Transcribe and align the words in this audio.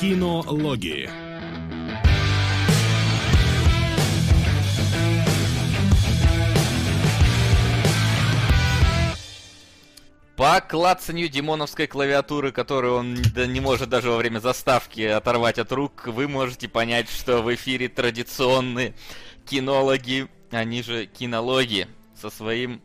Кинологии. 0.00 1.10
По 10.36 10.62
клацанью 10.62 11.28
демоновской 11.28 11.86
клавиатуры, 11.86 12.50
которую 12.50 12.94
он 12.94 13.14
не 13.14 13.60
может 13.60 13.90
даже 13.90 14.08
во 14.08 14.16
время 14.16 14.38
заставки 14.38 15.02
оторвать 15.02 15.58
от 15.58 15.70
рук, 15.70 16.06
вы 16.06 16.28
можете 16.28 16.66
понять, 16.66 17.10
что 17.10 17.42
в 17.42 17.54
эфире 17.54 17.90
традиционные 17.90 18.94
кинологи, 19.44 20.28
они 20.50 20.82
же 20.82 21.04
кинологи, 21.04 21.88
со 22.18 22.30
своим 22.30 22.80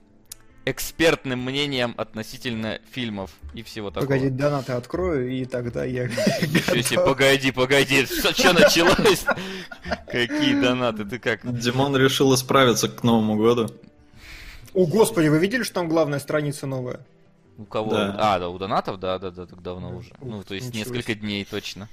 экспертным 0.65 1.39
мнением 1.43 1.93
относительно 1.97 2.79
фильмов 2.91 3.31
и 3.53 3.61
всего 3.63 3.89
такого. 3.91 4.05
Погоди, 4.07 4.29
донаты 4.29 4.73
открою, 4.73 5.31
и 5.31 5.45
тогда 5.45 5.85
я... 5.85 6.07
Ничего 6.07 6.81
себе, 6.81 7.05
погоди, 7.05 7.51
погоди, 7.51 8.05
что, 8.05 8.33
что 8.33 8.53
началось? 8.53 9.25
Какие 10.07 10.59
донаты, 10.59 11.05
ты 11.05 11.19
как? 11.19 11.41
Димон 11.59 11.95
решил 11.95 12.33
исправиться 12.33 12.89
к 12.89 13.03
Новому 13.03 13.35
году. 13.37 13.69
О, 14.73 14.85
господи, 14.87 15.27
вы 15.27 15.37
видели, 15.39 15.63
что 15.63 15.75
там 15.75 15.87
главная 15.87 16.19
страница 16.19 16.67
новая? 16.67 16.99
У 17.57 17.63
кого? 17.63 17.91
Да. 17.91 18.15
А, 18.17 18.39
да, 18.39 18.49
у 18.49 18.57
донатов, 18.57 18.99
да, 18.99 19.17
да, 19.19 19.31
да, 19.31 19.45
так 19.45 19.61
давно 19.61 19.95
уже. 19.95 20.09
Ух, 20.19 20.27
Ну, 20.27 20.43
то 20.43 20.55
есть 20.55 20.67
ничего 20.73 20.79
несколько 20.79 21.13
себе. 21.13 21.21
дней 21.21 21.45
точно. 21.49 21.87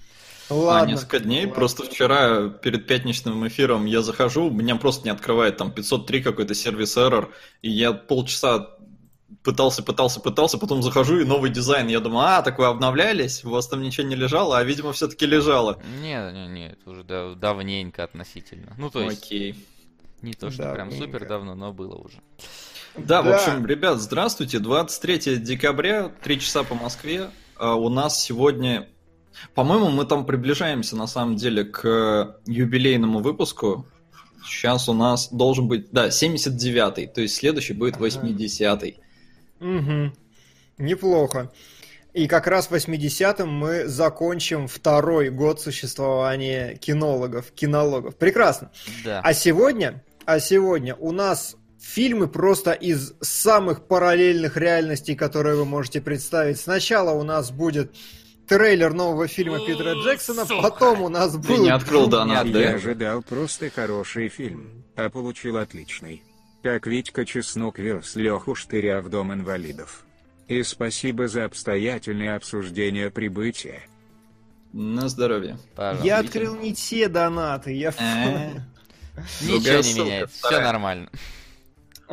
Ладно. 0.53 0.83
А, 0.83 0.87
несколько 0.87 1.19
дней. 1.21 1.41
ладно. 1.41 1.55
Просто 1.55 1.83
вчера 1.85 2.49
перед 2.49 2.87
пятничным 2.87 3.47
эфиром 3.49 3.85
я 3.87 4.03
захожу, 4.03 4.51
меня 4.51 4.77
просто 4.77 5.05
не 5.05 5.11
открывает 5.11 5.57
там 5.57 5.71
503 5.73 6.23
какой-то 6.23 6.55
сервис 6.55 6.97
error, 6.97 7.29
и 7.63 7.71
я 7.71 7.93
полчаса 7.93 8.69
пытался, 9.43 9.83
пытался, 9.83 10.21
пытался, 10.21 10.59
потом 10.59 10.83
захожу 10.83 11.19
и 11.21 11.25
новый 11.25 11.51
дизайн. 11.51 11.89
Я 11.89 12.01
думаю, 12.01 12.27
а, 12.29 12.43
так 12.43 12.59
вы 12.59 12.67
обновлялись, 12.67 13.45
у 13.45 13.51
вас 13.51 13.67
там 13.67 13.83
ничего 13.83 14.07
не 14.07 14.15
лежало, 14.15 14.59
а 14.59 14.63
видимо 14.63 14.93
все-таки 14.93 15.27
лежало. 15.27 15.81
Не, 16.01 16.33
не, 16.33 16.47
не, 16.49 16.67
это 16.69 16.91
уже 16.91 17.03
дав- 17.03 17.37
давненько 17.39 18.05
относительно. 18.05 18.75
Ну, 18.79 18.91
то 18.91 19.01
есть, 19.03 19.25
Окей. 19.25 19.57
не 20.21 20.35
то, 20.35 20.51
что 20.51 20.63
прям 20.73 20.91
Давненько. 20.91 21.05
супер 21.07 21.27
давно, 21.29 21.55
но 21.55 21.73
было 21.73 21.97
уже. 21.97 22.19
Да, 22.97 23.23
в 23.23 23.25
Да. 23.25 23.37
общем, 23.37 23.65
ребят, 23.67 24.01
здравствуйте. 24.01 24.59
23 24.59 25.37
декабря, 25.39 26.13
3 26.23 26.39
часа 26.39 26.63
по 26.63 26.75
Москве. 26.75 27.31
А 27.57 27.75
У 27.75 27.89
нас 27.89 28.21
сегодня... 28.23 28.89
По-моему, 29.55 29.91
мы 29.91 30.05
там 30.05 30.27
приближаемся, 30.27 30.97
на 30.97 31.07
самом 31.07 31.37
деле, 31.37 31.65
к 31.65 32.37
юбилейному 32.47 33.21
выпуску. 33.21 33.87
Сейчас 34.45 34.89
у 34.89 34.93
нас 34.93 35.29
должен 35.31 35.69
быть, 35.69 35.91
да, 35.93 36.09
79-й, 36.09 37.07
то 37.07 37.21
есть 37.21 37.37
следующий 37.37 37.75
будет 37.75 37.97
80-й. 37.97 38.99
Угу. 39.61 40.13
Неплохо. 40.79 41.53
И 42.13 42.27
как 42.27 42.47
раз 42.47 42.67
в 42.67 42.75
80-м 42.75 43.49
мы 43.49 43.87
закончим 43.87 44.69
второй 44.69 45.31
год 45.31 45.61
существования 45.61 46.77
кинологов, 46.77 47.53
кинологов. 47.53 48.17
Прекрасно. 48.17 48.71
Да. 49.05 49.21
А 49.23 49.33
сегодня, 49.33 50.05
а 50.27 50.39
сегодня 50.39 50.95
у 50.97 51.13
нас 51.13 51.57
фильмы 51.81 52.29
просто 52.29 52.73
из 52.73 53.15
самых 53.21 53.87
параллельных 53.87 54.57
реальностей, 54.57 55.15
которые 55.15 55.57
вы 55.57 55.65
можете 55.65 56.01
представить. 56.01 56.61
Сначала 56.61 57.13
у 57.13 57.23
нас 57.23 57.51
будет 57.51 57.95
трейлер 58.49 58.93
нового 58.93 59.27
фильма 59.29 59.59
Питера 59.59 59.95
Джексона, 59.95 60.45
Сука. 60.45 60.63
потом 60.63 61.03
у 61.03 61.09
нас 61.09 61.33
Ты 61.33 61.39
будет... 61.39 61.61
не 61.61 61.71
открыл 61.71 62.07
донат, 62.09 62.51
да? 62.51 62.61
Я 62.61 62.75
ожидал 62.75 63.23
просто 63.23 63.71
хороший 63.71 64.29
фильм, 64.29 64.85
а 64.97 65.09
получил 65.11 65.57
отличный. 65.57 66.23
Как 66.63 66.87
Витька 66.87 67.25
Чеснок 67.25 67.79
вез 67.79 68.15
Леху 68.15 68.55
Штыря 68.55 69.01
в 69.01 69.09
Дом 69.09 69.33
инвалидов. 69.33 70.05
И 70.49 70.63
спасибо 70.63 71.29
за 71.29 71.45
обстоятельное 71.45 72.37
обсуждение 72.37 73.11
прибытия. 73.11 73.83
На 74.73 75.09
здоровье. 75.09 75.59
Пожалуйста. 75.75 76.07
Я 76.07 76.19
открыл 76.19 76.55
не 76.57 76.75
те 76.75 77.09
донаты, 77.09 77.73
я... 77.73 77.91
Э, 77.91 78.61
Ничего 79.43 79.81
не 79.83 80.01
меняется, 80.01 80.47
все 80.49 80.61
нормально. 80.61 81.11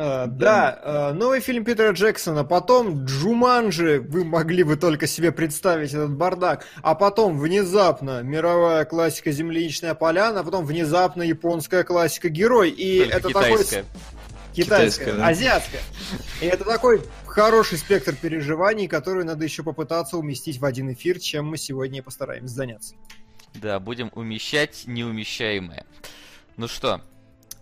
А, 0.02 0.26
Да, 0.28 0.80
а, 0.82 1.12
новый 1.12 1.40
фильм 1.40 1.62
Питера 1.62 1.92
Джексона, 1.92 2.42
потом 2.42 3.04
Джуманджи, 3.04 4.00
вы 4.00 4.24
могли 4.24 4.62
бы 4.62 4.76
только 4.76 5.06
себе 5.06 5.30
представить 5.30 5.90
этот 5.90 6.16
бардак, 6.16 6.64
а 6.80 6.94
потом 6.94 7.38
внезапно 7.38 8.22
мировая 8.22 8.86
классика 8.86 9.30
«Земляничная 9.30 9.92
поляна», 9.92 10.40
а 10.40 10.42
потом 10.42 10.64
внезапно 10.64 11.22
японская 11.22 11.84
классика 11.84 12.30
«Герой», 12.30 12.70
и 12.70 13.00
Только 13.00 13.16
это 13.18 13.28
китайская. 13.28 13.82
такой... 13.82 14.00
Китайская, 14.54 15.04
Китайская, 15.04 15.12
да. 15.12 15.26
азиатская. 15.28 15.80
И 16.40 16.46
это 16.46 16.64
такой 16.64 17.02
хороший 17.26 17.76
спектр 17.76 18.14
переживаний, 18.14 18.88
который 18.88 19.24
надо 19.24 19.44
еще 19.44 19.62
попытаться 19.62 20.16
уместить 20.16 20.58
в 20.58 20.64
один 20.64 20.90
эфир, 20.94 21.18
чем 21.18 21.46
мы 21.46 21.58
сегодня 21.58 22.02
постараемся 22.02 22.54
заняться. 22.54 22.94
Да, 23.52 23.78
будем 23.78 24.10
умещать 24.14 24.84
неумещаемое. 24.86 25.84
Ну 26.56 26.68
что, 26.68 27.02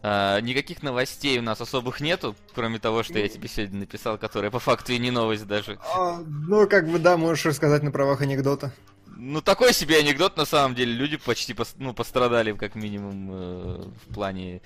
а, 0.01 0.41
никаких 0.41 0.83
новостей 0.83 1.39
у 1.39 1.43
нас 1.43 1.61
особых 1.61 2.01
нету, 2.01 2.37
кроме 2.55 2.79
того, 2.79 3.03
что 3.03 3.19
я 3.19 3.29
тебе 3.29 3.49
сегодня 3.49 3.81
написал, 3.81 4.17
которая 4.17 4.51
по 4.51 4.61
факту 4.61 4.93
и 4.93 4.99
не 4.99 5.11
новость 5.11 5.47
даже. 5.47 5.79
А, 5.95 6.23
ну, 6.27 6.69
как 6.69 6.89
бы, 6.89 6.99
да, 6.99 7.17
можешь 7.17 7.47
рассказать 7.47 7.83
на 7.83 7.91
правах 7.91 8.21
анекдота. 8.21 8.73
Ну, 9.07 9.41
такой 9.41 9.73
себе 9.73 9.99
анекдот, 9.99 10.37
на 10.37 10.45
самом 10.45 10.77
деле. 10.77 10.93
Люди 10.93 11.17
почти 11.17 11.53
пос- 11.53 11.75
ну, 11.79 11.93
пострадали, 11.93 12.53
как 12.53 12.77
минимум, 12.77 13.31
э, 13.33 13.91
в 14.07 14.15
плане, 14.15 14.61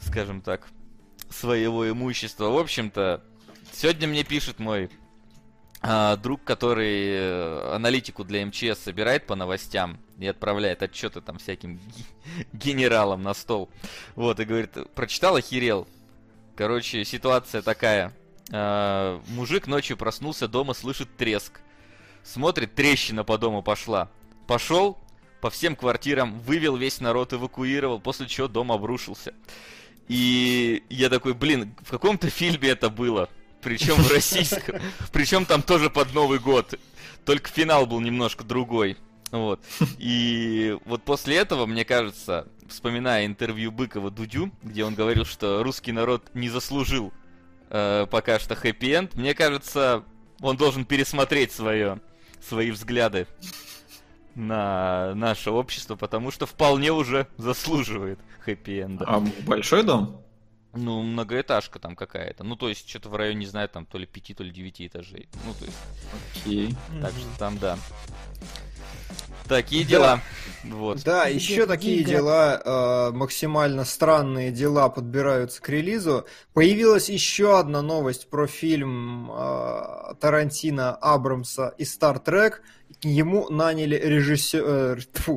скажем 0.00 0.42
так, 0.42 0.68
своего 1.30 1.88
имущества. 1.88 2.50
В 2.50 2.58
общем-то, 2.58 3.24
сегодня 3.72 4.06
мне 4.06 4.24
пишет 4.24 4.58
мой 4.58 4.90
а, 5.80 6.16
друг, 6.16 6.44
который 6.44 7.08
э, 7.08 7.74
аналитику 7.74 8.22
для 8.22 8.44
МЧС 8.44 8.78
собирает 8.84 9.26
по 9.26 9.34
новостям 9.34 9.98
и 10.22 10.26
отправляет 10.28 10.82
отчеты 10.82 11.20
там 11.20 11.38
всяким 11.38 11.76
ге- 11.76 12.46
генералам 12.52 13.22
на 13.22 13.34
стол. 13.34 13.68
Вот, 14.14 14.40
и 14.40 14.44
говорит, 14.44 14.70
прочитал, 14.94 15.36
охерел. 15.36 15.86
Короче, 16.56 17.04
ситуация 17.04 17.62
такая. 17.62 18.12
А, 18.52 19.20
мужик 19.28 19.66
ночью 19.66 19.96
проснулся, 19.96 20.48
дома 20.48 20.74
слышит 20.74 21.16
треск. 21.16 21.60
Смотрит, 22.22 22.74
трещина 22.74 23.24
по 23.24 23.38
дому 23.38 23.62
пошла. 23.62 24.10
Пошел 24.46 24.98
по 25.40 25.50
всем 25.50 25.74
квартирам, 25.74 26.38
вывел 26.40 26.76
весь 26.76 27.00
народ, 27.00 27.32
эвакуировал, 27.32 28.00
после 28.00 28.26
чего 28.26 28.48
дом 28.48 28.70
обрушился. 28.70 29.34
И 30.08 30.84
я 30.88 31.08
такой, 31.08 31.34
блин, 31.34 31.74
в 31.80 31.90
каком-то 31.90 32.30
фильме 32.30 32.68
это 32.68 32.90
было. 32.90 33.28
Причем 33.60 33.94
в 33.94 34.10
российском. 34.10 34.80
Причем 35.12 35.46
там 35.46 35.62
тоже 35.62 35.88
под 35.90 36.12
Новый 36.14 36.38
год. 36.38 36.74
Только 37.24 37.48
финал 37.48 37.86
был 37.86 38.00
немножко 38.00 38.44
другой. 38.44 38.96
Вот. 39.32 39.60
И 39.98 40.78
вот 40.84 41.02
после 41.02 41.36
этого, 41.36 41.66
мне 41.66 41.84
кажется, 41.84 42.46
вспоминая 42.68 43.26
интервью 43.26 43.72
Быкова 43.72 44.10
Дудю, 44.10 44.52
где 44.62 44.84
он 44.84 44.94
говорил, 44.94 45.24
что 45.24 45.62
русский 45.62 45.90
народ 45.90 46.30
не 46.34 46.48
заслужил 46.48 47.12
э, 47.70 48.06
пока 48.10 48.38
что 48.38 48.54
хэппи-энд, 48.54 49.14
мне 49.14 49.34
кажется, 49.34 50.04
он 50.40 50.56
должен 50.56 50.84
пересмотреть 50.84 51.50
свое, 51.50 52.00
свои 52.40 52.70
взгляды 52.70 53.26
на 54.34 55.14
наше 55.14 55.50
общество, 55.50 55.96
потому 55.96 56.30
что 56.30 56.46
вполне 56.46 56.92
уже 56.92 57.26
заслуживает 57.38 58.18
хэппи-энда. 58.44 59.04
А 59.06 59.20
большой 59.46 59.82
дом? 59.82 60.21
Ну, 60.74 61.02
многоэтажка 61.02 61.78
там 61.78 61.96
какая-то. 61.96 62.44
Ну, 62.44 62.56
то 62.56 62.68
есть, 62.68 62.88
что-то 62.88 63.08
в 63.08 63.16
районе, 63.16 63.40
не 63.40 63.46
знаю, 63.46 63.68
там 63.68 63.84
то 63.84 63.98
ли 63.98 64.06
пяти, 64.06 64.34
то 64.34 64.42
ли 64.42 64.50
девяти 64.50 64.86
этажей. 64.86 65.28
Ну, 65.44 65.54
то 65.54 65.64
есть, 65.64 65.76
Окей. 66.44 66.74
так 67.00 67.12
что 67.12 67.38
там, 67.38 67.58
да. 67.58 67.78
Такие 69.48 69.84
дела. 69.84 70.20
Вот. 70.64 71.02
Да, 71.02 71.26
еще 71.26 71.66
такие 71.66 72.04
дела, 72.04 72.60
э, 72.64 73.10
максимально 73.12 73.84
странные 73.84 74.50
дела 74.50 74.88
подбираются 74.88 75.60
к 75.60 75.68
релизу. 75.68 76.26
Появилась 76.54 77.10
еще 77.10 77.58
одна 77.58 77.82
новость 77.82 78.30
про 78.30 78.46
фильм 78.46 79.30
э, 79.30 80.14
Тарантино 80.20 80.94
Абрамса 80.94 81.74
и 81.76 81.82
Star 81.82 82.22
Trek. 82.24 82.60
Ему 83.02 83.50
наняли 83.50 83.96
режиссера, 83.96 84.96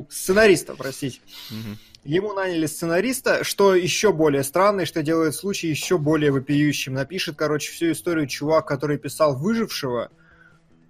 сценариста, 0.09 0.75
простите. 0.75 1.19
Мгм. 1.49 1.77
Ему 2.05 2.33
наняли 2.33 2.67
сценариста, 2.67 3.43
что 3.43 3.73
еще 3.73 4.13
более 4.13 4.43
странно, 4.43 4.81
и 4.81 4.85
что 4.85 5.01
делает 5.01 5.33
случай 5.33 5.67
еще 5.67 5.97
более 5.97 6.31
вопиющим. 6.31 6.93
Напишет, 6.93 7.35
короче, 7.35 7.71
всю 7.71 7.91
историю 7.91 8.27
чувак, 8.27 8.67
который 8.67 8.99
писал 8.99 9.35
«Выжившего», 9.35 10.11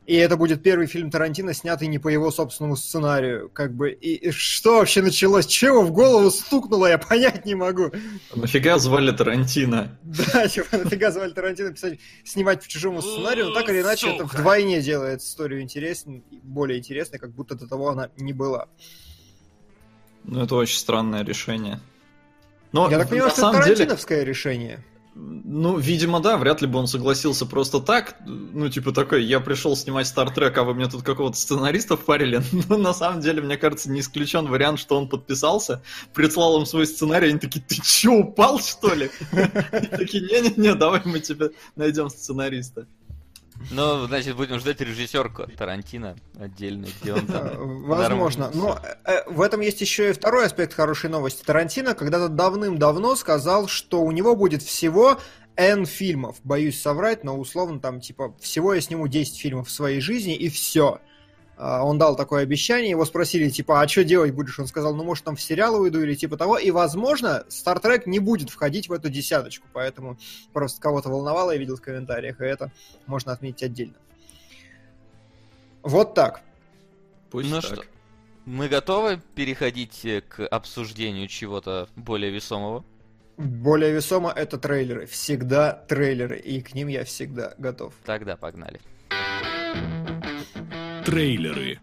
и 0.05 0.15
это 0.15 0.37
будет 0.37 0.61
первый 0.61 0.85
фильм 0.85 1.09
Тарантино, 1.09 1.53
снятый 1.53 1.87
не 1.87 1.97
по 1.97 2.09
его 2.09 2.29
собственному 2.29 2.75
сценарию. 2.75 3.49
Как 3.49 3.73
бы, 3.73 3.91
и, 3.91 4.27
и 4.27 4.31
что 4.31 4.77
вообще 4.77 5.01
началось? 5.01 5.47
Чего 5.47 5.81
в 5.81 5.91
голову 5.91 6.29
стукнуло, 6.29 6.85
я 6.85 6.97
понять 6.99 7.45
не 7.45 7.55
могу. 7.55 7.91
Нафига 8.35 8.77
звали 8.77 9.11
Тарантино? 9.11 9.97
Да, 10.03 10.47
типа, 10.47 10.77
нафига 10.77 11.11
звали 11.11 11.31
Тарантино 11.31 11.71
писать, 11.71 11.99
снимать 12.23 12.61
по 12.61 12.67
чужому 12.67 13.01
сценарию, 13.01 13.47
но 13.47 13.53
так 13.53 13.69
или 13.69 13.81
иначе 13.81 14.09
это 14.09 14.23
Сука. 14.23 14.35
вдвойне 14.37 14.81
делает 14.81 15.21
историю 15.21 15.61
интересней, 15.61 16.23
более 16.43 16.77
интересной, 16.77 17.17
как 17.17 17.31
будто 17.31 17.55
до 17.55 17.67
того 17.67 17.89
она 17.89 18.09
не 18.17 18.33
была. 18.33 18.67
Ну, 20.27 20.43
это 20.43 20.55
очень 20.55 20.77
странное 20.77 21.23
решение. 21.23 21.79
Но, 22.71 22.89
я 22.89 22.97
так 22.97 23.09
понимаю, 23.09 23.31
что 23.31 23.41
это 23.41 23.51
самом 23.53 23.75
деле, 23.75 24.25
решение. 24.25 24.83
Ну, 25.17 25.77
видимо, 25.77 26.19
да, 26.19 26.37
вряд 26.37 26.61
ли 26.61 26.67
бы 26.67 26.77
он 26.77 26.87
согласился 26.87 27.45
просто 27.45 27.79
так. 27.79 28.17
Ну, 28.25 28.67
типа 28.67 28.91
такой, 28.91 29.23
я 29.23 29.39
пришел 29.39 29.77
снимать 29.77 30.07
Стартрек, 30.07 30.57
а 30.57 30.63
вы 30.63 30.73
мне 30.73 30.87
тут 30.87 31.03
какого-то 31.03 31.37
сценариста 31.37 31.95
впарили. 31.95 32.41
Но 32.69 32.75
на 32.75 32.93
самом 32.93 33.21
деле, 33.21 33.41
мне 33.41 33.55
кажется, 33.55 33.89
не 33.89 34.01
исключен 34.01 34.47
вариант, 34.47 34.77
что 34.77 34.97
он 34.97 35.07
подписался, 35.07 35.81
прислал 36.13 36.59
им 36.59 36.65
свой 36.65 36.85
сценарий, 36.85 37.29
они 37.29 37.39
такие, 37.39 37.63
ты 37.65 37.75
чё, 37.81 38.11
упал, 38.11 38.59
что 38.59 38.93
ли? 38.93 39.09
Такие, 39.91 40.21
не-не-не, 40.21 40.75
давай 40.75 41.01
мы 41.05 41.21
тебе 41.21 41.51
найдем 41.77 42.09
сценариста. 42.09 42.85
Ну, 43.71 44.05
значит, 44.07 44.35
будем 44.35 44.59
ждать 44.59 44.81
режиссерку 44.81 45.47
Тарантино 45.57 46.15
отдельно, 46.39 46.87
где 47.01 47.13
он 47.13 47.25
там... 47.25 47.83
Возможно. 47.83 48.51
Но 48.53 48.79
э, 49.05 49.29
в 49.29 49.41
этом 49.41 49.61
есть 49.61 49.81
еще 49.81 50.09
и 50.09 50.13
второй 50.13 50.45
аспект 50.45 50.73
хорошей 50.73 51.09
новости. 51.09 51.43
Тарантино 51.43 51.95
когда-то 51.95 52.29
давным-давно 52.29 53.15
сказал, 53.15 53.67
что 53.67 54.01
у 54.01 54.11
него 54.11 54.35
будет 54.35 54.61
всего 54.61 55.19
N 55.55 55.85
фильмов. 55.85 56.37
Боюсь 56.43 56.81
соврать, 56.81 57.23
но 57.23 57.37
условно 57.37 57.79
там, 57.79 58.01
типа, 58.01 58.35
всего 58.39 58.73
я 58.73 58.81
сниму 58.81 59.07
10 59.07 59.39
фильмов 59.39 59.67
в 59.67 59.71
своей 59.71 60.01
жизни, 60.01 60.35
и 60.35 60.49
все. 60.49 60.99
А, 61.57 61.83
он 61.83 61.97
дал 61.97 62.15
такое 62.15 62.43
обещание, 62.43 62.89
его 62.89 63.05
спросили, 63.05 63.49
типа, 63.49 63.81
а 63.81 63.87
что 63.87 64.03
делать 64.03 64.33
будешь? 64.33 64.59
Он 64.59 64.67
сказал, 64.67 64.93
ну, 64.95 65.03
может, 65.03 65.23
там 65.23 65.35
в 65.35 65.41
сериал 65.41 65.79
уйду 65.79 66.01
или 66.01 66.15
типа 66.15 66.37
того. 66.37 66.57
И, 66.57 66.71
возможно, 66.71 67.45
Star 67.49 67.81
Trek 67.81 68.03
не 68.05 68.19
будет 68.19 68.49
входить 68.49 68.89
в 68.89 68.93
эту 68.93 69.09
десяточку, 69.09 69.67
поэтому 69.71 70.17
просто 70.53 70.81
кого-то 70.81 71.09
волновало, 71.09 71.51
я 71.51 71.57
видел 71.57 71.77
в 71.77 71.81
комментариях, 71.81 72.41
и 72.41 72.45
это 72.45 72.71
можно 73.05 73.31
отметить 73.31 73.63
отдельно. 73.63 73.95
Вот 75.81 76.13
так. 76.13 76.41
Пусть 77.31 77.49
ну 77.49 77.61
так. 77.61 77.65
что, 77.65 77.83
мы 78.45 78.67
готовы 78.67 79.21
переходить 79.35 80.03
э, 80.05 80.21
к 80.21 80.45
обсуждению 80.47 81.27
чего-то 81.27 81.87
более 81.95 82.31
весомого? 82.31 82.83
Более 83.37 83.91
весомо 83.91 84.31
это 84.31 84.57
трейлеры. 84.57 85.05
Всегда 85.05 85.73
трейлеры, 85.73 86.37
и 86.39 86.61
к 86.61 86.73
ним 86.73 86.87
я 86.87 87.03
всегда 87.03 87.53
готов. 87.57 87.93
Тогда 88.05 88.37
погнали. 88.37 88.79
Трейлеры. 91.05 91.79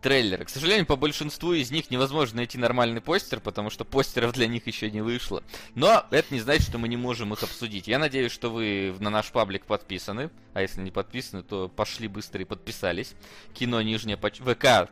трейлеры. 0.00 0.46
К 0.46 0.48
сожалению, 0.48 0.86
по 0.86 0.96
большинству 0.96 1.52
из 1.52 1.70
них 1.70 1.90
невозможно 1.90 2.38
найти 2.38 2.56
нормальный 2.56 3.02
постер, 3.02 3.38
потому 3.40 3.68
что 3.68 3.84
постеров 3.84 4.32
для 4.32 4.46
них 4.46 4.66
еще 4.66 4.90
не 4.90 5.02
вышло. 5.02 5.42
Но 5.74 6.06
это 6.10 6.32
не 6.32 6.40
значит, 6.40 6.68
что 6.68 6.78
мы 6.78 6.88
не 6.88 6.96
можем 6.96 7.34
их 7.34 7.42
обсудить. 7.42 7.86
Я 7.86 7.98
надеюсь, 7.98 8.32
что 8.32 8.48
вы 8.48 8.94
на 8.98 9.10
наш 9.10 9.30
паблик 9.30 9.66
подписаны. 9.66 10.30
А 10.54 10.62
если 10.62 10.80
не 10.80 10.90
подписаны, 10.90 11.42
то 11.42 11.68
пошли 11.68 12.08
быстро 12.08 12.40
и 12.40 12.46
подписались. 12.46 13.14
Кино 13.52 13.82
нижнее 13.82 14.16
поч... 14.16 14.38
ВК 14.38 14.90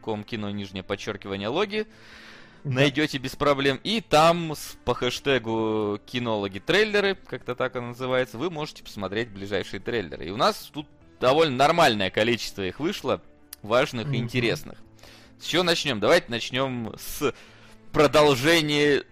ком 0.00 0.24
кино 0.24 0.50
нижнее 0.50 0.82
подчеркивание 0.82 1.48
логи 1.48 1.86
найдете 2.74 3.18
без 3.18 3.36
проблем. 3.36 3.80
И 3.84 4.00
там 4.00 4.54
по 4.84 4.94
хэштегу 4.94 6.00
кинологи 6.06 6.58
трейлеры, 6.58 7.14
как-то 7.14 7.54
так 7.54 7.76
оно 7.76 7.88
называется, 7.88 8.38
вы 8.38 8.50
можете 8.50 8.82
посмотреть 8.82 9.28
ближайшие 9.28 9.80
трейлеры. 9.80 10.26
И 10.26 10.30
у 10.30 10.36
нас 10.36 10.70
тут 10.72 10.86
довольно 11.20 11.56
нормальное 11.56 12.10
количество 12.10 12.62
их 12.62 12.80
вышло, 12.80 13.20
важных 13.62 14.12
и 14.12 14.16
интересных. 14.16 14.78
С 15.40 15.46
чего 15.46 15.62
начнем? 15.62 16.00
Давайте 16.00 16.26
начнем 16.30 16.94
с 16.96 17.32
продолжения 17.92 19.04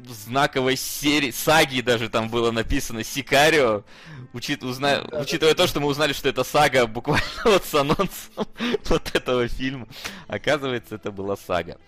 знаковой 0.00 0.76
серии, 0.76 1.30
саги 1.30 1.80
даже 1.80 2.08
там 2.08 2.28
было 2.28 2.50
написано 2.50 3.02
Сикарио, 3.02 3.84
учит, 4.32 4.62
узна... 4.62 5.02
да, 5.02 5.20
учитывая 5.20 5.54
да. 5.54 5.62
то, 5.62 5.68
что 5.68 5.80
мы 5.80 5.88
узнали, 5.88 6.12
что 6.12 6.28
это 6.28 6.44
сага 6.44 6.86
буквально 6.86 7.24
вот 7.44 7.64
с 7.64 7.74
анонсом 7.74 8.46
вот 8.84 9.14
этого 9.14 9.48
фильма. 9.48 9.88
Оказывается, 10.28 10.96
это 10.96 11.10
была 11.10 11.36
сага. 11.36 11.78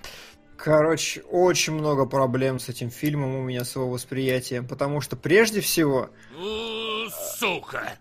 Короче, 0.62 1.22
очень 1.22 1.72
много 1.72 2.04
проблем 2.04 2.58
с 2.58 2.68
этим 2.68 2.90
фильмом 2.90 3.34
у 3.34 3.42
меня 3.42 3.64
с 3.64 3.76
его 3.76 3.88
восприятием, 3.88 4.68
потому 4.68 5.00
что 5.00 5.16
прежде 5.16 5.62
всего... 5.62 6.10
Сука! 7.38 7.98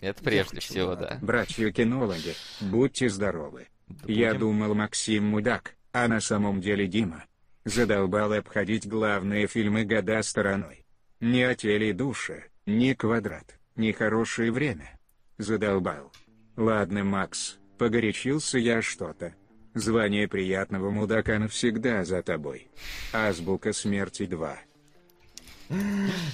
Это 0.00 0.22
прежде 0.24 0.58
всего, 0.58 0.96
да. 0.96 1.18
Братья-кинологи, 1.22 2.34
будьте 2.60 3.08
здоровы. 3.08 3.68
Да 3.86 4.12
Я 4.12 4.34
думал, 4.34 4.74
Максим 4.74 5.26
мудак, 5.26 5.76
а 5.92 6.08
на 6.08 6.20
самом 6.20 6.60
деле 6.60 6.88
Дима. 6.88 7.24
Задолбал 7.64 8.32
обходить 8.32 8.88
главные 8.88 9.46
фильмы 9.46 9.84
года 9.84 10.20
стороной. 10.22 10.84
Ни 11.20 11.42
о 11.42 11.54
теле 11.54 11.90
и 11.90 11.92
душе, 11.92 12.46
ни 12.66 12.92
квадрат, 12.94 13.58
ни 13.76 13.92
хорошее 13.92 14.50
время. 14.50 14.98
Задолбал. 15.38 16.10
Ладно, 16.56 17.04
Макс, 17.04 17.58
погорячился 17.78 18.58
я 18.58 18.82
что-то. 18.82 19.34
Звание 19.74 20.26
приятного 20.26 20.90
мудака 20.90 21.38
навсегда 21.38 22.04
за 22.04 22.22
тобой. 22.22 22.68
Азбука 23.12 23.72
смерти 23.72 24.26
2. 24.26 24.58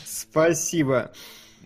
Спасибо. 0.05 1.13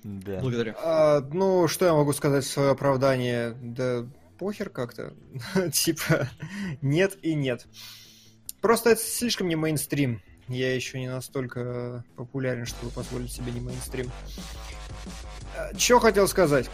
Да. 0.02 0.40
Благодарю. 0.40 0.74
А, 0.78 1.20
ну, 1.32 1.68
что 1.68 1.86
я 1.86 1.92
могу 1.92 2.12
сказать 2.12 2.44
в 2.44 2.50
свое 2.50 2.70
оправдание? 2.70 3.54
Да 3.60 4.06
похер 4.40 4.70
как-то. 4.70 5.12
типа, 5.72 6.28
нет 6.80 7.18
и 7.22 7.34
нет. 7.34 7.66
Просто 8.62 8.90
это 8.90 9.00
слишком 9.02 9.48
не 9.48 9.56
мейнстрим. 9.56 10.22
Я 10.48 10.74
еще 10.74 10.98
не 10.98 11.08
настолько 11.08 12.04
популярен, 12.16 12.66
чтобы 12.66 12.90
позволить 12.90 13.30
себе 13.30 13.52
не 13.52 13.60
мейнстрим. 13.60 14.10
А, 15.56 15.76
Что 15.78 16.00
хотел 16.00 16.26
сказать? 16.26 16.68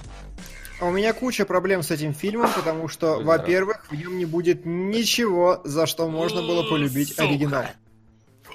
У 0.81 0.91
меня 0.91 1.15
куча 1.15 1.47
проблем 1.47 1.83
с 1.83 1.91
этим 1.91 2.13
фильмом, 2.13 2.51
потому 2.55 2.89
что, 2.89 3.19
во-первых, 3.21 3.87
в 3.91 3.95
нем 3.95 4.19
не 4.19 4.27
будет 4.27 4.67
ничего, 4.67 5.63
за 5.65 5.87
что 5.87 6.09
можно 6.09 6.43
было 6.43 6.69
полюбить 6.69 7.19
оригинал. 7.19 7.65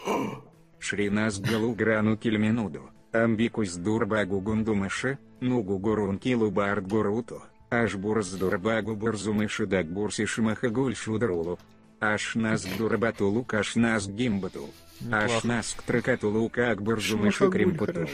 Шринас 0.79 1.39
Галуграну 1.39 2.17
Кельминуду, 2.17 2.91
Амбикус 3.11 3.73
Дурбагу 3.73 4.39
Гундумыши, 4.39 5.17
Нугу 5.39 5.79
Гурункилу 5.79 6.51
Бард 6.51 6.87
Гуруту, 6.87 7.41
Ашбурс 7.69 8.29
Дурбагу 8.31 8.95
Бурзумыши 8.95 9.65
Дагбурси 9.65 10.25
Шимахагуль 10.25 10.95
Шудрулу, 10.95 11.57
Ашнас 11.99 12.65
Дурбатулу 12.77 13.43
Кашнас 13.43 14.07
Гимбату, 14.07 14.69
Ашнас 15.11 15.75
Тракатулу 15.87 16.49
как 16.49 16.83
Бурзумыши 16.83 17.49
Кримпуту. 17.49 18.07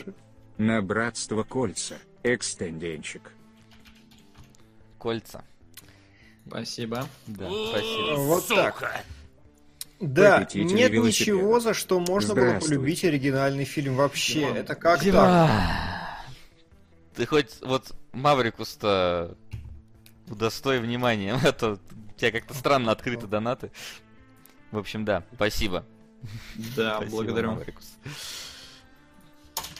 На 0.58 0.82
братство 0.82 1.44
кольца, 1.44 1.96
экстенденчик 2.24 3.32
кольца. 5.08 5.42
Спасибо. 6.46 7.08
Да, 7.28 7.50
спасибо. 7.70 8.16
Вот 8.18 8.44
Сука. 8.44 8.62
так. 8.62 9.06
Да, 10.02 10.48
нет 10.54 10.92
ничего, 10.92 11.62
за 11.62 11.74
что 11.74 12.02
можно 12.02 12.36
было 12.36 12.60
полюбить 12.60 13.06
оригинальный 13.06 13.64
фильм 13.64 13.96
вообще. 13.96 14.42
Дима. 14.42 14.58
Это 14.58 14.76
как 14.76 15.00
Дима. 15.00 15.18
так? 15.18 16.26
Ты 17.16 17.26
хоть 17.26 17.62
вот 17.62 17.96
Маврикус-то 18.12 19.38
удостой 20.28 20.82
внимания, 20.82 21.40
а 21.46 21.54
то 21.54 21.80
у 21.80 22.20
тебя 22.20 22.32
как-то 22.32 22.54
странно 22.54 22.92
открыты 22.92 23.28
донаты. 23.28 23.72
В 24.72 24.78
общем, 24.78 25.06
да, 25.06 25.24
спасибо. 25.34 25.86
Да, 26.76 26.98
спасибо, 26.98 27.16
благодарю. 27.16 27.52
Маврикус. 27.52 27.94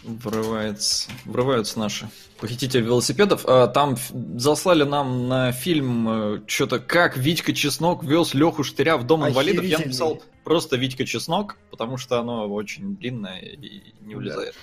Врывается, 0.08 1.12
врываются 1.26 1.78
наши 1.80 2.10
похитители 2.40 2.82
велосипедов. 2.82 3.44
А, 3.46 3.68
там 3.68 3.98
заслали 4.38 4.84
нам 4.84 5.28
на 5.28 5.52
фильм 5.52 6.10
э, 6.10 6.42
что-то 6.48 6.80
как 6.80 7.18
Витька 7.18 7.54
Чеснок 7.54 8.04
вез 8.04 8.34
Леху 8.34 8.64
Штыря 8.64 8.98
в 8.98 9.06
дом 9.06 9.28
инвалидов. 9.28 9.66
Я 9.66 9.80
написал 9.80 10.24
просто 10.44 10.78
Витька 10.78 11.06
Чеснок, 11.06 11.58
потому 11.72 11.98
что 11.98 12.20
оно 12.20 12.48
очень 12.48 12.96
длинное 12.96 13.40
и 13.40 13.94
не 14.02 14.16
влезает. 14.16 14.56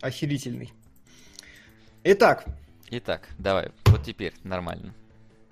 Да. 0.00 0.06
Охерительный. 0.06 0.72
Итак. 2.04 2.44
Итак, 2.90 3.28
давай, 3.38 3.72
вот 3.86 4.04
теперь 4.04 4.34
нормально. 4.44 4.94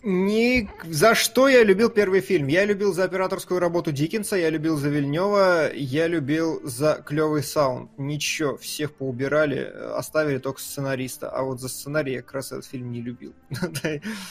Ни 0.03 0.69
за 0.85 1.15
что 1.15 1.49
я 1.49 1.63
любил 1.63 1.89
первый 1.89 2.21
фильм. 2.21 2.49
Я 2.49 2.65
любил 2.65 2.93
за 2.93 3.05
операторскую 3.05 3.61
работу 3.61 3.93
Диккенса, 3.93 4.37
я 4.37 4.51
любил 4.51 4.77
за 4.77 4.89
Вильнева, 4.89 5.73
я 5.73 6.09
любил 6.09 6.61
за 6.65 7.03
клевый 7.07 7.45
саунд. 7.45 7.91
Ничего, 7.99 8.57
всех 8.57 8.93
поубирали, 8.95 9.61
оставили 9.97 10.39
только 10.39 10.61
сценариста. 10.61 11.31
А 11.31 11.43
вот 11.43 11.61
за 11.61 11.69
сценарий 11.69 12.15
я 12.15 12.23
как 12.23 12.35
раз 12.35 12.51
этот 12.51 12.67
фильм 12.67 12.91
не 12.91 13.01
любил. 13.01 13.33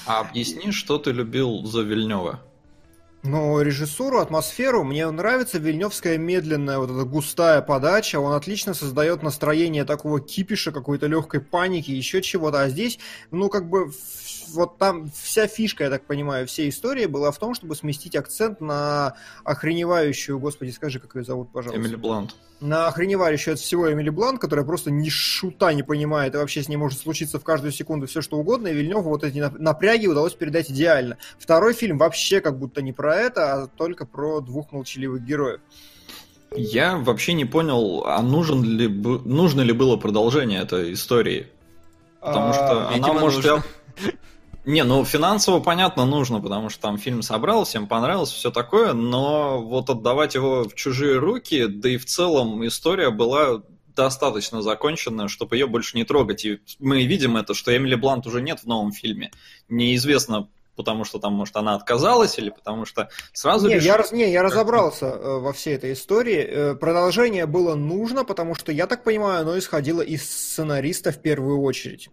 А 0.06 0.20
объясни, 0.22 0.72
что 0.72 0.98
ты 0.98 1.12
любил 1.12 1.66
за 1.66 1.82
Вильнева? 1.82 2.42
Ну, 3.24 3.62
режиссуру, 3.62 4.20
атмосферу. 4.20 4.84
Мне 4.84 5.10
нравится 5.10 5.60
вильневская 5.60 6.18
медленная, 6.18 6.80
вот 6.80 6.90
эта 6.90 7.04
густая 7.04 7.62
подача. 7.62 8.20
Он 8.20 8.34
отлично 8.34 8.74
создает 8.74 9.22
настроение 9.22 9.86
такого 9.86 10.20
кипиша, 10.20 10.72
какой-то 10.72 11.06
легкой 11.06 11.42
паники, 11.42 11.92
еще 11.92 12.22
чего-то. 12.24 12.62
А 12.62 12.70
здесь, 12.70 12.98
ну, 13.30 13.50
как 13.50 13.70
бы 13.70 13.92
вот 14.54 14.78
там 14.78 15.12
вся 15.12 15.48
фишка, 15.48 15.86
я 15.86 15.90
так 15.90 16.06
понимаю, 16.06 16.48
всей 16.48 16.70
истории 16.70 17.06
была 17.06 17.32
в 17.32 17.38
том, 17.38 17.54
чтобы 17.54 17.76
сместить 17.76 18.16
акцент 18.16 18.60
на 18.62 19.16
охреневающую, 19.44 20.40
господи, 20.40 20.72
скажи, 20.72 21.00
как 21.00 21.16
ее 21.16 21.24
зовут, 21.24 21.52
пожалуйста. 21.52 21.80
Эмили 21.80 21.96
Блант. 21.96 22.36
На 22.60 22.88
охреневающую 22.88 23.54
от 23.54 23.60
всего 23.60 23.92
Эмили 23.92 24.10
Блант, 24.10 24.40
которая 24.40 24.66
просто 24.66 24.92
ни 24.92 25.10
шута 25.10 25.74
не 25.74 25.82
понимает, 25.82 26.36
и 26.36 26.38
вообще 26.38 26.62
с 26.62 26.70
ней 26.70 26.78
может 26.78 27.00
случиться 27.00 27.40
в 27.40 27.44
каждую 27.44 27.72
секунду 27.72 28.06
все, 28.06 28.22
что 28.22 28.38
угодно, 28.38 28.68
и 28.68 28.74
Вильневу 28.74 29.10
вот 29.10 29.24
эти 29.24 29.40
напряги 29.40 30.08
удалось 30.08 30.34
передать 30.34 30.70
идеально. 30.70 31.18
Второй 31.40 31.74
фильм 31.74 31.98
вообще 31.98 32.40
как 32.40 32.60
будто 32.60 32.82
не 32.82 32.94
про 32.94 33.11
это, 33.14 33.54
а 33.54 33.68
только 33.68 34.06
про 34.06 34.42
двух 34.42 34.72
молчаливых 34.72 35.24
героев. 35.24 35.62
Я 36.56 36.98
вообще 36.98 37.34
не 37.34 37.46
понял, 37.46 38.04
а 38.06 38.22
нужен 38.22 38.64
ли, 38.64 38.88
нужно 38.88 39.62
ли 39.62 39.72
было 39.72 39.96
продолжение 39.96 40.62
этой 40.62 40.94
истории? 40.94 41.48
Потому 42.20 42.54
что 42.54 42.90
а, 42.90 42.94
она 42.94 43.14
может... 43.14 43.46
Нужно. 43.46 43.64
Не, 44.64 44.84
ну 44.84 45.04
финансово 45.06 45.60
понятно 45.60 46.06
нужно, 46.06 46.40
потому 46.40 46.70
что 46.70 46.82
там 46.82 47.00
фильм 47.00 47.24
собрал, 47.24 47.66
всем 47.66 47.88
понравилось, 47.88 48.30
все 48.30 48.52
такое, 48.52 48.94
но 48.94 49.60
вот 49.60 49.90
отдавать 49.90 50.36
его 50.36 50.66
в 50.66 50.76
чужие 50.76 51.18
руки, 51.18 51.66
да 51.66 51.90
и 51.90 51.98
в 51.98 52.06
целом 52.06 52.66
история 52.68 53.10
была 53.10 53.64
достаточно 53.96 54.62
закончена, 54.62 55.28
чтобы 55.30 55.56
ее 55.56 55.66
больше 55.66 55.98
не 55.98 56.04
трогать. 56.04 56.46
И 56.46 56.60
мы 56.80 57.04
видим 57.06 57.38
это, 57.38 57.56
что 57.56 57.76
Эмили 57.76 57.96
Блант 57.96 58.28
уже 58.28 58.42
нет 58.42 58.60
в 58.60 58.68
новом 58.68 58.92
фильме. 58.92 59.32
Неизвестно, 59.68 60.48
потому 60.82 61.06
что 61.06 61.20
там, 61.20 61.34
может, 61.34 61.56
она 61.56 61.76
отказалась, 61.76 62.40
или 62.40 62.50
потому 62.50 62.86
что 62.86 63.10
сразу... 63.34 63.68
Не, 63.68 63.76
решили... 63.76 63.88
я, 63.88 63.98
раз, 63.98 64.12
не 64.12 64.32
я 64.32 64.42
разобрался 64.42 65.06
э, 65.06 65.40
во 65.40 65.54
всей 65.54 65.76
этой 65.76 65.94
истории. 65.94 66.44
Э, 66.44 66.76
продолжение 66.76 67.46
было 67.46 67.76
нужно, 67.76 68.26
потому 68.26 68.56
что, 68.56 68.72
я 68.72 68.88
так 68.88 69.04
понимаю, 69.04 69.42
оно 69.42 69.58
исходило 69.60 70.02
из 70.02 70.24
сценариста 70.24 71.12
в 71.12 71.22
первую 71.22 71.62
очередь. 71.62 72.10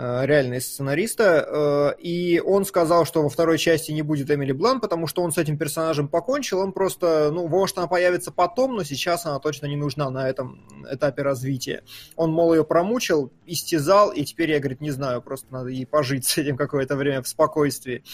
Э, 0.00 0.26
реальный 0.26 0.60
сценариста, 0.60 1.94
э, 1.98 2.00
и 2.00 2.38
он 2.38 2.64
сказал, 2.64 3.04
что 3.04 3.20
во 3.20 3.28
второй 3.28 3.58
части 3.58 3.90
не 3.90 4.02
будет 4.02 4.30
Эмили 4.30 4.52
Блан, 4.52 4.78
потому 4.78 5.08
что 5.08 5.22
он 5.22 5.32
с 5.32 5.38
этим 5.38 5.58
персонажем 5.58 6.06
покончил, 6.06 6.60
он 6.60 6.70
просто, 6.70 7.32
ну, 7.32 7.48
может, 7.48 7.78
она 7.78 7.88
появится 7.88 8.30
потом, 8.30 8.76
но 8.76 8.84
сейчас 8.84 9.26
она 9.26 9.40
точно 9.40 9.66
не 9.66 9.74
нужна 9.74 10.08
на 10.08 10.28
этом 10.28 10.64
этапе 10.88 11.22
развития. 11.22 11.82
Он, 12.14 12.30
мол, 12.30 12.54
ее 12.54 12.62
промучил, 12.62 13.32
истязал, 13.44 14.12
и 14.12 14.24
теперь 14.24 14.52
я, 14.52 14.60
говорит, 14.60 14.80
не 14.80 14.92
знаю, 14.92 15.20
просто 15.20 15.52
надо 15.52 15.70
ей 15.70 15.84
пожить 15.84 16.26
с 16.26 16.38
этим 16.38 16.56
какое-то 16.56 16.94
время 16.94 17.20
в 17.20 17.26
спокойствии. 17.26 18.04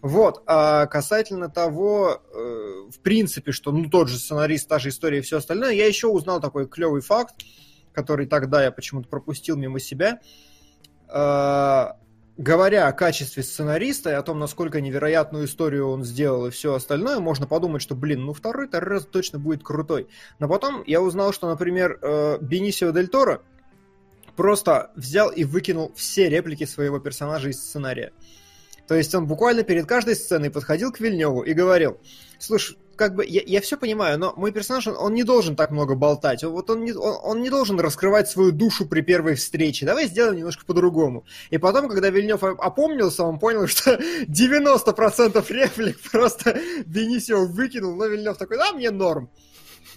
Вот, 0.00 0.42
а 0.46 0.86
касательно 0.86 1.48
того, 1.48 2.20
э, 2.34 2.90
в 2.90 2.98
принципе, 2.98 3.52
что, 3.52 3.70
ну, 3.70 3.88
тот 3.88 4.08
же 4.08 4.18
сценарист, 4.18 4.66
та 4.66 4.80
же 4.80 4.88
история 4.88 5.18
и 5.18 5.22
все 5.22 5.36
остальное, 5.36 5.70
я 5.70 5.86
еще 5.86 6.08
узнал 6.08 6.40
такой 6.40 6.66
клевый 6.66 7.00
факт, 7.00 7.44
который 7.92 8.26
тогда 8.26 8.64
я 8.64 8.72
почему-то 8.72 9.08
пропустил 9.08 9.54
мимо 9.54 9.78
себя– 9.78 10.18
говоря 12.38 12.88
о 12.88 12.92
качестве 12.92 13.42
сценариста 13.42 14.10
и 14.10 14.14
о 14.14 14.22
том, 14.22 14.38
насколько 14.38 14.80
невероятную 14.80 15.44
историю 15.46 15.88
он 15.88 16.04
сделал 16.04 16.46
и 16.46 16.50
все 16.50 16.74
остальное, 16.74 17.18
можно 17.20 17.46
подумать, 17.46 17.82
что, 17.82 17.94
блин, 17.94 18.24
ну 18.24 18.32
второй 18.32 18.68
раз 18.70 19.06
точно 19.06 19.38
будет 19.38 19.62
крутой. 19.62 20.08
Но 20.38 20.48
потом 20.48 20.82
я 20.86 21.00
узнал, 21.00 21.32
что, 21.32 21.48
например, 21.48 21.98
э, 22.00 22.38
Бенисио 22.40 22.90
Дель 22.90 23.08
Торо 23.08 23.42
просто 24.36 24.90
взял 24.96 25.30
и 25.30 25.44
выкинул 25.44 25.92
все 25.94 26.28
реплики 26.28 26.64
своего 26.64 26.98
персонажа 26.98 27.50
из 27.50 27.60
сценария. 27.60 28.12
То 28.88 28.94
есть 28.94 29.14
он 29.14 29.26
буквально 29.26 29.62
перед 29.62 29.86
каждой 29.86 30.16
сценой 30.16 30.50
подходил 30.50 30.90
к 30.92 31.00
Вильневу 31.00 31.42
и 31.42 31.52
говорил, 31.52 31.98
слушай, 32.38 32.76
как 33.02 33.16
бы 33.16 33.26
я, 33.26 33.42
я 33.44 33.60
все 33.60 33.76
понимаю, 33.76 34.16
но 34.16 34.32
мой 34.36 34.52
персонаж, 34.52 34.86
он, 34.86 34.96
он 34.96 35.14
не 35.14 35.24
должен 35.24 35.56
так 35.56 35.72
много 35.72 35.96
болтать. 35.96 36.44
Вот 36.44 36.70
он 36.70 36.84
не, 36.84 36.92
он, 36.92 37.18
он 37.24 37.42
не 37.42 37.50
должен 37.50 37.80
раскрывать 37.80 38.28
свою 38.28 38.52
душу 38.52 38.86
при 38.86 39.00
первой 39.00 39.34
встрече. 39.34 39.86
Давай 39.86 40.06
сделаем 40.06 40.36
немножко 40.36 40.64
по-другому. 40.64 41.24
И 41.50 41.58
потом, 41.58 41.88
когда 41.88 42.10
Вильнев 42.10 42.44
опомнился, 42.44 43.24
он 43.24 43.40
понял, 43.40 43.66
что 43.66 43.94
90% 44.28 45.44
реплик 45.52 45.98
просто 46.12 46.60
Бенисио 46.86 47.44
выкинул, 47.44 47.96
но 47.96 48.06
Вильнев 48.06 48.36
такой, 48.36 48.56
да, 48.56 48.72
мне 48.72 48.92
норм. 48.92 49.30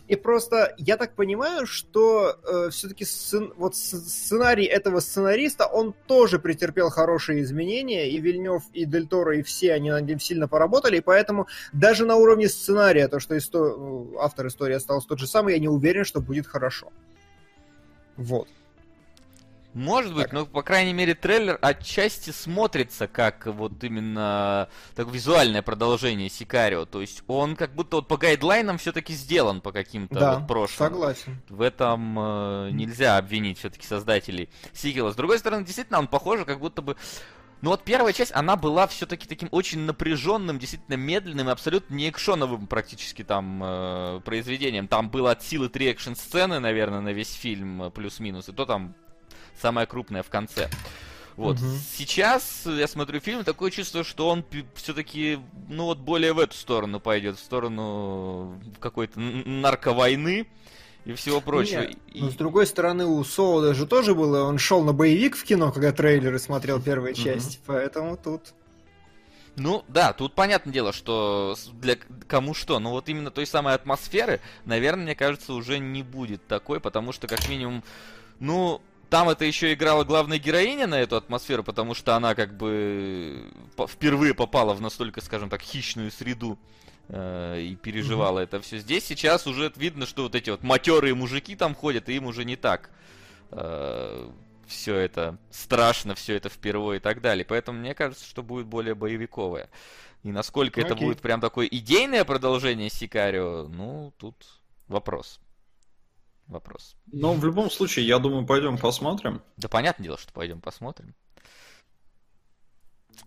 И 0.08 0.16
просто 0.16 0.76
я 0.78 0.98
так 0.98 1.16
понимаю, 1.16 1.66
что 1.66 2.38
э, 2.44 2.70
все-таки 2.70 3.06
сцен, 3.06 3.54
вот 3.58 3.76
сценарий 3.76 4.66
этого 4.66 5.00
сценариста, 5.00 5.66
он 5.66 5.96
тоже 6.06 6.38
претерпел 6.38 6.90
хорошие 6.90 7.42
изменения, 7.42 8.10
и 8.12 8.20
Вильнев, 8.20 8.64
и 8.74 8.86
Дель 8.86 9.08
Торо, 9.08 9.38
и 9.38 9.42
все 9.42 9.74
они 9.74 9.90
над 9.90 10.06
ним 10.06 10.20
сильно 10.20 10.48
поработали, 10.48 10.98
и 10.98 11.02
поэтому 11.02 11.48
даже 11.74 12.06
на 12.06 12.18
уровне 12.18 12.48
сценария, 12.50 13.08
то, 13.08 13.20
что 13.20 13.36
исто... 13.36 14.16
автор 14.20 14.48
истории 14.48 14.76
остался 14.76 15.08
тот 15.08 15.20
же 15.20 15.28
самый, 15.28 15.54
я 15.54 15.60
не 15.60 15.70
уверен, 15.70 16.06
что 16.06 16.22
будет 16.22 16.46
хорошо. 16.46 16.92
Вот. 18.16 18.48
Может 19.75 20.15
быть, 20.15 20.24
так. 20.24 20.34
но, 20.34 20.46
по 20.46 20.63
крайней 20.63 20.94
мере, 20.94 21.15
трейлер 21.15 21.60
отчасти 21.62 22.29
смотрится 22.29 23.08
как 23.08 23.46
вот 23.46 23.84
именно 23.84 24.70
так 24.96 25.10
визуальное 25.10 25.62
продолжение 25.62 26.29
Сикарио. 26.29 26.86
То 26.86 27.01
есть 27.01 27.24
он 27.27 27.58
как 27.58 27.75
будто 27.75 27.98
вот 27.98 28.08
по 28.08 28.15
гайдлайнам 28.15 28.77
все-таки 28.77 29.13
сделан 29.13 29.60
по 29.60 29.74
каким-то 29.74 30.15
да, 30.15 30.36
вот 30.39 30.48
прошлым. 30.48 30.89
согласен. 30.89 31.41
В 31.50 31.62
этом 31.62 32.17
э, 32.17 32.70
нельзя 32.72 33.17
обвинить 33.17 33.60
все-таки 33.60 33.86
создателей 33.86 34.50
сиквела. 34.72 35.12
С 35.12 35.15
другой 35.15 35.39
стороны, 35.39 35.65
действительно, 35.65 36.00
он 36.00 36.08
похож 36.08 36.46
как 36.46 36.60
будто 36.60 36.82
бы 36.82 36.96
ну 37.62 37.72
вот 37.72 37.84
первая 37.84 38.13
часть, 38.13 38.32
она 38.34 38.55
была 38.58 38.86
все-таки 38.88 39.27
таким 39.27 39.50
очень 39.51 39.79
напряженным, 39.79 40.60
действительно 40.60 40.96
медленным 40.96 41.50
и 41.50 41.51
абсолютно 41.51 41.96
не 41.96 42.10
экшоновым 42.10 42.67
практически 42.67 43.24
там 43.24 43.62
э, 43.63 44.22
произведением. 44.24 44.88
Там 44.88 45.10
было 45.10 45.32
от 45.32 45.41
силы 45.41 45.67
три 45.67 45.88
экшн-сцены, 45.88 46.60
наверное, 46.60 47.01
на 47.01 47.12
весь 47.12 47.34
фильм, 47.34 47.84
э, 47.84 47.89
плюс-минус, 47.91 48.50
и 48.50 48.53
то 48.53 48.65
там 48.65 48.96
самая 49.62 49.86
крупная 49.86 50.24
в 50.24 50.30
конце. 50.30 50.70
Вот. 51.38 51.58
Угу. 51.58 51.66
Сейчас 51.98 52.64
я 52.66 52.88
смотрю 52.88 53.20
фильм, 53.20 53.44
такое 53.44 53.70
чувство, 53.72 54.04
что 54.04 54.30
он 54.30 54.46
все-таки, 54.76 55.40
ну 55.68 55.86
вот, 55.86 55.98
более 55.98 56.34
в 56.34 56.40
эту 56.40 56.56
сторону 56.56 57.00
пойдет, 57.00 57.38
в 57.38 57.44
сторону 57.44 58.62
какой-то 58.80 59.20
нарковойны 59.20 60.48
и 61.04 61.14
всего 61.14 61.42
прочего. 61.42 61.82
Нет, 61.82 61.98
и... 62.14 62.22
Но 62.22 62.30
с 62.30 62.36
другой 62.36 62.66
стороны, 62.66 63.06
у 63.06 63.24
Соуда 63.24 63.74
же 63.74 63.86
тоже 63.86 64.16
было, 64.16 64.44
он 64.44 64.58
шел 64.58 64.84
на 64.84 64.94
боевик 64.94 65.36
в 65.36 65.44
кино, 65.44 65.72
когда 65.72 65.92
трейлеры 65.92 66.40
смотрел 66.40 66.82
первую 66.82 67.14
часть, 67.14 67.60
поэтому 67.66 68.18
тут... 68.18 68.54
Ну, 69.58 69.86
да, 69.88 70.12
тут 70.12 70.36
понятное 70.36 70.74
дело, 70.74 70.92
что 70.92 71.56
для 71.74 71.96
кому 72.28 72.54
что, 72.54 72.80
но 72.80 72.92
вот 72.92 73.08
именно 73.08 73.32
той 73.32 73.46
самой 73.46 73.74
атмосферы, 73.74 74.42
наверное, 74.66 75.06
мне 75.06 75.16
кажется, 75.16 75.54
уже 75.54 75.80
не 75.80 76.04
будет 76.04 76.46
такой, 76.48 76.82
потому 76.82 77.14
что, 77.14 77.28
как 77.28 77.48
минимум, 77.48 77.82
ну, 78.40 78.82
там 79.10 79.30
это 79.30 79.46
еще 79.46 79.74
играла 79.74 80.04
главная 80.04 80.38
героиня 80.38 80.88
на 80.88 80.96
эту 80.96 81.16
атмосферу, 81.16 81.64
потому 81.64 81.94
что 81.94 82.16
она 82.16 82.36
как 82.36 82.56
бы 82.56 83.52
впервые 83.88 84.34
попала 84.34 84.74
в 84.74 84.82
настолько, 84.82 85.22
скажем 85.22 85.50
так, 85.50 85.62
хищную 85.62 86.12
среду 86.12 86.58
э, 87.10 87.62
и 87.62 87.76
переживала 87.76 88.40
mm-hmm. 88.40 88.44
это 88.44 88.62
все. 88.62 88.80
Здесь 88.80 89.06
сейчас 89.06 89.48
уже 89.48 89.72
видно, 89.76 90.06
что 90.06 90.24
вот 90.24 90.36
эти 90.36 90.50
вот 90.50 90.64
матерые 90.64 91.14
мужики 91.14 91.56
там 91.56 91.76
ходят, 91.76 92.10
и 92.10 92.16
им 92.16 92.26
уже 92.26 92.46
не 92.46 92.56
так 92.56 92.90
э, 93.52 94.30
все 94.68 94.96
это 94.96 95.38
страшно, 95.52 96.16
все 96.16 96.36
это 96.36 96.50
впервые 96.50 96.98
и 96.98 97.02
так 97.02 97.22
далее. 97.22 97.46
Поэтому 97.46 97.80
мне 97.80 97.94
кажется, 97.94 98.26
что 98.26 98.44
будет 98.44 98.66
более 98.66 98.96
боевиковое. 98.96 99.70
И 100.24 100.32
насколько 100.32 100.82
okay. 100.82 100.86
это 100.86 100.96
будет 100.96 101.22
прям 101.22 101.40
такое 101.40 101.68
идейное 101.68 102.26
продолжение 102.26 102.90
Сикарио, 102.90 103.68
ну, 103.68 104.12
тут 104.18 104.36
вопрос 104.88 105.40
вопрос. 106.48 106.96
Но 107.12 107.34
в 107.34 107.44
любом 107.44 107.70
случае, 107.70 108.08
я 108.08 108.20
думаю, 108.20 108.46
пойдем 108.46 108.78
посмотрим. 108.78 109.42
Да 109.58 109.68
понятное 109.68 110.06
дело, 110.06 110.18
что 110.18 110.34
пойдем 110.34 110.62
посмотрим. 110.62 111.16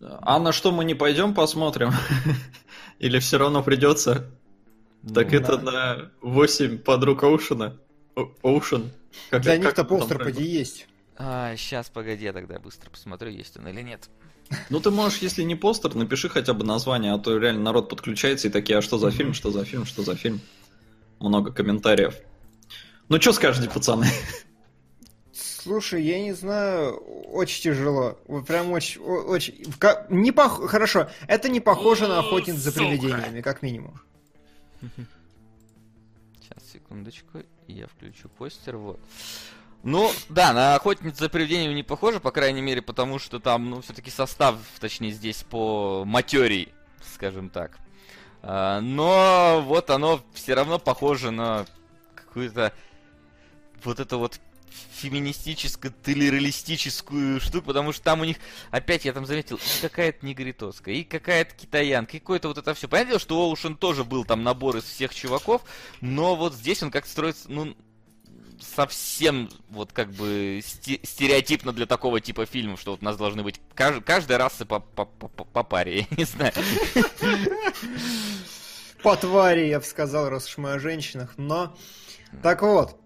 А 0.00 0.38
на 0.38 0.52
что 0.52 0.70
мы 0.70 0.84
не 0.84 0.94
пойдем 0.94 1.34
посмотрим? 1.34 1.92
Или 2.98 3.18
все 3.18 3.38
равно 3.38 3.62
придется? 3.62 4.30
Ну, 5.02 5.14
так 5.14 5.32
это 5.32 5.58
на 5.58 6.10
8 6.20 6.78
подруг 6.78 7.22
Оушена. 7.22 7.78
Оушен. 8.42 8.90
Для 9.30 9.56
них-то 9.56 9.84
постер 9.84 10.18
поди 10.18 10.44
есть. 10.44 10.87
А, 11.16 11.56
сейчас, 11.56 11.88
погоди, 11.90 12.25
я 12.25 12.32
тогда 12.32 12.58
быстро 12.58 12.90
посмотрю, 12.90 13.30
есть 13.30 13.56
он 13.56 13.66
или 13.66 13.82
нет. 13.82 14.08
Ну, 14.70 14.80
ты 14.80 14.90
можешь, 14.90 15.18
если 15.18 15.42
не 15.42 15.56
постер, 15.56 15.94
напиши 15.94 16.28
хотя 16.28 16.54
бы 16.54 16.64
название, 16.64 17.12
а 17.12 17.18
то 17.18 17.37
реально 17.37 17.62
народ 17.62 17.88
подключается 17.88 18.48
и 18.48 18.50
такие, 18.50 18.78
а 18.78 18.82
что 18.82 18.98
за 18.98 19.10
фильм, 19.10 19.34
что 19.34 19.50
за 19.50 19.64
фильм, 19.64 19.84
что 19.84 20.02
за 20.02 20.14
фильм. 20.14 20.40
Много 21.18 21.52
комментариев. 21.52 22.14
Ну, 23.08 23.20
что 23.20 23.32
скажете, 23.32 23.70
пацаны? 23.70 24.06
Слушай, 25.32 26.02
я 26.02 26.20
не 26.20 26.32
знаю, 26.32 26.96
очень 27.32 27.62
тяжело. 27.62 28.18
Прям 28.46 28.72
очень, 28.72 29.00
очень... 29.00 29.54
Не 30.08 30.32
пох... 30.32 30.68
Хорошо, 30.70 31.08
это 31.26 31.48
не 31.48 31.60
похоже 31.60 32.06
на 32.06 32.20
охотниц 32.20 32.56
за 32.56 32.72
привидениями, 32.72 33.40
как 33.40 33.62
минимум. 33.62 34.00
Сейчас, 34.80 36.70
секундочку, 36.72 37.42
я 37.66 37.86
включу 37.86 38.28
постер, 38.28 38.76
вот. 38.76 39.00
Ну, 39.82 40.10
да, 40.28 40.52
на 40.52 40.74
охотниц 40.74 41.18
за 41.18 41.28
привидениями 41.28 41.74
не 41.74 41.82
похоже, 41.82 42.20
по 42.20 42.30
крайней 42.30 42.62
мере, 42.62 42.82
потому 42.82 43.18
что 43.18 43.38
там, 43.38 43.70
ну, 43.70 43.80
все-таки 43.80 44.10
состав, 44.10 44.56
точнее, 44.80 45.12
здесь 45.12 45.44
по 45.44 46.04
материи, 46.04 46.72
скажем 47.14 47.48
так. 47.48 47.78
А, 48.42 48.80
но 48.80 49.62
вот 49.64 49.90
оно 49.90 50.20
все 50.34 50.54
равно 50.54 50.78
похоже 50.78 51.30
на 51.30 51.66
какую-то 52.14 52.72
вот 53.85 54.00
это 54.00 54.16
вот 54.16 54.40
феминистическую, 54.92 55.94
телереалистическую 56.04 57.40
штуку, 57.40 57.66
потому 57.68 57.92
что 57.92 58.02
там 58.02 58.20
у 58.20 58.25
них, 58.25 58.37
опять 58.70 59.04
я 59.04 59.12
там 59.12 59.26
заметил, 59.26 59.56
и 59.56 59.82
какая-то 59.82 60.25
негритоска, 60.26 60.90
и 60.90 61.04
какая-то 61.04 61.54
китаянка, 61.54 62.16
и 62.16 62.20
какое-то 62.20 62.49
вот 62.49 62.58
это 62.58 62.75
все. 62.75 62.88
Понятно, 62.88 63.18
что 63.18 63.40
Оушен 63.40 63.76
тоже 63.76 64.04
был 64.04 64.25
там 64.25 64.42
набор 64.42 64.76
из 64.76 64.85
всех 64.85 65.14
чуваков, 65.14 65.62
но 66.00 66.37
вот 66.37 66.54
здесь 66.54 66.82
он 66.82 66.90
как-то 66.90 67.11
строится, 67.11 67.50
ну, 67.50 67.76
совсем 68.61 69.49
вот 69.70 69.92
как 69.92 70.11
бы 70.12 70.61
стереотипно 70.62 71.73
для 71.73 71.87
такого 71.87 72.20
типа 72.20 72.44
фильмов, 72.47 72.80
что 72.80 72.92
вот 72.92 73.02
у 73.02 73.04
нас 73.04 73.16
должны 73.16 73.42
быть 73.42 73.61
кажд 73.75 74.04
каждая 74.04 74.38
раса 74.38 74.66
по, 74.66 74.80
по, 74.80 75.04
по, 75.04 75.28
по 75.28 75.62
паре, 75.62 75.99
я 76.11 76.16
не 76.16 76.25
знаю. 76.25 76.52
По 79.02 79.16
твари, 79.16 79.66
я 79.66 79.78
бы 79.78 79.85
сказал, 79.85 80.28
раз 80.28 80.49
уж 80.49 80.58
мы 80.58 80.73
о 80.73 80.80
женщинах. 80.80 81.35
Но, 81.37 81.76
так 82.42 82.62
вот. 82.62 82.99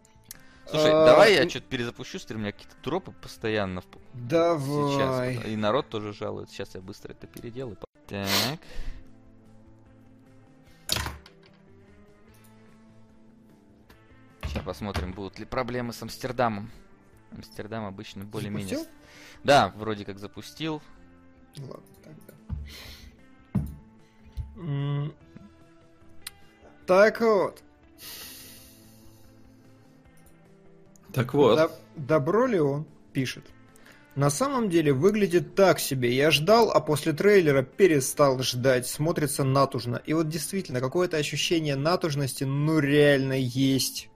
Слушай, 0.66 0.92
А, 0.92 1.06
давай 1.06 1.34
я 1.34 1.48
что-то 1.48 1.66
перезапущу 1.66 2.18
стрим, 2.18 2.38
у 2.38 2.42
меня 2.42 2.52
какие-то 2.52 2.76
тропы 2.82 3.12
постоянно 3.12 3.82
Давай. 4.14 5.34
сейчас. 5.34 5.46
И 5.46 5.56
народ 5.56 5.88
тоже 5.88 6.12
жалует. 6.12 6.50
Сейчас 6.50 6.74
я 6.74 6.80
быстро 6.80 7.12
это 7.12 7.26
переделаю. 7.26 7.76
Так. 8.06 8.28
Сейчас 14.44 14.64
посмотрим, 14.64 15.12
будут 15.12 15.38
ли 15.38 15.44
проблемы 15.44 15.92
с 15.92 16.02
Амстердамом. 16.02 16.70
Амстердам 17.32 17.86
обычно 17.86 18.24
более-менее... 18.24 18.86
Да, 19.44 19.72
вроде 19.76 20.04
как 20.04 20.18
запустил. 20.18 20.82
Ладно, 21.58 21.82
тогда. 22.04 22.34
Так 26.86 27.20
вот. 27.20 27.62
Так 31.12 31.34
вот. 31.34 31.58
Доб- 31.58 31.72
Добро 31.96 32.46
ли 32.46 32.58
он 32.58 32.86
пишет? 33.12 33.44
На 34.14 34.28
самом 34.28 34.68
деле 34.68 34.92
выглядит 34.92 35.54
так 35.54 35.80
себе. 35.80 36.14
Я 36.14 36.30
ждал, 36.30 36.70
а 36.70 36.80
после 36.80 37.12
трейлера 37.12 37.62
перестал 37.62 38.42
ждать. 38.42 38.86
Смотрится 38.86 39.42
натужно. 39.42 40.02
И 40.04 40.12
вот 40.12 40.28
действительно, 40.28 40.80
какое-то 40.80 41.16
ощущение 41.16 41.76
натужности, 41.76 42.44
ну 42.44 42.78
реально 42.78 43.38
есть. 43.38 44.10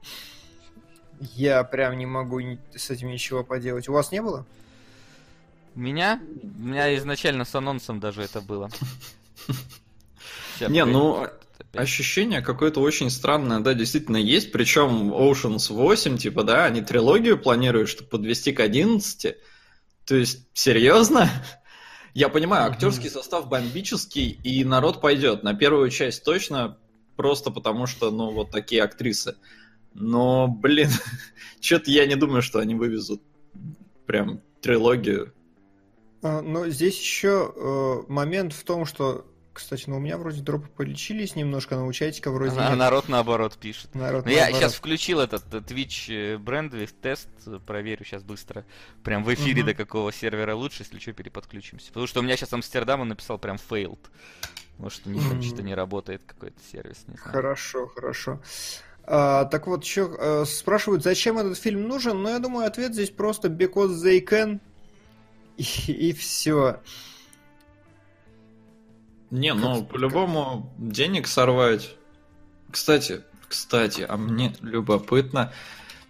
Я 1.34 1.64
прям 1.64 1.96
не 1.96 2.04
могу 2.04 2.40
с 2.74 2.90
этим 2.90 3.08
ничего 3.08 3.42
поделать. 3.42 3.88
У 3.88 3.92
вас 3.92 4.12
не 4.12 4.20
было? 4.20 4.44
Меня? 5.74 6.20
У 6.58 6.62
меня 6.62 6.94
изначально 6.96 7.44
с 7.46 7.54
анонсом 7.54 8.00
даже 8.00 8.22
это 8.22 8.40
было. 8.40 8.70
Не, 10.68 10.86
ну, 10.86 11.28
опять. 11.60 11.82
Ощущение 11.82 12.40
какое-то 12.40 12.80
очень 12.80 13.10
странное, 13.10 13.60
да, 13.60 13.74
действительно 13.74 14.16
есть. 14.16 14.52
Причем 14.52 15.12
Oceans 15.12 15.72
8, 15.72 16.18
типа, 16.18 16.42
да, 16.44 16.64
они 16.64 16.82
трилогию 16.82 17.38
планируют, 17.38 17.88
чтобы 17.88 18.10
подвести 18.10 18.52
к 18.52 18.60
11. 18.60 19.36
То 20.06 20.16
есть, 20.16 20.46
серьезно? 20.54 21.30
Я 22.14 22.28
понимаю, 22.28 22.70
актерский 22.70 23.10
состав 23.10 23.48
бомбический, 23.48 24.30
и 24.42 24.64
народ 24.64 25.00
пойдет. 25.00 25.42
На 25.42 25.54
первую 25.54 25.90
часть 25.90 26.24
точно, 26.24 26.78
просто 27.16 27.50
потому 27.50 27.86
что, 27.86 28.10
ну, 28.10 28.30
вот 28.30 28.50
такие 28.50 28.82
актрисы. 28.82 29.36
Но, 29.94 30.48
блин, 30.48 30.90
что-то 31.60 31.90
я 31.90 32.06
не 32.06 32.16
думаю, 32.16 32.42
что 32.42 32.58
они 32.58 32.74
вывезут 32.74 33.22
прям 34.06 34.40
трилогию. 34.60 35.32
А, 36.22 36.42
Но 36.42 36.68
здесь 36.68 36.98
еще 36.98 37.52
э, 37.54 38.12
момент 38.12 38.52
в 38.52 38.64
том, 38.64 38.84
что, 38.84 39.26
кстати, 39.56 39.84
ну 39.88 39.96
у 39.96 40.00
меня 40.00 40.16
вроде 40.18 40.40
дропы 40.42 40.68
полечились 40.68 41.34
немножко, 41.36 41.76
но 41.76 41.86
у 41.86 41.92
чатика 41.92 42.30
вроде 42.30 42.58
А 42.58 42.70
нет. 42.70 42.78
народ 42.78 43.08
наоборот 43.08 43.56
пишет. 43.58 43.94
Народ 43.94 44.24
Ну, 44.24 44.30
я 44.30 44.42
наоборот. 44.42 44.60
сейчас 44.60 44.74
включил 44.74 45.20
этот 45.20 45.42
э, 45.52 45.58
Twitch 45.58 46.38
Brandwidth 46.42 46.94
тест, 47.02 47.28
э, 47.46 47.58
проверю 47.66 48.04
сейчас 48.04 48.22
быстро. 48.22 48.64
Прям 49.02 49.24
в 49.24 49.32
эфире 49.34 49.62
Мгм. 49.62 49.66
до 49.72 49.74
какого 49.74 50.12
сервера 50.12 50.54
лучше, 50.54 50.82
если 50.82 50.98
что, 50.98 51.12
переподключимся. 51.12 51.88
Потому 51.88 52.06
что 52.06 52.20
у 52.20 52.22
меня 52.22 52.36
сейчас 52.36 52.52
Амстердам 52.52 53.00
он 53.00 53.08
написал 53.08 53.38
прям 53.38 53.56
failed. 53.56 53.98
Может, 54.78 55.06
у 55.06 55.10
них 55.10 55.26
там 55.28 55.40
что-то 55.42 55.62
не 55.62 55.74
работает 55.74 56.22
какой-то 56.26 56.58
сервис, 56.70 57.04
не 57.08 57.16
знаю. 57.16 57.30
Хорошо, 57.32 57.86
хорошо. 57.88 58.40
А, 59.04 59.44
так 59.46 59.66
вот, 59.66 59.84
еще 59.84 60.44
спрашивают, 60.46 61.02
зачем 61.02 61.38
этот 61.38 61.56
фильм 61.58 61.88
нужен? 61.88 62.22
Ну, 62.22 62.28
я 62.28 62.38
думаю, 62.40 62.66
ответ 62.66 62.92
здесь 62.92 63.10
просто 63.10 63.48
because 63.48 63.94
they 64.04 64.22
can. 64.22 64.60
И, 65.56 66.12
все. 66.12 66.80
Не, 69.30 69.54
ну, 69.54 69.84
по-любому 69.84 70.72
денег 70.78 71.26
сорвать. 71.26 71.94
Кстати, 72.70 73.22
кстати, 73.48 74.06
а 74.08 74.16
мне 74.16 74.54
любопытно, 74.62 75.52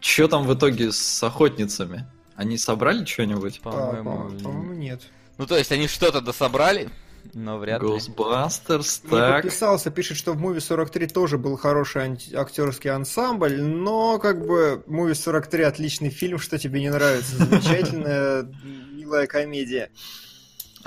что 0.01 0.29
там 0.29 0.47
в 0.47 0.55
итоге 0.55 0.93
с 0.93 1.23
охотницами? 1.23 2.07
Они 2.35 2.59
собрали 2.59 3.05
что-нибудь? 3.05 3.61
По-моему, 3.61 4.31
По-моему, 4.43 4.73
нет. 4.75 5.03
Ну, 5.39 5.47
то 5.47 5.57
есть 5.57 5.73
они 5.73 5.87
что-то 5.89 6.21
дособрали, 6.21 6.91
но 7.35 7.59
вряд 7.59 7.83
ли. 7.83 7.89
Ghostbusters, 7.89 9.01
Не 9.05 9.11
так. 9.11 9.43
подписался, 9.43 9.91
пишет, 9.91 10.17
что 10.19 10.33
в 10.35 10.43
Movie 10.43 10.61
43 10.61 11.07
тоже 11.09 11.39
был 11.39 11.57
хороший 11.57 12.03
анти- 12.05 12.35
актерский 12.35 12.91
ансамбль, 12.91 13.61
но 13.61 14.19
как 14.19 14.47
бы 14.47 14.83
Movie 14.87 15.15
43 15.15 15.63
отличный 15.65 16.11
фильм, 16.11 16.39
что 16.39 16.59
тебе 16.59 16.81
не 16.81 16.91
нравится. 16.91 17.37
Замечательная, 17.45 18.51
милая 18.93 19.27
комедия. 19.27 19.91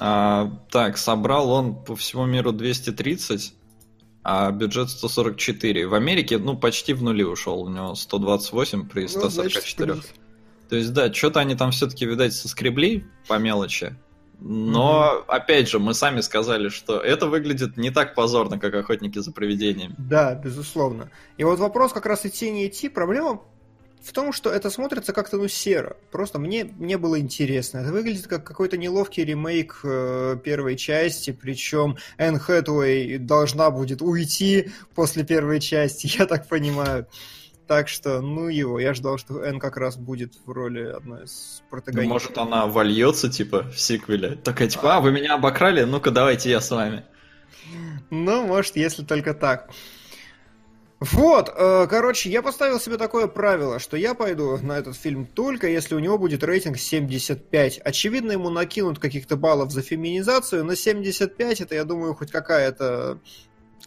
А, 0.01 0.49
так, 0.71 0.97
собрал 0.97 1.51
он 1.51 1.75
по 1.75 1.95
всему 1.95 2.25
миру 2.25 2.53
230, 2.53 3.53
а 4.23 4.49
бюджет 4.51 4.89
144. 4.89 5.87
В 5.87 5.93
Америке, 5.93 6.37
ну, 6.37 6.57
почти 6.57 6.93
в 6.93 7.03
нули 7.03 7.23
ушел. 7.23 7.61
У 7.61 7.69
него 7.69 7.95
128 7.95 8.87
при 8.87 9.01
Ну, 9.01 9.29
значит, 9.29 9.63
144. 9.63 9.95
То 10.69 10.75
есть, 10.75 10.93
да, 10.93 11.11
что-то 11.13 11.41
они 11.41 11.55
там 11.55 11.71
все-таки, 11.71 12.05
видать, 12.05 12.33
соскребли 12.33 13.07
по 13.27 13.37
мелочи. 13.37 13.95
Но, 14.39 15.25
опять 15.27 15.67
же, 15.67 15.79
мы 15.79 15.93
сами 15.93 16.21
сказали, 16.21 16.69
что 16.69 16.97
это 16.97 17.27
выглядит 17.27 17.75
не 17.75 17.89
так 17.89 18.15
позорно, 18.15 18.57
как 18.57 18.73
охотники 18.75 19.19
за 19.19 19.33
привидениями. 19.33 19.95
Да, 19.97 20.33
безусловно. 20.33 21.11
И 21.37 21.43
вот 21.43 21.59
вопрос 21.59 21.91
как 21.91 22.05
раз 22.05 22.25
идти 22.25 22.49
не 22.49 22.67
идти. 22.67 22.87
Проблема 22.87 23.41
в 24.01 24.13
том, 24.13 24.31
что 24.31 24.49
это 24.49 24.69
смотрится 24.69 25.13
как-то 25.13 25.37
ну 25.37 25.47
серо. 25.47 25.97
Просто 26.11 26.39
мне, 26.39 26.63
мне 26.63 26.97
было 26.97 27.19
интересно. 27.19 27.79
Это 27.79 27.91
выглядит 27.91 28.27
как 28.27 28.43
какой-то 28.45 28.77
неловкий 28.77 29.25
ремейк 29.25 29.81
э, 29.83 30.37
первой 30.43 30.77
части, 30.77 31.31
причем 31.31 31.97
Энн 32.17 32.39
Хэтэуэй 32.39 33.17
должна 33.17 33.69
будет 33.71 34.01
уйти 34.01 34.71
после 34.95 35.23
первой 35.23 35.59
части, 35.59 36.07
я 36.19 36.25
так 36.25 36.47
понимаю. 36.47 37.07
Так 37.67 37.87
что, 37.87 38.19
ну 38.21 38.47
его, 38.47 38.79
я 38.79 38.95
ждал, 38.95 39.19
что 39.19 39.43
Энн 39.43 39.59
как 39.59 39.77
раз 39.77 39.95
будет 39.95 40.33
в 40.43 40.49
роли 40.51 40.85
одной 40.85 41.25
из 41.25 41.61
Ну, 41.61 41.69
протагонистов. 41.69 42.11
может, 42.11 42.37
она 42.39 42.65
вольется, 42.65 43.29
типа, 43.29 43.63
в 43.69 43.79
сиквеле. 43.79 44.35
Такая, 44.43 44.67
типа, 44.67 44.95
а, 44.95 45.01
вы 45.01 45.11
меня 45.11 45.35
обокрали? 45.35 45.83
Ну-ка, 45.83 46.09
давайте 46.09 46.49
я 46.49 46.61
с 46.61 46.71
вами. 46.71 47.03
Ну, 48.09 48.47
может, 48.47 48.75
если 48.75 49.03
только 49.03 49.35
так. 49.35 49.69
Вот, 50.99 51.49
э, 51.55 51.87
короче, 51.89 52.29
я 52.29 52.41
поставил 52.41 52.77
себе 52.77 52.97
такое 52.97 53.27
правило, 53.27 53.79
что 53.79 53.95
я 53.95 54.13
пойду 54.13 54.57
на 54.57 54.77
этот 54.77 54.97
фильм 54.97 55.25
только 55.25 55.67
если 55.67 55.95
у 55.95 55.99
него 55.99 56.17
будет 56.17 56.43
рейтинг 56.43 56.77
75. 56.77 57.79
Очевидно, 57.79 58.33
ему 58.33 58.49
накинут 58.49 58.99
каких-то 58.99 59.37
баллов 59.37 59.71
за 59.71 59.81
феминизацию, 59.81 60.65
но 60.65 60.75
75 60.75 61.61
это, 61.61 61.75
я 61.75 61.85
думаю, 61.85 62.15
хоть 62.15 62.31
какая-то 62.31 63.19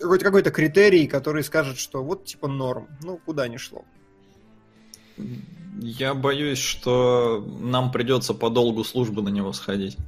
хоть 0.01 0.23
какой-то 0.23 0.51
критерий, 0.51 1.07
который 1.07 1.45
скажет, 1.45 1.79
что 1.79 2.03
вот 2.03 2.25
типа 2.25 2.49
норм. 2.49 2.89
Ну, 3.03 3.21
куда 3.25 3.47
ни 3.47 3.59
шло. 3.59 3.85
Я 5.79 6.15
боюсь, 6.15 6.59
что 6.59 7.47
нам 7.61 7.93
придется 7.93 8.33
по 8.33 8.49
долгу 8.49 8.85
службы 8.85 9.21
на 9.23 9.29
него 9.29 9.53
сходить. 9.53 9.99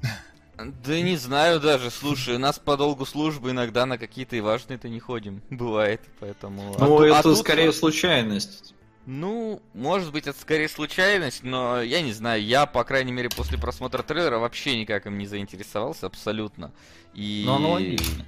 Да 0.57 1.01
не 1.01 1.17
знаю 1.17 1.61
даже, 1.61 1.91
слушай, 1.91 2.37
у 2.37 2.39
нас 2.39 2.59
по 2.59 2.77
долгу 2.77 3.05
службы 3.07 3.51
иногда 3.51 3.87
на 3.87 3.99
какие-то 3.99 4.37
и 4.37 4.41
важные-то 4.41 4.89
не 4.89 5.01
ходим. 5.01 5.43
Бывает, 5.51 6.01
поэтому... 6.21 6.75
А 6.79 6.85
Ну, 6.87 7.01
а 7.01 7.07
это 7.07 7.23
тут- 7.23 7.39
скорее 7.39 7.73
случайность. 7.73 8.75
Ну, 9.07 9.61
может 9.75 10.13
быть, 10.13 10.27
это 10.27 10.39
скорее 10.41 10.69
случайность, 10.69 11.43
но 11.43 11.83
я 11.83 12.01
не 12.01 12.13
знаю, 12.13 12.43
я, 12.43 12.65
по 12.65 12.85
крайней 12.85 13.13
мере, 13.13 13.29
после 13.29 13.59
просмотра 13.59 14.03
трейлера 14.03 14.39
вообще 14.39 14.79
никак 14.79 15.07
им 15.07 15.19
не 15.19 15.27
заинтересовался 15.27 16.07
абсолютно. 16.07 16.73
И 17.13 17.43
Ну, 17.45 17.57
аналогично. 17.57 18.25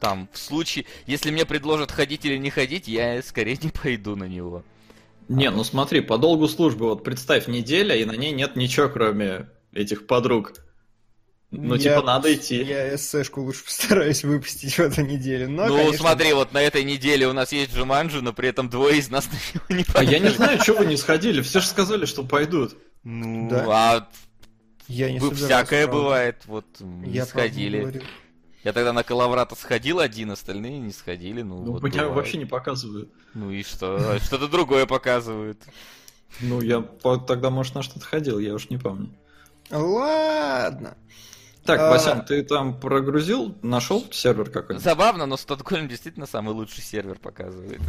там, 0.00 0.28
в 0.30 0.36
случае, 0.38 0.84
если 1.06 1.30
мне 1.30 1.46
предложат 1.46 1.92
ходить 1.92 2.26
или 2.26 2.36
не 2.36 2.50
ходить, 2.50 2.88
я 2.88 3.22
скорее 3.22 3.56
не 3.62 3.70
пойду 3.70 4.16
на 4.16 4.24
него. 4.24 4.64
Не, 5.28 5.50
ну 5.50 5.64
смотри, 5.64 6.00
по 6.02 6.18
долгу 6.18 6.46
службы, 6.48 6.86
вот 6.90 7.04
представь, 7.04 7.48
неделя, 7.48 7.94
и 7.96 8.04
на 8.04 8.12
ней 8.16 8.32
нет 8.32 8.54
ничего, 8.54 8.88
кроме 8.90 9.48
этих 9.72 10.06
подруг. 10.06 10.52
Ну, 11.50 11.74
Я- 11.76 11.94
типа, 11.94 12.02
надо 12.06 12.34
идти. 12.34 12.62
Я 12.62 12.94
эссешку 12.94 13.40
лучше 13.42 13.64
постараюсь 13.66 14.22
выпустить 14.24 14.74
в 14.74 14.80
эту 14.80 15.00
неделю. 15.02 15.48
Но, 15.48 15.66
ну, 15.66 15.76
конечно, 15.76 15.98
смотри, 15.98 16.32
вот 16.34 16.52
на 16.52 16.60
этой 16.60 16.84
неделе 16.84 17.26
у 17.26 17.32
нас 17.32 17.52
есть 17.52 17.74
Джуманджи, 17.74 18.20
но 18.20 18.32
при 18.32 18.48
этом 18.50 18.68
двое 18.68 18.98
из 18.98 19.08
нас 19.08 19.28
на 19.68 19.74
него 19.74 19.82
не 19.82 19.84
А 19.94 20.02
я 20.04 20.18
не 20.18 20.28
знаю, 20.28 20.60
что 20.60 20.74
вы 20.74 20.86
не 20.86 20.96
сходили, 20.96 21.40
все 21.40 21.60
же 21.60 21.66
сказали, 21.66 22.04
что 22.04 22.22
пойдут. 22.22 22.76
Ну, 23.02 23.48
Да. 23.48 23.64
а 23.68 24.08
я 24.88 25.10
не 25.10 25.18
всякое 25.20 25.84
правда. 25.86 26.02
бывает, 26.02 26.36
вот 26.46 26.66
не 26.80 27.12
Я 27.12 27.24
правда 27.26 27.48
сходили. 27.48 28.02
Я 28.64 28.72
тогда 28.74 28.92
на 28.92 29.02
Калаврата 29.04 29.54
сходил 29.54 30.00
один, 30.00 30.32
остальные 30.32 30.80
не 30.80 30.92
сходили. 30.92 31.40
Ну, 31.42 31.62
Ну, 31.64 31.72
вот 31.72 31.82
меня 31.82 31.98
бывает. 32.00 32.16
вообще 32.16 32.36
не 32.38 32.44
показывают. 32.44 33.10
Ну 33.32 33.50
и 33.50 33.62
что? 33.62 33.96
А 33.96 34.18
Что-то 34.18 34.48
другое 34.48 34.84
показывают. 34.84 35.62
Ну, 36.40 36.60
я 36.60 36.82
тогда, 37.26 37.48
может, 37.50 37.74
на 37.74 37.82
что-то 37.82 38.04
ходил, 38.04 38.38
я 38.38 38.52
уж 38.54 38.68
не 38.68 38.76
помню. 38.76 39.14
Ладно. 39.70 40.96
Так, 41.68 41.80
А- 41.80 41.90
Васян, 41.90 42.24
ты 42.24 42.42
там 42.42 42.80
прогрузил, 42.80 43.54
нашел 43.60 44.02
сервер 44.10 44.48
какой-нибудь? 44.48 44.82
Забавно, 44.82 45.26
но 45.26 45.36
Стокгольм 45.36 45.86
действительно 45.86 46.26
самый 46.26 46.54
лучший 46.54 46.82
сервер 46.82 47.18
показывает. 47.18 47.82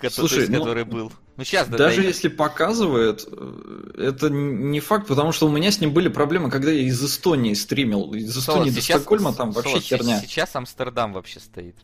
Слушай, 0.08 0.48
ну, 0.48 0.60
который 0.60 0.84
был. 0.84 1.12
Ну 1.36 1.44
сейчас, 1.44 1.68
да, 1.68 1.76
Даже 1.76 2.00
да, 2.00 2.08
если 2.08 2.28
показывает, 2.28 3.28
э, 3.30 3.90
это 3.98 4.30
не 4.30 4.80
факт, 4.80 5.08
потому 5.08 5.32
что 5.32 5.46
у 5.46 5.50
меня 5.50 5.70
с 5.70 5.78
ним 5.78 5.92
были 5.92 6.08
проблемы, 6.08 6.50
когда 6.50 6.70
я 6.70 6.80
из 6.80 7.04
Эстонии 7.04 7.52
стримил. 7.52 8.14
Из 8.14 8.32
Солод, 8.32 8.66
Эстонии 8.66 8.70
до 8.70 8.80
Стокгольма 8.80 9.34
там 9.34 9.50
вообще 9.50 9.72
Солод, 9.72 9.84
херня. 9.84 10.20
Сейчас 10.20 10.56
Амстердам 10.56 11.12
вообще 11.12 11.38
стоит. 11.38 11.76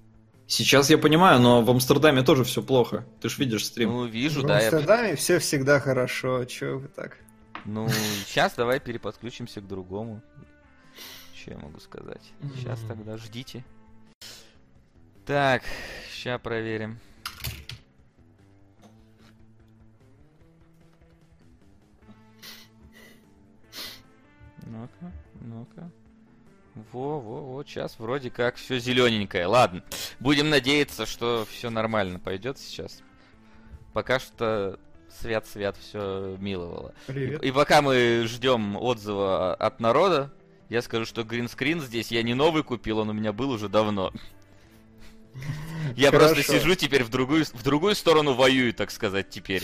Сейчас 0.47 0.88
я 0.88 0.97
понимаю, 0.97 1.41
но 1.41 1.61
в 1.61 1.69
Амстердаме 1.69 2.23
тоже 2.23 2.45
все 2.45 2.62
плохо. 2.62 3.05
Ты 3.21 3.29
ж 3.29 3.37
видишь 3.37 3.67
стрим. 3.67 3.91
Ну, 3.91 4.07
вижу, 4.07 4.41
В 4.41 4.47
да. 4.47 4.61
я- 4.61 4.71
Амстердаме 4.71 5.14
все 5.14 5.41
всегда 5.41 5.79
хорошо. 5.79 6.47
Че 6.47 6.79
вы 6.79 6.88
так? 6.88 7.19
Ну, 7.67 7.87
сейчас 8.27 8.55
давай 8.57 8.81
переподключимся 8.81 9.61
к 9.61 9.69
другому. 9.69 10.23
Что 11.48 11.56
я 11.56 11.62
могу 11.62 11.80
сказать? 11.80 12.20
Сейчас 12.56 12.78
Мгм. 12.80 12.88
тогда 12.88 13.16
ждите. 13.16 13.64
Так, 15.24 15.62
сейчас 16.12 16.38
проверим. 16.42 16.98
Ну-ка, 24.66 25.12
ну-ка. 25.40 25.90
Во, 26.92 27.18
во, 27.18 27.40
вот 27.40 27.66
сейчас 27.66 27.98
вроде 27.98 28.28
как 28.30 28.56
все 28.56 28.78
зелененькое. 28.78 29.46
Ладно, 29.46 29.82
будем 30.20 30.50
надеяться, 30.50 31.06
что 31.06 31.46
все 31.50 31.70
нормально 31.70 32.18
пойдет 32.18 32.58
сейчас. 32.58 33.00
Пока 33.94 34.18
что 34.18 34.78
свят-свят 35.08 35.78
все 35.78 36.37
миловало. 36.38 36.94
Привет. 37.06 37.42
И 37.42 37.50
пока 37.52 37.80
мы 37.80 38.24
ждем 38.26 38.76
отзыва 38.76 39.54
от 39.54 39.80
народа, 39.80 40.30
я 40.68 40.83
скажу, 40.83 41.04
что 41.07 41.24
гринскрин 41.24 41.81
здесь 41.81 42.11
я 42.11 42.22
не 42.22 42.35
новый 42.35 42.62
купил, 42.62 42.98
он 42.98 43.11
у 43.11 43.12
меня 43.12 43.33
был 43.33 43.50
уже 43.50 43.68
давно. 43.68 44.12
Я 45.94 46.11
Хорошо. 46.11 46.35
просто 46.35 46.52
сижу 46.52 46.74
теперь 46.74 47.04
в 47.04 47.09
другую, 47.11 47.44
в 47.44 47.62
другую 47.62 47.94
сторону 47.94 48.35
воюю, 48.35 48.74
так 48.74 48.90
сказать, 48.90 49.31
теперь. 49.31 49.62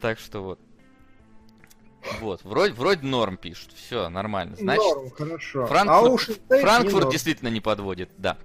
Так 0.00 0.18
что 0.18 0.40
вот. 0.42 0.60
Вот, 2.20 2.44
вроде, 2.44 2.72
вроде 2.74 3.04
норм 3.06 3.36
пишут, 3.36 3.72
все, 3.74 4.08
нормально. 4.08 4.54
Значит, 4.56 4.84
Норм, 4.84 5.10
хорошо. 5.10 5.66
Франкфурт- 5.66 6.40
а 6.50 6.54
не 6.56 6.60
Франкфурт 6.62 6.94
норм. 7.02 7.10
действительно 7.10 7.48
не 7.48 7.60
подводит, 7.60 8.10
да. 8.16 8.38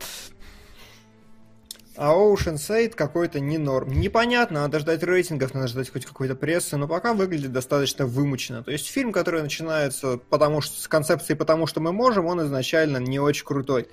А 1.98 2.14
Ocean 2.14 2.56
State 2.56 2.92
какой-то 2.96 3.40
не 3.40 3.58
норм. 3.58 3.92
Непонятно, 4.00 4.62
надо 4.62 4.80
ждать 4.80 5.04
рейтингов, 5.04 5.54
надо 5.54 5.68
ждать 5.68 5.92
хоть 5.92 6.06
какой-то 6.06 6.36
прессы, 6.36 6.78
но 6.78 6.88
пока 6.88 7.14
выглядит 7.14 7.52
достаточно 7.52 8.06
вымученно. 8.06 8.64
То 8.64 8.72
есть 8.72 8.88
фильм, 8.88 9.12
который 9.12 9.42
начинается 9.42 10.18
потому 10.30 10.62
что, 10.62 10.82
с 10.82 10.88
концепцией 10.88 11.38
«потому 11.38 11.68
что 11.68 11.82
мы 11.82 11.92
можем», 11.92 12.28
он 12.28 12.42
изначально 12.46 12.98
не 12.98 13.20
очень 13.20 13.46
крутой. 13.46 13.88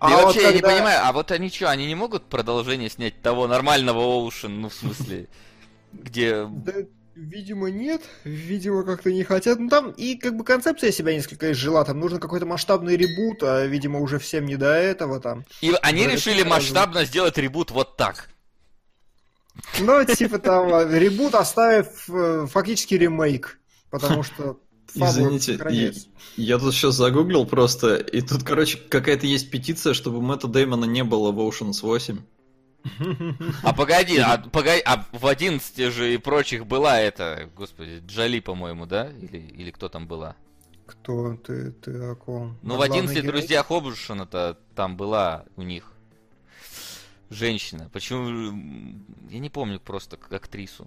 Да 0.00 0.08
и 0.08 0.12
вот 0.12 0.24
вообще, 0.24 0.42
я 0.42 0.52
не 0.52 0.60
когда- 0.60 0.76
понимаю, 0.76 1.00
а 1.04 1.12
вот 1.12 1.30
они 1.30 1.50
что, 1.50 1.70
они 1.70 1.86
не 1.86 1.94
могут 1.94 2.24
продолжение 2.24 2.88
снять 2.88 3.20
того 3.22 3.46
нормального 3.46 4.00
Оушен, 4.00 4.60
ну, 4.60 4.68
в 4.68 4.74
смысле, 4.74 5.28
где... 5.92 6.48
Видимо, 7.14 7.70
нет. 7.70 8.02
Видимо, 8.24 8.82
как-то 8.82 9.12
не 9.12 9.22
хотят. 9.22 9.58
Ну, 9.60 9.68
там 9.68 9.90
и 9.92 10.16
как 10.16 10.36
бы 10.36 10.44
концепция 10.44 10.90
себя 10.90 11.14
несколько 11.14 11.52
изжила. 11.52 11.84
Там 11.84 12.00
нужно 12.00 12.18
какой-то 12.18 12.46
масштабный 12.46 12.96
ребут, 12.96 13.42
а, 13.42 13.64
видимо, 13.66 14.00
уже 14.00 14.18
всем 14.18 14.46
не 14.46 14.56
до 14.56 14.72
этого 14.74 15.20
там. 15.20 15.44
И 15.60 15.72
они 15.82 16.06
Ну, 16.06 16.12
решили 16.12 16.42
масштабно 16.42 17.04
сделать 17.04 17.38
ребут 17.38 17.70
вот 17.70 17.96
так. 17.96 18.30
Ну, 19.78 20.04
типа 20.04 20.38
там, 20.38 20.74
а, 20.74 20.84
ребут 20.84 21.34
оставив 21.36 22.08
э, 22.08 22.46
фактически 22.50 22.94
ремейк. 22.94 23.60
Потому 23.90 24.22
что 24.24 24.58
Извините, 24.94 25.52
сохраняется. 25.54 26.08
Я 26.36 26.58
тут 26.58 26.74
сейчас 26.74 26.94
загуглил 26.94 27.46
просто, 27.46 27.96
и 27.96 28.20
тут, 28.20 28.44
короче, 28.44 28.78
какая-то 28.78 29.26
есть 29.26 29.50
петиция, 29.50 29.94
чтобы 29.94 30.20
Мэтта 30.20 30.46
Дэймона 30.46 30.84
не 30.84 31.02
было 31.04 31.32
в 31.32 31.38
Ocean's 31.38 31.80
8. 31.82 32.18
А 33.62 33.72
погоди, 33.72 34.18
а, 34.18 34.38
погоди, 34.38 34.82
а 34.84 35.04
в 35.12 35.26
11 35.26 35.90
же 35.92 36.14
и 36.14 36.18
прочих 36.18 36.66
была 36.66 37.00
это, 37.00 37.48
господи, 37.56 38.02
Джоли, 38.06 38.40
по-моему, 38.40 38.86
да? 38.86 39.10
Или, 39.10 39.38
или 39.38 39.70
кто 39.70 39.88
там 39.88 40.06
была? 40.06 40.36
Кто 40.86 41.34
ты, 41.36 41.70
ты 41.72 41.92
о 42.10 42.14
ком? 42.14 42.58
Ну, 42.62 42.74
О 42.74 42.78
в 42.78 42.82
11 42.82 43.14
главной 43.14 43.32
друзьях 43.32 43.70
Обрушена-то 43.70 44.58
там 44.74 44.96
была 44.98 45.44
у 45.56 45.62
них 45.62 45.90
женщина. 47.30 47.88
Почему? 47.92 48.52
Я 49.30 49.38
не 49.38 49.48
помню 49.50 49.80
просто 49.80 50.18
актрису. 50.30 50.86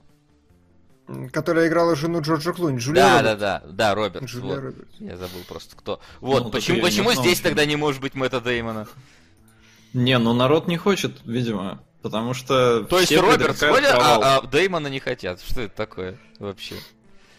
Которая 1.31 1.67
играла 1.69 1.95
жену 1.95 2.21
Джорджа 2.21 2.51
Клуни. 2.53 2.77
Джулия 2.79 3.01
Да, 3.03 3.17
Робертс. 3.21 3.39
да, 3.39 3.59
да, 3.61 3.71
да, 3.71 3.95
Роберт. 3.95 4.25
Джулия 4.25 4.55
вот. 4.55 4.63
Робертс. 4.63 4.95
Я 4.99 5.17
забыл 5.17 5.41
просто 5.47 5.75
кто. 5.75 5.99
Вот, 6.19 6.43
Ну, 6.43 6.49
почему, 6.51 6.81
почему 6.81 7.09
не 7.09 7.13
знал, 7.13 7.25
здесь 7.25 7.39
что- 7.39 7.47
тогда 7.49 7.65
не 7.65 7.75
может 7.77 8.01
быть 8.01 8.13
Мэтта 8.13 8.41
Деймона? 8.41 8.87
Не, 9.93 10.19
ну 10.19 10.33
народ 10.33 10.67
не 10.67 10.75
хочет, 10.77 11.21
видимо, 11.25 11.81
потому 12.01 12.33
что 12.33 12.83
То 12.83 12.99
есть 12.99 13.15
Роберт 13.15 13.59
провал. 13.59 14.23
а, 14.23 14.37
а 14.37 14.47
Деймона 14.47 14.87
не 14.87 14.99
хотят. 14.99 15.41
Что 15.41 15.61
это 15.61 15.75
такое 15.75 16.17
вообще? 16.39 16.75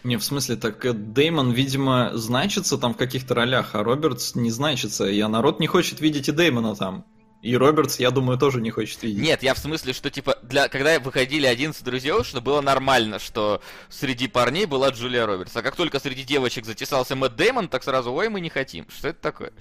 Не, 0.03 0.17
в 0.17 0.23
смысле, 0.23 0.55
так 0.55 0.85
э, 0.85 0.93
Деймон, 0.93 1.51
видимо, 1.51 2.11
значится 2.13 2.77
там 2.77 2.93
в 2.93 2.97
каких-то 2.97 3.35
ролях, 3.35 3.75
а 3.75 3.83
Робертс 3.83 4.33
не 4.35 4.49
значится, 4.49 5.05
и 5.05 5.19
а 5.19 5.27
народ 5.27 5.59
не 5.59 5.67
хочет 5.67 5.99
видеть 5.99 6.29
и 6.29 6.31
Деймона 6.31 6.75
там. 6.75 7.05
И 7.41 7.55
Робертс, 7.55 7.99
я 7.99 8.11
думаю, 8.11 8.37
тоже 8.37 8.59
не 8.59 8.69
хочет 8.69 9.01
видеть. 9.01 9.21
Нет, 9.21 9.43
я 9.43 9.53
в 9.53 9.59
смысле, 9.59 9.93
что 9.93 10.09
типа, 10.09 10.37
для, 10.41 10.67
когда 10.67 10.99
выходили 10.99 11.45
11 11.45 11.83
друзей 11.83 12.11
Оушена, 12.11 12.41
было 12.41 12.59
нормально, 12.59 13.17
что 13.17 13.61
среди 13.89 14.27
парней 14.27 14.65
была 14.65 14.89
Джулия 14.89 15.25
Робертс. 15.25 15.55
А 15.55 15.61
как 15.61 15.77
только 15.77 15.99
среди 15.99 16.23
девочек 16.23 16.65
затесался 16.65 17.15
Мэтт 17.15 17.37
Деймон, 17.37 17.69
так 17.69 17.83
сразу, 17.83 18.11
ой, 18.11 18.27
мы 18.27 18.41
не 18.41 18.49
хотим. 18.49 18.85
Что 18.89 19.09
это 19.09 19.21
такое? 19.21 19.53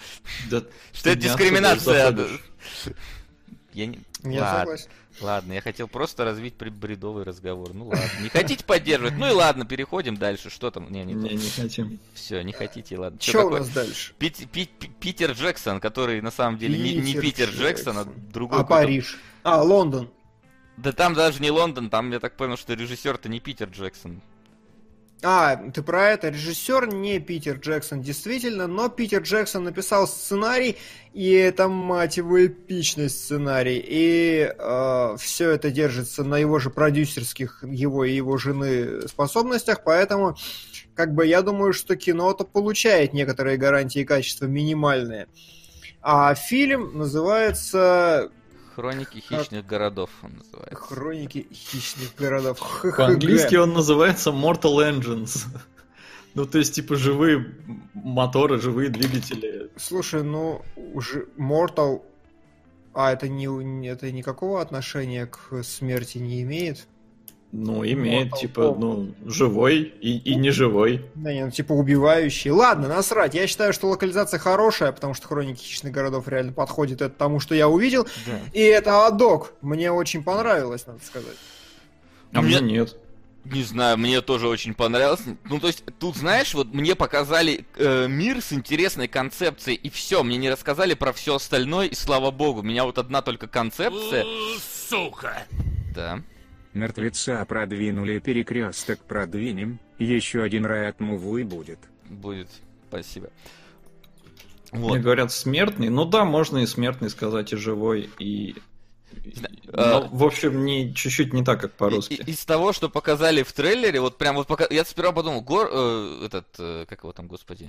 Да 0.51 0.65
Что 0.93 1.11
это 1.11 1.21
дискриминация? 1.21 2.17
Я 3.75 3.87
не... 3.87 4.01
Я 4.25 4.41
ладно, 4.41 4.59
согласен. 4.61 4.89
ладно, 5.21 5.53
я 5.53 5.61
хотел 5.61 5.89
просто 5.89 6.25
развить 6.25 6.55
бредовый 6.57 7.25
разговор. 7.25 7.73
Ну 7.73 7.87
ладно, 7.89 8.09
не 8.21 8.29
хотите 8.29 8.65
поддерживать? 8.65 9.17
Ну 9.17 9.27
и 9.29 9.31
ладно, 9.33 9.65
переходим 9.65 10.17
дальше. 10.17 10.51
Что 10.51 10.71
там? 10.71 10.91
Не, 10.91 11.05
не, 11.05 11.15
Не, 11.15 11.35
не 11.35 11.51
хотим. 11.51 11.99
Все, 12.15 12.43
не 12.43 12.53
хотите, 12.53 12.99
ладно. 12.99 13.19
Что 13.21 13.47
у 13.47 13.51
нас 13.51 13.69
дальше? 13.69 14.15
Пит- 14.19 14.49
Пит- 14.51 14.71
Пит- 14.79 14.97
Питер 14.99 15.33
Джексон, 15.33 15.81
который 15.81 16.21
на 16.21 16.31
самом 16.31 16.59
деле 16.59 16.79
не, 16.79 16.97
не 16.97 17.15
Питер 17.15 17.51
Джексон, 17.51 17.99
а 17.99 18.05
другой 18.05 18.59
А 18.59 18.63
какой-то- 18.63 18.83
Париж? 18.85 19.19
А, 19.45 19.63
Лондон. 19.63 20.11
Да 20.77 20.93
там 20.93 21.15
даже 21.15 21.41
не 21.43 21.51
Лондон, 21.51 21.91
там 21.91 22.13
я 22.13 22.21
так 22.21 22.37
понял, 22.37 22.57
что 22.57 22.75
режиссер-то 22.75 23.29
не 23.29 23.41
Питер 23.41 23.69
Джексон. 23.69 24.21
А, 25.21 25.57
ты 25.57 25.83
про 25.83 26.11
это. 26.11 26.29
Режиссер 26.29 26.95
не 26.95 27.19
Питер 27.19 27.57
Джексон, 27.57 28.03
действительно, 28.03 28.69
но 28.69 28.89
Питер 28.89 29.23
Джексон 29.23 29.65
написал 29.65 30.07
сценарий, 30.07 30.77
и 31.13 31.33
это, 31.33 31.67
мать 31.69 32.19
его, 32.19 32.47
эпичный 32.47 33.11
сценарий. 33.11 33.83
И 33.85 34.49
все 35.19 35.51
это 35.51 35.73
держится 35.73 36.23
на 36.23 36.39
его 36.39 36.61
же 36.61 36.71
продюсерских, 36.71 37.65
его 37.65 38.05
и 38.05 38.15
его 38.15 38.37
жены 38.37 39.09
способностях, 39.09 39.83
поэтому, 39.85 40.37
как 40.95 41.15
бы, 41.15 41.27
я 41.27 41.43
думаю, 41.43 41.73
что 41.73 41.97
кино-то 41.97 42.45
получает 42.45 43.13
некоторые 43.13 43.57
гарантии 43.57 44.05
качества 44.05 44.47
минимальные. 44.47 45.27
А 46.01 46.33
фильм 46.37 46.97
называется 46.97 48.31
Хроники 48.79 49.19
хищных 49.19 49.67
городов 49.67 50.09
он 50.23 50.35
называется. 50.37 50.77
«Хроники 50.77 51.49
хищных 51.53 52.15
городов». 52.17 52.61
По-английски 52.97 53.57
он 53.57 53.73
называется 53.73 54.31
Mortal 54.31 54.77
Engines. 54.89 55.47
Ну, 56.35 56.47
то 56.47 56.59
есть, 56.59 56.75
типа, 56.77 56.95
живые 56.95 57.57
моторы, 57.93 58.61
живые 58.61 58.89
двигатели. 58.91 59.73
Слушай, 59.77 60.23
ну 60.23 60.63
уже 60.77 61.27
Mortal, 61.37 62.05
а 62.95 63.13
это 63.13 63.27
не 63.29 63.47
не- 63.47 63.89
это 63.89 64.13
никакого 64.13 64.61
отношения 64.63 65.27
к 65.27 65.65
смерти 65.65 66.19
не 66.19 66.43
имеет. 66.43 66.87
Ну, 67.51 67.83
имеет, 67.85 68.33
Mortal 68.33 68.39
типа, 68.41 68.61
Kombat. 68.61 68.79
ну, 68.79 69.15
живой 69.25 69.81
и, 70.01 70.19
и 70.19 70.35
не 70.35 70.51
живой. 70.51 71.07
Да 71.15 71.33
не, 71.33 71.47
ну 71.47 71.51
типа 71.51 71.73
убивающий. 71.73 72.51
Ладно, 72.51 72.89
насрать. 72.89 73.35
Я 73.35 73.47
считаю, 73.47 73.73
что 73.73 73.89
локализация 73.89 74.39
хорошая, 74.39 74.93
потому 74.93 75.15
что 75.15 75.29
Хроники 75.29 75.63
хищных 75.63 75.93
городов 75.93 76.29
реально 76.29 76.53
подходит 76.53 77.01
это 77.01 77.15
тому, 77.15 77.41
что 77.41 77.55
я 77.55 77.69
увидел. 77.69 78.07
Да. 78.27 78.39
И 78.53 78.61
это 78.61 79.07
адок. 79.07 79.55
Мне 79.63 79.91
очень 79.91 80.23
понравилось, 80.23 80.87
надо 80.87 81.01
сказать. 81.03 81.37
А 82.35 82.43
Мне- 82.43 82.61
мне 82.61 82.73
нет. 82.75 82.97
Не 83.45 83.63
знаю, 83.63 83.97
мне 83.97 84.21
тоже 84.21 84.47
очень 84.47 84.75
понравилось. 84.75 85.23
Ну, 85.45 85.59
то 85.59 85.69
есть, 85.69 85.83
тут, 85.99 86.17
знаешь, 86.17 86.53
вот 86.53 86.75
мне 86.75 86.95
показали 86.95 87.65
э, 87.77 88.07
мир 88.07 88.43
с 88.43 88.53
интересной 88.53 89.09
концепцией, 89.09 89.77
и 89.77 89.89
все, 89.89 90.23
мне 90.23 90.37
не 90.37 90.51
рассказали 90.51 90.93
про 90.93 91.15
все 91.15 91.37
остальное, 91.37 91.87
и 91.87 91.95
слава 91.95 92.31
богу, 92.31 92.61
у 92.61 92.63
меня 92.63 92.85
вот 92.85 92.99
одна 92.99 93.23
только 93.23 93.47
концепция. 93.47 94.27
Сука! 94.89 95.45
Да. 95.95 96.21
Мертвеца 96.75 97.45
продвинули, 97.47 98.19
перекресток 98.19 99.01
продвинем, 99.01 99.79
еще 99.99 100.43
один 100.43 100.67
райот 100.67 101.01
мувы 101.01 101.45
будет. 101.45 101.79
Будет. 102.09 102.49
Спасибо. 102.89 103.31
Мне 104.73 104.83
Вот. 104.83 105.01
говорят 105.01 105.33
смертный. 105.33 105.89
Ну 105.89 106.05
да, 106.05 106.25
можно 106.25 106.59
и 106.59 106.67
смертный 106.67 107.11
сказать, 107.11 107.53
и 107.53 107.57
живой, 107.57 108.11
и... 108.19 108.55
И- 109.25 109.35
а- 109.73 110.01
Но, 110.01 110.09
в 110.13 110.25
общем, 110.25 110.65
не, 110.65 110.95
чуть-чуть 110.95 111.33
не 111.33 111.43
так, 111.43 111.61
как 111.61 111.71
И- 111.73 111.75
по-русски. 111.77 112.15
и- 112.15 112.31
Из 112.31 112.45
того, 112.45 112.73
что 112.75 112.89
показали 112.91 113.43
в 113.43 113.53
трейлере, 113.53 114.01
вот 114.01 114.19
прям 114.19 114.37
вот 114.37 114.47
пока... 114.47 114.67
Я 114.71 114.85
сперва 114.85 115.13
подумал, 115.13 115.41
гор... 115.41 115.69
э, 115.73 116.23
этот... 116.27 116.47
э, 116.59 116.85
как 116.89 117.01
его 117.01 117.13
там, 117.13 117.27
господи? 117.27 117.69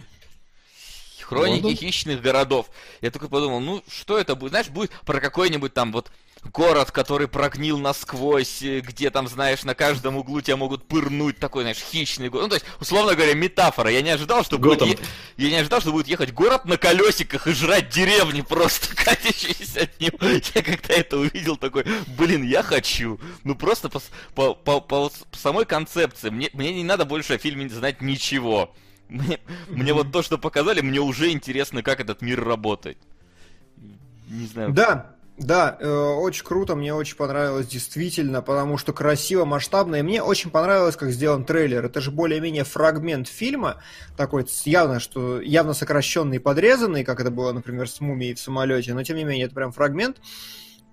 Хроники 1.21 1.63
Лондон? 1.63 1.75
хищных 1.75 2.21
городов. 2.21 2.69
Я 3.01 3.12
только 3.12 3.29
подумал, 3.29 3.59
ну, 3.59 3.83
что 3.88 4.17
это 4.17 4.35
будет? 4.35 4.49
Знаешь, 4.51 4.69
будет 4.69 4.91
про 5.05 5.19
какой-нибудь 5.21 5.73
там 5.73 5.91
вот 5.91 6.12
город, 6.54 6.91
который 6.91 7.28
прогнил 7.28 7.78
насквозь, 7.80 8.62
э, 8.62 8.80
где 8.80 9.10
там, 9.10 9.28
знаешь, 9.28 9.63
на 9.63 9.75
каждом 9.75 10.15
углу 10.17 10.41
тебя 10.41 10.58
могут 10.58 10.88
пырнуть, 10.88 11.38
такой, 11.38 11.63
знаешь, 11.63 11.78
хищный 11.78 12.30
город. 12.30 12.43
Ну, 12.45 12.49
то 12.49 12.56
есть, 12.56 12.65
условно 12.80 13.15
говоря, 13.15 13.34
метафора. 13.34 13.89
Я 13.91 14.02
не 14.02 14.10
ожидал, 14.10 14.43
что 14.43 14.58
будет... 14.58 14.80
Готэм. 14.80 14.89
е- 14.89 14.97
Я 15.38 15.49
не 15.49 15.56
ожидал, 15.58 15.82
что 15.82 15.91
будет 15.91 16.08
ехать 16.08 16.34
город 16.34 16.65
на 16.65 16.78
колесиках 16.78 17.47
и 17.47 17.52
жрать 17.54 17.89
деревни 17.89 18.41
просто 18.41 18.95
катящиеся 19.04 19.82
от 19.84 19.99
него. 19.99 20.17
Я 20.56 20.62
когда 20.63 20.93
это 20.93 21.17
увидел, 21.17 21.58
такой, 21.58 21.86
блин, 22.17 22.43
я 22.43 22.63
хочу. 22.63 23.19
Ну, 23.43 23.56
просто 23.56 23.89
по, 23.89 23.99
по, 24.34 24.54
по- 24.56 24.82
по 24.82 25.12
самой 25.34 25.65
концепции. 25.65 26.30
Мне, 26.30 26.49
мне 26.54 26.73
не 26.73 26.84
надо 26.84 27.06
больше 27.06 27.34
о 27.34 27.38
фильме 27.38 27.67
знать 27.69 28.02
ничего. 28.02 28.73
Мне, 29.10 29.39
мне 29.67 29.91
вот 29.93 30.12
то, 30.12 30.21
что 30.21 30.38
показали, 30.38 30.82
мне 30.82 30.99
уже 30.99 31.32
интересно, 31.32 31.82
как 31.84 31.99
этот 31.99 32.21
мир 32.21 32.43
работает. 32.43 32.97
Не 34.30 34.45
знаю. 34.45 34.71
Да, 34.71 35.15
да, 35.39 35.78
э, 35.80 35.89
очень 35.89 36.43
круто, 36.43 36.75
мне 36.75 36.93
очень 36.93 37.15
понравилось 37.15 37.65
действительно, 37.65 38.41
потому 38.41 38.78
что 38.78 38.91
красиво, 38.91 39.45
масштабно, 39.45 39.95
и 39.95 40.02
мне 40.02 40.21
очень 40.21 40.52
понравилось, 40.52 40.97
как 40.97 41.12
сделан 41.12 41.45
трейлер. 41.45 41.86
Это 41.86 42.02
же 42.02 42.12
более-менее 42.12 42.65
фрагмент 42.65 43.30
фильма, 43.30 43.82
такой 44.17 44.45
явно, 44.65 44.99
что 44.99 45.39
явно 45.39 45.73
сокращенный 45.73 46.38
и 46.38 46.39
подрезанный, 46.39 47.06
как 47.06 47.21
это 47.21 47.32
было, 47.32 47.54
например, 47.54 47.89
с 47.89 48.02
мумией 48.02 48.34
в 48.34 48.39
самолете, 48.39 48.93
но 48.93 49.02
тем 49.04 49.15
не 49.15 49.23
менее 49.23 49.45
это 49.45 49.56
прям 49.56 49.71
фрагмент. 49.71 50.17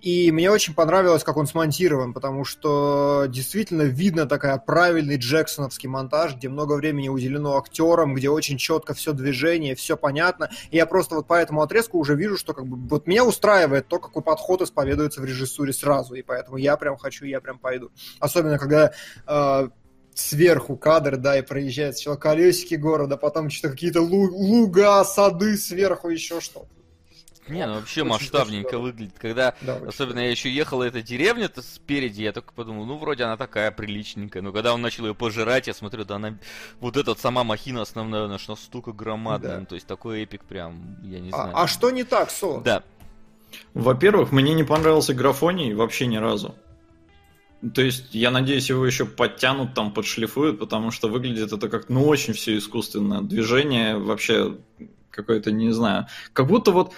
И 0.01 0.31
мне 0.31 0.51
очень 0.51 0.75
понравилось, 0.75 1.23
как 1.23 1.37
он 1.37 1.47
смонтирован, 1.47 2.13
потому 2.13 2.45
что 2.45 3.25
действительно 3.27 3.81
видно 3.81 4.27
такая 4.27 4.57
правильный 4.57 5.17
джексоновский 5.17 5.89
монтаж, 5.89 6.35
где 6.35 6.49
много 6.49 6.73
времени 6.73 7.09
уделено 7.09 7.57
актерам, 7.57 8.13
где 8.13 8.29
очень 8.29 8.57
четко 8.57 8.93
все 8.93 9.13
движение, 9.13 9.75
все 9.75 9.97
понятно. 9.97 10.49
И 10.69 10.77
я 10.77 10.85
просто 10.85 11.15
вот 11.15 11.27
по 11.27 11.33
этому 11.33 11.61
отрезку 11.63 11.97
уже 11.97 12.15
вижу, 12.15 12.37
что 12.37 12.53
как 12.53 12.67
бы 12.67 12.77
вот 12.87 13.07
меня 13.07 13.25
устраивает 13.25 13.87
то, 13.87 13.99
какой 13.99 14.21
подход 14.21 14.61
исповедуется 14.61 15.19
в 15.21 15.25
режиссуре 15.25 15.73
сразу, 15.73 16.13
и 16.13 16.21
поэтому 16.21 16.57
я 16.57 16.77
прям 16.77 16.97
хочу, 16.97 17.25
я 17.25 17.41
прям 17.41 17.57
пойду. 17.57 17.89
Особенно, 18.19 18.59
когда 18.59 18.91
э, 19.25 19.69
сверху 20.13 20.77
кадр, 20.77 21.17
да, 21.17 21.39
и 21.39 21.41
проезжает 21.41 21.95
сначала 21.95 22.17
колесики 22.17 22.75
города, 22.75 23.17
потом 23.17 23.49
что-то 23.49 23.73
какие-то 23.73 23.99
лу- 23.99 24.29
луга, 24.29 25.03
сады 25.03 25.57
сверху, 25.57 26.09
еще 26.09 26.39
что-то. 26.39 26.67
Не, 27.49 27.65
ну 27.65 27.75
вообще 27.75 28.01
Очень 28.01 28.09
масштабненько 28.11 28.69
здорово. 28.69 28.85
выглядит. 28.87 29.15
Когда, 29.19 29.55
Да, 29.61 29.77
особенно 29.87 30.19
я 30.19 30.29
еще 30.31 30.49
ехала 30.51 30.83
эта 30.83 31.01
деревня-то 31.01 31.61
спереди, 31.61 32.21
я 32.23 32.31
только 32.33 32.53
подумал, 32.53 32.85
ну 32.85 32.97
вроде 32.97 33.23
она 33.23 33.37
такая 33.37 33.71
приличненькая. 33.71 34.41
Но 34.43 34.51
когда 34.51 34.73
он 34.73 34.81
начал 34.81 35.05
ее 35.05 35.15
пожирать, 35.15 35.67
я 35.67 35.73
смотрю, 35.73 36.05
да 36.05 36.15
она, 36.15 36.35
вот 36.79 36.97
эта 36.97 37.15
сама 37.15 37.43
махина 37.43 37.81
основная, 37.81 38.25
она 38.25 38.37
ж 38.37 38.47
настолько 38.47 38.91
громадная. 38.91 39.55
Да. 39.55 39.59
Ну, 39.61 39.65
то 39.65 39.75
есть 39.75 39.87
такой 39.87 40.23
эпик 40.23 40.43
прям, 40.43 40.97
я 41.03 41.19
не 41.19 41.29
А, 41.29 41.35
знаю. 41.35 41.51
а 41.57 41.67
что 41.67 41.91
не 41.91 42.03
так, 42.03 42.29
Со? 42.29 42.59
Да, 42.61 42.83
Во-первых, 43.73 44.31
мне 44.31 44.53
не 44.53 44.63
понравился 44.63 45.13
графоний 45.13 45.73
вообще 45.73 46.07
ни 46.07 46.17
разу. 46.17 46.55
То 47.73 47.81
есть, 47.81 48.13
я 48.13 48.29
надеюсь, 48.29 48.69
его 48.69 48.85
еще 48.85 49.05
подтянут, 49.05 49.73
там, 49.73 49.91
подшлифуют, 49.91 50.59
потому 50.59 50.91
что 50.91 51.07
выглядит 51.07 51.51
это 51.51 51.69
как, 51.69 51.89
ну, 51.89 52.05
очень 52.05 52.33
все 52.33 52.55
искусственно. 52.57 53.23
Движение 53.23 53.97
вообще 53.97 54.57
какое-то, 55.09 55.51
не 55.51 55.71
знаю. 55.71 56.05
Как 56.33 56.45
будто 56.45 56.71
вот, 56.71 56.93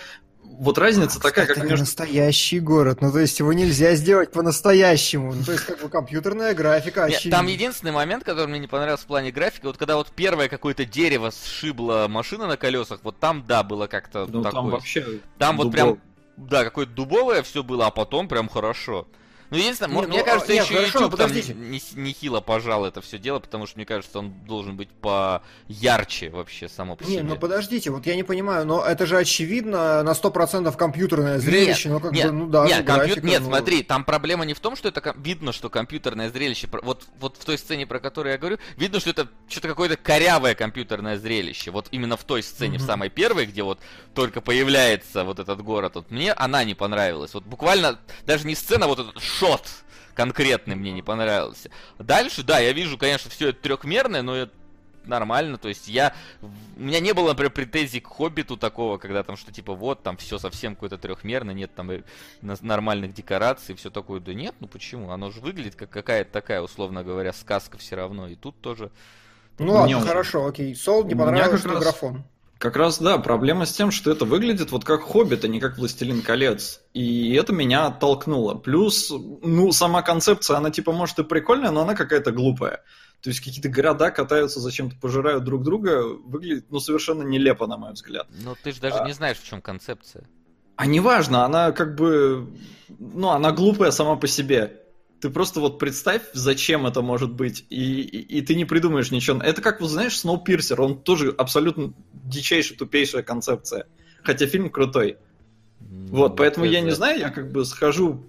вот 0.59 0.77
разница 0.77 1.19
такая, 1.19 1.45
как 1.47 1.57
Это 1.57 1.65
не 1.65 1.71
между... 1.71 1.85
настоящий 1.85 2.59
город, 2.59 2.99
ну 3.01 3.11
то 3.11 3.19
есть 3.19 3.39
его 3.39 3.53
нельзя 3.53 3.95
сделать 3.95 4.31
по-настоящему. 4.31 5.33
Ну, 5.33 5.43
то 5.43 5.53
есть 5.53 5.65
как 5.65 5.81
бы 5.81 5.89
компьютерная 5.89 6.53
графика, 6.53 7.07
Нет, 7.07 7.17
очевидно. 7.17 7.37
Там 7.37 7.47
единственный 7.47 7.91
момент, 7.91 8.23
который 8.25 8.47
мне 8.47 8.59
не 8.59 8.67
понравился 8.67 9.05
в 9.05 9.07
плане 9.07 9.31
графики, 9.31 9.65
вот 9.65 9.77
когда 9.77 9.95
вот 9.95 10.11
первое 10.15 10.49
какое-то 10.49 10.85
дерево 10.85 11.31
сшибло 11.31 12.07
машина 12.09 12.47
на 12.47 12.57
колесах, 12.57 12.99
вот 13.03 13.17
там, 13.19 13.45
да, 13.47 13.63
было 13.63 13.87
как-то 13.87 14.27
Ну, 14.29 14.43
такое. 14.43 14.51
там 14.61 14.69
вообще... 14.69 15.05
Там 15.37 15.57
вот 15.57 15.71
дубов. 15.71 15.73
прям, 15.75 15.99
да, 16.37 16.63
какое-то 16.65 16.91
дубовое 16.91 17.41
все 17.43 17.63
было, 17.63 17.87
а 17.87 17.91
потом 17.91 18.27
прям 18.27 18.49
хорошо. 18.49 19.07
Ну, 19.49 19.57
единственное, 19.57 19.89
Не, 19.89 19.95
мо- 19.95 20.07
мне 20.07 20.19
ну, 20.19 20.25
кажется, 20.25 20.53
нет, 20.53 20.65
еще 20.65 20.75
хорошо, 20.75 20.99
YouTube 20.99 21.17
там 21.17 21.27
подождите. 21.29 21.53
не- 21.53 21.81
нехило 21.95 22.39
пожал 22.41 22.85
это 22.85 23.01
все 23.01 23.17
дело, 23.17 23.39
потому 23.39 23.65
что, 23.65 23.77
мне 23.77 23.85
кажется, 23.85 24.19
он 24.19 24.31
должен 24.45 24.77
быть 24.77 24.89
по 24.89 25.41
ярче 25.67 26.29
вообще 26.29 26.69
само 26.69 26.95
по 26.95 27.03
Не, 27.03 27.09
себе. 27.15 27.23
ну 27.23 27.35
подождите, 27.35 27.89
вот 27.89 28.05
я 28.05 28.15
не 28.15 28.23
понимаю, 28.23 28.65
но 28.65 28.83
это 28.85 29.05
же 29.05 29.17
очевидно 29.17 30.03
на 30.03 30.13
100% 30.13 30.75
компьютерное 30.77 31.39
зрелище, 31.39 31.89
ну 31.89 31.99
как 31.99 32.11
нет, 32.11 32.27
бы, 32.27 32.31
ну 32.33 32.47
да, 32.47 32.65
нет, 32.67 32.85
ну, 32.87 32.93
компью- 32.93 33.07
графика, 33.07 33.27
нет, 33.27 33.41
ну, 33.41 33.47
смотри, 33.47 33.83
там 33.83 34.03
проблема 34.03 34.45
не 34.45 34.53
в 34.53 34.59
том, 34.59 34.75
что 34.75 34.87
это 34.89 35.01
ком- 35.01 35.21
видно, 35.21 35.51
что 35.51 35.69
компьютерное 35.69 36.29
зрелище. 36.29 36.67
Вот, 36.83 37.05
вот 37.19 37.37
в 37.37 37.45
той 37.45 37.57
сцене, 37.57 37.87
про 37.87 37.99
которую 37.99 38.33
я 38.33 38.37
говорю, 38.37 38.57
видно, 38.77 38.99
что 38.99 39.09
это 39.09 39.27
что-то 39.47 39.67
какое-то 39.67 39.97
корявое 39.97 40.55
компьютерное 40.55 41.17
зрелище. 41.17 41.71
Вот 41.71 41.87
именно 41.91 42.17
в 42.17 42.23
той 42.23 42.43
сцене, 42.43 42.77
в 42.77 42.81
Мгм. 42.81 42.87
самой 42.87 43.09
первой, 43.09 43.45
где 43.47 43.63
вот 43.63 43.79
только 44.13 44.41
появляется 44.41 45.23
вот 45.23 45.39
этот 45.39 45.61
город. 45.63 45.93
Вот 45.95 46.11
мне 46.11 46.33
она 46.33 46.63
не 46.63 46.75
понравилась. 46.75 47.33
Вот 47.33 47.43
буквально 47.45 47.99
даже 48.25 48.45
не 48.45 48.55
сцена, 48.55 48.87
вот 48.87 48.99
этот 48.99 49.21
шот 49.39 49.67
конкретный 50.13 50.75
мне 50.75 50.91
не 50.91 51.01
понравился. 51.01 51.69
Дальше, 51.97 52.43
да, 52.43 52.59
я 52.59 52.73
вижу, 52.73 52.97
конечно, 52.97 53.31
все 53.31 53.49
это 53.49 53.61
трехмерное, 53.61 54.21
но 54.21 54.35
это 54.35 54.53
нормально, 55.05 55.57
то 55.57 55.69
есть 55.69 55.87
я, 55.87 56.13
у 56.41 56.81
меня 56.81 56.99
не 56.99 57.13
было, 57.13 57.29
например, 57.29 57.51
претензий 57.51 57.99
к 58.01 58.07
Хоббиту 58.07 58.57
такого, 58.57 58.97
когда 58.97 59.23
там 59.23 59.37
что 59.37 59.51
типа 59.51 59.73
вот, 59.73 60.03
там 60.03 60.17
все 60.17 60.37
совсем 60.37 60.75
какое-то 60.75 60.97
трехмерно, 60.97 61.51
нет 61.51 61.73
там 61.73 61.89
на- 62.41 62.57
нормальных 62.61 63.13
декораций, 63.13 63.75
все 63.75 63.89
такое, 63.89 64.19
да 64.19 64.33
нет, 64.33 64.53
ну 64.59 64.67
почему, 64.67 65.09
оно 65.11 65.31
же 65.31 65.39
выглядит 65.39 65.75
как 65.75 65.89
какая-то 65.89 66.31
такая, 66.31 66.61
условно 66.61 67.03
говоря, 67.03 67.33
сказка 67.33 67.77
все 67.77 67.95
равно, 67.95 68.27
и 68.27 68.35
тут 68.35 68.59
тоже, 68.61 68.91
Ну 69.57 69.71
ладно, 69.71 70.01
хорошо, 70.01 70.45
окей. 70.45 70.75
Сол 70.75 71.05
не 71.05 71.15
как 71.49 71.59
что 71.59 71.69
раз- 71.69 71.83
графон. 71.83 72.23
Как 72.59 72.75
раз, 72.75 72.99
да, 72.99 73.17
проблема 73.17 73.65
с 73.65 73.71
тем, 73.71 73.89
что 73.89 74.11
это 74.11 74.25
выглядит 74.25 74.71
вот 74.71 74.83
как 74.83 75.01
Хоббит, 75.01 75.45
а 75.45 75.47
не 75.47 75.61
как 75.61 75.77
Властелин 75.77 76.21
колец. 76.21 76.81
И 76.93 77.33
это 77.33 77.53
меня 77.53 77.85
оттолкнуло. 77.85 78.53
Плюс, 78.55 79.09
ну, 79.09 79.71
сама 79.71 80.01
концепция, 80.01 80.57
она 80.57 80.69
типа 80.69 80.91
может 80.91 81.17
и 81.19 81.23
прикольная, 81.23 81.71
но 81.71 81.81
она 81.81 81.95
какая-то 81.95 82.33
глупая. 82.33 82.83
То 83.21 83.29
есть 83.29 83.39
какие-то 83.39 83.69
города 83.69 84.11
катаются, 84.11 84.59
зачем-то 84.59 84.97
пожирают 84.97 85.45
друг 85.45 85.63
друга, 85.63 86.03
выглядит, 86.03 86.65
ну, 86.69 86.81
совершенно 86.81 87.23
нелепо, 87.23 87.65
на 87.65 87.77
мой 87.77 87.93
взгляд. 87.93 88.27
ну 88.43 88.55
ты 88.61 88.73
же 88.73 88.81
даже 88.81 88.97
А. 88.97 89.05
не 89.05 89.13
знаешь, 89.13 89.37
в 89.37 89.45
чем 89.47 89.61
концепция. 89.61 90.27
А 90.75 90.85
неважно, 90.85 91.45
она 91.45 91.71
как 91.71 91.95
бы, 91.95 92.49
ну, 92.89 93.29
она 93.29 93.53
глупая 93.53 93.91
сама 93.91 94.17
по 94.17 94.27
себе. 94.27 94.78
Ты 95.21 95.29
просто 95.29 95.59
вот 95.59 95.79
представь, 95.79 96.21
зачем 96.33 96.87
это 96.87 97.01
может 97.01 97.33
быть, 97.33 97.65
и, 97.69 98.01
и, 98.01 98.37
и 98.37 98.41
ты 98.41 98.55
не 98.55 98.65
придумаешь 98.65 99.11
ничего. 99.11 99.41
Это 99.41 99.61
как, 99.61 99.81
вот 99.81 99.89
знаешь, 99.89 100.17
Сноупирсер, 100.17 100.79
он 100.81 100.97
тоже 101.01 101.33
абсолютно 101.37 101.93
дичайшая, 102.13 102.77
тупейшая 102.77 103.21
концепция. 103.23 103.87
Хотя 104.23 104.47
фильм 104.47 104.69
крутой. 104.69 105.17
Вот, 105.79 106.31
Ну, 106.31 106.35
поэтому 106.37 106.65
я 106.65 106.81
не 106.81 106.87
это- 106.87 106.95
знаю, 106.95 107.19
я 107.19 107.29
как 107.29 107.51
бы 107.51 107.65
схожу, 107.65 108.25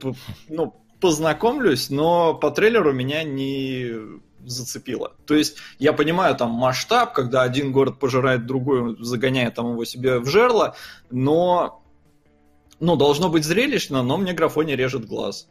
ну, 0.49 0.81
познакомлюсь, 1.01 1.91
но 1.91 2.35
по 2.35 2.51
трейлеру 2.51 2.93
меня 2.93 3.23
не 3.23 4.21
зацепило. 4.45 5.15
То 5.27 5.35
есть 5.35 5.57
я 5.79 5.93
понимаю 5.93 6.35
там 6.35 6.51
масштаб, 6.51 7.13
когда 7.13 7.43
один 7.43 7.73
город 7.73 7.99
пожирает 7.99 8.47
другой, 8.47 8.97
загоняя 9.01 9.51
там 9.51 9.73
его 9.73 9.85
себе 9.85 10.19
в 10.19 10.27
жерло, 10.27 10.75
но 11.11 11.83
ну, 12.81 12.97
должно 12.97 13.29
быть 13.29 13.45
зрелищно, 13.45 14.03
но 14.03 14.17
мне 14.17 14.33
графоне 14.33 14.75
режет 14.77 15.07
глаз. 15.07 15.49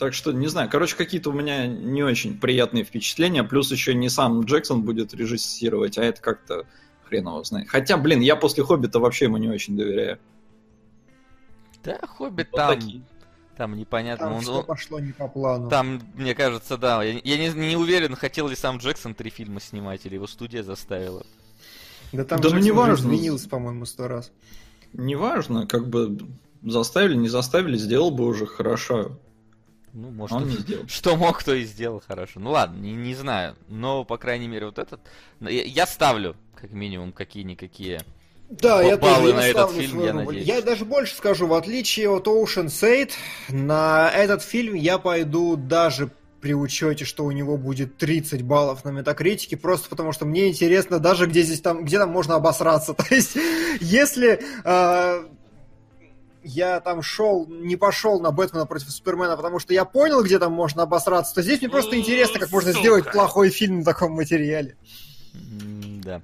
Так 0.00 0.14
что, 0.14 0.32
не 0.32 0.46
знаю, 0.46 0.70
короче, 0.70 0.96
какие-то 0.96 1.28
у 1.28 1.34
меня 1.34 1.66
не 1.66 2.02
очень 2.02 2.40
приятные 2.40 2.84
впечатления, 2.84 3.44
плюс 3.44 3.70
еще 3.70 3.92
не 3.92 4.08
сам 4.08 4.40
Джексон 4.46 4.82
будет 4.82 5.12
режиссировать, 5.12 5.98
а 5.98 6.02
это 6.02 6.22
как-то 6.22 6.64
хрен 7.04 7.26
его 7.28 7.44
знает. 7.44 7.68
Хотя, 7.68 7.98
блин, 7.98 8.20
я 8.20 8.34
после 8.34 8.64
Хоббита 8.64 8.98
вообще 8.98 9.26
ему 9.26 9.36
не 9.36 9.50
очень 9.50 9.76
доверяю. 9.76 10.18
Да, 11.84 11.98
Хоббит 12.06 12.48
Вот 12.50 12.56
там, 12.56 12.74
такие. 12.80 13.02
там 13.58 13.76
непонятно, 13.76 14.26
Там 14.28 14.34
он- 14.36 14.40
все 14.40 14.52
он- 14.54 14.64
пошло 14.64 15.00
не 15.00 15.12
по 15.12 15.28
плану. 15.28 15.68
Там, 15.68 16.00
мне 16.14 16.34
кажется, 16.34 16.78
да. 16.78 17.02
Я, 17.02 17.20
я 17.22 17.36
не, 17.38 17.48
не 17.68 17.76
уверен, 17.76 18.14
хотел 18.16 18.48
ли 18.48 18.56
сам 18.56 18.78
Джексон 18.78 19.14
три 19.14 19.28
фильма 19.28 19.60
снимать, 19.60 20.06
или 20.06 20.14
его 20.14 20.26
студия 20.26 20.62
заставила. 20.62 21.26
Да 22.12 22.24
там 22.24 22.40
Да 22.40 22.48
ну 22.48 22.54
Джексон 22.56 22.62
не 22.64 22.70
уже 22.70 22.80
важно. 22.80 23.06
извинился, 23.08 23.48
по-моему, 23.50 23.84
сто 23.84 24.08
раз. 24.08 24.32
Неважно, 24.94 25.66
как 25.66 25.88
бы 25.90 26.18
заставили, 26.62 27.16
не 27.16 27.28
заставили, 27.28 27.76
сделал 27.76 28.10
бы 28.10 28.24
уже 28.26 28.46
хорошо. 28.46 29.18
Ну, 29.92 30.10
может, 30.10 30.36
Он 30.36 30.42
он- 30.44 30.48
не 30.50 30.56
сделал. 30.56 30.88
что 30.88 31.16
мог, 31.16 31.42
то 31.42 31.54
и 31.54 31.64
сделал 31.64 32.02
хорошо. 32.06 32.40
Ну 32.40 32.50
ладно, 32.50 32.78
не, 32.80 32.92
не 32.92 33.14
знаю. 33.14 33.56
Но, 33.68 34.04
по 34.04 34.18
крайней 34.18 34.48
мере, 34.48 34.66
вот 34.66 34.78
этот... 34.78 35.00
Я, 35.40 35.64
я 35.64 35.86
ставлю, 35.86 36.36
как 36.54 36.70
минимум, 36.72 37.12
какие-никакие. 37.12 38.02
Да, 38.50 38.82
я 38.82 38.96
баллы 38.96 39.30
тоже 39.30 39.34
на 39.34 39.40
я 39.42 39.48
этот 39.48 39.70
ставлю 39.70 39.80
фильм, 39.82 40.04
я 40.04 40.12
надеюсь. 40.12 40.46
Я 40.46 40.60
даже 40.60 40.84
больше 40.84 41.14
скажу, 41.14 41.46
в 41.46 41.54
отличие 41.54 42.08
от 42.10 42.26
Ocean 42.26 42.66
State, 42.66 43.12
на 43.48 44.10
этот 44.10 44.42
фильм 44.42 44.74
я 44.74 44.98
пойду 44.98 45.56
даже 45.56 46.10
при 46.40 46.54
учете, 46.54 47.04
что 47.04 47.24
у 47.24 47.30
него 47.30 47.56
будет 47.56 47.96
30 47.98 48.42
баллов 48.42 48.84
на 48.84 48.90
метакритике, 48.90 49.56
просто 49.56 49.88
потому 49.88 50.12
что 50.12 50.24
мне 50.24 50.48
интересно 50.48 50.98
даже, 50.98 51.26
где 51.26 51.42
здесь 51.42 51.60
там, 51.60 51.84
где 51.84 51.98
там 51.98 52.10
можно 52.10 52.34
обосраться. 52.34 52.94
То 52.94 53.04
есть, 53.10 53.36
если 53.80 54.40
э, 54.64 55.24
я 56.42 56.80
там 56.80 57.02
шел, 57.02 57.46
не 57.46 57.76
пошел 57.76 58.20
на 58.20 58.30
Бэтмена 58.32 58.66
против 58.66 58.90
Супермена, 58.90 59.36
потому 59.36 59.58
что 59.58 59.72
я 59.74 59.84
понял, 59.84 60.22
где 60.22 60.38
там 60.38 60.52
можно 60.52 60.82
обосраться, 60.82 61.34
то 61.34 61.42
здесь 61.42 61.60
мне 61.60 61.68
просто 61.70 61.98
интересно, 61.98 62.38
как 62.40 62.50
можно 62.50 62.70
Сука. 62.72 62.80
сделать 62.80 63.12
плохой 63.12 63.50
фильм 63.50 63.78
на 63.80 63.84
таком 63.84 64.12
материале. 64.12 64.76
Да. 65.34 66.22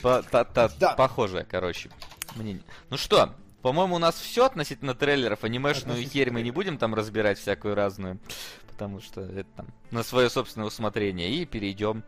По- 0.00 0.22
та- 0.22 0.44
та- 0.44 0.70
Да. 0.78 0.94
Похожее, 0.94 1.44
короче. 1.44 1.90
мнение. 2.36 2.62
Ну 2.90 2.96
что, 2.96 3.34
По-моему, 3.62 3.94
у 3.94 3.98
нас 4.00 4.16
все 4.16 4.46
относительно 4.46 4.92
трейлеров. 4.92 5.44
Анимешную 5.44 6.02
херь 6.02 6.32
мы 6.32 6.42
не 6.42 6.50
будем 6.50 6.78
там 6.78 6.96
разбирать 6.96 7.38
всякую 7.38 7.76
разную. 7.76 8.18
Потому 8.72 9.00
что 9.00 9.20
это 9.20 9.46
там 9.54 9.66
на 9.92 10.02
свое 10.02 10.28
собственное 10.30 10.66
усмотрение. 10.66 11.30
И 11.30 11.44
перейдем 11.44 12.02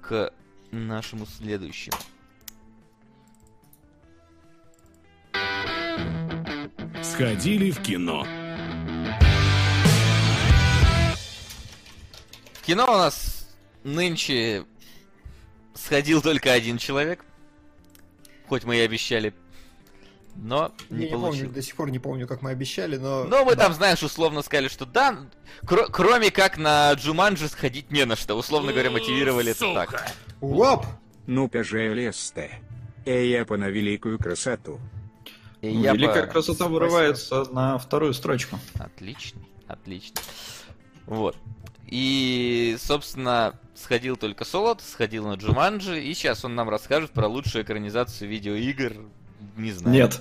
к 0.00 0.32
нашему 0.70 1.26
следующему. 1.26 1.96
Сходили 7.04 7.70
в 7.70 7.80
кино. 7.82 8.26
В 12.54 12.62
кино 12.66 12.84
у 12.84 12.96
нас 12.96 13.46
нынче 13.84 14.64
сходил 15.74 16.22
только 16.22 16.52
один 16.52 16.78
человек. 16.78 17.24
Хоть 18.48 18.64
мы 18.64 18.76
и 18.76 18.80
обещали. 18.80 19.34
Но 20.36 20.74
Я 20.90 20.96
не 20.96 21.04
не 21.04 21.10
помню, 21.10 21.26
получилось. 21.26 21.54
до 21.54 21.62
сих 21.62 21.76
пор 21.76 21.90
не 21.90 21.98
помню, 22.00 22.26
как 22.26 22.42
мы 22.42 22.50
обещали, 22.50 22.96
но... 22.96 23.22
Но 23.24 23.44
мы 23.44 23.54
Да. 23.54 23.64
там, 23.64 23.74
знаешь, 23.74 24.02
условно 24.02 24.42
сказали, 24.42 24.66
что 24.66 24.84
да, 24.84 25.16
кро- 25.62 25.86
кроме 25.92 26.30
как 26.32 26.58
на 26.58 26.92
Джуманджи 26.94 27.48
сходить 27.48 27.92
не 27.92 28.04
на 28.04 28.16
что. 28.16 28.34
Условно 28.34 28.72
говоря, 28.72 28.90
мотивировали 28.90 29.52
это 29.52 29.72
так. 29.74 30.12
Уоп! 30.40 30.86
Ну 31.28 31.48
пожалуйста. 31.48 32.48
Эй, 33.06 33.30
я 33.30 33.44
на 33.48 33.68
великую 33.68 34.18
красоту. 34.18 34.80
И 35.70 35.76
я 35.76 35.92
Великая 35.92 36.22
по- 36.24 36.32
красота 36.32 36.56
Спасибо. 36.64 36.74
вырывается 36.74 37.44
на 37.52 37.78
вторую 37.78 38.14
строчку. 38.14 38.58
Отлично, 38.78 39.40
отлично. 39.66 40.16
Вот. 41.06 41.36
И, 41.86 42.76
собственно, 42.80 43.54
сходил 43.74 44.16
только 44.16 44.44
Солод, 44.44 44.80
сходил 44.80 45.26
на 45.28 45.34
Джуманджи, 45.34 46.02
и 46.02 46.14
сейчас 46.14 46.44
он 46.44 46.54
нам 46.54 46.68
расскажет 46.68 47.10
про 47.12 47.26
лучшую 47.28 47.64
экранизацию 47.64 48.28
видеоигр. 48.28 48.94
Не 49.56 49.72
знаю. 49.72 49.94
Нет. 49.94 50.20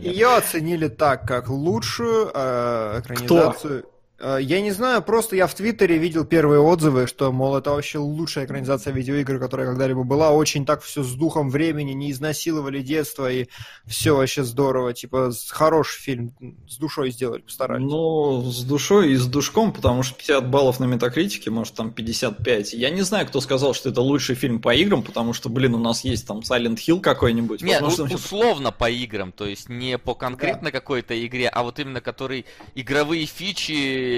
Ее 0.00 0.36
оценили 0.36 0.88
так, 0.88 1.26
как 1.26 1.48
лучшую 1.48 2.30
э, 2.34 3.00
экранизацию. 3.00 3.86
Я 4.22 4.60
не 4.60 4.70
знаю, 4.70 5.00
просто 5.02 5.34
я 5.34 5.46
в 5.46 5.54
Твиттере 5.54 5.96
видел 5.96 6.24
первые 6.26 6.60
отзывы, 6.60 7.06
что, 7.06 7.32
мол, 7.32 7.56
это 7.56 7.70
вообще 7.70 7.96
лучшая 7.98 8.44
экранизация 8.44 8.92
видеоигр, 8.92 9.38
которая 9.38 9.66
когда-либо 9.66 10.02
была. 10.04 10.30
Очень 10.32 10.66
так 10.66 10.82
все 10.82 11.02
с 11.02 11.12
духом 11.14 11.48
времени, 11.48 11.92
не 11.92 12.10
изнасиловали 12.10 12.82
детство, 12.82 13.30
и 13.32 13.46
все 13.86 14.14
вообще 14.14 14.44
здорово. 14.44 14.92
Типа, 14.92 15.32
хороший 15.48 16.00
фильм, 16.00 16.34
с 16.68 16.76
душой 16.76 17.12
сделали, 17.12 17.40
постарались. 17.40 17.90
Ну, 17.90 18.42
с 18.42 18.62
душой 18.62 19.12
и 19.12 19.16
с 19.16 19.26
душком, 19.26 19.72
потому 19.72 20.02
что 20.02 20.16
50 20.16 20.50
баллов 20.50 20.80
на 20.80 20.84
метакритике, 20.84 21.50
может 21.50 21.74
там 21.74 21.90
55. 21.90 22.74
Я 22.74 22.90
не 22.90 23.00
знаю, 23.02 23.26
кто 23.26 23.40
сказал, 23.40 23.72
что 23.72 23.88
это 23.88 24.02
лучший 24.02 24.34
фильм 24.34 24.60
по 24.60 24.74
играм, 24.74 25.02
потому 25.02 25.32
что, 25.32 25.48
блин, 25.48 25.74
у 25.74 25.78
нас 25.78 26.04
есть 26.04 26.26
там 26.26 26.40
Silent 26.40 26.76
Hill 26.76 27.00
какой-нибудь. 27.00 27.62
Нет, 27.62 27.80
Возможно, 27.80 28.04
у- 28.04 28.06
всё- 28.08 28.16
условно 28.16 28.70
по 28.70 28.90
играм, 28.90 29.32
то 29.32 29.46
есть 29.46 29.68
не 29.70 29.96
по 29.96 30.14
конкретно 30.14 30.70
какой-то 30.72 31.14
игре, 31.26 31.48
а 31.48 31.62
вот 31.62 31.78
именно 31.78 32.02
который 32.02 32.44
игровые 32.74 33.24
фичи 33.24 34.09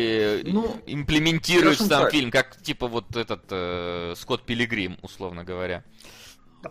Ну, 0.45 0.77
имплементирует 0.87 1.75
в 1.75 1.85
скажем 1.85 1.89
сам 1.89 2.03
так. 2.05 2.13
фильм, 2.13 2.31
как 2.31 2.63
типа 2.63 2.89
вот 2.89 3.17
этот 3.17 3.43
э, 3.51 4.15
Скотт 4.17 4.45
Пилигрим, 4.45 4.99
условно 5.03 5.45
говоря. 5.45 5.85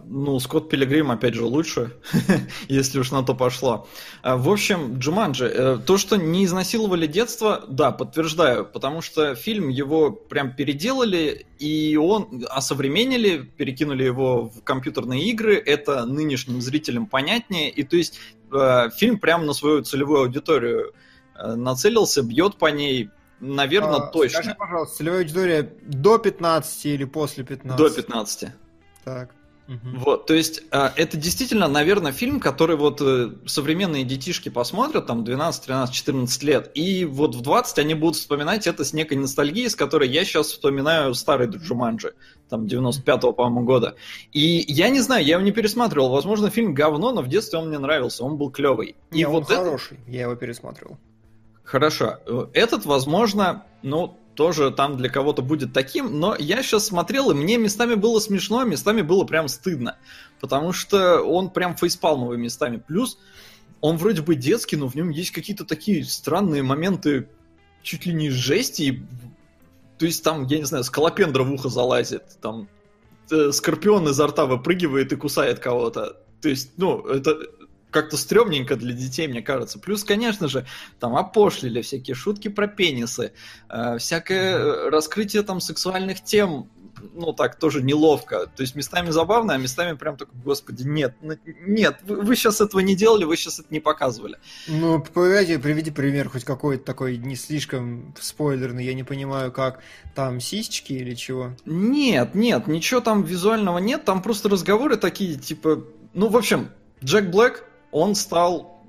Ну, 0.05 0.39
Скотт 0.39 0.69
Пилигрим, 0.69 1.11
опять 1.11 1.33
же, 1.33 1.43
лучше, 1.43 1.91
если 2.69 2.99
уж 2.99 3.11
на 3.11 3.23
то 3.23 3.35
пошло. 3.35 3.87
А, 4.21 4.37
В 4.37 4.49
общем, 4.49 4.97
Джуманджи, 4.99 5.45
э, 5.45 5.79
то, 5.85 5.97
что 5.97 6.15
не 6.15 6.45
изнасиловали 6.45 7.07
детство, 7.07 7.65
да, 7.67 7.91
подтверждаю, 7.91 8.65
потому 8.65 9.01
что 9.01 9.35
фильм 9.35 9.69
его 9.69 10.11
прям 10.11 10.55
переделали, 10.55 11.45
и 11.59 11.97
он 11.97 12.45
осовременили, 12.49 13.39
перекинули 13.39 14.03
его 14.03 14.49
в 14.49 14.63
компьютерные 14.63 15.23
игры, 15.25 15.55
это 15.55 16.05
нынешним 16.05 16.61
зрителям 16.61 17.05
понятнее, 17.05 17.69
и 17.69 17.83
то 17.83 17.97
есть 17.97 18.19
э, 18.53 18.89
фильм 18.95 19.19
прям 19.19 19.45
на 19.45 19.53
свою 19.53 19.83
целевую 19.83 20.21
аудиторию 20.21 20.93
нацелился, 21.55 22.21
бьет 22.23 22.55
по 22.57 22.67
ней, 22.67 23.09
наверное, 23.39 23.99
А, 23.99 24.11
точно, 24.11 24.39
Скажи, 24.43 24.55
пожалуйста, 24.57 24.97
целевая 24.97 25.19
аудитория 25.21 25.73
до 25.83 26.17
15 26.17 26.85
или 26.85 27.05
после 27.05 27.43
15? 27.43 27.77
до 27.77 27.89
15. 27.89 28.49
Так. 29.03 29.31
Вот, 29.93 30.25
то 30.25 30.33
есть 30.33 30.63
э, 30.71 30.89
это 30.97 31.15
действительно, 31.15 31.69
наверное, 31.69 32.11
фильм, 32.11 32.41
который 32.41 32.75
вот 32.75 32.99
э, 32.99 33.29
современные 33.45 34.03
детишки 34.03 34.49
посмотрят, 34.49 35.07
там 35.07 35.23
12, 35.23 35.63
13, 35.65 35.95
14 35.95 36.43
лет, 36.43 36.71
и 36.73 37.05
вот 37.05 37.35
в 37.35 37.41
20 37.41 37.79
они 37.79 37.93
будут 37.93 38.17
вспоминать 38.17 38.67
это 38.67 38.83
с 38.83 38.91
некой 38.91 39.15
ностальгией, 39.17 39.69
с 39.69 39.75
которой 39.77 40.09
я 40.09 40.25
сейчас 40.25 40.47
вспоминаю 40.47 41.13
старый 41.13 41.47
Джуманджи, 41.47 42.15
там 42.49 42.65
95-го, 42.65 43.31
по-моему, 43.31 43.61
года. 43.65 43.95
И 44.33 44.65
я 44.67 44.89
не 44.89 44.99
знаю, 44.99 45.23
я 45.23 45.35
его 45.35 45.45
не 45.45 45.53
пересматривал, 45.53 46.09
возможно, 46.09 46.49
фильм 46.49 46.73
говно, 46.73 47.13
но 47.13 47.21
в 47.21 47.29
детстве 47.29 47.57
он 47.57 47.69
мне 47.69 47.79
нравился, 47.79 48.25
он 48.25 48.35
был 48.35 48.51
клевый. 48.51 48.97
И 49.11 49.19
Не, 49.19 49.25
он 49.25 49.31
вот 49.35 49.43
это- 49.45 49.55
хороший, 49.55 49.99
я 50.05 50.23
его 50.23 50.35
пересматривал. 50.35 50.97
Хорошо. 51.71 52.17
Э, 52.25 52.47
Этот, 52.53 52.85
возможно, 52.85 53.63
ну, 53.81 54.17
тоже 54.35 54.71
там 54.71 54.97
для 54.97 55.07
кого-то 55.07 55.41
будет 55.41 55.71
таким, 55.71 56.19
но 56.19 56.35
я 56.37 56.63
сейчас 56.63 56.87
смотрел, 56.87 57.31
и 57.31 57.33
мне 57.33 57.57
местами 57.57 57.95
было 57.95 58.19
смешно, 58.19 58.59
а 58.59 58.63
местами 58.65 59.01
было 59.01 59.23
прям 59.23 59.47
стыдно. 59.47 59.95
Потому 60.41 60.73
что 60.73 61.21
он 61.21 61.49
прям 61.49 61.77
фейспалмовый 61.77 62.37
местами. 62.37 62.75
Плюс 62.85 63.17
он 63.79 63.95
вроде 63.95 64.21
бы 64.21 64.35
детский, 64.35 64.75
но 64.75 64.89
в 64.89 64.95
нем 64.95 65.11
есть 65.11 65.31
какие-то 65.31 65.63
такие 65.63 66.03
странные 66.03 66.61
моменты 66.61 67.29
чуть 67.83 68.05
ли 68.05 68.13
не 68.13 68.29
жести. 68.29 68.81
и- 68.83 69.01
То 69.97 70.05
есть 70.05 70.23
там, 70.25 70.47
я 70.47 70.57
не 70.57 70.65
знаю, 70.65 70.83
скалопендра 70.83 71.43
в 71.43 71.53
ухо 71.53 71.69
залазит, 71.69 72.23
там 72.41 72.67
э, 73.31 73.51
скорпион 73.53 74.09
изо 74.09 74.27
рта 74.27 74.45
выпрыгивает 74.45 75.13
и 75.13 75.15
кусает 75.15 75.59
кого-то. 75.59 76.17
То 76.41 76.49
есть, 76.49 76.71
ну, 76.75 76.99
это 77.05 77.37
как-то 77.91 78.17
стрёмненько 78.17 78.75
для 78.75 78.93
детей, 78.93 79.27
мне 79.27 79.41
кажется. 79.41 79.77
Плюс, 79.77 80.03
конечно 80.03 80.47
же, 80.47 80.65
там 80.99 81.15
опошлили 81.15 81.81
всякие 81.81 82.15
шутки 82.15 82.47
про 82.47 82.67
пенисы, 82.67 83.33
э, 83.69 83.97
всякое 83.99 84.89
раскрытие 84.89 85.43
там 85.43 85.59
сексуальных 85.59 86.23
тем, 86.23 86.69
ну 87.13 87.33
так, 87.33 87.57
тоже 87.57 87.81
неловко. 87.83 88.47
То 88.47 88.61
есть 88.61 88.75
местами 88.75 89.09
забавно, 89.09 89.53
а 89.53 89.57
местами 89.57 89.95
прям 89.97 90.17
такой, 90.17 90.39
господи, 90.43 90.83
нет, 90.83 91.15
нет, 91.21 91.97
вы, 92.03 92.35
сейчас 92.35 92.61
этого 92.61 92.79
не 92.79 92.95
делали, 92.95 93.25
вы 93.25 93.35
сейчас 93.35 93.59
это 93.59 93.67
не 93.71 93.79
показывали. 93.79 94.37
Ну, 94.67 95.01
погоди, 95.01 95.57
приведи 95.57 95.91
пример 95.91 96.29
хоть 96.29 96.43
какой-то 96.43 96.83
такой 96.83 97.17
не 97.17 97.35
слишком 97.35 98.15
спойлерный, 98.19 98.85
я 98.85 98.93
не 98.93 99.03
понимаю, 99.03 99.51
как 99.51 99.81
там 100.15 100.39
сисечки 100.39 100.93
или 100.93 101.13
чего. 101.15 101.55
Нет, 101.65 102.35
нет, 102.35 102.67
ничего 102.67 103.01
там 103.01 103.23
визуального 103.23 103.79
нет, 103.79 104.05
там 104.05 104.21
просто 104.21 104.49
разговоры 104.49 104.97
такие, 104.97 105.35
типа, 105.35 105.83
ну, 106.13 106.29
в 106.29 106.37
общем, 106.37 106.69
Джек 107.03 107.25
Блэк, 107.25 107.63
он 107.91 108.15
стал... 108.15 108.83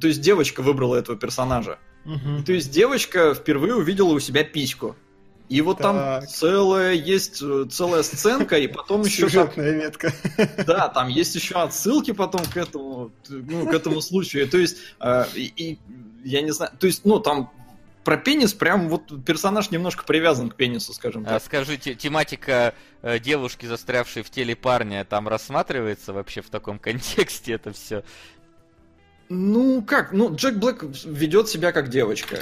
То 0.00 0.06
есть 0.08 0.20
девочка 0.20 0.62
выбрала 0.62 0.96
этого 0.96 1.18
персонажа. 1.18 1.78
Мгм. 2.04 2.44
То 2.44 2.52
есть 2.52 2.70
девочка 2.70 3.34
впервые 3.34 3.74
увидела 3.76 4.08
у 4.12 4.20
себя 4.20 4.42
письку. 4.42 4.96
И 5.48 5.60
вот 5.60 5.78
там 5.78 5.96
Так. 5.96 6.28
целая 6.28 6.94
есть 6.94 7.42
э, 7.42 7.66
целая 7.70 8.02
сценка, 8.02 8.56
и 8.56 8.66
потом 8.68 9.02
еще 9.02 9.22
там, 9.22 9.28
Сюжетная 9.28 9.72
ветка. 9.72 10.12
да, 10.66 10.88
там 10.88 11.08
есть 11.08 11.34
еще 11.34 11.56
отсылки 11.56 12.12
потом 12.12 12.42
к 12.46 12.56
этому, 12.56 13.10
ну, 13.28 13.66
к 13.66 13.74
этому 13.74 14.00
случаю. 14.00 14.48
То 14.48 14.56
есть, 14.56 14.78
э, 15.00 15.24
и, 15.34 15.52
и 15.56 15.78
я 16.24 16.40
не 16.40 16.52
знаю, 16.52 16.72
то 16.78 16.86
есть, 16.86 17.04
ну, 17.04 17.20
там 17.20 17.50
про 18.04 18.16
пенис 18.16 18.52
прям 18.54 18.88
вот 18.88 19.24
персонаж 19.24 19.70
немножко 19.70 20.04
привязан 20.04 20.50
к 20.50 20.56
пенису, 20.56 20.92
скажем 20.92 21.22
А 21.26 21.30
так. 21.30 21.42
скажите, 21.44 21.94
тематика 21.94 22.74
э, 23.02 23.18
девушки, 23.18 23.66
застрявшей 23.66 24.22
в 24.22 24.30
теле 24.30 24.56
парня, 24.56 25.04
там 25.04 25.28
рассматривается 25.28 26.12
вообще 26.12 26.40
в 26.42 26.50
таком 26.50 26.78
контексте 26.80 27.52
это 27.52 27.72
все? 27.72 28.02
Ну, 29.28 29.82
как? 29.82 30.12
Ну, 30.12 30.34
Джек 30.34 30.56
Блэк 30.56 30.84
ведет 31.06 31.48
себя 31.48 31.72
как 31.72 31.88
девочка. 31.88 32.40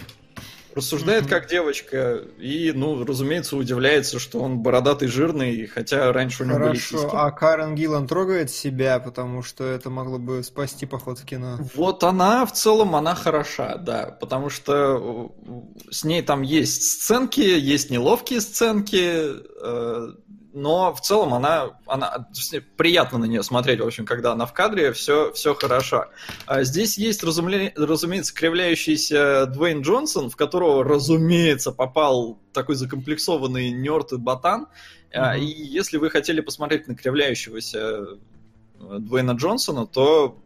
Рассуждает 0.75 1.27
как 1.27 1.49
девочка. 1.49 2.23
И, 2.39 2.73
ну, 2.75 3.05
разумеется, 3.05 3.57
удивляется, 3.57 4.19
что 4.19 4.41
он 4.41 4.59
бородатый, 4.59 5.09
жирный, 5.09 5.67
хотя 5.67 6.13
раньше 6.13 6.43
у 6.43 6.47
него 6.47 6.59
были 6.59 6.79
Хорошо, 6.79 7.11
а 7.13 7.31
Карен 7.31 7.75
Гиллан 7.75 8.07
трогает 8.07 8.51
себя, 8.51 8.99
потому 9.01 9.43
что 9.43 9.65
это 9.65 9.91
могло 9.91 10.19
бы 10.19 10.43
спасти 10.43 10.87
поход 10.87 11.19
в 11.19 11.25
кино. 11.25 11.59
Вот 11.75 12.05
она 12.05 12.47
в 12.47 12.53
целом, 12.53 12.95
она 12.95 13.15
хороша, 13.15 13.77
да, 13.77 14.17
потому 14.21 14.51
что 14.51 15.33
э, 15.47 15.91
с 15.91 16.05
ней 16.05 16.23
там 16.23 16.43
есть 16.43 16.83
сценки, 16.83 17.41
есть 17.41 17.91
неловкие 17.91 18.41
сценки, 18.41 19.23
э, 19.63 20.13
но 20.53 20.93
в 20.93 21.01
целом 21.01 21.35
она, 21.35 21.79
она 21.87 22.29
приятно 22.77 23.19
на 23.19 23.25
нее 23.25 23.43
смотреть, 23.43 23.81
в 23.81 23.87
общем, 23.87 24.05
когда 24.05 24.33
она 24.33 24.47
в 24.47 24.53
кадре, 24.53 24.93
все, 24.93 25.33
все 25.33 25.55
хорошо. 25.55 26.07
А 26.47 26.65
здесь 26.65 26.99
есть, 26.99 27.23
разумле- 27.23 27.73
разумеется, 27.77 28.35
кривляющийся 28.35 29.47
Дуэйн 29.47 29.83
Джонсон, 29.83 30.29
в 30.29 30.37
которого, 30.37 30.83
разумеется, 30.83 31.73
попал 31.73 32.39
такой 32.53 32.75
закомплексованный 32.75 33.71
нерд 33.71 34.13
и 34.13 34.17
ботан. 34.17 34.67
Мгм. 35.15 35.35
И 35.39 35.45
если 35.45 35.99
вы 35.99 36.11
хотели 36.11 36.41
посмотреть 36.41 36.89
на 36.89 36.95
кривляющегося 36.95 37.79
э, 37.79 38.99
Дуэйна 38.99 39.33
Джонсона, 39.33 39.87
то 39.87 40.39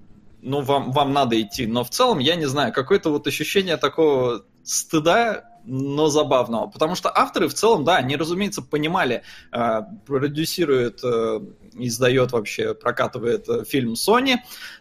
ну, 0.43 0.61
вам, 0.61 0.93
вам 0.93 1.12
надо 1.14 1.41
идти. 1.41 1.66
Но 1.66 1.85
в 1.85 1.91
целом, 1.91 2.18
я 2.18 2.37
не 2.37 2.47
знаю, 2.47 2.72
какое-то 2.72 3.11
вот 3.11 3.26
ощущение 3.26 3.79
такого 3.79 4.45
стыда 4.62 5.45
но 5.65 6.09
забавного. 6.09 6.69
Потому 6.69 6.95
что 6.95 7.11
авторы 7.15 7.49
в 7.49 7.55
целом, 7.55 7.85
да, 7.85 7.97
они, 7.97 8.17
разумеется, 8.17 8.62
понимали, 8.62 9.23
э, 9.53 9.81
продюсирует, 10.07 11.01
э, 11.03 11.41
издает 11.75 12.33
вообще, 12.33 12.75
прокатывает 12.75 13.49
э, 13.49 13.65
фильм 13.65 13.95
Sony. 13.95 14.37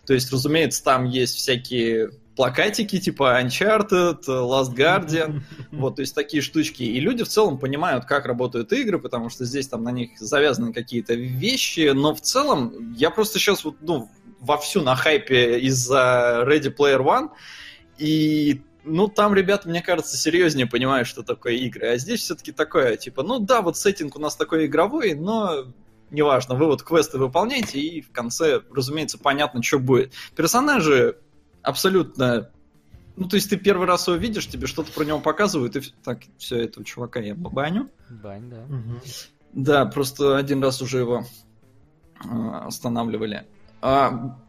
То 0.05 0.13
есть, 0.13 0.31
разумеется, 0.31 0.83
там 0.83 1.05
есть 1.05 1.35
всякие 1.35 2.11
плакатики 2.35 2.99
типа 2.99 3.41
Uncharted, 3.41 4.25
Last 4.25 4.75
Guardian, 4.75 5.41
вот, 5.71 5.97
то 5.97 6.01
есть 6.01 6.15
такие 6.15 6.41
штучки. 6.41 6.83
И 6.83 6.99
люди 6.99 7.23
в 7.23 7.27
целом 7.27 7.59
понимают, 7.59 8.05
как 8.05 8.25
работают 8.25 8.73
игры, 8.73 8.99
потому 8.99 9.29
что 9.29 9.45
здесь 9.45 9.67
там 9.67 9.83
на 9.83 9.91
них 9.91 10.19
завязаны 10.19 10.73
какие-то 10.73 11.13
вещи, 11.13 11.91
но 11.93 12.13
в 12.13 12.21
целом 12.21 12.93
я 12.97 13.09
просто 13.09 13.39
сейчас 13.39 13.63
вот, 13.63 13.75
ну, 13.81 14.09
вовсю 14.39 14.81
на 14.81 14.95
хайпе 14.95 15.59
из-за 15.59 16.43
Ready 16.45 16.75
Player 16.75 17.01
One, 17.01 17.29
и 17.97 18.61
ну, 18.85 19.07
там 19.07 19.33
ребята, 19.33 19.69
мне 19.69 19.81
кажется, 19.81 20.17
серьезнее 20.17 20.67
понимают, 20.67 21.07
что 21.07 21.23
такое 21.23 21.53
игры. 21.53 21.87
А 21.87 21.97
здесь 21.97 22.21
все-таки 22.21 22.51
такое, 22.51 22.97
типа, 22.97 23.23
ну 23.23 23.39
да, 23.39 23.61
вот 23.61 23.77
сеттинг 23.77 24.15
у 24.15 24.19
нас 24.19 24.35
такой 24.35 24.65
игровой, 24.65 25.13
но 25.13 25.65
неважно, 26.11 26.55
вы 26.55 26.67
вот 26.67 26.83
квесты 26.83 27.17
выполняете, 27.17 27.79
и 27.79 28.01
в 28.01 28.11
конце, 28.11 28.61
разумеется, 28.71 29.17
понятно, 29.17 29.61
что 29.61 29.79
будет. 29.79 30.13
Персонажи 30.35 31.17
абсолютно... 31.61 32.49
Ну, 33.15 33.27
то 33.27 33.35
есть 33.35 33.49
ты 33.49 33.57
первый 33.57 33.87
раз 33.87 34.07
его 34.07 34.17
видишь, 34.17 34.47
тебе 34.47 34.65
что-то 34.65 34.91
про 34.91 35.03
него 35.03 35.19
показывают, 35.19 35.75
и 35.75 35.81
так, 36.03 36.21
все, 36.37 36.63
этого 36.63 36.85
чувака 36.85 37.19
я 37.19 37.35
баню. 37.35 37.89
Бань, 38.09 38.49
да. 38.49 38.65
Да, 39.53 39.85
просто 39.85 40.37
один 40.37 40.63
раз 40.63 40.81
уже 40.81 40.99
его 40.99 41.23
э, 42.23 42.27
останавливали. 42.65 43.45
А, 43.81 44.07
а, 44.07 44.39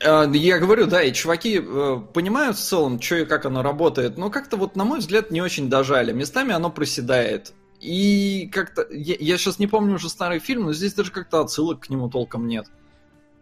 я 0.00 0.58
говорю, 0.58 0.86
да, 0.86 1.02
и 1.02 1.12
чуваки 1.12 1.60
э, 1.60 2.00
понимают 2.14 2.56
в 2.56 2.60
целом, 2.60 3.00
что 3.00 3.16
и 3.16 3.24
как 3.24 3.46
оно 3.46 3.62
работает, 3.62 4.16
но 4.16 4.30
как-то 4.30 4.56
вот, 4.56 4.76
на 4.76 4.84
мой 4.84 5.00
взгляд, 5.00 5.30
не 5.30 5.42
очень 5.42 5.68
дожали. 5.68 6.12
Местами 6.12 6.52
оно 6.52 6.70
проседает. 6.70 7.52
И 7.80 8.48
как-то... 8.52 8.86
Я, 8.90 9.16
я 9.18 9.38
сейчас 9.38 9.58
не 9.58 9.66
помню 9.66 9.94
уже 9.94 10.08
старый 10.08 10.38
фильм, 10.38 10.64
но 10.64 10.72
здесь 10.72 10.94
даже 10.94 11.10
как-то 11.10 11.40
отсылок 11.40 11.80
к 11.80 11.90
нему 11.90 12.08
толком 12.08 12.46
нет. 12.46 12.66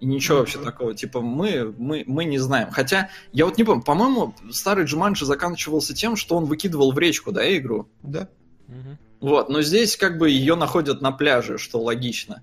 И 0.01 0.07
ничего 0.07 0.37
mm-hmm. 0.37 0.41
вообще 0.41 0.59
такого. 0.59 0.95
Типа, 0.95 1.21
мы, 1.21 1.75
мы, 1.79 2.05
мы 2.07 2.25
не 2.25 2.39
знаем. 2.39 2.71
Хотя, 2.71 3.11
я 3.33 3.47
вот 3.47 3.57
не 3.57 3.65
помню, 3.65 3.83
по-моему, 3.83 4.35
старый 4.51 4.85
Джуманджи 4.85 5.25
заканчивался 5.25 5.95
тем, 5.95 6.17
что 6.17 6.37
он 6.37 6.45
выкидывал 6.45 6.93
в 6.93 6.99
речку, 6.99 7.33
да, 7.33 7.57
игру? 7.57 7.89
Да. 8.03 8.29
Мгм. 8.69 8.99
Вот, 9.21 9.49
но 9.49 9.63
здесь 9.63 9.97
как 9.97 10.19
бы 10.19 10.29
ее 10.29 10.55
находят 10.55 11.01
на 11.01 11.13
пляже, 11.13 11.57
что 11.57 11.81
логично. 11.81 12.43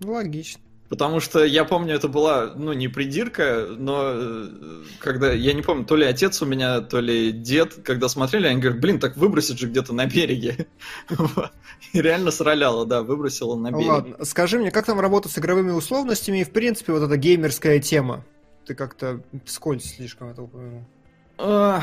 Ну, 0.00 0.12
логично. 0.12 0.62
Потому 0.88 1.18
что 1.20 1.44
я 1.44 1.64
помню, 1.64 1.94
это 1.94 2.06
была, 2.08 2.52
ну, 2.54 2.72
не 2.72 2.86
придирка, 2.86 3.66
но 3.76 4.02
э, 4.04 4.48
когда, 5.00 5.32
я 5.32 5.52
не 5.52 5.62
помню, 5.62 5.84
то 5.84 5.96
ли 5.96 6.04
отец 6.04 6.40
у 6.42 6.46
меня, 6.46 6.80
то 6.80 7.00
ли 7.00 7.32
дед, 7.32 7.74
когда 7.84 8.08
смотрели, 8.08 8.46
они 8.46 8.60
говорят, 8.60 8.80
блин, 8.80 9.00
так 9.00 9.16
выбросить 9.16 9.58
же 9.58 9.66
где-то 9.66 9.92
на 9.92 10.06
береге. 10.06 10.68
И 11.92 12.00
реально 12.00 12.30
сраляло, 12.30 12.86
да, 12.86 13.02
выбросила 13.02 13.56
на 13.56 13.72
берег. 13.72 13.88
Ладно, 13.88 14.24
скажи 14.24 14.58
мне, 14.58 14.70
как 14.70 14.86
там 14.86 15.00
работать 15.00 15.32
с 15.32 15.38
игровыми 15.38 15.72
условностями 15.72 16.38
и, 16.38 16.44
в 16.44 16.52
принципе, 16.52 16.92
вот 16.92 17.02
эта 17.02 17.16
геймерская 17.16 17.80
тема? 17.80 18.24
Ты 18.64 18.74
как-то 18.74 19.22
вскользь 19.44 19.96
слишком 19.96 20.28
это 20.28 20.42
упомянул. 20.42 20.84
А, 21.38 21.82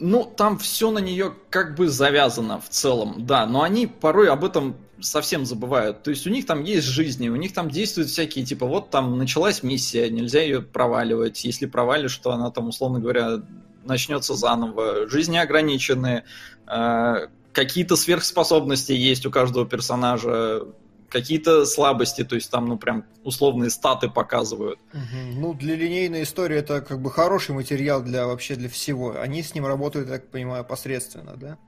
Ну, 0.00 0.24
там 0.24 0.58
все 0.58 0.90
на 0.90 0.98
нее 0.98 1.34
как 1.50 1.74
бы 1.74 1.88
завязано 1.88 2.60
в 2.60 2.68
целом, 2.68 3.26
да, 3.26 3.46
но 3.46 3.62
они 3.62 3.86
порой 3.86 4.28
об 4.28 4.44
этом 4.44 4.76
совсем 5.00 5.46
забывают. 5.46 6.02
То 6.02 6.10
есть 6.10 6.26
у 6.26 6.30
них 6.30 6.46
там 6.46 6.62
есть 6.62 6.86
жизни, 6.86 7.28
у 7.28 7.36
них 7.36 7.52
там 7.52 7.70
действуют 7.70 8.10
всякие, 8.10 8.44
типа, 8.44 8.66
вот 8.66 8.90
там 8.90 9.18
началась 9.18 9.62
миссия, 9.62 10.10
нельзя 10.10 10.40
ее 10.42 10.62
проваливать. 10.62 11.44
Если 11.44 11.66
провалишь, 11.66 12.16
то 12.18 12.32
она 12.32 12.50
там, 12.50 12.68
условно 12.68 13.00
говоря, 13.00 13.42
начнется 13.84 14.34
заново. 14.34 15.08
Жизни 15.08 15.36
ограничены, 15.36 16.24
э, 16.66 17.14
какие-то 17.52 17.96
сверхспособности 17.96 18.92
есть 18.92 19.26
у 19.26 19.30
каждого 19.30 19.66
персонажа, 19.66 20.62
какие-то 21.08 21.64
слабости, 21.64 22.22
то 22.22 22.34
есть 22.34 22.50
там, 22.50 22.66
ну, 22.66 22.78
прям 22.78 23.04
условные 23.24 23.70
статы 23.70 24.08
показывают. 24.08 24.78
Ну, 25.34 25.54
для 25.54 25.74
линейной 25.74 26.22
истории 26.22 26.58
это 26.58 26.80
как 26.80 27.00
бы 27.00 27.10
хороший 27.10 27.54
материал 27.54 28.02
для 28.02 28.26
вообще 28.26 28.56
для 28.56 28.68
всего. 28.68 29.18
Они 29.18 29.42
с 29.42 29.54
ним 29.54 29.66
работают, 29.66 30.08
я 30.08 30.14
так 30.14 30.30
понимаю, 30.30 30.64
посредственно, 30.64 31.34
да? 31.36 31.58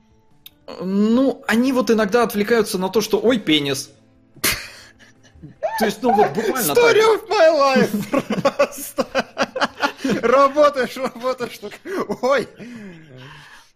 Ну, 0.80 1.42
они 1.46 1.72
вот 1.72 1.90
иногда 1.90 2.22
отвлекаются 2.22 2.78
на 2.78 2.88
то, 2.88 3.00
что 3.00 3.20
ой, 3.20 3.38
пенис. 3.38 3.90
То 5.78 5.86
есть, 5.86 6.02
ну 6.02 6.12
вот 6.12 6.32
буквально 6.32 6.74
так. 6.74 6.84
Story 6.84 7.00
of 7.00 7.28
my 7.28 7.50
life! 7.58 8.42
Просто. 8.42 9.06
Работаешь, 10.22 10.96
работаешь, 10.96 11.58
так, 11.58 11.72
ой! 12.22 12.48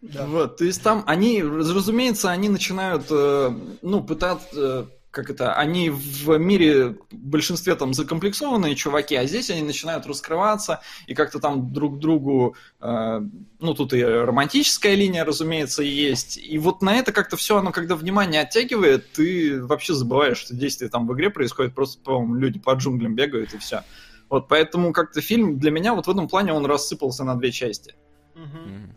Да. 0.02 0.26
Вот, 0.26 0.58
то 0.58 0.64
есть 0.64 0.82
там 0.82 1.02
они, 1.06 1.42
разумеется, 1.42 2.30
они 2.30 2.50
начинают, 2.50 3.06
э, 3.08 3.50
ну, 3.80 4.02
пытаться, 4.02 4.46
э, 4.52 4.84
как 5.14 5.30
это, 5.30 5.54
они 5.54 5.88
в 5.88 6.36
мире 6.38 6.96
в 7.10 7.16
большинстве 7.16 7.74
там 7.76 7.94
закомплексованные 7.94 8.74
чуваки, 8.74 9.14
а 9.14 9.24
здесь 9.26 9.48
они 9.50 9.62
начинают 9.62 10.06
раскрываться 10.06 10.80
и 11.06 11.14
как-то 11.14 11.38
там 11.38 11.72
друг 11.72 11.98
другу, 11.98 12.56
э, 12.80 13.20
ну, 13.60 13.74
тут 13.74 13.92
и 13.92 14.04
романтическая 14.04 14.94
линия, 14.94 15.24
разумеется, 15.24 15.82
есть. 15.82 16.36
И 16.36 16.58
вот 16.58 16.82
на 16.82 16.96
это 16.96 17.12
как-то 17.12 17.36
все, 17.36 17.56
оно 17.56 17.72
когда 17.72 17.94
внимание 17.94 18.42
оттягивает, 18.42 19.12
ты 19.12 19.64
вообще 19.64 19.94
забываешь, 19.94 20.38
что 20.38 20.54
действие 20.54 20.90
там 20.90 21.06
в 21.06 21.14
игре 21.14 21.30
происходит, 21.30 21.74
просто, 21.74 22.02
по-моему, 22.02 22.34
люди 22.34 22.58
по 22.58 22.72
джунглям 22.72 23.14
бегают 23.14 23.54
и 23.54 23.58
все. 23.58 23.84
Вот, 24.28 24.48
поэтому 24.48 24.92
как-то 24.92 25.20
фильм 25.20 25.58
для 25.58 25.70
меня 25.70 25.94
вот 25.94 26.06
в 26.06 26.10
этом 26.10 26.28
плане 26.28 26.52
он 26.52 26.66
рассыпался 26.66 27.24
на 27.24 27.36
две 27.36 27.52
части. 27.52 27.94
Мгм. 28.34 28.94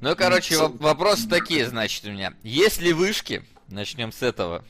Ну, 0.00 0.14
короче, 0.14 0.56
вопросы 0.58 1.28
такие, 1.28 1.66
значит, 1.66 2.04
у 2.04 2.10
меня. 2.10 2.34
Есть 2.42 2.80
ли 2.80 2.92
вышки? 2.92 3.42
Начнем 3.68 4.12
с 4.12 4.22
этого. 4.22 4.64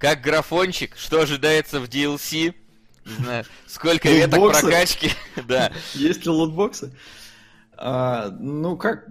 Как 0.00 0.22
графончик? 0.22 0.96
Что 0.96 1.20
ожидается 1.20 1.78
в 1.78 1.84
DLC? 1.84 2.54
Не 3.04 3.14
знаю, 3.16 3.44
сколько 3.66 4.08
веток 4.08 4.52
прокачки? 4.52 5.10
Да. 5.46 5.70
Есть 5.92 6.24
ли 6.24 6.30
лутбоксы? 6.30 6.94
А, 7.76 8.30
ну, 8.30 8.78
как... 8.78 9.06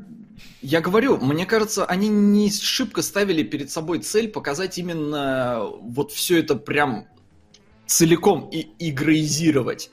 Я 0.64 0.82
говорю, 0.82 1.18
мне 1.18 1.46
кажется, 1.46 1.86
они 1.86 2.08
не 2.08 2.52
шибко 2.52 3.04
ставили 3.04 3.44
перед 3.44 3.70
собой 3.70 4.00
цель 4.00 4.30
показать 4.30 4.80
именно 4.80 5.66
вот 5.80 6.12
все 6.12 6.40
это 6.40 6.56
прям 6.56 7.08
целиком 7.86 8.50
и 8.52 8.70
игроизировать. 8.80 9.92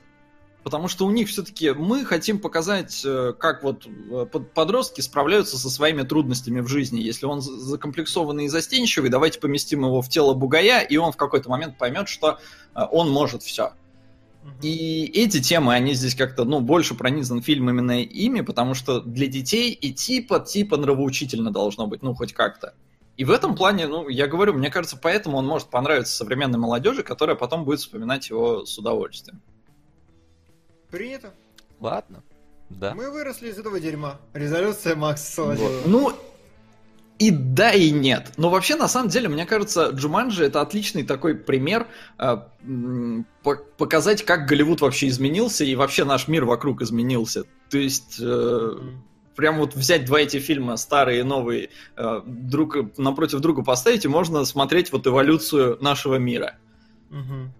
Потому 0.66 0.88
что 0.88 1.06
у 1.06 1.12
них 1.12 1.28
все-таки 1.28 1.70
мы 1.70 2.04
хотим 2.04 2.40
показать, 2.40 3.00
э, 3.04 3.34
как 3.38 3.62
вот 3.62 3.86
э, 3.86 4.26
под- 4.26 4.52
подростки 4.52 5.00
справляются 5.00 5.56
со 5.56 5.70
своими 5.70 6.02
трудностями 6.02 6.58
в 6.58 6.66
жизни. 6.66 7.00
Если 7.00 7.24
он 7.24 7.40
за- 7.40 7.56
закомплексованный 7.56 8.46
и 8.46 8.48
застенчивый, 8.48 9.08
давайте 9.08 9.38
поместим 9.38 9.84
его 9.84 10.02
в 10.02 10.08
тело 10.08 10.34
бугая, 10.34 10.80
и 10.80 10.96
он 10.96 11.12
в 11.12 11.16
какой-то 11.16 11.48
момент 11.48 11.78
поймет, 11.78 12.08
что 12.08 12.40
э, 12.74 12.80
он 12.90 13.12
может 13.12 13.44
все. 13.44 13.74
И 14.60 15.04
эти 15.14 15.40
темы, 15.40 15.72
они 15.72 15.94
здесь 15.94 16.16
как-то, 16.16 16.44
ну, 16.44 16.58
больше 16.58 16.96
пронизан 16.96 17.42
фильм 17.42 17.70
именно 17.70 18.02
ими, 18.02 18.40
потому 18.40 18.74
что 18.74 19.00
для 19.00 19.28
детей 19.28 19.70
и 19.70 19.92
типа, 19.92 20.40
типа 20.40 20.76
нравоучительно 20.76 21.52
должно 21.52 21.86
быть, 21.86 22.02
ну, 22.02 22.12
хоть 22.12 22.32
как-то. 22.32 22.74
И 23.16 23.24
в 23.24 23.30
этом 23.30 23.54
плане, 23.54 23.86
ну, 23.86 24.08
я 24.08 24.26
говорю, 24.26 24.54
мне 24.54 24.70
кажется, 24.70 24.98
поэтому 25.00 25.36
он 25.36 25.46
может 25.46 25.68
понравиться 25.68 26.16
современной 26.16 26.58
молодежи, 26.58 27.04
которая 27.04 27.36
потом 27.36 27.64
будет 27.64 27.78
вспоминать 27.78 28.30
его 28.30 28.66
с 28.66 28.76
удовольствием. 28.76 29.40
Принято. 30.90 31.32
Ладно. 31.80 32.22
Да. 32.68 32.94
Мы 32.94 33.10
выросли 33.10 33.48
из 33.50 33.58
этого 33.58 33.78
дерьма. 33.78 34.20
Резолюция 34.34 34.96
Макса 34.96 35.30
Соловьева. 35.30 35.82
Ну, 35.86 36.12
и 37.18 37.30
да, 37.30 37.72
и 37.72 37.90
нет. 37.90 38.32
Но 38.36 38.50
вообще, 38.50 38.76
на 38.76 38.88
самом 38.88 39.08
деле, 39.08 39.28
мне 39.28 39.46
кажется, 39.46 39.90
Джуманджи 39.90 40.44
это 40.44 40.60
отличный 40.60 41.02
такой 41.02 41.34
пример 41.34 41.86
э, 42.18 42.36
показать, 43.78 44.24
как 44.24 44.46
Голливуд 44.46 44.80
вообще 44.82 45.08
изменился 45.08 45.64
и 45.64 45.74
вообще 45.76 46.04
наш 46.04 46.28
мир 46.28 46.44
вокруг 46.44 46.82
изменился. 46.82 47.44
То 47.70 47.78
есть, 47.78 48.18
э, 48.20 48.72
прям 49.34 49.58
вот 49.58 49.74
взять 49.74 50.04
два 50.04 50.20
эти 50.20 50.38
фильма, 50.40 50.76
старые 50.76 51.20
и 51.20 51.22
новые, 51.22 51.70
э, 51.96 52.20
друг 52.26 52.76
напротив 52.98 53.40
друга 53.40 53.62
поставить, 53.62 54.04
и 54.04 54.08
можно 54.08 54.44
смотреть 54.44 54.92
вот 54.92 55.06
эволюцию 55.06 55.78
нашего 55.80 56.16
мира. 56.16 56.58
Мгм. 57.08 57.52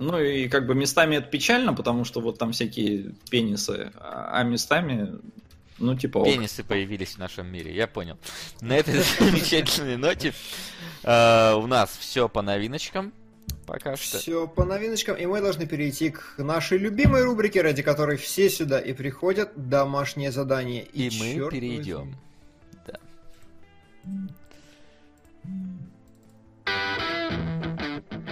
Ну 0.00 0.18
и 0.18 0.48
как 0.48 0.66
бы 0.66 0.74
местами 0.74 1.16
это 1.16 1.28
печально, 1.28 1.74
потому 1.74 2.06
что 2.06 2.22
вот 2.22 2.38
там 2.38 2.52
всякие 2.52 3.12
пенисы, 3.30 3.92
а 3.96 4.30
а 4.32 4.42
местами, 4.44 5.18
ну 5.76 5.94
типа... 5.94 6.18
ок. 6.18 6.24
Пенисы 6.24 6.64
появились 6.64 7.16
в 7.16 7.18
нашем 7.18 7.52
мире, 7.52 7.74
я 7.74 7.86
понял. 7.86 8.16
На 8.62 8.78
этой 8.78 8.94
замечательной 9.18 9.98
ноте 9.98 10.32
э, 11.02 11.52
у 11.52 11.66
нас 11.66 11.94
все 12.00 12.30
по 12.30 12.40
новиночкам. 12.40 13.12
Пока 13.66 13.94
что. 13.96 14.16
Все 14.16 14.48
по 14.48 14.64
новиночкам, 14.64 15.16
и 15.16 15.26
мы 15.26 15.42
должны 15.42 15.66
перейти 15.66 16.08
к 16.08 16.38
нашей 16.38 16.78
любимой 16.78 17.22
рубрике, 17.22 17.60
ради 17.60 17.82
которой 17.82 18.16
все 18.16 18.48
сюда 18.48 18.80
и 18.80 18.94
приходят, 18.94 19.52
домашнее 19.54 20.32
задание. 20.32 20.82
И 20.82 21.10
мы 21.20 21.34
чёрт 21.34 21.52
перейдем. 21.52 21.98
возьми. 21.98 22.14
Да. 22.86 22.98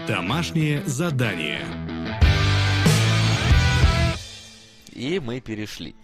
Домашнее 0.09 0.83
задание. 0.87 1.61
И 4.91 5.21
мы 5.21 5.41
перешли. 5.41 5.95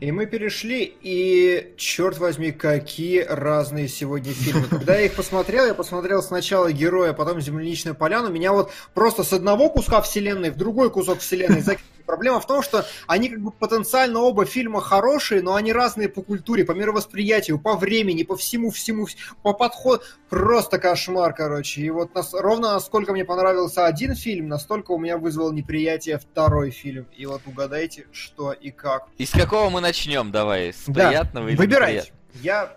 И 0.00 0.10
мы 0.10 0.26
перешли, 0.26 0.92
и, 1.00 1.72
черт 1.76 2.18
возьми, 2.18 2.50
какие 2.50 3.20
разные 3.20 3.86
сегодня 3.86 4.32
фильмы. 4.32 4.64
Когда 4.68 4.96
я 4.96 5.06
их 5.06 5.14
посмотрел, 5.14 5.64
я 5.64 5.74
посмотрел 5.74 6.24
сначала 6.24 6.72
«Героя», 6.72 7.12
потом 7.12 7.40
«Земляничную 7.40 7.94
поляну». 7.94 8.30
Меня 8.30 8.52
вот 8.52 8.72
просто 8.94 9.22
с 9.22 9.32
одного 9.32 9.70
куска 9.70 10.02
вселенной 10.02 10.50
в 10.50 10.56
другой 10.56 10.90
кусок 10.90 11.20
вселенной 11.20 11.60
закинули. 11.60 11.95
Проблема 12.06 12.40
в 12.40 12.46
том, 12.46 12.62
что 12.62 12.86
они 13.08 13.28
как 13.28 13.40
бы 13.40 13.50
потенциально 13.50 14.20
оба 14.20 14.44
фильма 14.44 14.80
хорошие, 14.80 15.42
но 15.42 15.54
они 15.54 15.72
разные 15.72 16.08
по 16.08 16.22
культуре, 16.22 16.64
по 16.64 16.72
мировосприятию, 16.72 17.58
по 17.58 17.76
времени, 17.76 18.22
по 18.22 18.36
всему-всему, 18.36 19.08
по 19.42 19.52
подходу. 19.52 20.02
Просто 20.30 20.78
кошмар, 20.78 21.34
короче. 21.34 21.80
И 21.82 21.90
вот 21.90 22.14
нас, 22.14 22.32
ровно 22.32 22.74
насколько 22.74 23.12
мне 23.12 23.24
понравился 23.24 23.86
один 23.86 24.14
фильм, 24.14 24.48
настолько 24.48 24.92
у 24.92 24.98
меня 24.98 25.18
вызвал 25.18 25.52
неприятие 25.52 26.18
второй 26.18 26.70
фильм. 26.70 27.06
И 27.16 27.26
вот 27.26 27.42
угадайте, 27.46 28.06
что 28.12 28.52
и 28.52 28.70
как. 28.70 29.08
Из 29.18 29.30
какого 29.30 29.68
мы 29.68 29.80
начнем? 29.80 30.30
Давай, 30.30 30.72
с 30.72 30.84
Да, 30.86 31.08
приятного 31.08 31.48
или 31.48 31.56
Выбирайте. 31.56 32.12
Я 32.34 32.76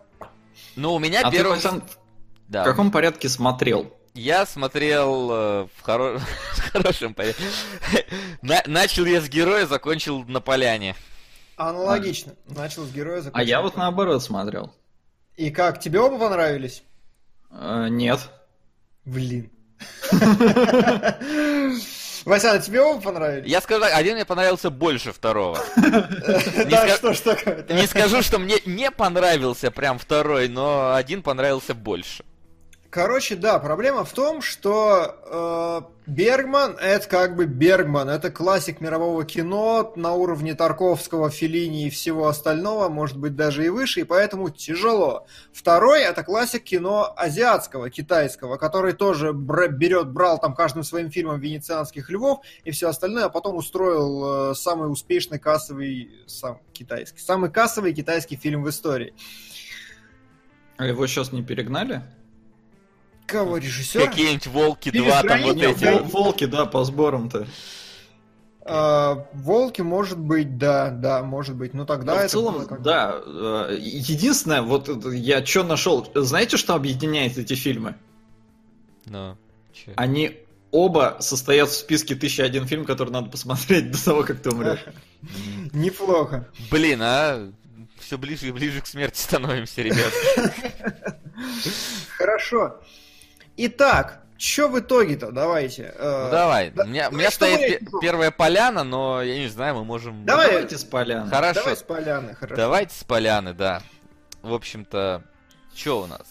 Ну, 0.75 0.93
у 0.93 0.99
меня 0.99 1.21
А 1.23 1.29
ты, 1.29 1.37
первый... 1.37 1.55
Васян, 1.55 1.83
Да. 2.47 2.63
в 2.63 2.65
каком 2.65 2.91
порядке 2.91 3.29
смотрел? 3.29 3.93
Я 4.19 4.45
смотрел 4.45 5.31
э, 5.31 5.67
в, 5.77 5.81
хоро- 5.87 6.19
в 6.53 6.71
хорошем 6.73 7.13
порядке. 7.13 7.41
На- 8.41 8.63
Начал 8.65 9.05
я 9.05 9.21
с 9.21 9.29
героя, 9.29 9.65
закончил 9.65 10.25
на 10.25 10.41
поляне. 10.41 10.93
аналогично. 11.55 12.33
Начал 12.47 12.83
с 12.83 12.91
героя, 12.91 13.19
А 13.19 13.21
закончил. 13.21 13.47
я 13.47 13.61
вот 13.61 13.77
наоборот 13.77 14.21
смотрел. 14.21 14.73
И 15.37 15.51
как, 15.51 15.79
тебе 15.79 16.01
оба 16.01 16.19
понравились? 16.19 16.83
Э, 17.49 17.87
нет. 17.89 18.19
Блин. 19.05 19.49
Васяна, 22.25 22.59
тебе 22.59 22.81
оба 22.81 23.01
понравились? 23.01 23.49
Я 23.49 23.61
скажу 23.61 23.79
так, 23.81 23.93
один 23.93 24.15
мне 24.15 24.25
понравился 24.25 24.69
больше 24.69 25.13
второго. 25.13 25.57
Да, 25.77 26.87
что 26.97 27.13
ж 27.13 27.19
такое? 27.19 27.65
Не 27.69 27.87
скажу, 27.87 28.21
что 28.21 28.37
мне 28.39 28.55
не 28.65 28.91
понравился 28.91 29.71
прям 29.71 29.97
второй, 29.97 30.49
но 30.49 30.93
один 30.93 31.23
понравился 31.23 31.73
больше. 31.73 32.25
Короче, 32.89 33.35
да, 33.35 33.59
проблема 33.59 34.03
в 34.03 34.11
том, 34.13 34.41
что 34.41 35.15
э, 35.23 35.81
Бергман 36.07 36.75
это 36.81 37.07
как 37.07 37.35
бы 37.35 37.45
Бергман, 37.45 38.09
это 38.09 38.31
классик 38.31 38.81
мирового 38.81 39.23
кино 39.25 39.93
на 39.95 40.13
уровне 40.13 40.55
Тарковского, 40.55 41.29
Феллини 41.29 41.85
и 41.85 41.89
всего 41.91 42.27
остального, 42.27 42.89
может 42.89 43.17
быть 43.17 43.35
даже 43.35 43.63
и 43.63 43.69
выше, 43.69 43.99
и 43.99 44.05
поэтому 44.05 44.49
тяжело. 44.49 45.27
Второй 45.53 46.01
это 46.01 46.23
классик 46.23 46.63
кино 46.63 47.13
азиатского, 47.15 47.91
китайского, 47.91 48.57
который 48.57 48.93
тоже 48.93 49.33
бра- 49.33 49.67
берет, 49.67 50.09
брал 50.09 50.39
там 50.39 50.55
каждым 50.55 50.83
своим 50.83 51.11
фильмом 51.11 51.39
венецианских 51.39 52.09
львов 52.09 52.39
и 52.63 52.71
все 52.71 52.89
остальное, 52.89 53.25
а 53.25 53.29
потом 53.29 53.55
устроил 53.55 54.51
э, 54.51 54.55
самый 54.55 54.91
успешный 54.91 55.37
кассовый 55.37 56.09
сам 56.25 56.59
китайский, 56.73 57.19
самый 57.19 57.51
кассовый 57.51 57.93
китайский 57.93 58.35
фильм 58.35 58.63
в 58.63 58.69
истории. 58.69 59.13
А 60.77 60.87
его 60.87 61.05
сейчас 61.05 61.31
не 61.31 61.43
перегнали? 61.43 62.01
Кого 63.29 63.57
режиссер? 63.57 64.07
Какие-нибудь 64.09 64.47
волки 64.47 64.91
Перед 64.91 65.05
2 65.05 65.23
там 65.23 65.41
вот 65.43 65.57
эти. 65.57 65.83
Вол- 65.83 66.03
Волки, 66.03 66.45
да, 66.45 66.65
по 66.65 66.83
сборам-то. 66.83 67.47
А, 68.71 69.25
Волки, 69.33 69.81
может 69.81 70.19
быть, 70.19 70.57
да, 70.57 70.89
да, 70.89 71.23
может 71.23 71.55
быть. 71.55 71.73
Ну 71.73 71.85
тогда 71.85 72.13
Но 72.13 72.17
в 72.19 72.21
это 72.21 72.29
целом, 72.29 72.53
было 72.55 72.65
как- 72.65 72.81
да. 72.81 73.15
э, 73.25 73.77
Единственное, 73.79 74.61
вот 74.61 74.89
я 75.13 75.43
что 75.45 75.63
нашел, 75.63 76.07
знаете, 76.13 76.57
что 76.57 76.75
объединяет 76.75 77.37
эти 77.37 77.53
фильмы? 77.55 77.95
Ну, 79.05 79.37
чё? 79.73 79.91
Они 79.95 80.37
оба 80.71 81.17
состоят 81.19 81.69
в 81.69 81.73
списке 81.73 82.13
1001 82.13 82.67
фильм, 82.67 82.85
который 82.85 83.09
надо 83.09 83.29
посмотреть 83.31 83.89
до 83.91 84.03
того, 84.05 84.23
как 84.23 84.39
ты 84.41 84.51
умрешь. 84.51 84.83
Неплохо. 85.73 86.47
Блин, 86.69 86.99
а 87.01 87.49
все 87.99 88.17
ближе 88.19 88.49
и 88.49 88.51
ближе 88.51 88.81
к 88.81 88.87
смерти 88.87 89.19
становимся, 89.19 89.81
ребят. 89.81 90.13
Хорошо. 92.17 92.79
Итак, 93.65 94.21
что 94.37 94.69
в 94.69 94.79
итоге-то? 94.79 95.31
Давайте. 95.31 95.93
э, 95.97 96.23
Ну 96.25 96.31
давай, 96.31 96.71
да- 96.71 96.83
у 96.83 96.87
меня, 96.87 97.09
у 97.09 97.13
меня 97.15 97.29
стоит 97.29 97.59
мы- 97.59 97.67
пе- 97.91 97.99
первая 98.01 98.31
поляна, 98.31 98.83
но 98.83 99.21
я 99.21 99.37
не 99.39 99.47
знаю, 99.47 99.75
мы 99.75 99.83
можем... 99.83 100.25
Давай. 100.25 100.47
Давайте 100.47 100.77
с 100.77 100.83
поляны. 100.85 101.29
Хорошо, 101.29 101.59
Давай 101.61 101.75
с 101.75 101.83
поляны, 101.83 102.35
хорошо. 102.35 102.55
давайте 102.55 102.95
с 102.95 103.03
поляны, 103.03 103.53
да. 103.53 103.81
В 104.41 104.53
общем-то, 104.53 105.23
что 105.75 106.01
у 106.03 106.07
нас? 106.07 106.21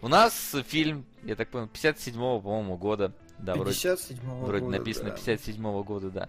У 0.00 0.08
нас 0.08 0.54
фильм, 0.66 1.06
я 1.22 1.36
так 1.36 1.48
понял, 1.50 1.68
57-го, 1.72 2.40
по-моему, 2.40 2.76
года. 2.76 3.12
Да, 3.38 3.54
вроде, 3.54 3.70
57-го 3.70 4.46
вроде 4.46 4.64
года, 4.64 4.78
написано 4.78 5.10
да. 5.10 5.16
57-го 5.16 5.84
года, 5.84 6.10
да. 6.10 6.28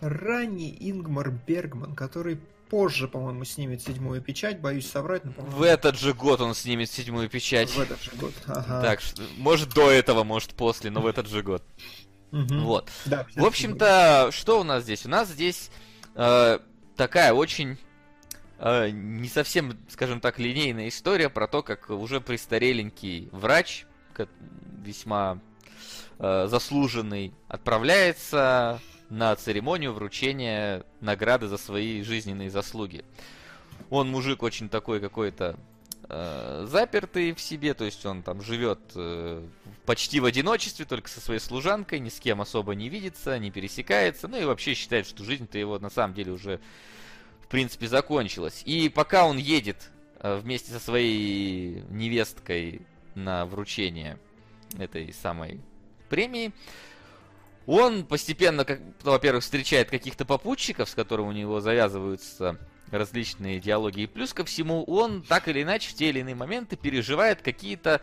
Ранний 0.00 0.76
Ингмар 0.80 1.30
Бергман, 1.30 1.94
который 1.94 2.38
позже, 2.68 3.08
по-моему, 3.08 3.44
снимет 3.44 3.82
седьмую 3.82 4.20
печать, 4.20 4.60
боюсь 4.60 4.88
соврать, 4.90 5.24
но, 5.24 5.32
В 5.36 5.62
этот 5.62 5.98
же 5.98 6.14
год 6.14 6.40
он 6.40 6.54
снимет 6.54 6.90
седьмую 6.90 7.28
печать. 7.28 7.70
в 7.70 7.80
этот 7.80 8.02
же 8.02 8.10
год. 8.12 8.32
Ага. 8.46 8.82
Так, 8.82 9.00
что, 9.00 9.22
может 9.36 9.70
до 9.70 9.90
этого, 9.90 10.24
может 10.24 10.54
после, 10.54 10.90
но 10.90 11.00
в 11.00 11.06
этот 11.06 11.28
же 11.28 11.42
год. 11.42 11.62
Вот. 12.30 12.90
Да, 13.04 13.26
В 13.36 13.44
общем-то, 13.44 14.30
что 14.32 14.60
у 14.60 14.64
нас 14.64 14.82
здесь? 14.82 15.06
У 15.06 15.08
нас 15.08 15.28
здесь 15.28 15.70
э, 16.16 16.58
такая 16.96 17.32
очень 17.32 17.78
э, 18.58 18.90
не 18.90 19.28
совсем, 19.28 19.78
скажем 19.88 20.20
так, 20.20 20.38
линейная 20.40 20.88
история 20.88 21.28
про 21.28 21.46
то, 21.46 21.62
как 21.62 21.90
уже 21.90 22.20
престареленький 22.20 23.28
врач, 23.30 23.86
весьма 24.82 25.38
э, 26.18 26.46
заслуженный, 26.48 27.32
отправляется 27.48 28.80
на 29.10 29.34
церемонию 29.36 29.92
вручения 29.92 30.84
награды 31.00 31.48
за 31.48 31.58
свои 31.58 32.02
жизненные 32.02 32.50
заслуги. 32.50 33.04
Он 33.90 34.10
мужик 34.10 34.42
очень 34.42 34.68
такой 34.68 35.00
какой-то 35.00 35.58
э, 36.08 36.66
запертый 36.68 37.32
в 37.32 37.40
себе, 37.40 37.74
то 37.74 37.84
есть 37.84 38.04
он 38.06 38.22
там 38.22 38.42
живет 38.42 38.80
э, 38.94 39.46
почти 39.84 40.20
в 40.20 40.24
одиночестве, 40.24 40.84
только 40.84 41.08
со 41.08 41.20
своей 41.20 41.40
служанкой, 41.40 42.00
ни 42.00 42.08
с 42.08 42.18
кем 42.18 42.40
особо 42.40 42.74
не 42.74 42.88
видится, 42.88 43.38
не 43.38 43.50
пересекается, 43.50 44.28
ну 44.28 44.40
и 44.40 44.44
вообще 44.44 44.74
считает, 44.74 45.06
что 45.06 45.24
жизнь-то 45.24 45.58
его 45.58 45.78
на 45.78 45.90
самом 45.90 46.14
деле 46.14 46.32
уже 46.32 46.60
в 47.42 47.48
принципе 47.48 47.86
закончилась. 47.88 48.62
И 48.64 48.88
пока 48.88 49.26
он 49.26 49.36
едет 49.36 49.90
э, 50.20 50.36
вместе 50.36 50.72
со 50.72 50.80
своей 50.80 51.82
невесткой 51.90 52.82
на 53.14 53.46
вручение 53.46 54.18
этой 54.78 55.12
самой 55.12 55.60
премии, 56.08 56.52
он 57.66 58.04
постепенно, 58.04 58.64
как, 58.64 58.80
ну, 59.02 59.10
во-первых, 59.12 59.42
встречает 59.42 59.90
каких-то 59.90 60.24
попутчиков, 60.24 60.88
с 60.88 60.94
которыми 60.94 61.28
у 61.28 61.32
него 61.32 61.60
завязываются 61.60 62.58
различные 62.90 63.60
диалоги. 63.60 64.02
И 64.02 64.06
плюс 64.06 64.32
ко 64.32 64.44
всему, 64.44 64.84
он 64.84 65.22
так 65.22 65.48
или 65.48 65.62
иначе 65.62 65.90
в 65.90 65.94
те 65.94 66.10
или 66.10 66.20
иные 66.20 66.34
моменты 66.34 66.76
переживает 66.76 67.42
какие-то 67.42 68.00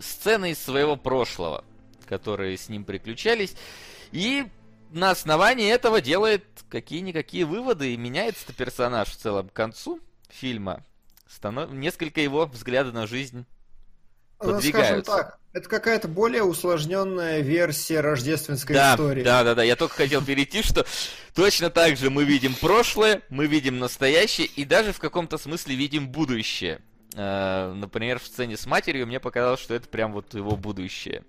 сцены 0.00 0.52
из 0.52 0.58
своего 0.58 0.96
прошлого, 0.96 1.64
которые 2.06 2.56
с 2.56 2.68
ним 2.68 2.84
приключались. 2.84 3.54
И 4.12 4.46
на 4.90 5.10
основании 5.10 5.70
этого 5.70 6.00
делает 6.00 6.44
какие-никакие 6.68 7.44
выводы 7.44 7.92
и 7.92 7.96
меняется 7.96 8.52
персонаж 8.52 9.08
в 9.08 9.16
целом 9.16 9.48
к 9.48 9.52
концу 9.52 10.00
фильма. 10.28 10.84
Станов... 11.28 11.72
Несколько 11.72 12.20
его 12.20 12.46
взгляда 12.46 12.92
на 12.92 13.06
жизнь 13.06 13.46
Ну, 14.40 14.60
скажем 14.60 14.62
подвигаются. 14.62 15.12
так, 15.12 15.38
это 15.52 15.68
какая-то 15.68 16.08
более 16.08 16.42
усложненная 16.42 17.40
версия 17.40 18.00
рождественской 18.00 18.74
да, 18.76 18.94
истории. 18.94 19.22
Да, 19.22 19.42
да, 19.42 19.54
да. 19.54 19.62
Я 19.62 19.76
только 19.76 19.94
хотел 19.94 20.22
перейти, 20.22 20.62
что 20.62 20.84
точно 21.34 21.70
так 21.70 21.96
же 21.96 22.10
мы 22.10 22.24
видим 22.24 22.54
прошлое, 22.54 23.22
мы 23.30 23.46
видим 23.46 23.78
настоящее 23.78 24.46
и 24.48 24.64
даже 24.66 24.92
в 24.92 24.98
каком-то 24.98 25.38
смысле 25.38 25.74
видим 25.74 26.08
будущее. 26.08 26.80
Э, 27.14 27.72
Например, 27.74 28.18
в 28.18 28.26
сцене 28.26 28.58
с 28.58 28.66
матерью 28.66 29.06
мне 29.06 29.18
показалось, 29.18 29.60
что 29.60 29.74
это 29.74 29.88
прям 29.88 30.12
вот 30.12 30.34
его 30.34 30.56
будущее. 30.56 31.22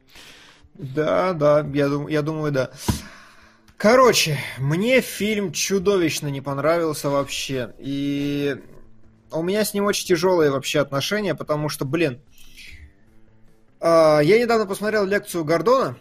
Да, 0.74 1.32
да, 1.32 1.66
я, 1.74 1.88
дум- 1.88 2.08
я 2.08 2.22
думаю, 2.22 2.52
да. 2.52 2.72
Короче, 3.78 4.40
мне 4.58 5.02
фильм 5.02 5.54
чудовищно 5.54 6.28
не 6.28 6.42
понравился 6.42 7.10
вообще. 7.10 7.74
И 7.80 8.58
у 9.32 9.42
меня 9.42 9.64
с 9.64 9.74
ним 9.74 9.86
очень 9.86 10.08
тяжелые 10.08 10.52
вообще 10.52 10.80
отношения, 10.80 11.36
потому 11.36 11.70
что, 11.70 11.86
блин, 11.86 12.20
я 13.82 14.40
недавно 14.40 14.66
посмотрел 14.66 15.06
лекцию 15.06 15.44
Гордона, 15.44 15.98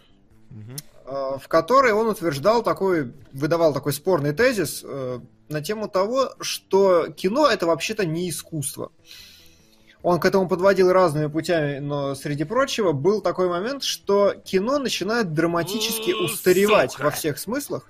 а, 1.07 1.37
в 1.37 1.47
которой 1.47 1.93
он 1.93 2.07
утверждал 2.07 2.63
такой, 2.63 3.13
выдавал 3.31 3.73
такой 3.73 3.93
спорный 3.93 4.33
тезис 4.33 4.81
э, 4.83 5.19
на 5.47 5.61
тему 5.61 5.87
того, 5.87 6.33
что 6.41 7.07
кино 7.07 7.47
это 7.47 7.65
вообще-то 7.65 8.05
не 8.05 8.29
искусство. 8.29 8.91
Он 10.03 10.19
к 10.19 10.25
этому 10.25 10.49
подводил 10.49 10.91
разными 10.91 11.27
путями, 11.27 11.79
но 11.79 12.13
среди 12.13 12.43
прочего 12.43 12.91
был 12.91 13.21
такой 13.21 13.47
момент, 13.47 13.83
что 13.83 14.33
кино 14.33 14.79
начинает 14.79 15.33
драматически 15.33 16.11
устаревать 16.11 16.91
сука. 16.91 17.03
во 17.03 17.11
всех 17.11 17.39
смыслах, 17.39 17.89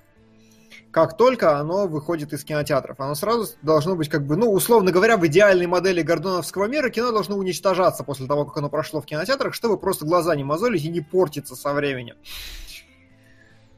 как 0.91 1.17
только 1.17 1.57
оно 1.57 1.87
выходит 1.87 2.33
из 2.33 2.43
кинотеатров. 2.43 2.99
Оно 2.99 3.15
сразу 3.15 3.47
должно 3.61 3.95
быть 3.95 4.09
как 4.09 4.25
бы, 4.25 4.35
ну, 4.35 4.51
условно 4.51 4.91
говоря, 4.91 5.17
в 5.17 5.27
идеальной 5.27 5.67
модели 5.67 6.01
гордоновского 6.01 6.65
мира 6.65 6.89
кино 6.89 7.11
должно 7.11 7.35
уничтожаться 7.35 8.03
после 8.03 8.27
того, 8.27 8.45
как 8.45 8.57
оно 8.57 8.69
прошло 8.69 9.01
в 9.01 9.05
кинотеатрах, 9.05 9.53
чтобы 9.53 9.77
просто 9.77 10.05
глаза 10.05 10.35
не 10.35 10.43
мозолить 10.43 10.85
и 10.85 10.89
не 10.89 11.01
портиться 11.01 11.55
со 11.55 11.73
временем. 11.73 12.15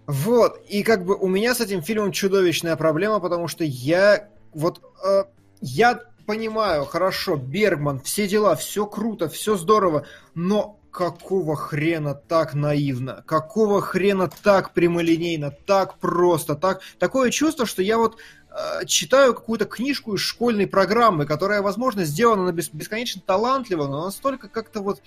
Вот, 0.08 0.60
и 0.68 0.82
как 0.82 1.06
бы 1.06 1.16
у 1.16 1.28
меня 1.28 1.54
с 1.54 1.62
этим 1.62 1.84
фильмом 1.84 2.12
чудовищная 2.12 2.76
проблема, 2.76 3.20
потому 3.20 3.48
что 3.48 3.64
я 3.64 4.30
вот 4.54 4.82
э, 5.06 5.26
я 5.62 6.02
понимаю, 6.26 6.86
хорошо, 6.86 7.36
Бергман, 7.36 8.00
все 8.02 8.28
дела, 8.28 8.56
все 8.56 8.86
круто, 8.86 9.30
все 9.30 9.56
здорово, 9.56 10.06
но 10.36 10.79
какого 10.92 11.56
хрена 11.56 12.14
так 12.14 12.54
наивно? 12.54 13.24
Какого 13.26 13.82
хрена 13.82 14.30
так 14.44 14.74
прямолинейно, 14.74 15.52
так 15.52 15.98
просто, 16.00 16.56
так... 16.56 16.82
Такое 16.98 17.32
чувство, 17.32 17.66
что 17.66 17.82
я 17.82 17.98
вот 17.98 18.18
э, 18.50 18.86
читаю 18.86 19.34
какую-то 19.34 19.66
книжку 19.66 20.16
из 20.16 20.22
школьной 20.22 20.68
программы, 20.68 21.26
которая, 21.26 21.62
возможно, 21.62 22.06
сделана 22.06 22.52
бесконечно 22.52 23.22
талантливо, 23.26 23.88
но 23.88 24.06
настолько 24.06 24.48
как-то 24.50 24.82
вот 24.82 25.02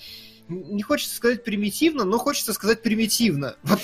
не 0.49 0.83
хочется 0.83 1.15
сказать 1.15 1.45
примитивно, 1.45 2.05
но 2.05 2.19
хочется 2.19 2.53
сказать 2.53 2.83
примитивно. 2.83 3.57
Вот. 3.73 3.81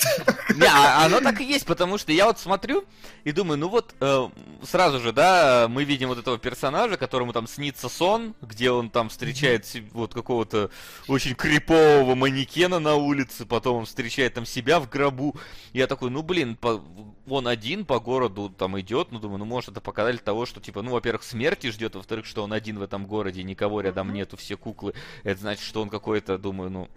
Не, 0.55 0.67
а 0.67 1.05
оно 1.05 1.19
так 1.19 1.41
и 1.41 1.43
есть, 1.43 1.65
потому 1.65 1.97
что 1.97 2.11
я 2.11 2.25
вот 2.25 2.39
смотрю 2.39 2.83
и 3.23 3.31
думаю, 3.31 3.57
ну 3.57 3.69
вот 3.69 3.95
э, 3.99 4.29
сразу 4.63 4.99
же, 4.99 5.11
да, 5.11 5.67
мы 5.69 5.83
видим 5.83 6.09
вот 6.09 6.17
этого 6.17 6.37
персонажа, 6.37 6.97
которому 6.97 7.33
там 7.33 7.47
снится 7.47 7.89
сон, 7.89 8.35
где 8.41 8.71
он 8.71 8.89
там 8.89 9.09
встречает 9.09 9.65
вот 9.91 10.13
какого-то 10.13 10.69
очень 11.07 11.35
крипового 11.35 12.15
манекена 12.15 12.79
на 12.79 12.95
улице, 12.95 13.45
потом 13.45 13.77
он 13.77 13.85
встречает 13.85 14.33
там 14.35 14.45
себя 14.45 14.79
в 14.79 14.89
гробу. 14.89 15.35
Я 15.73 15.87
такой, 15.87 16.09
ну 16.09 16.21
блин, 16.21 16.55
по, 16.55 16.83
он 17.35 17.47
один 17.47 17.85
по 17.85 17.99
городу 17.99 18.49
там 18.49 18.79
идет, 18.79 19.11
ну 19.11 19.19
думаю, 19.19 19.39
ну 19.39 19.45
может 19.45 19.69
это 19.69 19.81
показатель 19.81 20.19
того, 20.19 20.45
что 20.45 20.59
типа, 20.59 20.81
ну 20.81 20.91
во-первых, 20.91 21.23
смерти 21.23 21.71
ждет, 21.71 21.95
во-вторых, 21.95 22.25
что 22.25 22.43
он 22.43 22.53
один 22.53 22.79
в 22.79 22.81
этом 22.81 23.05
городе, 23.05 23.43
никого 23.43 23.81
рядом 23.81 24.13
нету, 24.13 24.37
все 24.37 24.57
куклы. 24.57 24.93
Это 25.23 25.41
значит, 25.41 25.63
что 25.63 25.81
он 25.81 25.89
какой-то, 25.89 26.37
думаю, 26.37 26.69
ну 26.69 26.89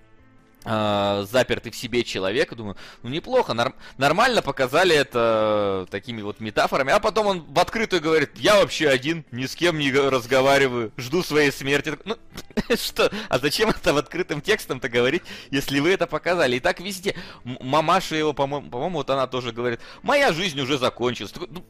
э, 0.65 1.27
запертый 1.31 1.73
в 1.73 1.77
себе 1.77 2.05
человек, 2.05 2.55
думаю, 2.55 2.77
ну 3.03 3.11
неплохо, 3.11 3.53
норм- 3.53 3.75
нормально 3.99 4.43
показали 4.43 4.95
это 4.95 5.87
такими 5.91 6.23
вот 6.23 6.41
метафорами, 6.41 6.93
а 6.93 7.01
потом 7.01 7.27
он 7.27 7.41
в 7.41 7.59
открытую 7.59 8.03
говорит, 8.03 8.31
я 8.37 8.57
вообще 8.57 8.89
один, 8.89 9.25
ни 9.31 9.47
с 9.47 9.55
кем 9.55 9.79
не 9.79 9.93
разговариваю, 9.93 10.93
жду 10.97 11.23
своей 11.23 11.53
смерти. 11.53 11.97
Ну, 12.05 12.17
что? 12.77 13.11
А 13.29 13.39
зачем 13.39 13.71
это 13.71 13.93
в 13.93 13.97
открытым 13.97 14.41
текстом-то 14.41 14.89
говорить, 14.89 15.23
если 15.51 15.81
вы 15.81 15.91
это 15.91 16.07
показали? 16.07 16.57
И 16.57 16.61
так 16.61 16.81
везде. 16.81 17.15
Мамаша 17.45 18.17
его, 18.17 18.33
по-моему, 18.33 18.71
по-моему, 18.71 18.99
вот 18.99 19.11
она 19.11 19.27
тоже 19.27 19.53
говорит, 19.53 19.81
моя 20.03 20.33
жизнь 20.33 20.61
уже 20.61 20.79
закончилась. 20.79 21.33
Ну, 21.37 21.65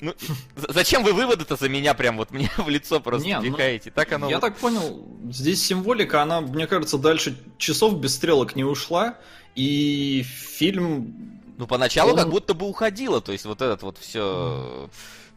ну, 0.00 0.14
зачем 0.56 1.02
вы 1.02 1.12
выводы-то 1.12 1.56
за 1.56 1.68
меня 1.68 1.94
прям 1.94 2.16
вот 2.16 2.30
мне 2.30 2.50
в 2.56 2.68
лицо 2.68 3.00
просто 3.00 3.26
Не, 3.26 3.40
втекаете? 3.40 3.90
Ну, 3.90 3.94
так 3.94 4.12
оно... 4.12 4.28
Я 4.28 4.36
вот... 4.36 4.40
так 4.40 4.56
понял, 4.56 5.06
здесь 5.30 5.64
символика, 5.64 6.22
она, 6.22 6.40
мне 6.40 6.66
кажется, 6.66 6.98
дальше 6.98 7.36
часов 7.58 7.98
без 7.98 8.14
стрелок 8.14 8.56
не 8.56 8.64
ушла, 8.64 9.18
и 9.54 10.24
фильм... 10.24 11.40
Ну, 11.56 11.66
поначалу 11.66 12.12
он... 12.12 12.16
как 12.16 12.30
будто 12.30 12.54
бы 12.54 12.66
уходило, 12.66 13.20
то 13.20 13.32
есть 13.32 13.44
вот 13.44 13.62
этот 13.62 13.82
вот 13.82 13.98
все... 13.98 14.88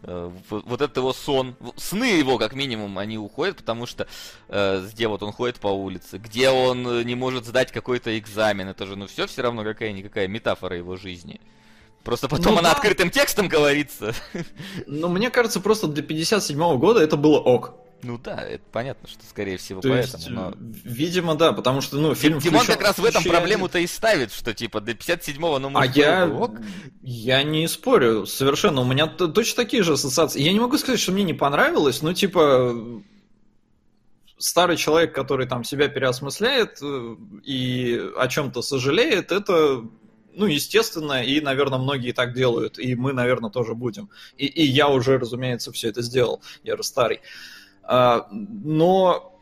Э, 0.03 0.31
вот 0.49 0.81
этот 0.81 0.97
его 0.97 1.11
сон, 1.11 1.55
сны 1.75 2.05
его 2.05 2.37
как 2.37 2.53
минимум, 2.53 2.97
они 2.99 3.17
уходят, 3.17 3.57
потому 3.57 3.85
что 3.85 4.07
э, 4.47 4.87
где 4.91 5.07
вот 5.07 5.23
он 5.23 5.31
ходит 5.31 5.59
по 5.59 5.67
улице, 5.67 6.17
где 6.17 6.49
он 6.49 6.87
э, 6.87 7.03
не 7.03 7.15
может 7.15 7.45
сдать 7.45 7.71
какой-то 7.71 8.17
экзамен, 8.17 8.67
это 8.67 8.85
же 8.85 8.95
ну 8.95 9.07
все 9.07 9.25
все 9.25 9.41
равно 9.41 9.63
какая-никакая 9.63 10.27
метафора 10.27 10.77
его 10.77 10.97
жизни. 10.97 11.41
Просто 12.07 12.29
потом 12.29 12.53
ну, 12.53 12.59
она 12.59 12.69
да. 12.69 12.75
открытым 12.75 13.09
текстом 13.09 13.49
говорится. 13.49 14.15
Ну, 14.85 15.09
мне 15.09 15.29
кажется, 15.29 15.59
просто 15.59 15.87
для 15.87 16.01
57-го 16.01 16.77
года 16.77 17.01
это 17.01 17.17
было 17.17 17.37
ок. 17.37 17.73
Ну 18.01 18.17
да, 18.17 18.41
это 18.41 18.63
понятно, 18.71 19.09
что 19.09 19.19
скорее 19.29 19.57
всего 19.57 19.81
То 19.81 19.89
поэтому. 19.89 20.17
Есть, 20.17 20.29
но... 20.29 20.53
Видимо, 20.85 21.35
да, 21.35 21.51
потому 21.51 21.81
что, 21.81 21.97
ну, 21.97 22.15
фильм. 22.15 22.39
Димон 22.39 22.65
как 22.65 22.79
раз 22.79 22.97
в 22.97 23.03
этом 23.03 23.25
проблему-то 23.25 23.79
и 23.79 23.87
ставит, 23.87 24.31
что 24.31 24.53
типа 24.53 24.79
до 24.79 24.93
57-го, 24.93 25.59
ну, 25.59 25.69
может, 25.69 25.97
А 25.97 25.99
я. 25.99 26.27
Ок. 26.29 26.61
Я 27.01 27.43
не 27.43 27.67
спорю 27.67 28.25
совершенно. 28.25 28.79
У 28.79 28.85
меня 28.85 29.07
точно 29.07 29.63
такие 29.63 29.83
же 29.83 29.93
ассоциации. 29.93 30.39
Я 30.39 30.53
не 30.53 30.61
могу 30.61 30.77
сказать, 30.77 31.01
что 31.01 31.11
мне 31.11 31.25
не 31.25 31.33
понравилось, 31.33 32.01
но 32.01 32.13
типа 32.13 32.73
старый 34.37 34.77
человек, 34.77 35.13
который 35.13 35.45
там 35.45 35.65
себя 35.65 35.89
переосмысляет 35.89 36.77
э, 36.81 37.15
и 37.43 38.01
о 38.15 38.29
чем-то 38.29 38.61
сожалеет, 38.61 39.33
это 39.33 39.83
ну, 40.37 40.45
естественно, 40.45 41.23
и, 41.23 41.41
наверное, 41.41 41.79
многие 41.79 42.11
так 42.11 42.33
делают, 42.33 42.79
и 42.79 42.95
мы, 42.95 43.11
наверное, 43.11 43.49
тоже 43.49 43.73
будем. 43.73 44.09
И, 44.37 44.45
и 44.45 44.63
я 44.63 44.87
уже, 44.87 45.17
разумеется, 45.17 45.71
все 45.71 45.89
это 45.89 46.01
сделал, 46.01 46.41
я 46.63 46.77
же 46.77 46.83
старый. 46.83 47.21
А, 47.83 48.27
но 48.31 49.37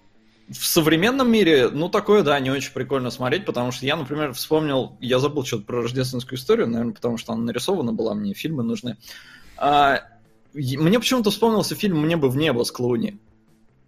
в 0.49 0.65
современном 0.65 1.29
мире, 1.31 1.69
ну, 1.69 1.89
такое, 1.89 2.23
да, 2.23 2.39
не 2.39 2.51
очень 2.51 2.71
прикольно 2.71 3.09
смотреть, 3.09 3.45
потому 3.45 3.71
что 3.71 3.85
я, 3.85 3.95
например, 3.95 4.33
вспомнил, 4.33 4.95
я 5.01 5.19
забыл 5.19 5.43
что-то 5.43 5.65
про 5.65 5.81
рождественскую 5.81 6.39
историю, 6.39 6.67
наверное, 6.67 6.93
потому 6.93 7.17
что 7.17 7.33
она 7.33 7.43
нарисована 7.43 7.91
была, 7.91 8.13
мне 8.13 8.33
фильмы 8.33 8.63
нужны. 8.63 8.97
А, 9.57 10.01
мне 10.53 10.99
почему-то 10.99 11.31
вспомнился 11.31 11.75
фильм 11.75 11.99
«Мне 11.99 12.15
бы 12.15 12.29
в 12.29 12.37
небо» 12.37 12.63
с 12.63 12.71
Клуни. 12.71 13.19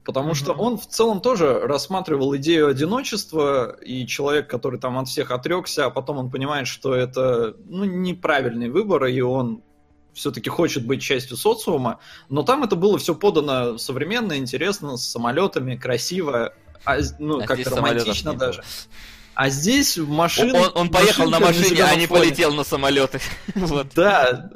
Потому 0.08 0.36
что 0.36 0.54
он 0.54 0.78
в 0.78 0.88
целом 0.88 1.20
тоже 1.20 1.60
рассматривал 1.60 2.34
идею 2.38 2.70
одиночества, 2.70 3.76
и 3.82 4.08
человек, 4.08 4.50
который 4.50 4.80
там 4.80 4.98
от 4.98 5.10
всех 5.10 5.32
отрекся, 5.32 5.88
а 5.88 5.90
потом 5.90 6.18
он 6.18 6.32
понимает, 6.32 6.66
что 6.66 6.96
это 6.96 7.58
ну, 7.66 7.84
неправильный 7.84 8.70
выбор, 8.70 9.04
и 9.04 9.20
он 9.20 9.64
все-таки 10.14 10.50
хочет 10.50 10.86
быть 10.86 11.02
частью 11.02 11.36
социума. 11.36 12.00
Но 12.30 12.44
там 12.44 12.64
это 12.64 12.78
было 12.78 12.98
все 12.98 13.16
подано 13.16 13.78
современно, 13.78 14.38
интересно, 14.38 14.96
с 14.96 15.04
самолетами, 15.04 15.76
красиво, 15.76 16.54
а, 16.86 17.00
ну, 17.20 17.42
а 17.42 17.46
как-то 17.46 17.76
романтично 17.76 18.34
даже. 18.34 18.64
А 19.38 19.50
здесь 19.50 19.98
машина... 19.98 20.62
Он, 20.62 20.72
он 20.74 20.90
поехал 20.90 21.30
на 21.30 21.40
машине, 21.40 21.84
на 21.84 21.92
а 21.92 21.96
не 21.96 22.08
полетел 22.08 22.56
на 22.56 22.64
самолеты. 22.64 23.20
вот. 23.54 23.90
Да, 23.94 24.50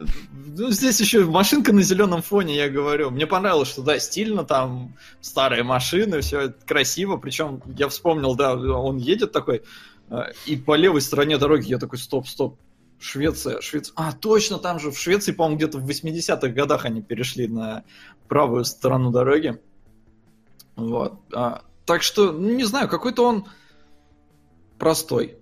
ну, 0.58 0.72
здесь 0.72 1.00
еще 1.00 1.24
машинка 1.24 1.72
на 1.72 1.84
зеленом 1.84 2.24
фоне, 2.24 2.56
я 2.56 2.68
говорю. 2.68 3.12
Мне 3.12 3.28
понравилось, 3.28 3.70
что 3.70 3.84
да, 3.84 4.00
стильно, 4.00 4.44
там 4.44 4.98
старые 5.22 5.62
машины, 5.62 6.22
все 6.22 6.52
красиво. 6.66 7.18
Причем 7.18 7.62
я 7.78 7.90
вспомнил, 7.90 8.34
да, 8.34 8.56
он 8.56 8.98
едет 8.98 9.32
такой, 9.32 9.62
э, 10.10 10.24
и 10.48 10.56
по 10.58 10.74
левой 10.74 11.02
стороне 11.02 11.38
дороги 11.38 11.70
я 11.70 11.78
такой, 11.78 12.00
стоп, 12.00 12.28
стоп, 12.28 12.58
Швеция, 13.00 13.62
Швеция. 13.62 13.94
А, 13.98 14.14
точно, 14.14 14.58
там 14.58 14.80
же 14.80 14.90
в 14.90 14.98
Швеции, 14.98 15.32
по-моему, 15.32 15.58
где-то 15.58 15.78
в 15.78 15.88
80-х 15.88 16.48
годах 16.48 16.86
они 16.86 17.04
перешли 17.04 17.48
на 17.48 17.84
правую 18.28 18.66
сторону 18.66 19.12
дороги. 19.12 19.62
Вот. 20.76 21.20
А, 21.36 21.62
так 21.86 22.02
что, 22.02 22.32
ну, 22.32 22.50
не 22.56 22.64
знаю, 22.64 22.90
какой-то 22.90 23.24
он 23.24 23.46
простой. 24.82 25.38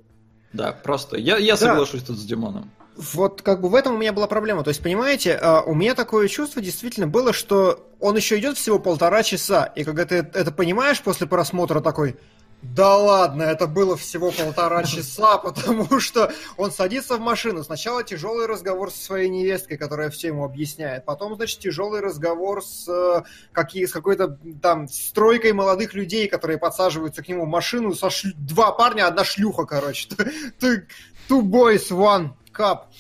Да, 0.52 0.74
простой. 0.74 1.22
Я, 1.22 1.38
я 1.38 1.56
соглашусь 1.56 2.02
да. 2.02 2.08
тут 2.08 2.18
с 2.18 2.26
Димоном 2.26 2.70
вот 3.00 3.42
как 3.42 3.62
бы 3.62 3.70
в 3.70 3.76
этом 3.76 3.96
у 3.96 3.98
меня 3.98 4.12
была 4.12 4.28
проблема. 4.28 4.64
То 4.64 4.70
есть, 4.70 4.84
понимаете, 4.84 5.40
а, 5.42 5.62
у 5.62 5.74
меня 5.74 5.96
такое 5.96 6.28
чувство 6.28 6.62
действительно 6.62 7.08
было, 7.08 7.32
что 7.32 7.88
он 8.02 8.18
еще 8.18 8.38
идет 8.40 8.58
всего 8.58 8.78
полтора 8.78 9.24
часа, 9.24 9.64
и 9.64 9.84
когда 9.86 10.06
ты 10.06 10.16
это 10.18 10.52
понимаешь 10.52 11.02
после 11.02 11.26
просмотра 11.26 11.80
такой, 11.80 12.18
да 12.62 12.98
ладно, 12.98 13.44
это 13.44 13.68
было 13.68 13.96
всего 13.96 14.32
полтора 14.32 14.84
часа, 14.86 15.38
потому 15.38 16.00
что 16.00 16.32
он 16.58 16.72
садится 16.72 17.16
в 17.16 17.22
машину. 17.22 17.64
Сначала 17.64 18.04
тяжелый 18.04 18.48
разговор 18.48 18.92
со 18.92 19.02
своей 19.02 19.30
невесткой, 19.30 19.78
которая 19.78 20.10
все 20.10 20.28
ему 20.28 20.44
объясняет. 20.44 21.06
Потом, 21.06 21.36
значит, 21.36 21.60
тяжелый 21.60 22.02
разговор 22.02 22.64
с, 22.64 22.88
э, 22.88 23.24
какие, 23.54 23.86
с 23.86 23.94
какой-то 23.94 24.38
там 24.62 24.90
стройкой 24.90 25.54
молодых 25.54 25.94
людей, 25.94 26.28
которые 26.28 26.58
подсаживаются 26.58 27.24
к 27.24 27.30
нему 27.30 27.46
в 27.46 27.50
машину. 27.50 27.96
Со 27.96 28.10
шлю... 28.10 28.34
Два 28.36 28.72
парня, 28.74 29.08
одна 29.08 29.24
шлюха, 29.24 29.66
короче. 29.66 30.10
Two 30.60 31.42
boys, 31.42 31.90
one 31.92 32.32
Кап. 32.52 32.92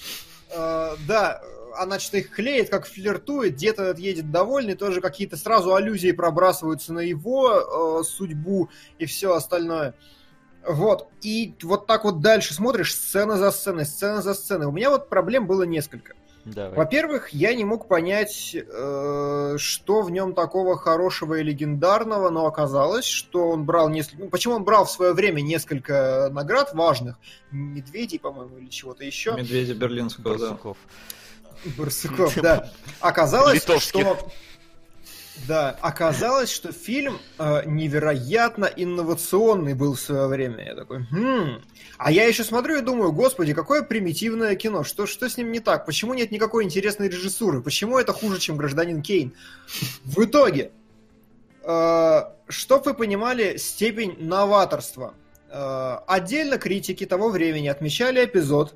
Э, 0.51 0.95
да, 1.05 1.41
она 1.79 1.99
что-то 1.99 2.17
их 2.17 2.29
клеит, 2.31 2.69
как 2.69 2.85
флиртует, 2.85 3.53
где-то 3.53 3.83
этот 3.83 3.99
едет 3.99 4.31
довольный, 4.31 4.75
тоже 4.75 5.01
какие-то 5.01 5.37
сразу 5.37 5.73
аллюзии 5.73 6.11
пробрасываются 6.11 6.93
на 6.93 6.99
его 6.99 7.99
э, 8.01 8.03
судьбу 8.03 8.69
и 8.97 9.05
все 9.05 9.33
остальное. 9.33 9.95
Вот, 10.67 11.07
и 11.21 11.55
вот 11.63 11.87
так 11.87 12.03
вот 12.03 12.19
дальше 12.19 12.53
смотришь, 12.53 12.93
сцена 12.93 13.37
за 13.37 13.51
сценой, 13.51 13.85
сцена 13.85 14.21
за 14.21 14.33
сценой. 14.33 14.67
У 14.67 14.71
меня 14.71 14.89
вот 14.89 15.09
проблем 15.09 15.47
было 15.47 15.63
несколько. 15.63 16.15
Давай. 16.45 16.77
Во-первых, 16.77 17.29
я 17.29 17.53
не 17.53 17.65
мог 17.65 17.87
понять, 17.87 18.55
э, 18.55 19.55
что 19.57 20.01
в 20.01 20.11
нем 20.11 20.33
такого 20.33 20.77
хорошего 20.77 21.35
и 21.35 21.43
легендарного, 21.43 22.29
но 22.29 22.45
оказалось, 22.45 23.05
что 23.05 23.49
он 23.49 23.65
брал 23.65 23.89
несколько... 23.89 24.23
Ну, 24.23 24.29
почему 24.29 24.55
он 24.55 24.63
брал 24.63 24.85
в 24.85 24.91
свое 24.91 25.13
время 25.13 25.41
несколько 25.41 26.29
наград 26.31 26.73
важных? 26.73 27.17
Медведей, 27.51 28.19
по-моему, 28.19 28.57
или 28.57 28.69
чего-то 28.69 29.03
еще. 29.03 29.33
Медведи 29.33 29.73
Берлинского, 29.73 30.37
Барсуков. 30.37 30.77
да. 30.83 30.93
Барсуков, 31.77 32.35
да. 32.35 32.71
Оказалось, 32.99 33.63
что 33.63 34.29
да, 35.47 35.77
оказалось, 35.81 36.51
что 36.51 36.71
фильм 36.71 37.19
э, 37.37 37.63
невероятно 37.65 38.65
инновационный 38.65 39.73
был 39.73 39.93
в 39.93 39.99
свое 39.99 40.27
время. 40.27 40.65
Я 40.65 40.75
такой, 40.75 41.05
хм. 41.09 41.61
А 41.97 42.11
я 42.11 42.25
еще 42.25 42.43
смотрю 42.43 42.77
и 42.77 42.81
думаю, 42.81 43.11
господи, 43.11 43.53
какое 43.53 43.81
примитивное 43.81 44.55
кино, 44.55 44.83
что, 44.83 45.05
что 45.05 45.29
с 45.29 45.37
ним 45.37 45.51
не 45.51 45.59
так? 45.59 45.85
Почему 45.85 46.13
нет 46.13 46.31
никакой 46.31 46.63
интересной 46.65 47.09
режиссуры? 47.09 47.61
Почему 47.61 47.97
это 47.97 48.13
хуже, 48.13 48.39
чем 48.39 48.57
«Гражданин 48.57 49.01
Кейн»? 49.01 49.33
В 50.03 50.23
итоге, 50.23 50.71
э, 51.63 52.21
чтоб 52.47 52.85
вы 52.85 52.93
понимали 52.93 53.57
степень 53.57 54.17
новаторства, 54.19 55.13
э, 55.49 55.97
отдельно 56.07 56.57
критики 56.57 57.05
того 57.05 57.29
времени 57.29 57.67
отмечали 57.67 58.25
эпизод, 58.25 58.75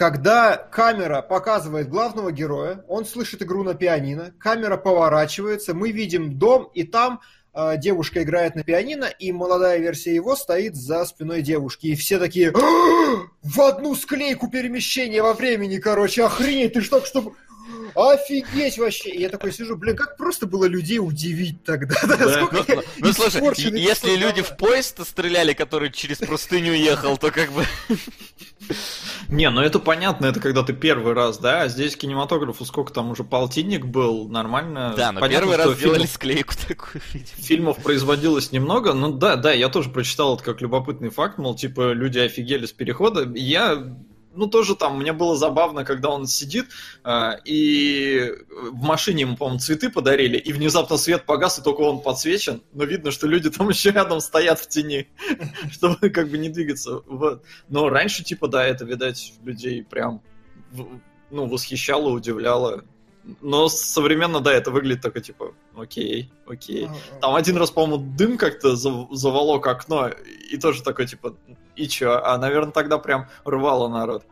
когда 0.00 0.56
камера 0.56 1.20
показывает 1.20 1.90
главного 1.90 2.32
героя, 2.32 2.82
он 2.88 3.04
слышит 3.04 3.42
игру 3.42 3.62
на 3.64 3.74
пианино, 3.74 4.32
камера 4.38 4.78
поворачивается, 4.78 5.74
мы 5.74 5.90
видим 5.90 6.38
дом, 6.38 6.70
и 6.72 6.84
там 6.84 7.20
э, 7.52 7.76
девушка 7.76 8.22
играет 8.22 8.54
на 8.54 8.64
пианино, 8.64 9.04
и 9.04 9.30
молодая 9.30 9.78
версия 9.78 10.14
его 10.14 10.36
стоит 10.36 10.74
за 10.74 11.04
спиной 11.04 11.42
девушки. 11.42 11.88
И 11.88 11.96
все 11.96 12.18
такие, 12.18 12.48
«А, 12.48 13.26
в 13.42 13.60
одну 13.60 13.94
склейку 13.94 14.48
перемещения 14.48 15.22
во 15.22 15.34
времени, 15.34 15.76
короче, 15.76 16.24
охренеть, 16.24 16.72
ты 16.72 16.80
что, 16.80 17.04
что... 17.04 17.34
Офигеть 17.94 18.78
вообще! 18.78 19.10
И 19.10 19.20
я 19.20 19.28
такой 19.28 19.52
сижу, 19.52 19.76
блин, 19.76 19.96
как 19.96 20.16
просто 20.16 20.46
было 20.46 20.64
людей 20.64 20.98
удивить 20.98 21.62
тогда. 21.64 21.96
Да? 22.02 22.16
Да, 22.16 22.28
Сколько 22.32 22.56
ну, 22.56 22.64
я 22.68 22.76
ну, 22.76 22.82
ну, 22.98 23.12
слушай, 23.12 23.78
если 23.78 24.16
люди 24.16 24.42
в 24.42 24.56
поезд 24.56 25.06
стреляли, 25.06 25.52
который 25.52 25.90
через 25.90 26.18
простыню 26.18 26.72
ехал, 26.72 27.16
то 27.16 27.30
как 27.30 27.52
бы... 27.52 27.64
Не, 29.28 29.50
ну 29.50 29.60
это 29.60 29.78
понятно, 29.78 30.26
это 30.26 30.40
когда 30.40 30.62
ты 30.62 30.72
первый 30.72 31.14
раз, 31.14 31.38
да, 31.38 31.62
а 31.62 31.68
здесь 31.68 31.96
кинематографу 31.96 32.64
сколько 32.64 32.92
там 32.92 33.10
уже 33.10 33.24
полтинник 33.24 33.86
был, 33.86 34.28
нормально. 34.28 34.94
Да, 34.96 35.12
но 35.12 35.20
Понятно, 35.20 35.46
первый 35.48 35.64
раз 35.64 35.76
сделали 35.76 36.02
фильмов- 36.02 36.10
склейку 36.10 36.54
такую, 36.68 37.02
видимо. 37.12 37.36
Фильмов 37.36 37.76
производилось 37.78 38.52
немного, 38.52 38.92
ну 38.92 39.12
да, 39.12 39.36
да, 39.36 39.52
я 39.52 39.68
тоже 39.68 39.90
прочитал 39.90 40.34
это 40.34 40.44
как 40.44 40.60
любопытный 40.60 41.10
факт, 41.10 41.38
мол, 41.38 41.54
типа, 41.54 41.92
люди 41.92 42.18
офигели 42.18 42.66
с 42.66 42.72
перехода. 42.72 43.28
Я, 43.34 43.96
ну 44.34 44.46
тоже 44.46 44.76
там, 44.76 44.98
мне 44.98 45.12
было 45.12 45.36
забавно, 45.36 45.84
когда 45.84 46.10
он 46.10 46.26
сидит, 46.26 46.68
а, 47.02 47.36
и 47.44 48.32
в 48.70 48.82
машине 48.82 49.22
ему, 49.22 49.36
по-моему, 49.36 49.58
цветы 49.58 49.90
подарили, 49.90 50.36
и 50.36 50.52
внезапно 50.52 50.96
свет 50.96 51.26
погас, 51.26 51.58
и 51.58 51.62
только 51.62 51.80
он 51.80 52.00
подсвечен, 52.00 52.62
но 52.72 52.84
видно, 52.84 53.10
что 53.10 53.26
люди 53.26 53.50
там 53.50 53.68
еще 53.70 53.90
рядом 53.90 54.20
стоят 54.20 54.60
в 54.60 54.68
тени, 54.68 55.08
чтобы 55.72 56.10
как 56.10 56.28
бы 56.28 56.38
не 56.38 56.48
двигаться. 56.48 57.02
Вот. 57.06 57.44
Но 57.68 57.88
раньше, 57.88 58.24
типа, 58.24 58.48
да, 58.48 58.64
это, 58.64 58.84
видать, 58.84 59.34
людей 59.42 59.82
прям, 59.82 60.22
ну, 61.30 61.46
восхищало, 61.46 62.10
удивляло. 62.10 62.84
Но 63.40 63.68
современно, 63.68 64.40
да, 64.40 64.52
это 64.52 64.70
выглядит 64.70 65.02
только, 65.02 65.20
типа, 65.20 65.54
окей, 65.76 66.30
окей. 66.46 66.88
Там 67.20 67.34
один 67.34 67.56
раз, 67.56 67.70
по-моему, 67.70 67.98
дым 68.16 68.38
как-то 68.38 68.76
зав- 68.76 69.08
заволок 69.10 69.66
окно, 69.66 70.08
и 70.08 70.56
тоже 70.56 70.82
такой, 70.82 71.06
типа, 71.06 71.36
и 71.76 71.88
чё? 71.88 72.20
А, 72.22 72.36
наверное, 72.38 72.72
тогда 72.72 72.98
прям 72.98 73.28
рвало 73.44 73.88
народ. 73.88 74.24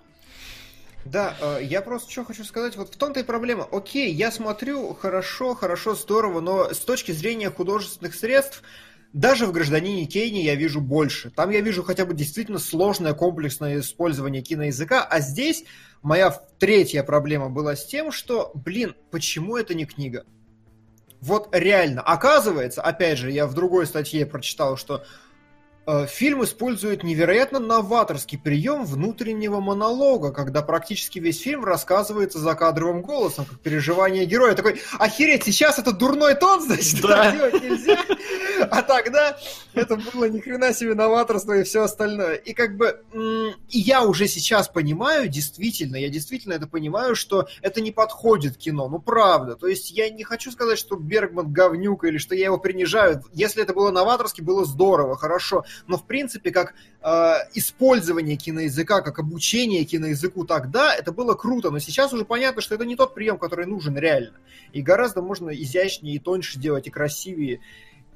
Да, 1.05 1.35
э, 1.41 1.61
я 1.63 1.81
просто 1.81 2.11
что 2.11 2.25
хочу 2.25 2.45
сказать, 2.45 2.77
вот 2.77 2.95
в 2.95 2.97
том-то 2.97 3.21
и 3.21 3.23
проблема. 3.23 3.67
Окей, 3.71 4.13
я 4.13 4.31
смотрю, 4.31 4.95
хорошо, 4.95 5.55
хорошо, 5.55 5.95
здорово, 5.95 6.41
но 6.41 6.73
с 6.73 6.79
точки 6.79 7.13
зрения 7.13 7.51
художественных 7.51 8.15
средств, 8.15 8.63
даже 9.13 9.47
в 9.47 9.53
«Гражданине 9.53 10.05
Кейне» 10.07 10.45
я 10.45 10.55
вижу 10.55 10.81
больше. 10.81 11.31
Там 11.31 11.51
я 11.51 11.61
вижу 11.61 11.83
хотя 11.83 12.05
бы 12.05 12.15
действительно 12.15 12.59
сложное 12.59 13.15
комплексное 13.15 13.81
использование 13.81 14.43
киноязыка, 14.43 15.03
а 15.03 15.21
здесь 15.21 15.65
моя 16.03 16.31
третья 16.59 17.03
проблема 17.03 17.49
была 17.49 17.75
с 17.75 17.87
тем, 17.87 18.13
что, 18.13 18.53
блин, 18.55 18.95
почему 19.11 19.57
это 19.57 19.75
не 19.75 19.87
книга? 19.87 20.25
Вот 21.21 21.49
реально, 21.53 22.03
оказывается, 22.03 22.83
опять 22.83 23.19
же, 23.19 23.31
я 23.31 23.47
в 23.47 23.55
другой 23.55 23.87
статье 23.87 24.25
прочитал, 24.25 24.77
что 24.77 25.03
э, 25.85 26.07
фильм 26.07 26.45
использует 26.45 27.03
невероятно 27.03 27.59
новаторский 27.59 28.39
прием 28.39 28.85
внутреннего 28.85 29.59
монолога, 29.59 30.31
когда 30.31 30.63
практически 30.63 31.19
весь 31.19 31.41
фильм 31.41 31.65
рассказывается 31.65 32.39
закадровым 32.39 33.03
голосом, 33.03 33.47
как 33.47 33.59
переживание 33.59 34.27
героя. 34.27 34.55
Такой, 34.55 34.81
охереть, 35.01 35.43
сейчас 35.43 35.81
это 35.81 35.91
дурной 35.91 36.37
тон, 36.37 36.63
значит, 36.65 37.01
Да. 37.01 37.33
делать 37.33 37.65
нельзя. 37.65 37.99
А 38.79 38.83
тогда 38.83 39.37
это 39.75 39.97
было 39.97 40.29
ни 40.29 40.41
хрена 40.41 40.73
себе 40.73 40.95
новаторство 40.95 41.53
и 41.59 41.65
все 41.65 41.83
остальное. 41.83 42.35
И 42.35 42.53
как 42.53 42.77
бы 42.77 43.03
я 43.69 44.05
уже 44.05 44.29
сейчас 44.29 44.69
понимаю, 44.69 45.29
действительно, 45.29 45.97
я 45.97 46.09
действительно 46.09 46.55
это 46.55 46.67
понимаю, 46.67 47.15
что 47.15 47.49
это 47.63 47.81
не 47.81 47.93
подходит 47.93 48.57
кино, 48.57 48.89
ну 48.89 48.99
правда. 48.99 49.57
То 49.57 49.67
есть 49.67 49.91
я 49.91 50.11
не 50.11 50.25
хочу 50.25 50.51
сказать, 50.51 50.79
что 50.79 50.97
Бергман 50.97 51.53
говнюк 51.53 52.05
или 52.05 52.19
что 52.19 52.35
я 52.35 52.47
его 52.47 52.59
принижаю. 52.59 53.23
Если 53.33 53.63
это 53.63 53.73
было 53.73 53.91
новаторски, 53.91 54.41
было 54.43 54.65
здорово, 54.65 55.17
хорошо. 55.17 55.65
Но 55.87 55.97
в 55.97 56.05
принципе, 56.05 56.51
как 56.51 56.75
э, 57.03 57.33
использование 57.55 58.37
киноязыка, 58.37 59.01
как 59.01 59.19
обучение 59.19 59.85
киноязыку 59.85 60.45
тогда, 60.45 60.95
это 60.95 61.13
было 61.13 61.35
круто. 61.35 61.71
Но 61.71 61.79
сейчас 61.79 62.13
уже 62.13 62.25
понятно, 62.25 62.63
что 62.63 62.75
это 62.75 62.85
не 62.85 62.97
тот 62.97 63.15
прием, 63.15 63.39
который 63.39 63.67
нужен 63.67 63.97
реально. 63.97 64.39
И 64.73 64.83
гораздо 64.83 65.23
можно 65.23 65.51
изящнее 65.51 66.17
и 66.17 66.19
тоньше 66.19 66.59
делать, 66.59 66.87
и 66.87 66.91
красивее. 66.91 67.61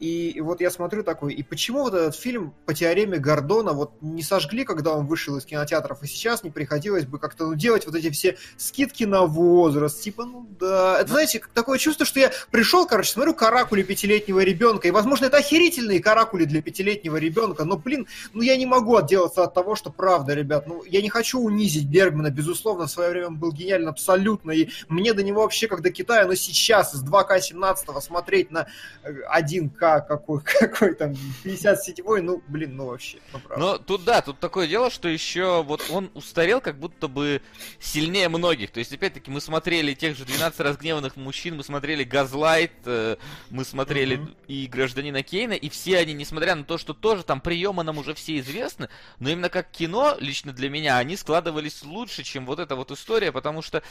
И 0.03 0.41
вот 0.41 0.61
я 0.61 0.73
смотрю 0.73 1.05
такой, 1.05 1.33
и 1.33 1.45
почему 1.45 1.83
вот 1.83 1.95
этот 1.95 2.17
фильм 2.17 2.53
по 2.67 2.75
теореме 2.75 3.19
Гордона 3.19 3.73
вот 3.73 3.93
не 4.01 4.25
сожгли, 4.25 4.65
когда 4.65 4.95
он 4.95 5.07
вышел 5.07 5.37
из 5.37 5.45
кинотеатров, 5.45 6.03
и 6.03 6.09
сейчас 6.09 6.43
не 6.43 6.51
приходилось 6.51 7.07
бы 7.07 7.21
как-то 7.21 7.47
ну, 7.47 7.55
делать 7.55 7.87
вот 7.87 7.95
эти 7.95 8.11
все 8.11 8.37
скидки 8.57 9.05
на 9.05 9.27
возраст, 9.27 10.03
типа, 10.03 10.25
ну 10.25 10.49
да. 10.59 10.97
Это, 10.97 11.07
ну. 11.07 11.13
знаете, 11.13 11.41
такое 11.55 11.79
чувство, 11.79 12.05
что 12.05 12.19
я 12.19 12.33
пришел, 12.51 12.85
короче, 12.85 13.13
смотрю 13.13 13.33
каракули 13.33 13.85
пятилетнего 13.85 14.41
ребенка, 14.41 14.89
и, 14.89 14.91
возможно, 14.91 15.27
это 15.27 15.37
охерительные 15.37 16.01
каракули 16.01 16.47
для 16.47 16.63
пятилетнего 16.63 17.17
ребенка, 17.17 17.63
но, 17.63 17.77
блин, 17.77 18.09
ну 18.33 18.43
я 18.43 18.57
не 18.57 18.67
могу 18.67 18.97
отделаться 18.97 19.45
от 19.45 19.55
того, 19.55 19.77
что 19.77 19.93
правда, 19.93 20.35
ребят, 20.35 20.67
ну 20.67 20.83
я 20.83 21.01
не 21.01 21.11
хочу 21.11 21.39
унизить 21.39 21.87
Бергмана, 21.87 22.31
безусловно, 22.31 22.89
в 22.89 22.91
свое 22.91 23.11
время 23.11 23.29
он 23.29 23.37
был 23.39 23.53
гениален 23.53 23.87
абсолютно, 23.87 24.51
и 24.51 24.69
мне 24.89 25.13
до 25.13 25.23
него 25.23 25.43
вообще 25.43 25.69
как 25.69 25.81
до 25.81 25.93
Китая, 25.93 26.27
но 26.27 26.35
сейчас 26.35 26.93
с 26.93 27.05
2К17 27.05 28.01
смотреть 28.01 28.51
на 28.51 28.67
э, 29.05 29.13
1К 29.33 29.92
какой, 30.01 30.41
какой 30.61 30.95
там, 30.95 31.15
50 31.45 31.83
сетевой, 31.83 32.23
ну, 32.23 32.43
блин, 32.49 32.77
ну 32.77 32.87
вообще. 32.87 33.19
Ну. 33.33 33.41
Но 33.57 33.73
ну, 33.73 33.79
тут 33.79 34.05
да, 34.05 34.23
тут 34.23 34.39
такое 34.39 34.67
дело, 34.67 34.91
что 34.91 35.09
еще 35.09 35.63
вот 35.63 35.83
он 35.91 36.11
устарел 36.15 36.61
как 36.61 36.79
будто 36.79 37.09
бы 37.09 37.43
сильнее 37.79 38.29
многих. 38.29 38.71
То 38.71 38.79
есть, 38.79 38.93
опять-таки, 38.93 39.31
мы 39.31 39.41
смотрели 39.41 39.95
тех 39.95 40.17
же 40.17 40.25
12 40.25 40.61
разгневанных 40.61 41.17
мужчин, 41.17 41.57
мы 41.57 41.65
смотрели 41.65 42.05
Газлайт, 42.05 42.73
э, 42.87 43.17
мы 43.51 43.65
смотрели 43.65 44.19
mm-hmm. 44.19 44.47
и 44.49 44.67
Гражданина 44.67 45.23
Кейна, 45.23 45.53
и 45.53 45.69
все 45.69 45.99
они, 45.99 46.15
несмотря 46.15 46.55
на 46.55 46.65
то, 46.65 46.79
что 46.79 46.95
тоже 46.95 47.23
там 47.23 47.41
приемы 47.41 47.83
нам 47.83 47.99
уже 47.99 48.15
все 48.15 48.39
известны, 48.39 48.89
но 49.19 49.31
именно 49.31 49.49
как 49.49 49.71
кино, 49.71 50.17
лично 50.19 50.53
для 50.53 50.71
меня, 50.71 50.99
они 50.99 51.17
складывались 51.17 51.83
лучше, 51.83 52.23
чем 52.23 52.47
вот 52.47 52.59
эта 52.59 52.77
вот 52.77 52.91
история, 52.91 53.33
потому 53.33 53.63
что, 53.63 53.83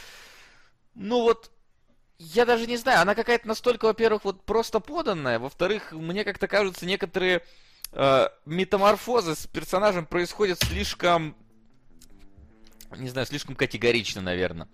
ну 0.94 1.22
вот, 1.22 1.50
я 2.22 2.44
даже 2.44 2.66
не 2.66 2.76
знаю, 2.76 3.00
она 3.00 3.14
какая-то 3.14 3.48
настолько, 3.48 3.86
во-первых, 3.86 4.24
вот 4.24 4.44
просто 4.44 4.78
поданная, 4.78 5.38
во-вторых, 5.38 5.92
мне 5.92 6.24
как-то 6.24 6.46
кажутся 6.46 6.86
некоторые 6.86 7.42
э, 7.90 8.28
метаморфозы 8.46 9.34
с 9.34 9.46
персонажем 9.48 10.06
происходят 10.06 10.60
слишком, 10.62 11.36
не 12.96 13.08
знаю, 13.08 13.26
слишком 13.26 13.56
категорично, 13.56 14.20
наверное. 14.20 14.68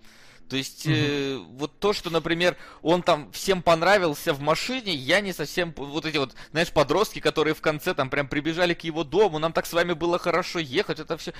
То 0.49 0.55
есть, 0.57 0.83
э, 0.87 1.37
вот 1.51 1.77
то, 1.79 1.93
что, 1.93 2.09
например, 2.09 2.57
он 2.81 3.03
там 3.03 3.31
всем 3.31 3.61
понравился 3.61 4.33
в 4.33 4.41
машине, 4.41 4.93
я 4.95 5.21
не 5.21 5.31
совсем... 5.31 5.73
Вот 5.77 6.05
эти 6.05 6.17
вот, 6.17 6.33
знаешь, 6.51 6.71
подростки, 6.71 7.19
которые 7.19 7.53
в 7.53 7.61
конце 7.61 7.93
там 7.93 8.09
прям 8.09 8.27
прибежали 8.27 8.73
к 8.73 8.83
его 8.83 9.03
дому, 9.03 9.37
нам 9.39 9.53
так 9.53 9.65
с 9.67 9.73
вами 9.73 9.93
было 9.93 10.17
хорошо 10.17 10.57
ехать, 10.59 10.99
это 10.99 11.17
все... 11.17 11.33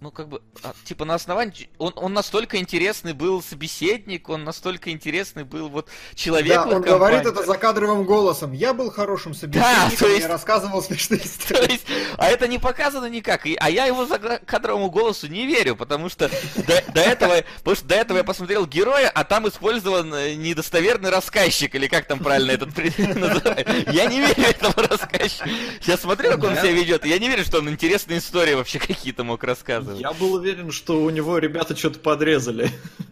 Ну, 0.00 0.10
как 0.10 0.28
бы, 0.28 0.40
а, 0.62 0.72
типа, 0.84 1.04
на 1.04 1.14
основании... 1.14 1.68
Он, 1.76 1.92
он 1.96 2.14
настолько 2.14 2.56
интересный 2.56 3.12
был 3.12 3.42
собеседник, 3.42 4.28
он 4.30 4.44
настолько 4.44 4.90
интересный 4.92 5.44
был 5.44 5.68
вот 5.68 5.88
человек 6.14 6.54
Да, 6.54 6.62
он 6.62 6.70
компании. 6.82 6.94
говорит 6.96 7.26
это 7.26 7.44
закадровым 7.44 8.04
голосом. 8.04 8.52
Я 8.52 8.72
был 8.72 8.90
хорошим 8.90 9.34
собеседником, 9.34 9.96
то 9.98 10.06
есть- 10.08 10.22
я 10.22 10.28
рассказывал 10.28 10.82
смешные 10.82 11.18
То 11.20 11.26
истории. 11.26 11.72
есть, 11.72 11.84
а 12.16 12.28
это 12.28 12.48
не 12.48 12.58
показано 12.58 13.06
никак. 13.06 13.44
И- 13.46 13.56
а 13.60 13.68
я 13.68 13.84
его 13.86 14.06
за 14.06 14.18
кадровому 14.18 14.88
голосу 14.90 15.26
не 15.26 15.46
верю, 15.46 15.76
потому 15.76 16.08
что 16.08 16.30
до, 16.56 16.82
до 16.94 17.00
этого, 17.00 17.44
потому 17.58 17.76
что 17.76 17.84
до 17.86 17.94
этого 17.96 18.19
я 18.20 18.24
посмотрел 18.24 18.66
героя, 18.66 19.08
а 19.08 19.24
там 19.24 19.48
использован 19.48 20.12
э, 20.12 20.34
недостоверный 20.34 21.08
рассказчик, 21.08 21.74
или 21.74 21.86
как 21.86 22.06
там 22.06 22.18
правильно 22.18 22.50
этот 22.52 22.76
называют. 22.98 23.92
Я 23.92 24.04
не 24.04 24.20
верю 24.20 24.42
этому 24.42 24.74
рассказчику. 24.76 25.48
Я 25.84 25.96
смотрю, 25.96 26.32
как 26.32 26.44
он 26.44 26.56
себя 26.56 26.72
ведет, 26.72 27.06
я 27.06 27.18
не 27.18 27.28
верю, 27.28 27.44
что 27.44 27.58
он 27.58 27.70
интересные 27.70 28.18
истории 28.18 28.54
вообще 28.54 28.78
какие-то 28.78 29.24
мог 29.24 29.42
рассказывать. 29.42 30.00
Я 30.00 30.12
был 30.12 30.34
уверен, 30.34 30.70
что 30.70 31.02
у 31.02 31.08
него 31.08 31.38
ребята 31.38 31.74
что-то 31.74 31.98
подрезали. 31.98 32.70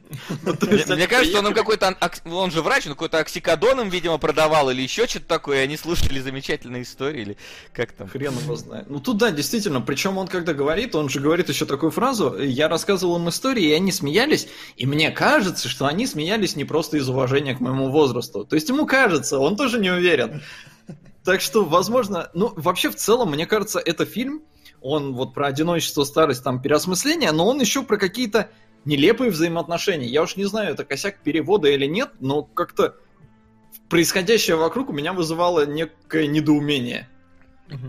Ну, 0.44 0.54
Мне, 0.94 1.06
кажется, 1.06 1.38
он 1.38 1.48
им 1.48 1.54
какой-то, 1.54 1.88
ак- 1.88 2.22
он 2.24 2.50
же 2.50 2.62
врач, 2.62 2.86
он 2.86 2.92
какой-то 2.92 3.18
оксикодон 3.18 3.80
им, 3.80 3.88
видимо, 3.88 4.18
продавал 4.18 4.70
или 4.70 4.82
еще 4.82 5.06
что-то 5.06 5.26
такое, 5.26 5.60
и 5.60 5.64
они 5.64 5.76
слушали 5.76 6.18
замечательные 6.20 6.82
истории, 6.82 7.22
или 7.22 7.36
как 7.72 7.92
там. 7.92 8.08
Хрен 8.08 8.34
его 8.38 8.56
знает. 8.56 8.88
Ну 8.88 9.00
тут 9.00 9.18
да, 9.18 9.30
действительно, 9.30 9.80
причем 9.80 10.18
он 10.18 10.28
когда 10.28 10.54
говорит, 10.54 10.94
он 10.94 11.08
же 11.08 11.20
говорит 11.20 11.48
еще 11.48 11.66
такую 11.66 11.90
фразу, 11.90 12.38
я 12.38 12.68
рассказывал 12.68 13.16
им 13.16 13.28
истории, 13.28 13.64
и 13.64 13.72
они 13.72 13.92
смеялись, 13.92 14.48
и 14.76 14.86
мне 14.86 15.10
кажется, 15.10 15.68
что 15.68 15.86
они 15.86 16.06
смеялись 16.06 16.56
не 16.56 16.64
просто 16.64 16.96
из 16.96 17.08
уважения 17.08 17.54
к 17.54 17.60
моему 17.60 17.90
возрасту. 17.90 18.44
То 18.44 18.54
есть 18.56 18.68
ему 18.68 18.86
кажется, 18.86 19.38
он 19.38 19.56
тоже 19.56 19.78
не 19.78 19.90
уверен. 19.90 20.42
Так 21.24 21.40
что, 21.42 21.64
возможно, 21.64 22.30
ну, 22.32 22.52
вообще 22.56 22.90
в 22.90 22.96
целом, 22.96 23.30
мне 23.32 23.46
кажется, 23.46 23.78
это 23.78 24.06
фильм, 24.06 24.42
он 24.80 25.14
вот 25.14 25.34
про 25.34 25.48
одиночество, 25.48 26.04
старость, 26.04 26.42
там, 26.44 26.62
переосмысление, 26.62 27.32
но 27.32 27.46
он 27.46 27.60
еще 27.60 27.82
про 27.82 27.96
какие-то 27.96 28.48
нелепые 28.84 29.30
взаимоотношения. 29.30 30.06
Я 30.06 30.22
уж 30.22 30.36
не 30.36 30.44
знаю, 30.44 30.72
это 30.72 30.84
косяк 30.84 31.20
перевода 31.22 31.68
или 31.68 31.86
нет, 31.86 32.10
но 32.20 32.42
как-то 32.42 32.96
происходящее 33.88 34.56
вокруг 34.56 34.90
у 34.90 34.92
меня 34.92 35.12
вызывало 35.12 35.66
некое 35.66 36.26
недоумение. 36.26 37.08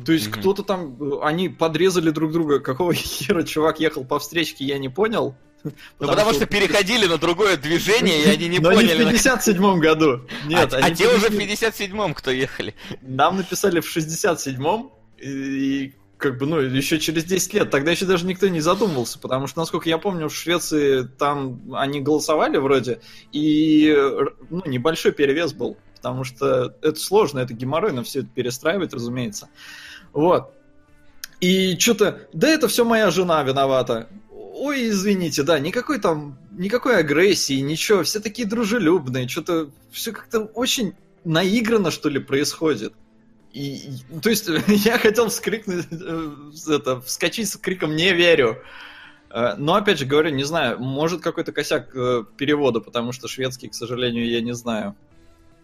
То 0.05 0.11
есть 0.11 0.29
кто-то 0.29 0.63
там, 0.63 0.97
они 1.21 1.47
подрезали 1.47 2.09
друг 2.09 2.31
друга, 2.33 2.59
какого 2.59 2.93
хера 2.95 3.43
чувак 3.43 3.79
ехал 3.79 4.03
по 4.03 4.19
встречке, 4.19 4.65
я 4.65 4.77
не 4.77 4.89
понял. 4.89 5.35
Ну, 5.63 5.71
потому 5.99 6.33
что 6.33 6.45
переходили 6.45 7.05
на 7.05 7.17
другое 7.17 7.57
движение, 7.57 8.23
и 8.23 8.29
они 8.29 8.47
не 8.47 8.59
Но 8.59 8.71
поняли. 8.71 9.03
не 9.03 9.11
в 9.11 9.13
57-м 9.13 9.79
году. 9.79 10.21
Нет, 10.45 10.73
а, 10.73 10.77
они 10.77 10.93
а 10.93 10.95
те 10.95 11.07
уже 11.07 11.29
в 11.29 11.33
перешли- 11.37 11.69
57-м, 11.69 12.13
кто 12.13 12.31
ехали. 12.31 12.75
Нам 13.01 13.37
написали 13.37 13.81
в 13.81 13.97
67-м, 13.97 14.89
и, 15.17 15.27
и 15.27 15.93
как 16.19 16.37
бы, 16.37 16.45
ну, 16.45 16.59
еще 16.59 16.99
через 16.99 17.23
10 17.23 17.53
лет. 17.53 17.69
Тогда 17.71 17.91
еще 17.91 18.05
даже 18.05 18.27
никто 18.27 18.47
не 18.49 18.59
задумывался, 18.59 19.17
потому 19.17 19.47
что, 19.47 19.59
насколько 19.59 19.87
я 19.89 19.97
помню, 19.97 20.27
в 20.27 20.35
Швеции 20.35 21.03
там 21.17 21.73
они 21.73 22.01
голосовали 22.01 22.57
вроде, 22.57 22.99
и 23.31 23.95
ну, 24.49 24.61
небольшой 24.65 25.13
перевес 25.13 25.53
был, 25.53 25.77
потому 25.95 26.25
что 26.25 26.75
это 26.81 26.99
сложно, 26.99 27.39
это 27.39 27.53
геморройно 27.53 28.03
все 28.03 28.19
это 28.19 28.27
перестраивать, 28.27 28.93
разумеется. 28.93 29.49
Вот. 30.11 30.53
И 31.39 31.77
что-то, 31.79 32.27
да 32.33 32.49
это 32.49 32.67
все 32.67 32.83
моя 32.83 33.09
жена 33.11 33.41
виновата. 33.43 34.09
Ой, 34.29 34.89
извините, 34.89 35.43
да, 35.43 35.57
никакой 35.57 35.99
там, 35.99 36.37
никакой 36.51 36.97
агрессии, 36.97 37.61
ничего, 37.61 38.03
все 38.03 38.19
такие 38.19 38.45
дружелюбные, 38.45 39.29
что-то 39.29 39.71
все 39.89 40.11
как-то 40.11 40.41
очень 40.41 40.95
наигранно, 41.23 41.91
что 41.91 42.09
ли, 42.09 42.19
происходит. 42.19 42.93
И, 43.53 43.89
то 44.21 44.29
есть 44.29 44.47
я 44.67 44.97
хотел 44.97 45.29
вскрикнуть, 45.29 45.85
э, 45.91 46.31
это, 46.67 47.01
вскочить 47.01 47.49
с 47.49 47.57
криком 47.57 47.95
«Не 47.95 48.13
верю!». 48.13 48.61
Э, 49.31 49.55
Но, 49.57 49.75
опять 49.75 49.99
же, 49.99 50.05
говорю, 50.05 50.29
не 50.29 50.43
знаю, 50.43 50.79
может 50.79 51.21
какой-то 51.21 51.51
косяк 51.51 51.95
э, 51.95 52.23
перевода, 52.37 52.79
потому 52.79 53.11
что 53.11 53.27
шведский, 53.27 53.69
к 53.69 53.73
сожалению, 53.73 54.29
я 54.29 54.41
не 54.41 54.53
знаю. 54.53 54.95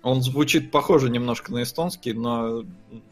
Он 0.02 0.22
звучит 0.22 0.72
похоже 0.72 1.10
немножко 1.10 1.52
на 1.52 1.64
эстонский, 1.64 2.14
но, 2.14 2.64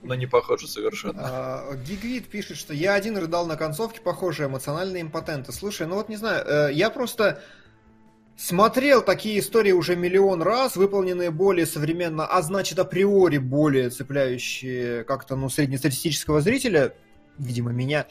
но 0.04 0.14
не 0.14 0.28
похоже 0.28 0.68
совершенно. 0.68 1.22
А, 1.24 1.76
Гигвит 1.76 2.28
пишет, 2.28 2.58
что 2.58 2.74
я 2.74 2.94
один 2.94 3.18
рыдал 3.18 3.48
на 3.48 3.56
концовке, 3.56 4.00
похоже, 4.00 4.46
эмоциональные 4.46 5.02
импотенты. 5.02 5.52
Слушай, 5.52 5.88
ну 5.88 5.96
вот 5.96 6.08
не 6.10 6.18
знаю, 6.18 6.72
я 6.72 6.92
просто 6.92 7.42
смотрел 8.36 9.02
такие 9.02 9.40
истории 9.40 9.72
уже 9.72 9.96
миллион 9.96 10.42
раз, 10.42 10.76
выполненные 10.76 11.32
более 11.32 11.66
современно, 11.66 12.26
а 12.26 12.42
значит 12.42 12.80
априори 12.80 13.38
более 13.38 13.90
цепляющие 13.90 15.04
как-то, 15.04 15.36
ну, 15.36 15.50
среднестатистического 15.50 16.42
зрителя, 16.42 16.94
видимо, 17.38 17.72
меня. 17.72 18.08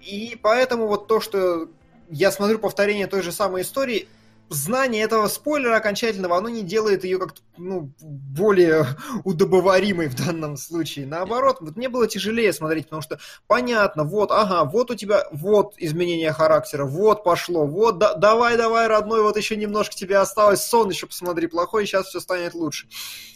И 0.00 0.38
поэтому 0.40 0.86
вот 0.86 1.08
то, 1.08 1.20
что 1.20 1.68
я 2.08 2.30
смотрю 2.30 2.58
повторение 2.58 3.06
той 3.06 3.22
же 3.22 3.32
самой 3.32 3.62
истории, 3.62 4.08
знание 4.48 5.02
этого 5.02 5.26
спойлера 5.28 5.76
окончательного, 5.76 6.36
оно 6.36 6.48
не 6.48 6.62
делает 6.62 7.04
ее 7.04 7.18
как-то, 7.18 7.40
ну, 7.56 7.92
более 8.00 8.86
удобоваримой 9.24 10.08
в 10.08 10.14
данном 10.14 10.56
случае. 10.56 11.06
Наоборот, 11.06 11.58
вот 11.60 11.76
мне 11.76 11.88
было 11.88 12.06
тяжелее 12.06 12.52
смотреть, 12.52 12.84
потому 12.84 13.02
что 13.02 13.18
понятно, 13.46 14.04
вот, 14.04 14.30
ага, 14.30 14.64
вот 14.64 14.90
у 14.90 14.94
тебя, 14.94 15.26
вот 15.32 15.74
изменение 15.78 16.32
характера, 16.32 16.84
вот 16.84 17.24
пошло, 17.24 17.66
вот, 17.66 17.98
да- 17.98 18.14
давай, 18.14 18.56
давай, 18.56 18.86
родной, 18.86 19.22
вот 19.22 19.36
еще 19.36 19.56
немножко 19.56 19.94
тебе 19.94 20.18
осталось, 20.18 20.62
сон 20.62 20.90
еще 20.90 21.06
посмотри, 21.06 21.46
плохой, 21.46 21.86
сейчас 21.86 22.06
все 22.06 22.20
станет 22.20 22.54
лучше. 22.54 22.88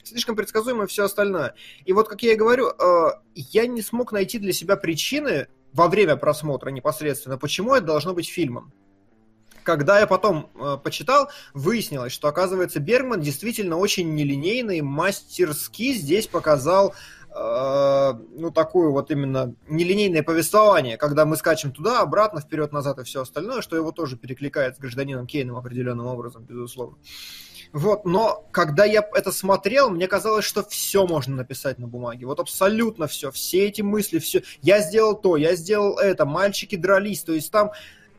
Слишком 0.04 0.36
предсказуемо 0.36 0.86
все 0.86 1.04
остальное. 1.04 1.54
И 1.84 1.92
вот, 1.92 2.08
как 2.08 2.22
я 2.22 2.32
и 2.32 2.36
говорю, 2.36 2.68
э, 2.70 3.10
я 3.34 3.66
не 3.66 3.82
смог 3.82 4.12
найти 4.12 4.38
для 4.38 4.52
себя 4.52 4.76
причины 4.76 5.48
во 5.72 5.88
время 5.88 6.16
просмотра 6.16 6.70
непосредственно, 6.70 7.38
почему 7.38 7.74
это 7.74 7.86
должно 7.86 8.12
быть 8.12 8.28
фильмом. 8.28 8.72
Когда 9.62 9.98
я 10.00 10.06
потом 10.06 10.50
э, 10.54 10.76
почитал, 10.82 11.30
выяснилось, 11.54 12.12
что, 12.12 12.28
оказывается, 12.28 12.80
Бергман 12.80 13.20
действительно 13.20 13.76
очень 13.76 14.14
нелинейный, 14.14 14.80
мастерски 14.80 15.92
здесь 15.92 16.26
показал 16.26 16.94
э, 17.34 18.12
ну, 18.36 18.50
такую 18.50 18.92
вот 18.92 19.10
именно 19.10 19.54
нелинейное 19.68 20.22
повествование, 20.22 20.96
когда 20.96 21.24
мы 21.24 21.36
скачем 21.36 21.72
туда, 21.72 22.00
обратно, 22.00 22.40
вперед, 22.40 22.72
назад 22.72 22.98
и 22.98 23.04
все 23.04 23.22
остальное, 23.22 23.62
что 23.62 23.76
его 23.76 23.92
тоже 23.92 24.16
перекликает 24.16 24.76
с 24.76 24.78
гражданином 24.78 25.26
Кейном 25.26 25.56
определенным 25.56 26.06
образом, 26.06 26.44
безусловно. 26.44 26.96
Вот, 27.72 28.04
но 28.04 28.48
когда 28.50 28.84
я 28.84 29.08
это 29.14 29.30
смотрел, 29.30 29.90
мне 29.90 30.08
казалось, 30.08 30.44
что 30.44 30.64
все 30.64 31.06
можно 31.06 31.36
написать 31.36 31.78
на 31.78 31.86
бумаге. 31.86 32.26
Вот 32.26 32.40
абсолютно 32.40 33.06
все. 33.06 33.30
Все 33.30 33.66
эти 33.66 33.80
мысли, 33.80 34.18
все. 34.18 34.42
Я 34.60 34.80
сделал 34.80 35.14
то, 35.14 35.36
я 35.36 35.54
сделал 35.54 35.96
это, 35.98 36.24
мальчики 36.24 36.74
дрались. 36.74 37.22
То 37.22 37.32
есть 37.32 37.52
там, 37.52 37.70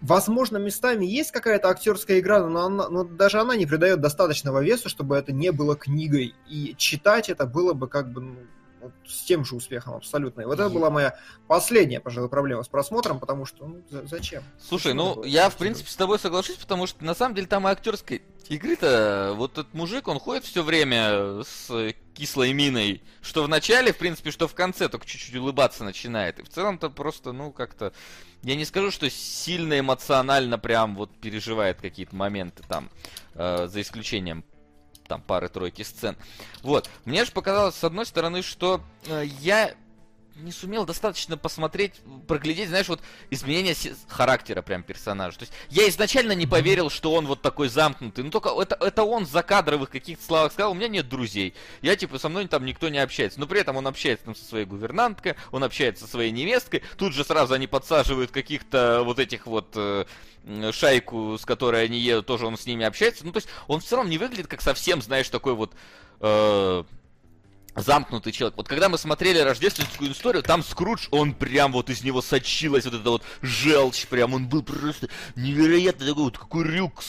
возможно, 0.02 0.58
местами 0.58 1.06
есть 1.06 1.32
какая-то 1.32 1.70
актерская 1.70 2.20
игра, 2.20 2.46
но, 2.48 2.66
она- 2.66 2.90
но 2.90 3.04
даже 3.04 3.40
она 3.40 3.56
не 3.56 3.66
придает 3.66 4.02
достаточного 4.02 4.64
веса, 4.64 4.90
чтобы 4.90 5.16
это 5.16 5.32
не 5.32 5.52
было 5.52 5.76
книгой. 5.76 6.34
И 6.50 6.76
читать 6.78 7.30
это 7.30 7.46
было 7.46 7.74
бы 7.74 7.88
как 7.88 8.12
бы 8.12 8.22
ну, 8.22 8.36
вот 8.82 8.92
с 9.08 9.22
тем 9.24 9.46
же 9.46 9.56
успехом 9.56 9.94
абсолютно. 9.94 10.42
И 10.42 10.46
вот 10.46 10.54
это 10.60 10.70
была 10.70 10.90
моя 10.90 11.16
последняя, 11.48 12.00
пожалуй, 12.00 12.30
проблема 12.30 12.64
с 12.64 12.68
просмотром, 12.68 13.20
потому 13.20 13.46
что 13.46 13.68
ну, 13.68 13.82
за- 13.90 14.08
зачем? 14.08 14.44
Слушай, 14.60 14.94
Почему 14.94 15.16
ну 15.18 15.24
я 15.24 15.50
в 15.50 15.56
принципе 15.58 15.90
с 15.90 15.96
тобой 15.96 16.18
соглашусь, 16.18 16.56
потому 16.58 16.88
что 16.88 17.04
на 17.06 17.14
самом 17.14 17.36
деле 17.36 17.46
там 17.48 17.68
и 17.68 17.72
актерской 17.72 18.24
игры-то 18.50 19.34
вот 19.36 19.52
этот 19.54 19.74
мужик, 19.74 20.08
он 20.08 20.20
ходит 20.20 20.44
все 20.46 20.64
время 20.64 21.44
с 21.44 21.94
кислой 22.16 22.54
миной, 22.54 23.04
что 23.22 23.44
в 23.44 23.48
начале, 23.48 23.94
в 23.94 23.98
принципе, 23.98 24.32
что 24.32 24.48
в 24.48 24.54
конце, 24.56 24.90
только 24.90 25.06
чуть-чуть 25.06 25.36
улыбаться 25.36 25.84
начинает. 25.84 26.40
И 26.40 26.44
в 26.44 26.50
целом-то 26.50 26.90
просто, 26.90 27.32
ну, 27.32 27.52
как-то, 27.52 27.94
я 28.44 28.56
не 28.56 28.66
скажу, 28.66 28.92
что 28.92 29.10
сильно 29.10 29.80
эмоционально 29.80 30.58
прям 30.58 30.96
вот 30.96 31.12
переживает 31.20 31.82
какие-то 31.82 32.16
моменты 32.16 32.64
там, 32.68 32.90
э, 33.36 33.68
за 33.68 33.82
исключением 33.82 34.44
там 35.08 35.22
пары-тройки 35.22 35.82
сцен. 35.84 36.16
Вот. 36.64 36.90
Мне 37.06 37.26
же 37.26 37.32
показалось, 37.32 37.76
с 37.76 37.84
одной 37.84 38.06
стороны, 38.06 38.42
что 38.42 38.82
э, 39.08 39.26
я 39.42 39.74
не 40.42 40.52
сумел 40.52 40.86
достаточно 40.86 41.38
посмотреть, 41.38 41.94
проглядеть, 42.28 42.70
знаешь, 42.70 42.88
вот 42.88 43.02
изменение 43.30 43.76
се- 43.76 43.96
характера 44.08 44.62
прям 44.62 44.84
персонажа. 44.84 45.40
То 45.40 45.44
есть 45.44 45.54
я 45.70 45.88
изначально 45.90 46.34
не 46.34 46.48
поверил, 46.48 46.90
что 46.90 47.14
он 47.14 47.28
вот 47.28 47.42
такой 47.42 47.70
замкнутый. 47.70 48.24
Ну 48.24 48.32
только 48.32 48.50
это, 48.50 48.76
это 48.80 49.04
он 49.04 49.26
за 49.26 49.44
кадровых 49.44 49.90
каких-то 49.90 50.24
словах 50.24 50.52
сказал, 50.52 50.72
у 50.72 50.76
меня 50.76 50.88
нет 50.88 51.08
друзей. 51.08 51.54
Я 51.82 51.96
типа 51.96 52.20
со 52.20 52.30
мной 52.30 52.48
там 52.48 52.66
никто 52.66 52.90
не 52.90 52.98
общается. 53.00 53.40
Но 53.40 53.48
при 53.48 53.62
этом 53.62 53.78
он 53.78 53.88
общается 53.88 54.26
там 54.26 54.36
со 54.36 54.44
своей 54.46 54.66
гувернанткой, 54.66 55.36
он 55.52 55.64
общается 55.64 56.06
со 56.06 56.12
своей 56.12 56.32
невесткой. 56.32 56.84
Тут 56.98 57.14
же 57.14 57.24
сразу 57.24 57.54
они 57.54 57.68
подсаживают 57.68 58.32
каких-то 58.32 59.04
вот 59.04 59.20
этих 59.20 59.48
вот 59.48 59.74
э, 59.76 60.06
шайку, 60.72 61.38
с 61.38 61.46
которой 61.46 61.86
они 61.86 62.00
едут, 62.00 62.26
тоже 62.26 62.46
он 62.46 62.58
с 62.58 62.66
ними 62.66 62.86
общается. 62.86 63.26
Ну 63.26 63.32
то 63.32 63.38
есть 63.38 63.50
он 63.68 63.80
все 63.82 63.96
равно 63.96 64.12
не 64.12 64.18
выглядит 64.18 64.48
как 64.48 64.62
совсем, 64.62 65.02
знаешь, 65.02 65.30
такой 65.30 65.54
вот 65.54 65.74
э, 66.20 66.84
замкнутый 67.76 68.32
человек. 68.32 68.58
Вот 68.58 68.68
когда 68.68 68.90
мы 68.90 68.98
смотрели 68.98 69.40
рождественскую 69.40 70.12
историю, 70.12 70.44
там 70.44 70.64
Скрудж, 70.64 71.08
он 71.12 71.34
прям 71.34 71.72
вот 71.72 71.90
из 71.90 72.04
него 72.04 72.22
сочилась 72.22 72.86
вот 72.86 72.94
эта 72.94 73.10
вот 73.10 73.24
желчь, 73.42 74.08
прям 74.08 74.34
он 74.34 74.48
был 74.48 74.64
просто 74.64 75.10
невероятно 75.36 76.06
такой 76.06 76.24
вот, 76.24 76.38
какой 76.38 76.66
рюк 76.66 77.02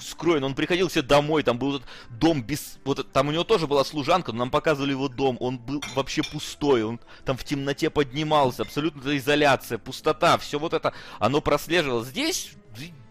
скроен. 0.00 0.44
Он 0.44 0.54
приходил 0.54 0.90
себе 0.90 1.02
домой, 1.02 1.42
там 1.42 1.58
был 1.58 1.76
этот 1.76 1.88
дом 2.08 2.42
без... 2.42 2.78
Вот 2.84 3.12
там 3.12 3.28
у 3.28 3.32
него 3.32 3.44
тоже 3.44 3.66
была 3.66 3.84
служанка, 3.84 4.32
но 4.32 4.38
нам 4.38 4.50
показывали 4.50 4.92
его 4.92 5.08
дом. 5.08 5.36
Он 5.40 5.58
был 5.58 5.82
вообще 5.94 6.22
пустой, 6.22 6.82
он 6.82 7.00
там 7.24 7.36
в 7.36 7.44
темноте 7.44 7.90
поднимался, 7.90 8.62
абсолютно 8.62 9.16
изоляция, 9.16 9.78
пустота, 9.78 10.38
все 10.38 10.58
вот 10.58 10.72
это, 10.72 10.92
оно 11.18 11.40
прослеживалось. 11.40 12.08
Здесь 12.08 12.52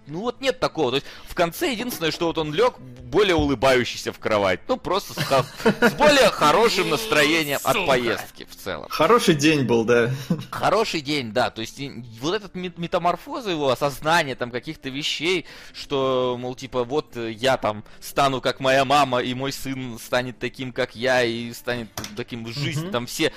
ну 0.09 0.21
вот 0.21 0.41
нет 0.41 0.59
такого. 0.59 0.91
То 0.91 0.95
есть 0.95 1.07
в 1.27 1.35
конце 1.35 1.71
единственное, 1.71 2.11
что 2.11 2.27
вот 2.27 2.37
он 2.37 2.53
лег 2.53 2.79
более 2.79 3.35
улыбающийся 3.35 4.11
в 4.11 4.19
кровать. 4.19 4.61
Ну 4.67 4.77
просто 4.77 5.13
с, 5.13 5.17
с 5.17 5.93
более 5.93 6.29
хорошим 6.29 6.89
настроением 6.89 7.59
от 7.63 7.85
поездки 7.85 8.45
в 8.49 8.55
целом. 8.55 8.87
Хороший 8.89 9.35
день 9.35 9.63
был, 9.63 9.83
да. 9.85 10.11
Хороший 10.51 11.01
день, 11.01 11.31
да. 11.31 11.49
То 11.49 11.61
есть 11.61 11.79
вот 12.21 12.33
этот 12.35 12.55
мет- 12.55 12.77
метаморфоз 12.77 13.47
его, 13.47 13.69
осознание 13.69 14.35
там 14.35 14.51
каких-то 14.51 14.89
вещей, 14.89 15.45
что, 15.73 16.37
мол, 16.39 16.55
типа, 16.55 16.83
вот 16.83 17.15
я 17.15 17.57
там 17.57 17.83
стану 17.99 18.41
как 18.41 18.59
моя 18.59 18.85
мама, 18.85 19.19
и 19.19 19.33
мой 19.33 19.51
сын 19.51 19.97
станет 19.99 20.39
таким, 20.39 20.71
как 20.71 20.95
я, 20.95 21.23
и 21.23 21.51
станет 21.53 21.89
таким 22.15 22.45
в 22.45 22.49
жизни, 22.49 22.89
там 22.89 23.05
все 23.05 23.31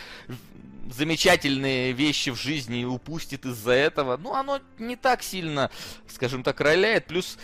замечательные 0.90 1.92
вещи 1.92 2.30
в 2.30 2.36
жизни 2.36 2.84
упустит 2.84 3.46
из-за 3.46 3.72
этого. 3.72 4.16
Ну, 4.16 4.34
оно 4.34 4.60
не 4.78 4.96
так 4.96 5.22
сильно, 5.22 5.70
скажем 6.08 6.42
так, 6.42 6.60
роляет. 6.60 7.06
Плюс, 7.06 7.38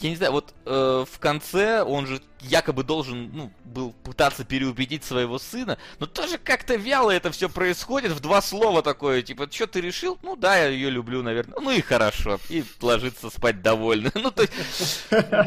я 0.00 0.10
не 0.10 0.16
знаю, 0.16 0.32
вот 0.32 0.54
э, 0.64 1.04
в 1.10 1.18
конце 1.18 1.82
он 1.82 2.06
же 2.06 2.20
якобы 2.40 2.84
должен, 2.84 3.30
ну, 3.32 3.52
был 3.64 3.92
пытаться 3.92 4.44
переубедить 4.44 5.04
своего 5.04 5.38
сына, 5.38 5.78
но 5.98 6.06
тоже 6.06 6.38
как-то 6.38 6.74
вяло 6.76 7.10
это 7.10 7.30
все 7.30 7.48
происходит, 7.48 8.12
в 8.12 8.20
два 8.20 8.40
слова 8.40 8.82
такое, 8.82 9.22
типа, 9.22 9.48
что 9.50 9.66
ты 9.66 9.80
решил? 9.80 10.18
Ну 10.22 10.36
да, 10.36 10.56
я 10.56 10.68
ее 10.68 10.90
люблю, 10.90 11.22
наверное. 11.22 11.58
Ну 11.60 11.70
и 11.70 11.80
хорошо. 11.80 12.38
И 12.48 12.64
ложиться 12.80 13.30
спать 13.30 13.62
довольно. 13.62 14.10
Ну, 14.20 14.30
то 14.30 14.42
есть, 14.42 14.52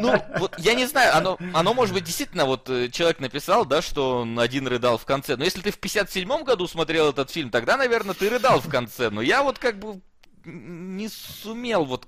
ну, 0.00 0.20
вот 0.38 0.58
я 0.58 0.74
не 0.74 0.86
знаю, 0.86 1.16
оно, 1.16 1.38
оно 1.52 1.74
может 1.74 1.94
быть 1.94 2.02
действительно, 2.02 2.44
вот 2.44 2.68
э, 2.68 2.88
человек 2.88 3.20
написал, 3.20 3.64
да, 3.64 3.82
что 3.82 4.22
он 4.22 4.38
один 4.40 4.66
рыдал 4.66 4.98
в 4.98 5.04
конце. 5.04 5.36
Но 5.36 5.44
если 5.44 5.60
ты 5.60 5.70
в 5.70 5.78
57-м 5.78 6.42
году 6.42 6.66
смотрел 6.66 7.10
этот 7.10 7.30
фильм, 7.30 7.50
тогда, 7.50 7.76
наверное, 7.76 8.14
ты 8.14 8.28
рыдал 8.28 8.60
в 8.60 8.68
конце. 8.68 9.10
Но 9.10 9.22
я 9.22 9.44
вот 9.44 9.60
как 9.60 9.78
бы 9.78 10.00
не 10.44 11.08
сумел 11.08 11.84
вот 11.84 12.06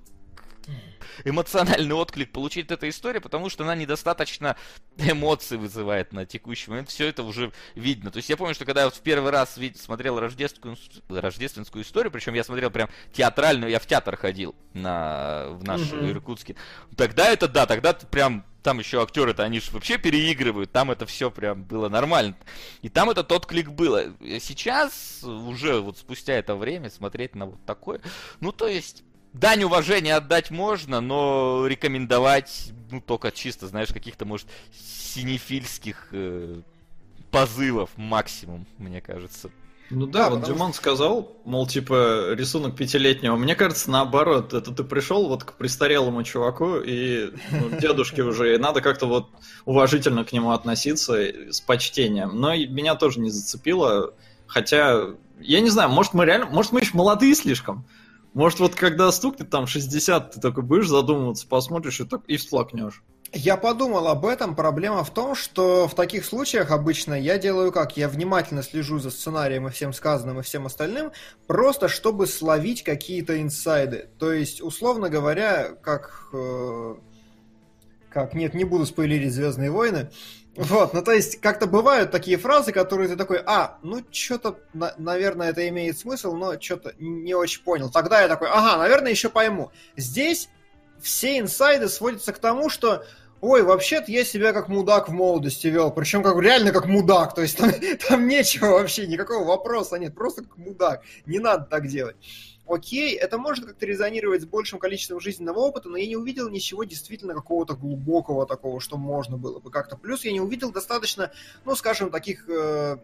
эмоциональный 1.25 1.95
отклик 1.95 2.33
получить 2.33 2.71
эта 2.71 2.89
история, 2.89 3.21
потому 3.21 3.49
что 3.51 3.65
она 3.65 3.75
недостаточно 3.75 4.57
эмоций 4.97 5.59
вызывает 5.59 6.13
на 6.13 6.27
текущий 6.27 6.71
момент. 6.71 6.89
Все 6.89 7.07
это 7.07 7.23
уже 7.23 7.53
видно. 7.75 8.11
То 8.11 8.19
есть 8.19 8.29
я 8.29 8.37
помню, 8.37 8.55
что 8.55 8.65
когда 8.65 8.81
я 8.83 8.87
вот 8.87 8.95
в 8.97 9.01
первый 9.01 9.31
раз 9.31 9.57
вид- 9.57 9.79
смотрел 9.79 10.19
рождественскую, 10.21 10.77
рождественскую 11.09 11.85
историю, 11.85 12.11
причем 12.11 12.35
я 12.35 12.45
смотрел 12.45 12.71
прям 12.71 12.89
театральную, 13.13 13.71
я 13.71 13.79
в 13.79 13.87
театр 13.87 14.17
ходил 14.17 14.55
на, 14.75 15.47
в 15.51 15.65
наш 15.65 15.81
Мгм. 15.93 16.11
Иркутске. 16.11 16.57
Тогда 16.97 17.29
это 17.29 17.49
да, 17.49 17.67
тогда 17.67 17.93
прям 17.95 18.45
там 18.63 18.81
еще 18.81 19.01
актеры-то, 19.01 19.45
они 19.45 19.61
же 19.61 19.71
вообще 19.71 19.97
переигрывают, 19.97 20.73
там 20.73 20.91
это 20.91 21.07
все 21.07 21.31
прям 21.31 21.63
было 21.63 21.89
нормально. 21.89 22.37
И 22.83 22.89
там 22.89 23.09
это 23.11 23.23
тот 23.23 23.47
клик 23.47 23.71
было. 23.71 24.13
Сейчас, 24.41 25.21
уже 25.23 25.81
вот 25.81 25.99
спустя 25.99 26.33
это 26.33 26.57
время, 26.57 26.91
смотреть 26.91 27.37
на 27.37 27.47
вот 27.47 27.65
такое, 27.65 28.01
ну 28.41 28.51
то 28.51 28.67
есть, 28.67 29.05
дань 29.39 29.65
уважения 29.65 30.17
отдать 30.17 30.51
можно, 30.51 31.01
но 31.01 31.67
рекомендовать, 31.67 32.73
ну 32.91 33.01
только 33.01 33.31
чисто, 33.31 33.69
знаешь, 33.69 33.89
каких-то, 33.89 34.25
может, 34.25 34.47
синефильских 34.73 36.09
э, 36.13 36.61
позывов 37.31 37.91
максимум, 37.97 38.67
мне 38.79 39.01
кажется. 39.01 39.51
Ну 39.91 40.07
да, 40.07 40.31
вот 40.31 40.45
Димон 40.45 40.73
сказал, 40.73 41.37
мол, 41.45 41.67
типа, 41.67 42.33
рисунок 42.33 42.75
пятилетнего. 42.75 43.37
Мне 43.37 43.55
кажется, 43.55 43.89
наоборот, 43.89 44.53
это 44.53 44.73
ты 44.73 44.83
пришел 44.83 45.29
вот 45.29 45.45
к 45.45 45.53
престарелому 45.53 46.25
чуваку, 46.25 46.79
и 46.79 47.31
ну, 47.53 47.79
дедушке 47.81 48.23
уже, 48.23 48.55
и 48.55 48.59
надо 48.59 48.81
как-то 48.81 49.07
вот 49.07 49.29
уважительно 49.65 50.25
к 50.25 50.33
нему 50.33 50.51
относиться 50.51 51.15
с 51.53 51.61
почтением. 51.61 52.41
Но 52.41 52.57
меня 52.57 52.97
тоже 52.97 53.21
не 53.21 53.31
зацепило, 53.31 54.13
хотя, 54.49 55.03
я 55.41 55.61
не 55.61 55.71
знаю, 55.71 55.91
может 55.91 56.15
мы 56.15 56.25
реально, 56.25 56.47
может 56.47 56.73
мы 56.73 56.81
еще 56.81 56.91
молодые 56.95 57.37
слишком. 57.37 57.87
Может 58.37 58.61
вот 58.61 58.75
когда 58.75 59.11
стукнет 59.13 59.49
там 59.49 59.67
60, 59.67 60.33
ты 60.33 60.41
такой 60.43 60.63
будешь 60.63 60.89
задумываться, 60.89 61.49
посмотришь 61.49 62.01
и, 62.01 62.05
так, 62.05 62.21
и 62.27 62.37
всплакнешь. 62.37 63.03
Я 63.33 63.57
подумал 63.57 64.09
об 64.09 64.27
этом. 64.27 64.55
Проблема 64.55 65.05
в 65.05 65.11
том, 65.15 65.35
что 65.35 65.89
в 65.89 65.95
таких 65.95 66.27
случаях 66.27 66.71
обычно 66.71 67.15
я 67.15 67.39
делаю 67.39 67.73
как? 67.73 67.97
Я 67.97 68.11
внимательно 68.11 68.63
слежу 68.63 68.99
за 68.99 69.11
сценарием 69.11 69.67
и 69.67 69.71
всем 69.71 69.95
сказанным, 69.95 70.39
и 70.39 70.43
всем 70.43 70.67
остальным, 70.67 71.13
просто 71.47 71.89
чтобы 71.89 72.27
словить 72.27 72.85
какие-то 72.85 73.41
инсайды. 73.41 74.11
То 74.19 74.31
есть, 74.31 74.61
условно 74.61 75.09
говоря, 75.09 75.71
как... 75.83 76.29
э, 76.35 76.97
как, 78.11 78.35
нет, 78.35 78.53
не 78.53 78.65
буду 78.65 78.85
спойлерить 78.85 79.33
«Звездные 79.33 79.71
войны». 79.71 80.11
Вот, 80.57 80.95
ну 80.95 81.03
то 81.03 81.13
есть 81.13 81.41
как-то 81.41 81.67
бывают 81.67 82.11
такие 82.11 82.39
фразы, 82.39 82.73
которые 82.73 83.09
ты 83.09 83.17
такой, 83.17 83.43
а, 83.45 83.79
ну 83.83 84.03
что-то, 84.11 84.59
наверное, 84.73 85.51
это 85.51 85.69
имеет 85.69 85.99
смысл, 85.99 86.35
но 86.35 86.59
что-то 86.61 86.95
не 86.99 87.35
очень 87.35 87.63
понял. 87.63 87.91
Тогда 87.91 88.23
я 88.23 88.29
такой, 88.29 88.49
ага, 88.49 88.79
наверное, 88.79 89.11
еще 89.11 89.29
пойму. 89.29 89.71
Здесь 89.97 90.49
все 91.01 91.39
инсайды 91.39 91.89
сводятся 91.89 92.33
к 92.33 92.39
тому, 92.39 92.71
что 92.71 93.05
Ой, 93.43 93.63
вообще-то 93.63 94.11
я 94.11 94.25
себя 94.25 94.55
как 94.55 94.69
мудак 94.69 95.11
в 95.11 95.13
молодости 95.13 95.67
вел, 95.67 95.91
причем 95.91 96.23
как 96.23 96.41
реально 96.41 96.73
как 96.73 96.87
мудак, 96.87 97.35
то 97.35 97.43
есть 97.43 97.59
там, 97.59 97.71
там 98.09 98.27
нечего 98.27 98.71
вообще, 98.71 99.07
никакого 99.07 99.45
вопроса 99.45 99.99
нет, 99.99 100.15
просто 100.15 100.43
как 100.43 100.57
мудак, 100.57 101.03
не 101.27 101.39
надо 101.39 101.65
так 101.67 101.87
делать. 101.87 102.17
Окей, 102.67 103.15
это 103.15 103.39
может 103.39 103.65
как-то 103.65 103.87
резонировать 103.87 104.43
с 104.43 104.47
большим 104.47 104.79
количеством 104.81 105.21
жизненного 105.21 105.61
опыта, 105.61 105.89
но 105.89 105.97
я 105.97 106.07
не 106.07 106.17
увидел 106.17 106.49
ничего 106.49 106.83
действительно 106.83 107.33
какого-то 107.35 107.75
глубокого 107.75 108.45
такого, 108.47 108.81
что 108.81 108.97
можно 108.97 109.37
было 109.37 109.61
бы 109.61 109.71
как-то. 109.71 109.97
Плюс 109.97 110.25
я 110.25 110.33
не 110.33 110.41
увидел 110.41 110.73
достаточно, 110.73 111.31
ну, 111.65 111.77
скажем, 111.77 112.11
таких 112.11 112.49
э, 112.49 112.99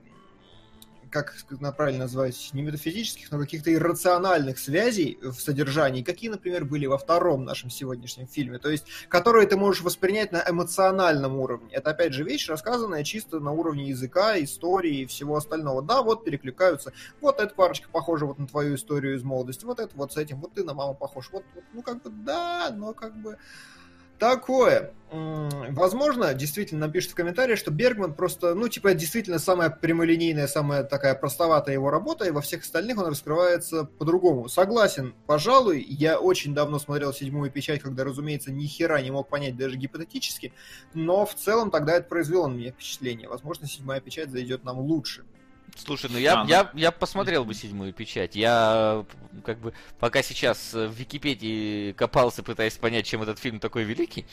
как 1.13 1.35
правильно 1.77 2.05
назвать, 2.05 2.51
не 2.55 2.63
метафизических, 2.63 3.31
но 3.31 3.39
каких-то 3.39 3.73
иррациональных 3.73 4.59
связей 4.59 5.19
в 5.23 5.35
содержании, 5.35 6.03
какие, 6.03 6.31
например, 6.31 6.65
были 6.65 6.87
во 6.87 6.97
втором 6.97 7.45
нашем 7.45 7.69
сегодняшнем 7.69 8.27
фильме, 8.27 8.59
то 8.59 8.71
есть, 8.71 8.87
которые 9.09 9.47
ты 9.47 9.57
можешь 9.57 9.83
воспринять 9.83 10.33
на 10.33 10.43
эмоциональном 10.49 11.37
уровне. 11.37 11.69
Это, 11.75 11.91
опять 11.91 12.15
же, 12.15 12.25
вещь, 12.25 12.49
рассказанная 12.49 13.05
чисто 13.05 13.41
на 13.41 13.53
уровне 13.53 13.91
языка, 13.91 14.43
истории 14.43 15.03
и 15.03 15.07
всего 15.07 15.37
остального. 15.37 15.83
Да, 15.83 16.03
вот 16.03 16.25
перекликаются, 16.25 16.93
вот 17.21 17.41
эта 17.41 17.55
парочка 17.55 17.89
похожа 17.93 18.25
вот 18.25 18.39
на 18.39 18.47
твою 18.47 18.77
историю 18.77 19.17
из 19.17 19.23
молодости, 19.23 19.67
вот 19.67 19.81
это 19.81 19.95
вот 19.95 20.15
с 20.15 20.17
этим, 20.17 20.41
вот 20.41 20.55
ты 20.55 20.65
на 20.65 20.73
маму 20.73 20.95
похож, 20.95 21.29
вот, 21.31 21.45
вот 21.55 21.65
ну, 21.75 21.83
как 21.83 22.03
бы, 22.03 22.11
да, 22.11 22.71
но 22.75 22.95
как 22.95 23.15
бы 23.15 23.37
такое. 24.19 24.93
Возможно, 25.13 26.33
действительно 26.33 26.87
напишет 26.87 27.11
в 27.11 27.15
комментариях, 27.15 27.59
что 27.59 27.71
Бергман 27.71 28.15
просто, 28.15 28.55
ну, 28.55 28.69
типа, 28.69 28.95
действительно 28.95 29.39
самая 29.39 29.69
прямолинейная, 29.69 30.47
самая 30.47 30.85
такая 30.85 31.15
простоватая 31.15 31.75
его 31.75 31.91
работа, 31.91 32.25
и 32.25 32.31
во 32.31 32.41
всех 32.41 32.63
остальных 32.63 32.97
он 32.97 33.09
раскрывается 33.09 33.85
по-другому. 33.85 34.49
Согласен, 34.49 35.15
пожалуй, 35.27 35.85
я 35.87 36.19
очень 36.19 36.55
давно 36.55 36.79
смотрел 36.79 37.13
«Седьмую 37.13 37.51
печать», 37.51 37.83
когда, 37.83 38.05
разумеется, 38.05 38.51
ни 38.51 38.65
хера 38.65 39.03
не 39.03 39.11
мог 39.11 39.29
понять 39.29 39.55
даже 39.55 39.77
гипотетически, 39.77 40.55
но 40.95 41.27
в 41.27 41.35
целом 41.35 41.71
тогда 41.71 41.97
это 41.97 42.09
произвело 42.09 42.49
на 42.49 42.55
меня 42.55 42.71
впечатление. 42.71 43.29
Возможно, 43.29 43.67
«Седьмая 43.67 44.01
печать» 44.01 44.31
зайдет 44.31 44.65
нам 44.65 44.79
лучше. 44.79 45.25
Слушай, 45.77 46.11
ну 46.13 46.19
я, 46.19 46.41
А, 46.41 46.45
ну. 46.45 46.51
я, 46.51 46.71
я 46.75 46.91
посмотрел 46.93 47.45
бы 47.45 47.55
седьмую 47.55 47.93
печать. 47.93 48.37
Я 48.37 49.05
как 49.45 49.59
бы 49.59 49.73
пока 49.99 50.23
сейчас 50.23 50.73
в 50.75 50.91
Википедии 50.93 51.93
копался, 51.93 52.43
пытаясь 52.43 52.77
понять, 52.77 53.07
чем 53.07 53.23
этот 53.23 53.39
фильм 53.39 53.59
такой 53.59 53.85
великий. 53.85 54.27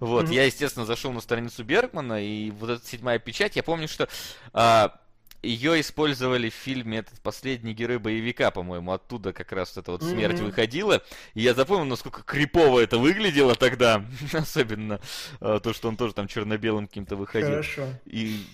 Вот, 0.00 0.24
Мгм. 0.26 0.32
я, 0.32 0.44
естественно, 0.44 0.84
зашел 0.86 1.12
на 1.12 1.20
страницу 1.20 1.64
Бергмана, 1.64 2.22
и 2.22 2.50
вот 2.50 2.70
эта 2.70 2.86
седьмая 2.86 3.18
печать, 3.18 3.56
я 3.56 3.62
помню, 3.62 3.88
что 3.88 4.08
а, 4.52 4.98
ее 5.42 5.80
использовали 5.80 6.50
в 6.50 6.54
фильме 6.54 6.98
этот 6.98 7.18
последний 7.22 7.72
герой 7.72 7.98
боевика, 7.98 8.50
по-моему, 8.50 8.92
оттуда 8.92 9.32
как 9.32 9.52
раз 9.52 9.76
эта 9.78 9.92
вот 9.92 10.02
смерть 10.02 10.36
Мгм. 10.36 10.46
выходила. 10.46 11.02
И 11.34 11.40
я 11.40 11.54
запомнил, 11.54 11.86
насколько 11.86 12.22
крипово 12.22 12.78
это 12.80 12.98
выглядело 12.98 13.54
тогда. 13.54 14.04
Особенно 14.34 15.00
а, 15.40 15.60
то, 15.60 15.72
что 15.72 15.88
он 15.88 15.96
тоже 15.96 16.12
там 16.12 16.28
черно-белым 16.28 16.88
каким-то 16.88 17.16
выходил. 17.16 17.48
Хорошо. 17.50 17.88
И 18.04 18.44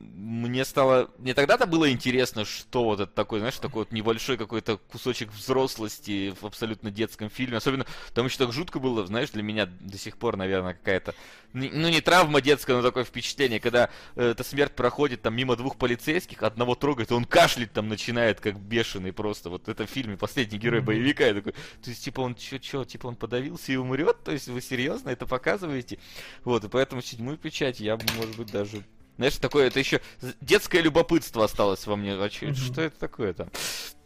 мне 0.00 0.64
стало... 0.64 1.10
Мне 1.18 1.34
тогда-то 1.34 1.66
было 1.66 1.90
интересно, 1.90 2.44
что 2.44 2.84
вот 2.84 3.00
это 3.00 3.12
такое, 3.12 3.40
знаешь, 3.40 3.58
такой 3.58 3.82
вот 3.82 3.92
небольшой 3.92 4.36
какой-то 4.36 4.78
кусочек 4.78 5.30
взрослости 5.32 6.34
в 6.40 6.46
абсолютно 6.46 6.90
детском 6.90 7.30
фильме. 7.30 7.56
Особенно, 7.56 7.86
там 8.14 8.26
еще 8.26 8.38
так 8.38 8.52
жутко 8.52 8.78
было, 8.78 9.06
знаешь, 9.06 9.30
для 9.30 9.42
меня 9.42 9.66
до 9.66 9.98
сих 9.98 10.16
пор, 10.16 10.36
наверное, 10.36 10.74
какая-то... 10.74 11.14
Ну, 11.52 11.88
не 11.88 12.00
травма 12.00 12.40
детская, 12.40 12.74
но 12.74 12.82
такое 12.82 13.04
впечатление, 13.04 13.60
когда 13.60 13.90
э, 14.14 14.30
эта 14.30 14.42
смерть 14.42 14.74
проходит 14.74 15.22
там 15.22 15.34
мимо 15.34 15.54
двух 15.56 15.76
полицейских, 15.76 16.42
одного 16.42 16.74
трогает, 16.74 17.10
и 17.10 17.14
он 17.14 17.24
кашлять 17.24 17.72
там 17.72 17.88
начинает, 17.88 18.40
как 18.40 18.58
бешеный 18.58 19.12
просто. 19.12 19.50
Вот 19.50 19.68
это 19.68 19.86
в 19.86 19.90
фильме 19.90 20.16
«Последний 20.16 20.58
герой 20.58 20.80
боевика». 20.80 21.26
Я 21.26 21.34
такой, 21.34 21.52
то 21.52 21.90
есть, 21.90 22.04
типа, 22.04 22.20
он 22.20 22.34
чё, 22.34 22.58
чё, 22.58 22.84
типа, 22.84 23.08
он 23.08 23.16
подавился 23.16 23.72
и 23.72 23.76
умрет? 23.76 24.24
То 24.24 24.32
есть, 24.32 24.48
вы 24.48 24.62
серьезно 24.62 25.10
это 25.10 25.26
показываете? 25.26 25.98
Вот, 26.44 26.64
и 26.64 26.68
поэтому 26.68 27.02
седьмую 27.02 27.36
печать 27.36 27.80
я 27.80 27.98
может 28.16 28.36
быть, 28.36 28.50
даже 28.50 28.82
знаешь, 29.22 29.36
такое, 29.36 29.68
это 29.68 29.78
еще 29.78 30.00
детское 30.40 30.80
любопытство 30.80 31.44
осталось 31.44 31.86
во 31.86 31.96
мне. 31.96 32.16
Чё- 32.30 32.46
Мгм. 32.46 32.54
Что 32.56 32.82
это 32.82 32.98
такое 32.98 33.32
там? 33.34 33.48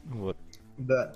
Вот. 0.05 0.37
Да. 0.77 1.15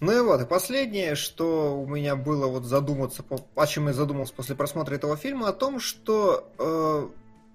Ну 0.00 0.12
и 0.12 0.20
вот, 0.20 0.40
и 0.40 0.46
последнее, 0.46 1.14
что 1.14 1.80
у 1.80 1.86
меня 1.86 2.16
было 2.16 2.46
вот 2.46 2.64
задуматься, 2.64 3.24
о 3.54 3.66
чем 3.66 3.86
я 3.86 3.92
задумался 3.92 4.34
после 4.34 4.54
просмотра 4.56 4.94
этого 4.96 5.16
фильма, 5.16 5.48
о 5.48 5.52
том, 5.52 5.78
что 5.78 6.50
э, 6.58 7.08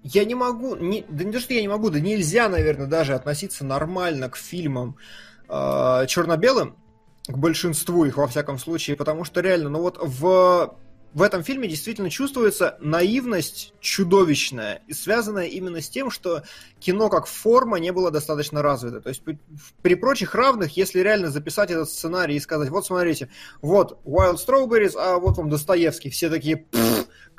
я 0.03 0.23
не 0.25 0.35
могу, 0.35 0.75
не, 0.75 1.03
да 1.09 1.25
не 1.25 1.31
то, 1.33 1.39
что 1.41 1.53
я 1.53 1.61
не 1.61 1.67
могу, 1.67 1.89
да 1.89 1.99
нельзя, 1.99 2.47
наверное, 2.47 2.87
даже 2.87 3.13
относиться 3.13 3.65
нормально 3.65 4.29
к 4.29 4.37
фильмам 4.37 4.95
э, 5.49 6.05
черно-белым, 6.07 6.75
к 7.27 7.37
большинству 7.37 8.05
их, 8.05 8.15
во 8.17 8.27
всяком 8.27 8.57
случае, 8.57 8.95
потому 8.95 9.25
что 9.25 9.41
реально, 9.41 9.69
ну 9.69 9.81
вот 9.81 9.97
в 10.01 10.77
в 11.13 11.21
этом 11.21 11.43
фильме 11.43 11.67
действительно 11.67 12.09
чувствуется 12.09 12.77
наивность 12.79 13.73
чудовищная, 13.79 14.81
и 14.87 14.93
связанная 14.93 15.47
именно 15.47 15.81
с 15.81 15.89
тем, 15.89 16.11
что 16.11 16.43
кино 16.79 17.09
как 17.09 17.25
форма 17.25 17.77
не 17.79 17.91
было 17.91 18.11
достаточно 18.11 18.61
развито. 18.61 19.01
То 19.01 19.09
есть 19.09 19.23
при, 19.81 19.95
прочих 19.95 20.35
равных, 20.35 20.77
если 20.77 20.99
реально 20.99 21.29
записать 21.29 21.71
этот 21.71 21.89
сценарий 21.89 22.35
и 22.35 22.39
сказать, 22.39 22.69
вот 22.69 22.85
смотрите, 22.85 23.29
вот 23.61 23.99
Wild 24.05 24.37
Strawberries, 24.37 24.95
а 24.95 25.17
вот 25.19 25.37
вам 25.37 25.49
Достоевский, 25.49 26.09
все 26.09 26.29
такие, 26.29 26.65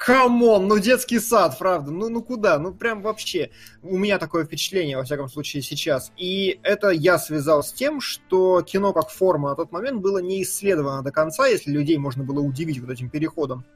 come 0.00 0.38
on, 0.38 0.66
ну 0.66 0.78
детский 0.78 1.20
сад, 1.20 1.58
правда, 1.58 1.90
ну, 1.90 2.08
ну 2.08 2.22
куда, 2.22 2.58
ну 2.58 2.72
прям 2.72 3.02
вообще. 3.02 3.50
У 3.82 3.98
меня 3.98 4.18
такое 4.18 4.46
впечатление, 4.46 4.96
во 4.96 5.04
всяком 5.04 5.28
случае, 5.28 5.62
сейчас. 5.62 6.10
И 6.16 6.58
это 6.62 6.88
я 6.88 7.18
связал 7.18 7.62
с 7.62 7.70
тем, 7.70 8.00
что 8.00 8.62
кино 8.62 8.94
как 8.94 9.10
форма 9.10 9.50
на 9.50 9.56
тот 9.56 9.72
момент 9.72 10.00
было 10.00 10.16
не 10.18 10.42
исследовано 10.42 11.02
до 11.02 11.12
конца, 11.12 11.46
если 11.46 11.70
людей 11.70 11.98
можно 11.98 12.24
было 12.24 12.40
удивить 12.40 12.80
вот 12.80 12.88
этим 12.88 13.10
переходом 13.10 13.66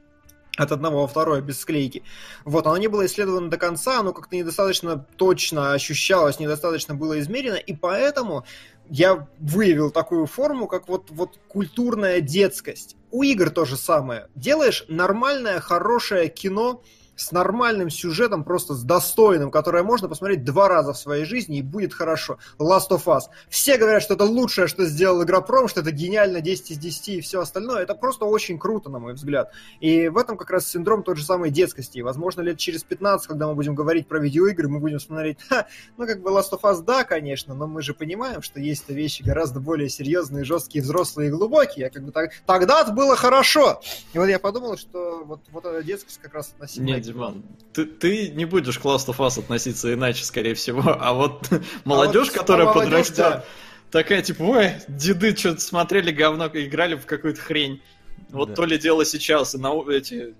от 0.56 0.72
одного 0.72 1.02
во 1.02 1.06
второе 1.06 1.42
без 1.42 1.60
склейки. 1.60 2.02
Вот, 2.46 2.66
оно 2.66 2.78
не 2.78 2.88
было 2.88 3.04
исследовано 3.04 3.50
до 3.50 3.58
конца, 3.58 4.00
оно 4.00 4.14
как-то 4.14 4.34
недостаточно 4.34 5.06
точно 5.16 5.74
ощущалось, 5.74 6.40
недостаточно 6.40 6.94
было 6.94 7.20
измерено, 7.20 7.56
и 7.56 7.74
поэтому 7.74 8.46
я 8.88 9.28
выявил 9.38 9.90
такую 9.90 10.24
форму, 10.24 10.68
как 10.68 10.88
вот, 10.88 11.10
вот 11.10 11.38
культурная 11.48 12.22
детскость. 12.22 12.96
У 13.14 13.22
игр 13.22 13.50
то 13.50 13.64
же 13.64 13.76
самое. 13.76 14.26
Делаешь 14.34 14.86
нормальное, 14.88 15.60
хорошее 15.60 16.28
кино, 16.28 16.82
с 17.16 17.32
нормальным 17.32 17.90
сюжетом, 17.90 18.44
просто 18.44 18.74
с 18.74 18.82
достойным, 18.82 19.50
которое 19.50 19.82
можно 19.82 20.08
посмотреть 20.08 20.44
два 20.44 20.68
раза 20.68 20.92
в 20.92 20.98
своей 20.98 21.24
жизни 21.24 21.58
и 21.58 21.62
будет 21.62 21.94
хорошо. 21.94 22.38
Last 22.58 22.90
of 22.90 23.04
Us. 23.04 23.22
Все 23.48 23.76
говорят, 23.76 24.02
что 24.02 24.14
это 24.14 24.24
лучшее, 24.24 24.66
что 24.66 24.84
сделал 24.84 25.22
Игропром, 25.22 25.68
что 25.68 25.80
это 25.80 25.90
гениально 25.90 26.40
10 26.40 26.72
из 26.72 26.78
10 26.78 27.08
и 27.08 27.20
все 27.20 27.40
остальное. 27.40 27.82
Это 27.82 27.94
просто 27.94 28.24
очень 28.24 28.58
круто, 28.58 28.90
на 28.90 28.98
мой 28.98 29.14
взгляд. 29.14 29.52
И 29.80 30.08
в 30.08 30.16
этом 30.16 30.36
как 30.36 30.50
раз 30.50 30.66
синдром 30.66 31.02
тот 31.02 31.16
же 31.16 31.24
самой 31.24 31.50
детскости. 31.50 31.98
И, 31.98 32.02
возможно, 32.02 32.40
лет 32.40 32.58
через 32.58 32.82
15, 32.84 33.26
когда 33.26 33.46
мы 33.46 33.54
будем 33.54 33.74
говорить 33.74 34.08
про 34.08 34.18
видеоигры, 34.18 34.68
мы 34.68 34.80
будем 34.80 35.00
смотреть, 35.00 35.38
Ха, 35.48 35.66
ну, 35.96 36.06
как 36.06 36.20
бы 36.20 36.30
Last 36.30 36.50
of 36.52 36.62
Us, 36.62 36.82
да, 36.82 37.04
конечно, 37.04 37.54
но 37.54 37.66
мы 37.66 37.82
же 37.82 37.94
понимаем, 37.94 38.42
что 38.42 38.60
есть 38.60 38.88
вещи 38.88 39.22
гораздо 39.22 39.60
более 39.60 39.88
серьезные, 39.88 40.44
жесткие, 40.44 40.82
взрослые 40.82 41.28
и 41.28 41.32
глубокие. 41.32 41.86
А 41.86 41.90
как 41.90 42.04
бы 42.04 42.12
так... 42.12 42.30
Тогда-то 42.46 42.92
было 42.92 43.16
хорошо. 43.16 43.80
И 44.12 44.18
вот 44.18 44.26
я 44.26 44.38
подумал, 44.38 44.76
что 44.76 45.22
вот, 45.24 45.40
вот 45.50 45.64
эта 45.64 45.82
детскость 45.82 46.20
как 46.20 46.34
раз 46.34 46.52
относительно 46.52 47.03
Диман, 47.04 47.42
ты, 47.72 47.84
ты 47.84 48.28
не 48.30 48.44
будешь 48.44 48.78
к 48.78 48.84
Last 48.84 49.06
of 49.08 49.18
Us 49.18 49.38
относиться 49.38 49.92
иначе, 49.92 50.24
скорее 50.24 50.54
всего. 50.54 50.82
А 51.00 51.12
вот 51.12 51.48
молодежь, 51.84 52.28
А 52.28 52.32
вот 52.32 52.40
которая 52.40 52.72
подрастет, 52.72 53.16
да. 53.16 53.44
такая 53.90 54.22
типа, 54.22 54.42
ой, 54.42 54.72
деды 54.88 55.36
что-то 55.36 55.60
смотрели 55.60 56.10
говно, 56.10 56.46
играли 56.52 56.94
в 56.94 57.06
какую-то 57.06 57.40
хрень. 57.40 57.82
Вот 58.30 58.50
Да. 58.50 58.54
то 58.54 58.64
ли 58.64 58.78
дело 58.78 59.04
сейчас, 59.04 59.54
и 59.54 59.58
на 59.58 59.72
эти 59.90 60.34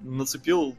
нацепил 0.00 0.74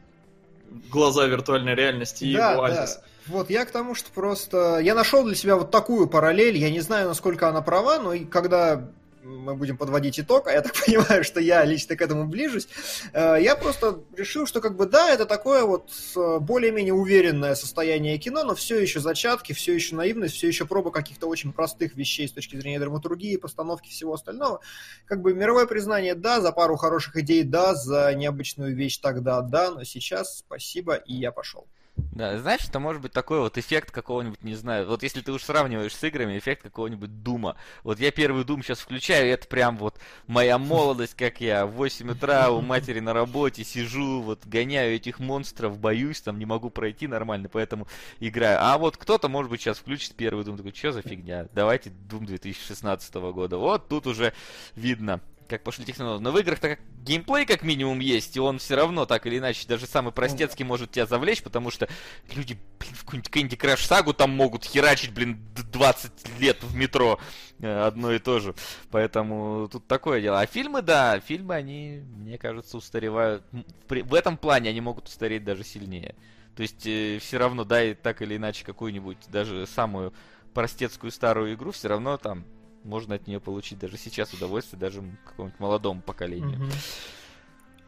глаза 0.90 1.26
виртуальной 1.26 1.74
реальности 1.74 2.24
и 2.24 2.36
Да, 2.36 2.52
его 2.52 2.68
да. 2.68 2.86
Вот 3.26 3.48
я 3.48 3.64
к 3.64 3.70
тому, 3.70 3.94
что 3.94 4.10
просто 4.10 4.78
я 4.80 4.94
нашел 4.94 5.24
для 5.24 5.34
себя 5.34 5.56
вот 5.56 5.70
такую 5.70 6.06
параллель. 6.08 6.58
Я 6.58 6.70
не 6.70 6.80
знаю, 6.80 7.08
насколько 7.08 7.48
она 7.48 7.62
права, 7.62 7.98
но 7.98 8.12
и 8.12 8.24
когда 8.24 8.86
мы 9.24 9.54
будем 9.54 9.76
подводить 9.76 10.20
итог, 10.20 10.46
а 10.46 10.52
я 10.52 10.62
так 10.62 10.74
понимаю, 10.86 11.24
что 11.24 11.40
я 11.40 11.64
лично 11.64 11.96
к 11.96 12.02
этому 12.02 12.26
ближусь, 12.26 12.68
э, 13.12 13.38
я 13.40 13.56
просто 13.56 14.00
решил, 14.16 14.46
что 14.46 14.60
как 14.60 14.76
бы 14.76 14.86
да, 14.86 15.10
это 15.10 15.26
такое 15.26 15.64
вот 15.64 15.90
э, 16.16 16.38
более-менее 16.40 16.94
уверенное 16.94 17.54
состояние 17.54 18.18
кино, 18.18 18.44
но 18.44 18.54
все 18.54 18.78
еще 18.78 19.00
зачатки, 19.00 19.52
все 19.52 19.74
еще 19.74 19.96
наивность, 19.96 20.34
все 20.34 20.48
еще 20.48 20.66
проба 20.66 20.90
каких-то 20.90 21.26
очень 21.26 21.52
простых 21.52 21.94
вещей 21.94 22.28
с 22.28 22.32
точки 22.32 22.56
зрения 22.56 22.78
драматургии, 22.78 23.36
постановки 23.36 23.88
всего 23.88 24.14
остального. 24.14 24.60
Как 25.06 25.22
бы 25.22 25.34
мировое 25.34 25.66
признание 25.66 26.14
да, 26.14 26.40
за 26.40 26.52
пару 26.52 26.76
хороших 26.76 27.16
идей 27.16 27.42
да, 27.42 27.74
за 27.74 28.14
необычную 28.14 28.74
вещь 28.74 28.98
тогда 28.98 29.40
да, 29.40 29.70
но 29.70 29.84
сейчас 29.84 30.38
спасибо, 30.38 30.94
и 30.94 31.14
я 31.14 31.32
пошел. 31.32 31.66
Да, 31.96 32.38
знаешь, 32.38 32.64
это 32.68 32.80
может 32.80 33.02
быть 33.02 33.12
такой 33.12 33.38
вот 33.38 33.56
эффект 33.56 33.92
какого-нибудь, 33.92 34.42
не 34.42 34.54
знаю, 34.54 34.86
вот 34.88 35.04
если 35.04 35.20
ты 35.20 35.30
уж 35.30 35.42
сравниваешь 35.42 35.94
с 35.94 36.02
играми, 36.02 36.38
эффект 36.38 36.62
какого-нибудь 36.62 37.22
Дума. 37.22 37.56
Вот 37.84 38.00
я 38.00 38.10
первый 38.10 38.44
Дум 38.44 38.62
сейчас 38.62 38.80
включаю, 38.80 39.26
и 39.26 39.30
это 39.30 39.46
прям 39.46 39.76
вот 39.76 39.98
моя 40.26 40.58
молодость, 40.58 41.14
как 41.14 41.40
я 41.40 41.66
в 41.66 41.72
8 41.72 42.10
утра 42.10 42.50
у 42.50 42.60
матери 42.60 42.98
на 42.98 43.12
работе 43.12 43.62
сижу, 43.62 44.22
вот 44.22 44.44
гоняю 44.44 44.96
этих 44.96 45.20
монстров, 45.20 45.78
боюсь, 45.78 46.20
там 46.20 46.38
не 46.38 46.46
могу 46.46 46.68
пройти 46.68 47.06
нормально, 47.06 47.48
поэтому 47.48 47.86
играю. 48.18 48.58
А 48.60 48.76
вот 48.76 48.96
кто-то, 48.96 49.28
может 49.28 49.50
быть, 49.50 49.60
сейчас 49.60 49.78
включит 49.78 50.14
первый 50.16 50.44
Дум, 50.44 50.56
такой, 50.56 50.74
что 50.74 50.90
за 50.90 51.02
фигня? 51.02 51.48
Давайте 51.52 51.90
Дум 51.90 52.26
2016 52.26 53.14
года. 53.14 53.56
Вот 53.56 53.88
тут 53.88 54.08
уже 54.08 54.34
видно, 54.74 55.20
как 55.48 55.62
пошли 55.62 55.84
технологии. 55.84 56.22
Но 56.22 56.32
в 56.32 56.38
играх-то 56.38 56.70
как 56.70 56.80
геймплей 57.02 57.46
как 57.46 57.62
минимум 57.62 58.00
есть, 58.00 58.36
и 58.36 58.40
он 58.40 58.58
все 58.58 58.74
равно 58.76 59.06
так 59.06 59.26
или 59.26 59.38
иначе, 59.38 59.66
даже 59.68 59.86
самый 59.86 60.12
простецкий 60.12 60.64
может 60.64 60.90
тебя 60.92 61.06
завлечь, 61.06 61.42
потому 61.42 61.70
что 61.70 61.88
люди, 62.34 62.58
блин, 62.78 62.94
в 62.94 63.04
какую-нибудь 63.04 63.30
Candy 63.30 63.58
Crush 63.58 63.86
сагу 63.86 64.14
там 64.14 64.30
могут 64.30 64.64
херачить, 64.64 65.12
блин, 65.12 65.38
д- 65.54 65.62
20 65.62 66.38
лет 66.40 66.62
в 66.62 66.74
метро 66.74 67.18
э, 67.60 67.86
одно 67.86 68.12
и 68.12 68.18
то 68.18 68.40
же. 68.40 68.54
Поэтому 68.90 69.68
тут 69.70 69.86
такое 69.86 70.20
дело. 70.20 70.40
А 70.40 70.46
фильмы, 70.46 70.82
да, 70.82 71.20
фильмы, 71.20 71.54
они, 71.54 72.02
мне 72.16 72.38
кажется, 72.38 72.76
устаревают. 72.76 73.44
В 73.88 74.14
этом 74.14 74.36
плане 74.36 74.70
они 74.70 74.80
могут 74.80 75.08
устареть 75.08 75.44
даже 75.44 75.64
сильнее. 75.64 76.14
То 76.56 76.62
есть 76.62 76.80
все 76.80 77.38
равно, 77.38 77.64
дай 77.64 77.94
так 77.94 78.22
или 78.22 78.36
иначе 78.36 78.64
какую-нибудь, 78.64 79.18
даже 79.28 79.66
самую 79.66 80.14
простецкую 80.54 81.10
старую 81.10 81.54
игру, 81.54 81.72
все 81.72 81.88
равно 81.88 82.16
там 82.16 82.44
можно 82.84 83.16
от 83.16 83.26
нее 83.26 83.40
получить 83.40 83.78
даже 83.78 83.96
сейчас 83.98 84.32
удовольствие, 84.32 84.78
даже 84.78 85.02
какому-нибудь 85.26 85.58
молодому 85.60 86.00
поколению. 86.02 86.70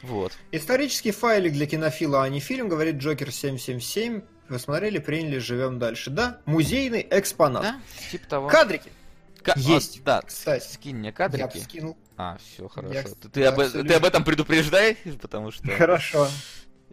Вот. 0.03 0.33
Исторический 0.53 1.11
файлик 1.11 1.53
для 1.53 1.67
кинофила, 1.67 2.23
а 2.23 2.29
не 2.29 2.41
фильм, 2.41 2.69
говорит 2.69 2.97
Джокер 2.97 3.31
777. 3.33 4.23
Посмотрели, 4.49 4.99
приняли, 4.99 5.39
живем 5.39 5.79
дальше. 5.79 6.11
Да, 6.11 6.41
музейный 6.45 7.07
экспонат. 7.11 7.63
Да, 7.63 7.81
типа 8.11 8.27
того. 8.29 8.49
Кадрики. 8.49 8.91
Ка- 9.43 9.55
есть, 9.57 10.01
а, 10.01 10.05
да, 10.05 10.23
кстати. 10.23 10.73
скинь 10.73 10.97
мне 10.97 11.09
Я 11.09 11.13
кадрики. 11.13 11.59
скинул. 11.59 11.97
А, 12.17 12.37
все, 12.39 12.69
хорошо. 12.69 12.95
Я, 12.95 13.03
ты, 13.03 13.29
ты 13.29 13.45
об, 13.45 13.61
абсолютно- 13.61 13.89
ты 13.89 13.95
об 13.97 14.05
этом 14.05 14.25
предупреждай, 14.25 14.97
потому 15.21 15.51
что 15.51 15.69
Хорошо. 15.73 16.29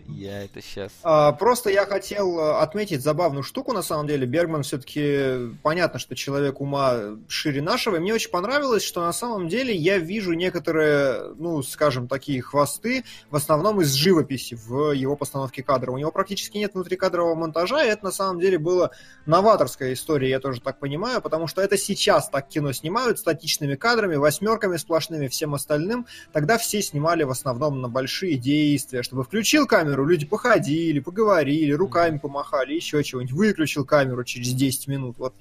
Я 0.07 0.43
это 0.43 0.61
сейчас. 0.61 0.91
А, 1.03 1.31
Просто 1.31 1.69
я 1.69 1.85
хотел 1.85 2.39
э, 2.39 2.59
отметить 2.59 3.01
забавную 3.01 3.43
штуку, 3.43 3.73
на 3.73 3.81
самом 3.81 4.07
деле. 4.07 4.25
Бергман 4.25 4.63
все-таки, 4.63 5.55
понятно, 5.61 5.99
что 5.99 6.15
человек 6.15 6.61
ума 6.61 7.17
шире 7.27 7.61
нашего. 7.61 7.97
И 7.97 7.99
мне 7.99 8.13
очень 8.13 8.31
понравилось, 8.31 8.83
что 8.83 9.01
на 9.01 9.13
самом 9.13 9.47
деле 9.47 9.75
я 9.75 9.97
вижу 9.97 10.33
некоторые, 10.33 11.33
ну, 11.35 11.61
скажем, 11.63 12.07
такие 12.07 12.41
хвосты, 12.41 13.03
в 13.29 13.35
основном 13.35 13.81
из 13.81 13.93
живописи 13.93 14.55
в 14.55 14.91
его 14.91 15.15
постановке 15.15 15.63
кадра. 15.63 15.91
У 15.91 15.97
него 15.97 16.11
практически 16.11 16.57
нет 16.57 16.73
внутрикадрового 16.73 17.35
монтажа, 17.35 17.83
и 17.83 17.89
это 17.89 18.05
на 18.05 18.11
самом 18.11 18.39
деле 18.39 18.57
было 18.57 18.91
новаторская 19.25 19.93
история, 19.93 20.29
я 20.29 20.39
тоже 20.39 20.61
так 20.61 20.79
понимаю, 20.79 21.21
потому 21.21 21.47
что 21.47 21.61
это 21.61 21.77
сейчас 21.77 22.29
так 22.29 22.47
кино 22.47 22.71
снимают, 22.73 23.19
статичными 23.19 23.75
кадрами, 23.75 24.15
восьмерками 24.15 24.77
сплошными, 24.77 25.27
всем 25.27 25.53
остальным. 25.53 26.07
Тогда 26.31 26.57
все 26.57 26.81
снимали 26.81 27.23
в 27.23 27.29
основном 27.29 27.81
на 27.81 27.89
большие 27.89 28.35
действия, 28.35 29.03
чтобы 29.03 29.23
включил 29.23 29.67
камеру, 29.67 29.92
люди 30.01 30.25
походили, 30.25 30.99
поговорили, 30.99 31.71
руками 31.71 32.17
помахали, 32.17 32.73
еще 32.73 33.03
чего-нибудь. 33.03 33.33
Выключил 33.33 33.85
камеру 33.85 34.23
через 34.23 34.53
10 34.53 34.87
минут. 34.87 35.17
Вот 35.19 35.35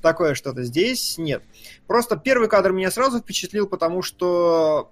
такое 0.00 0.34
что-то. 0.34 0.62
Здесь 0.62 1.18
нет. 1.18 1.42
Просто 1.86 2.16
первый 2.16 2.48
кадр 2.48 2.72
меня 2.72 2.90
сразу 2.90 3.18
впечатлил, 3.18 3.66
потому 3.66 4.02
что 4.02 4.90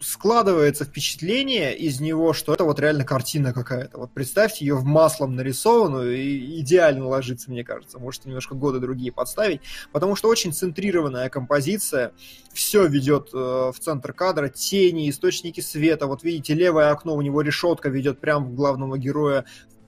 складывается 0.00 0.84
впечатление 0.84 1.76
из 1.76 2.00
него, 2.00 2.32
что 2.32 2.54
это 2.54 2.64
вот 2.64 2.78
реально 2.78 3.04
картина 3.04 3.52
какая-то. 3.52 3.98
Вот 3.98 4.12
представьте 4.12 4.64
ее 4.64 4.74
в 4.74 4.84
маслом 4.84 5.34
нарисованную 5.34 6.16
и 6.16 6.60
идеально 6.60 7.06
ложится, 7.06 7.50
мне 7.50 7.64
кажется. 7.64 7.98
Можете 7.98 8.28
немножко 8.28 8.54
годы 8.54 8.78
другие 8.78 9.12
подставить, 9.12 9.60
потому 9.92 10.16
что 10.16 10.28
очень 10.28 10.52
центрированная 10.52 11.28
композиция, 11.28 12.12
все 12.52 12.86
ведет 12.86 13.30
э, 13.32 13.36
в 13.36 13.74
центр 13.80 14.12
кадра, 14.12 14.48
тени, 14.48 15.10
источники 15.10 15.60
света. 15.60 16.06
Вот 16.06 16.22
видите, 16.22 16.54
левое 16.54 16.90
окно, 16.90 17.14
у 17.14 17.22
него 17.22 17.40
решетка 17.42 17.88
ведет 17.88 18.20
прямо 18.20 18.46
в 18.46 18.54
главного 18.54 18.98
героя. 18.98 19.44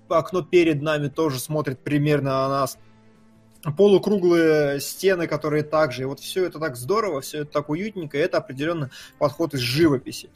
Окно 0.08 0.42
перед 0.42 0.82
нами 0.82 1.08
тоже 1.08 1.38
смотрит 1.38 1.80
примерно 1.80 2.30
на 2.30 2.48
нас 2.48 2.78
полукруглые 3.76 4.80
стены, 4.80 5.26
которые 5.26 5.62
также. 5.62 6.02
И 6.02 6.04
вот 6.06 6.20
все 6.20 6.44
это 6.44 6.58
так 6.58 6.76
здорово, 6.76 7.20
все 7.20 7.42
это 7.42 7.52
так 7.52 7.68
уютненько, 7.68 8.16
и 8.16 8.20
это 8.20 8.38
определенно 8.38 8.90
подход 9.18 9.54
из 9.54 9.60
живописи. 9.60 10.30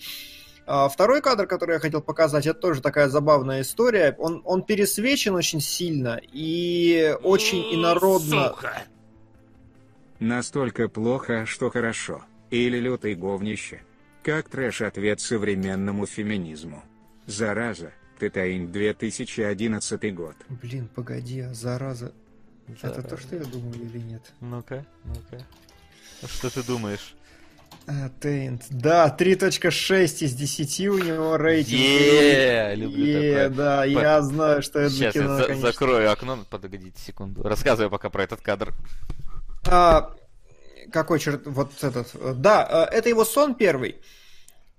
А 0.66 0.88
Второй 0.88 1.20
кадр, 1.20 1.46
который 1.46 1.74
я 1.74 1.78
хотел 1.78 2.00
показать, 2.00 2.46
это 2.46 2.58
тоже 2.58 2.80
такая 2.80 3.08
забавная 3.08 3.60
история. 3.62 4.14
Он, 4.18 4.40
он 4.44 4.62
пересвечен 4.62 5.34
очень 5.34 5.60
сильно 5.60 6.20
и 6.22 7.14
очень 7.22 7.74
инородно. 7.74 8.48
Сука. 8.48 8.82
Настолько 10.20 10.88
плохо, 10.88 11.44
что 11.44 11.70
хорошо. 11.70 12.22
Или 12.50 12.78
лютый 12.78 13.14
говнище. 13.14 13.82
Как 14.22 14.48
трэш-ответ 14.48 15.20
современному 15.20 16.06
феминизму. 16.06 16.82
Зараза, 17.26 17.92
Тетаин 18.18 18.72
2011 18.72 20.14
год. 20.14 20.34
Блин, 20.48 20.88
погоди, 20.94 21.40
а 21.40 21.52
зараза. 21.52 22.12
Это 22.82 23.02
то, 23.02 23.16
что 23.16 23.36
я 23.36 23.44
думаю 23.44 23.74
или 23.82 23.98
нет? 23.98 24.22
Ну-ка, 24.40 24.84
ну-ка. 25.04 25.44
Что 26.26 26.50
ты 26.50 26.62
думаешь? 26.62 27.14
А, 27.86 28.08
Taint. 28.20 28.62
Да, 28.70 29.14
3.6 29.18 30.24
из 30.24 30.34
10 30.34 30.80
у 30.88 30.98
него 30.98 31.36
рейтинг. 31.36 31.78
Е, 31.80 32.74
люблю 32.76 33.12
такое. 33.12 33.48
да, 33.50 33.80
По- 33.82 33.86
я 33.86 34.22
знаю, 34.22 34.62
что 34.62 34.78
это 34.80 34.90
Сейчас 34.94 35.12
кино, 35.12 35.38
я 35.38 35.54
за- 35.54 35.60
закрою 35.60 36.10
окно. 36.10 36.38
Подогодите 36.48 36.98
секунду. 37.00 37.42
Рассказывай 37.42 37.90
пока 37.90 38.08
про 38.08 38.24
этот 38.24 38.40
кадр. 38.40 38.72
А, 39.66 40.14
какой 40.92 41.18
черт, 41.18 41.42
вот 41.46 41.72
этот. 41.82 42.40
Да, 42.40 42.88
э, 42.90 42.96
это 42.96 43.08
его 43.10 43.24
сон 43.24 43.54
первый. 43.54 43.96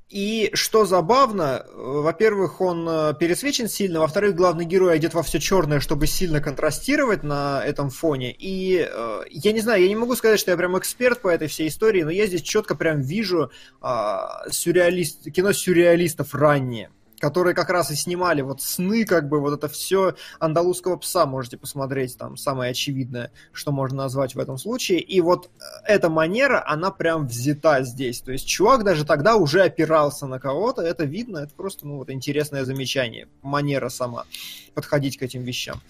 И 0.10 0.52
что 0.54 0.86
забавно, 0.86 1.66
э, 1.66 1.74
во-первых, 1.74 2.62
он 2.62 2.88
э, 2.88 3.14
пересвечен 3.20 3.68
сильно, 3.68 4.00
во-вторых, 4.02 4.36
главный 4.36 4.64
герой 4.64 4.94
одет 4.94 5.16
во 5.16 5.24
все 5.24 5.40
черное, 5.40 5.80
чтобы 5.80 6.06
сильно 6.06 6.42
контрастировать 6.42 7.24
на 7.24 7.66
этом 7.66 7.90
фоне. 7.90 8.32
И 8.38 8.88
э, 8.88 9.22
я 9.32 9.52
не 9.52 9.62
знаю, 9.62 9.82
я 9.82 9.88
не 9.88 9.96
могу 9.96 10.16
сказать, 10.16 10.40
что 10.40 10.52
я 10.52 10.58
прям 10.58 10.78
эксперт 10.78 11.22
по 11.22 11.30
этой 11.30 11.48
всей 11.48 11.70
истории, 11.70 12.04
но 12.04 12.12
я 12.12 12.28
здесь 12.28 12.44
четко 12.44 12.76
прям 12.76 13.02
вижу 13.02 13.50
а, 13.82 14.44
сюрреалист, 14.52 15.32
кино 15.32 15.54
сюрреалистов 15.54 16.36
раннее. 16.36 16.92
Которые 17.20 17.54
как 17.56 17.70
раз 17.70 17.92
и 17.92 17.96
снимали 17.96 18.42
вот 18.42 18.62
сны, 18.62 19.06
как 19.06 19.30
бы 19.30 19.40
вот 19.40 19.54
это 19.54 19.68
все 19.68 20.16
андалузского 20.40 20.98
пса 20.98 21.26
можете 21.26 21.58
посмотреть, 21.58 22.18
там 22.18 22.38
самое 22.38 22.72
очевидное, 22.72 23.32
что 23.52 23.72
можно 23.72 24.04
назвать 24.04 24.36
в 24.36 24.40
этом 24.40 24.58
случае. 24.58 25.00
И 25.00 25.22
вот 25.22 25.48
э, 25.48 25.64
эта 25.88 26.10
манера, 26.10 26.64
она 26.68 26.92
прям 26.92 27.28
взята 27.28 27.84
здесь. 27.84 28.22
То 28.22 28.32
есть 28.32 28.48
чувак 28.48 28.84
даже 28.84 29.06
тогда 29.06 29.36
уже 29.36 29.62
опирался 29.62 30.28
на 30.28 30.40
кого-то, 30.40 30.82
это 30.82 31.06
видно, 31.06 31.40
это 31.40 31.54
просто 31.56 31.88
ну, 31.88 31.98
вот 31.98 32.10
интересное 32.10 32.66
замечание, 32.66 33.28
манера 33.42 33.90
сама 33.90 34.26
подходить 34.74 35.18
к 35.18 35.24
этим 35.24 35.44
вещам. 35.44 35.82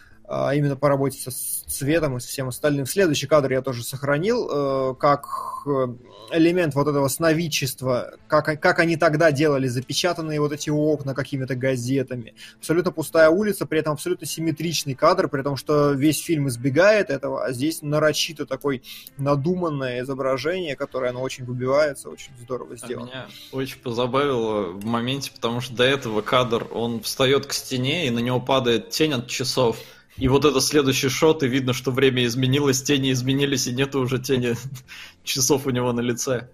именно 0.53 0.75
по 0.75 0.89
работе 0.89 1.19
со 1.19 1.31
цветом 1.71 2.17
и 2.17 2.19
со 2.19 2.27
всем 2.27 2.49
остальным. 2.49 2.85
Следующий 2.85 3.27
кадр 3.27 3.51
я 3.51 3.61
тоже 3.61 3.83
сохранил, 3.83 4.49
э, 4.91 4.95
как 4.95 5.25
э, 5.65 5.87
элемент 6.31 6.75
вот 6.75 6.87
этого 6.87 7.07
сновидчества, 7.07 8.13
как, 8.27 8.59
как 8.61 8.79
они 8.79 8.97
тогда 8.97 9.31
делали, 9.31 9.67
запечатанные 9.67 10.39
вот 10.39 10.51
эти 10.51 10.69
окна 10.69 11.13
какими-то 11.13 11.55
газетами. 11.55 12.35
Абсолютно 12.59 12.91
пустая 12.91 13.29
улица, 13.29 13.65
при 13.65 13.79
этом 13.79 13.93
абсолютно 13.93 14.27
симметричный 14.27 14.95
кадр, 14.95 15.27
при 15.27 15.41
том, 15.41 15.55
что 15.55 15.91
весь 15.91 16.19
фильм 16.19 16.47
избегает 16.47 17.09
этого, 17.09 17.45
а 17.45 17.51
здесь 17.51 17.81
нарочито 17.81 18.45
такое 18.45 18.81
надуманное 19.17 20.01
изображение, 20.01 20.75
которое 20.75 21.11
оно 21.11 21.21
очень 21.21 21.45
выбивается, 21.45 22.09
очень 22.09 22.31
здорово 22.39 22.73
а 22.73 22.77
сделано. 22.77 23.09
А 23.11 23.15
меня 23.15 23.27
очень 23.51 23.79
позабавило 23.79 24.71
в 24.71 24.85
моменте, 24.85 25.31
потому 25.33 25.61
что 25.61 25.75
до 25.75 25.83
этого 25.83 26.21
кадр, 26.21 26.67
он 26.71 27.01
встает 27.01 27.45
к 27.45 27.53
стене, 27.53 28.07
и 28.07 28.09
на 28.09 28.19
него 28.19 28.39
падает 28.39 28.89
тень 28.89 29.13
от 29.13 29.27
часов. 29.27 29.77
И 30.17 30.27
вот 30.27 30.45
это 30.45 30.61
следующий 30.61 31.09
шот, 31.09 31.43
и 31.43 31.47
видно, 31.47 31.73
что 31.73 31.91
время 31.91 32.25
изменилось, 32.25 32.83
тени 32.83 33.11
изменились, 33.11 33.67
и 33.67 33.73
нету 33.73 33.99
уже 33.99 34.19
тени 34.19 34.55
часов 35.23 35.65
у 35.65 35.69
него 35.69 35.91
на 35.93 36.01
лице. 36.01 36.49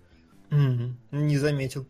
Mm-hmm. 0.50 0.92
Не 1.12 1.38
заметил. 1.38 1.86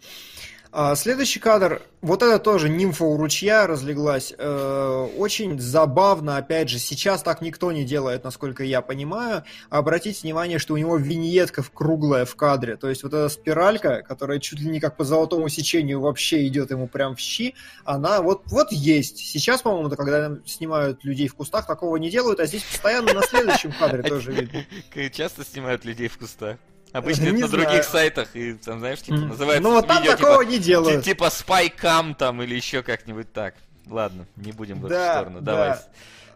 А, 0.80 0.94
следующий 0.94 1.40
кадр, 1.40 1.82
вот 2.04 2.22
это 2.22 2.38
тоже 2.38 2.70
нимфа 2.70 3.04
у 3.04 3.18
ручья 3.18 3.66
разлеглась. 3.66 4.32
Э, 4.38 5.08
очень 5.18 5.60
забавно, 5.60 6.38
опять 6.38 6.70
же, 6.70 6.78
сейчас 6.78 7.24
так 7.24 7.42
никто 7.42 7.72
не 7.72 7.84
делает, 7.84 8.24
насколько 8.24 8.64
я 8.64 8.82
понимаю. 8.82 9.44
Обратите 9.72 10.22
внимание, 10.22 10.60
что 10.60 10.76
у 10.76 10.78
него 10.78 10.98
виньетка 10.98 11.64
круглая 11.74 12.26
в 12.26 12.36
кадре. 12.36 12.78
То 12.78 12.90
есть 12.90 13.02
вот 13.02 13.12
эта 13.16 13.28
спиралька, 13.28 14.04
которая 14.04 14.38
чуть 14.38 14.60
ли 14.60 14.70
не 14.70 14.80
как 14.80 14.98
по 14.98 15.04
золотому 15.04 15.50
сечению 15.50 16.00
вообще 16.00 16.46
идет 16.46 16.70
ему 16.70 16.88
прям 16.88 17.16
в 17.16 17.20
щи, 17.20 17.56
она 17.84 18.22
вот, 18.22 18.44
вот 18.46 18.72
есть. 18.72 19.18
Сейчас, 19.18 19.64
по-моему, 19.64 19.90
когда 19.96 20.38
снимают 20.46 21.04
людей 21.04 21.28
в 21.28 21.34
кустах, 21.34 21.66
такого 21.66 21.98
не 21.98 22.12
делают, 22.12 22.40
а 22.40 22.46
здесь 22.46 22.62
постоянно 22.62 23.16
на 23.16 23.24
следующем 23.24 23.74
кадре 23.80 24.04
тоже 24.08 24.32
видно. 24.32 24.64
Часто 25.12 25.44
снимают 25.44 25.86
людей 25.86 26.08
в 26.08 26.20
кустах. 26.20 26.58
Обычно 26.94 27.26
это 27.26 27.38
на 27.40 27.48
других 27.48 27.84
сайтах, 27.84 28.30
и 28.36 28.54
там, 28.54 28.80
знаешь, 28.80 29.02
типа, 29.02 29.18
называется 29.18 29.62
Ну 29.62 29.76
вот 29.76 29.88
там 29.88 30.02
видео, 30.02 30.16
такого 30.16 30.44
типа, 30.44 30.52
не 30.52 30.60
делают. 30.60 31.04
Типа 31.04 31.26
Spycam 31.26 32.16
там 32.16 32.42
или 32.42 32.56
еще 32.56 32.82
как-нибудь 32.84 33.32
так. 33.34 33.56
Ладно, 33.90 34.26
не 34.36 34.52
будем 34.52 34.80
в 34.82 34.86
эту 34.86 34.96
сторону. 34.96 35.42
Давай. 35.42 35.78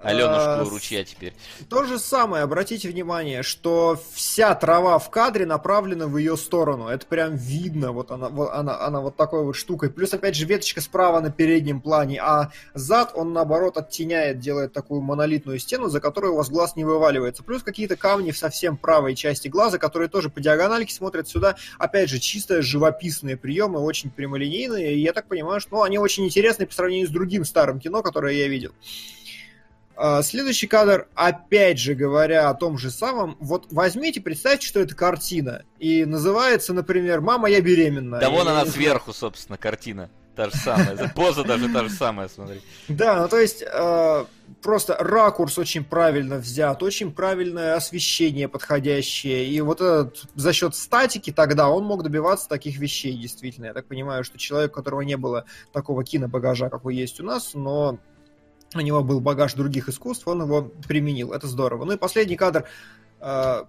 Аленушку 0.03 0.67
у 0.67 0.69
ручья 0.69 1.03
теперь. 1.03 1.33
То 1.69 1.83
же 1.85 1.99
самое, 1.99 2.43
обратите 2.43 2.89
внимание, 2.89 3.43
что 3.43 3.99
вся 4.13 4.55
трава 4.55 4.97
в 4.99 5.09
кадре 5.09 5.45
направлена 5.45 6.07
в 6.07 6.17
ее 6.17 6.37
сторону. 6.37 6.87
Это 6.87 7.05
прям 7.05 7.35
видно, 7.35 7.91
вот 7.91 8.11
она, 8.11 8.29
вот 8.29 8.51
она, 8.51 8.79
она 8.81 9.01
вот 9.01 9.15
такой 9.15 9.43
вот 9.43 9.55
штукой. 9.55 9.89
Плюс, 9.89 10.13
опять 10.13 10.35
же, 10.35 10.45
веточка 10.45 10.81
справа 10.81 11.19
на 11.19 11.31
переднем 11.31 11.81
плане, 11.81 12.19
а 12.21 12.51
зад 12.73 13.11
он, 13.13 13.33
наоборот, 13.33 13.77
оттеняет, 13.77 14.39
делает 14.39 14.73
такую 14.73 15.01
монолитную 15.01 15.59
стену, 15.59 15.87
за 15.89 15.99
которой 15.99 16.31
у 16.31 16.35
вас 16.35 16.49
глаз 16.49 16.75
не 16.75 16.83
вываливается. 16.83 17.43
Плюс 17.43 17.61
какие-то 17.61 17.95
камни 17.95 18.31
в 18.31 18.37
совсем 18.37 18.77
правой 18.77 19.15
части 19.15 19.47
глаза, 19.47 19.77
которые 19.77 20.09
тоже 20.09 20.29
по 20.29 20.39
диагональке 20.39 20.93
смотрят 20.93 21.27
сюда. 21.27 21.55
Опять 21.77 22.09
же, 22.09 22.19
чисто 22.19 22.61
живописные 22.61 23.37
приемы, 23.37 23.79
очень 23.79 24.09
прямолинейные. 24.09 24.95
И 24.95 25.01
я 25.01 25.13
так 25.13 25.27
понимаю, 25.27 25.61
что 25.61 25.77
ну, 25.77 25.83
они 25.83 25.97
очень 25.97 26.25
интересные 26.25 26.67
по 26.67 26.73
сравнению 26.73 27.07
с 27.07 27.11
другим 27.11 27.45
старым 27.45 27.79
кино, 27.79 28.01
которое 28.01 28.35
я 28.35 28.47
видел. 28.47 28.71
А, 30.03 30.23
следующий 30.23 30.65
кадр, 30.65 31.07
опять 31.13 31.77
же 31.77 31.93
говоря 31.93 32.49
о 32.49 32.55
том 32.55 32.79
же 32.79 32.89
самом, 32.89 33.37
вот 33.39 33.67
возьмите, 33.69 34.19
представьте, 34.19 34.65
что 34.65 34.79
это 34.79 34.95
картина, 34.95 35.61
и 35.77 36.05
называется, 36.05 36.73
например, 36.73 37.21
«Мама, 37.21 37.51
я 37.51 37.61
беременна». 37.61 38.17
Да 38.17 38.31
вон 38.31 38.47
она 38.47 38.65
сверху, 38.65 39.13
собственно, 39.13 39.59
картина. 39.59 40.09
Та 40.35 40.49
же 40.49 40.55
самая, 40.55 41.13
поза 41.15 41.43
даже 41.43 41.69
та 41.69 41.83
же 41.83 41.91
самая, 41.91 42.29
смотри. 42.29 42.61
Да, 42.87 43.21
ну 43.21 43.27
то 43.27 43.37
есть 43.37 43.61
э, 43.61 44.25
просто 44.63 44.95
ракурс 44.97 45.59
очень 45.59 45.83
правильно 45.83 46.37
взят, 46.37 46.81
очень 46.81 47.11
правильное 47.11 47.75
освещение 47.75 48.47
подходящее, 48.47 49.45
и 49.45 49.61
вот 49.61 49.81
этот 49.81 50.23
за 50.33 50.51
счет 50.51 50.73
статики 50.73 51.31
тогда 51.31 51.69
он 51.69 51.83
мог 51.83 52.01
добиваться 52.01 52.49
таких 52.49 52.79
вещей, 52.79 53.15
действительно. 53.15 53.65
Я 53.65 53.73
так 53.73 53.85
понимаю, 53.85 54.23
что 54.23 54.39
человек, 54.39 54.71
у 54.71 54.75
которого 54.75 55.01
не 55.01 55.17
было 55.17 55.45
такого 55.71 56.03
кинобагажа, 56.03 56.69
какой 56.69 56.95
есть 56.95 57.19
у 57.19 57.23
нас, 57.23 57.51
но 57.53 57.99
у 58.75 58.79
него 58.81 59.03
был 59.03 59.19
багаж 59.19 59.53
других 59.53 59.89
искусств, 59.89 60.27
он 60.27 60.43
его 60.43 60.63
применил. 60.87 61.33
Это 61.33 61.47
здорово. 61.47 61.85
Ну 61.85 61.93
и 61.93 61.97
последний 61.97 62.37
кадр, 62.37 62.65
э, 63.19 63.63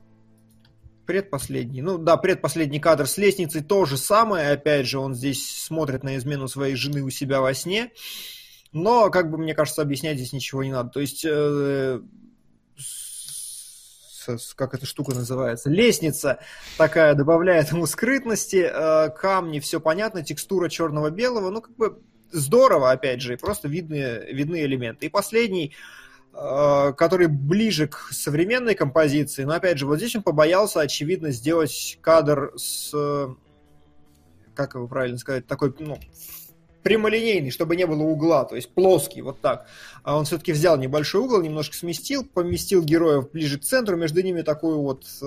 предпоследний, 1.07 1.81
ну 1.81 1.99
да, 1.99 2.17
предпоследний 2.17 2.79
кадр 2.79 3.07
с 3.07 3.19
лестницей 3.19 3.63
то 3.63 3.85
же 3.85 3.97
самое. 3.97 4.53
Опять 4.53 4.87
же, 4.87 4.99
он 4.99 5.15
здесь 5.15 5.63
смотрит 5.63 6.05
на 6.05 6.17
измену 6.17 6.49
своей 6.49 6.77
жены 6.77 7.03
у 7.03 7.11
себя 7.11 7.41
во 7.41 7.53
сне. 7.55 7.91
Но, 8.73 9.11
как 9.11 9.31
бы, 9.31 9.37
мне 9.37 9.55
кажется, 9.55 9.83
объяснять 9.83 10.17
здесь 10.17 10.33
ничего 10.33 10.65
не 10.65 10.73
надо. 10.73 10.91
То 10.91 11.01
есть, 11.01 11.25
э, 11.29 12.01
с, 12.77 14.55
как 14.55 14.75
эта 14.75 14.87
штука 14.87 15.15
называется, 15.15 15.69
лестница 15.69 16.39
такая 16.79 17.15
добавляет 17.15 17.73
ему 17.73 17.87
скрытности, 17.87 18.71
э, 18.73 19.11
камни, 19.11 19.61
все 19.61 19.81
понятно, 19.81 20.23
текстура 20.23 20.69
черного-белого, 20.69 21.51
ну, 21.51 21.61
как 21.61 21.77
бы 21.77 22.01
здорово, 22.33 22.91
опять 22.91 23.21
же, 23.21 23.37
просто 23.37 23.69
видны, 23.69 24.25
видны 24.33 24.63
элементы. 24.63 25.07
И 25.07 25.09
последний, 25.09 25.75
э, 26.33 26.93
который 26.97 27.29
ближе 27.29 27.89
к 27.89 28.09
современной 28.11 28.75
композиции, 28.75 29.45
но 29.45 29.55
опять 29.55 29.79
же, 29.79 29.87
вот 29.87 29.99
здесь 29.99 30.17
он 30.17 30.23
побоялся, 30.23 30.81
очевидно, 30.81 31.31
сделать 31.31 31.99
кадр 32.01 32.53
с, 32.57 32.93
как 34.55 34.75
его 34.75 34.89
правильно 34.89 35.19
сказать, 35.19 35.47
такой, 35.47 35.75
ну, 35.79 35.99
прямолинейный, 36.83 37.51
чтобы 37.51 37.77
не 37.77 37.87
было 37.87 38.03
угла, 38.03 38.45
то 38.45 38.57
есть 38.57 38.71
плоский, 38.75 39.23
вот 39.23 39.41
так. 39.41 39.67
А 40.03 40.17
он 40.17 40.25
все-таки 40.25 40.53
взял 40.53 40.77
небольшой 40.77 41.23
угол, 41.23 41.41
немножко 41.41 41.77
сместил, 41.77 42.25
поместил 42.25 42.83
героев 42.83 43.31
ближе 43.31 43.59
к 43.59 43.63
центру, 43.63 43.97
между 43.97 44.21
ними 44.23 44.43
такую 44.43 44.81
вот 44.81 45.07
э, 45.23 45.27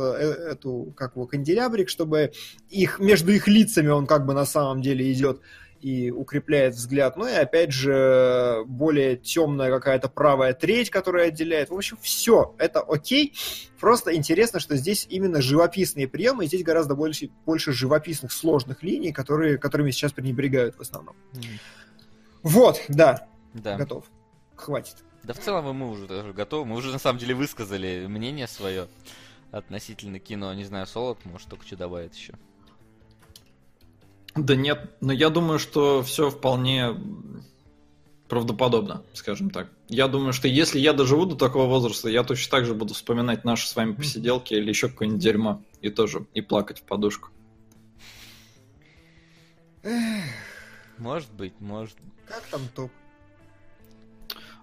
эту, 0.51 0.93
как 0.95 1.15
его, 1.15 1.25
канделябрик, 1.25 1.89
чтобы 1.89 2.33
их, 2.69 2.99
между 2.99 3.31
их 3.31 3.47
лицами 3.47 3.87
он 3.87 4.05
как 4.05 4.25
бы 4.25 4.33
на 4.33 4.45
самом 4.45 4.81
деле 4.81 5.11
идет 5.11 5.41
и 5.85 6.09
укрепляет 6.09 6.73
взгляд. 6.73 7.15
Ну 7.15 7.27
и 7.27 7.31
опять 7.31 7.71
же, 7.71 8.63
более 8.65 9.17
темная 9.17 9.69
какая-то 9.69 10.09
правая 10.09 10.55
треть, 10.55 10.89
которая 10.89 11.27
отделяет. 11.27 11.69
В 11.69 11.75
общем, 11.75 11.99
все, 12.01 12.55
это 12.57 12.79
окей. 12.79 13.35
Просто 13.79 14.15
интересно, 14.15 14.59
что 14.59 14.75
здесь 14.77 15.05
именно 15.11 15.43
живописные 15.43 16.07
приемы, 16.07 16.45
и 16.45 16.47
здесь 16.47 16.63
гораздо 16.63 16.95
больше, 16.95 17.29
больше 17.45 17.71
живописных 17.71 18.31
сложных 18.31 18.81
линий, 18.81 19.11
которые, 19.11 19.59
которыми 19.59 19.91
сейчас 19.91 20.11
пренебрегают 20.11 20.75
в 20.75 20.81
основном. 20.81 21.15
Mm. 21.33 21.59
Вот, 22.41 22.81
да, 22.87 23.27
да, 23.53 23.77
готов. 23.77 24.05
Хватит. 24.55 24.95
Да 25.21 25.35
в 25.35 25.39
целом 25.39 25.75
мы 25.75 25.91
уже 25.91 26.07
даже 26.07 26.33
готовы. 26.33 26.65
Мы 26.65 26.77
уже 26.77 26.91
на 26.91 26.97
самом 26.97 27.19
деле 27.19 27.35
высказали 27.35 28.07
мнение 28.07 28.47
свое 28.47 28.87
относительно 29.51 30.17
кино. 30.17 30.51
Не 30.55 30.63
знаю, 30.63 30.87
Солод, 30.87 31.23
может, 31.25 31.47
только 31.47 31.63
что 31.63 31.77
добавит 31.77 32.15
еще. 32.15 32.33
Да 34.35 34.55
нет, 34.55 34.91
но 34.99 35.13
я 35.13 35.29
думаю, 35.29 35.59
что 35.59 36.03
все 36.03 36.29
вполне 36.29 36.95
правдоподобно, 38.27 39.03
скажем 39.13 39.49
так. 39.49 39.69
Я 39.87 40.07
думаю, 40.07 40.33
что 40.33 40.47
если 40.47 40.79
я 40.79 40.93
доживу 40.93 41.25
до 41.25 41.35
такого 41.35 41.67
возраста, 41.67 42.09
я 42.09 42.23
точно 42.23 42.51
так 42.51 42.65
же 42.65 42.73
буду 42.73 42.93
вспоминать 42.93 43.45
наши 43.45 43.67
с 43.67 43.75
вами 43.75 43.93
посиделки 43.93 44.53
или 44.53 44.67
еще 44.67 44.89
какое-нибудь 44.89 45.21
дерьмо 45.21 45.61
и 45.81 45.89
тоже 45.89 46.25
и 46.33 46.41
плакать 46.41 46.79
в 46.79 46.83
подушку. 46.83 47.29
Может 50.97 51.31
быть, 51.33 51.53
может. 51.59 51.97
Как 52.27 52.41
там 52.51 52.61
топ? 52.75 52.91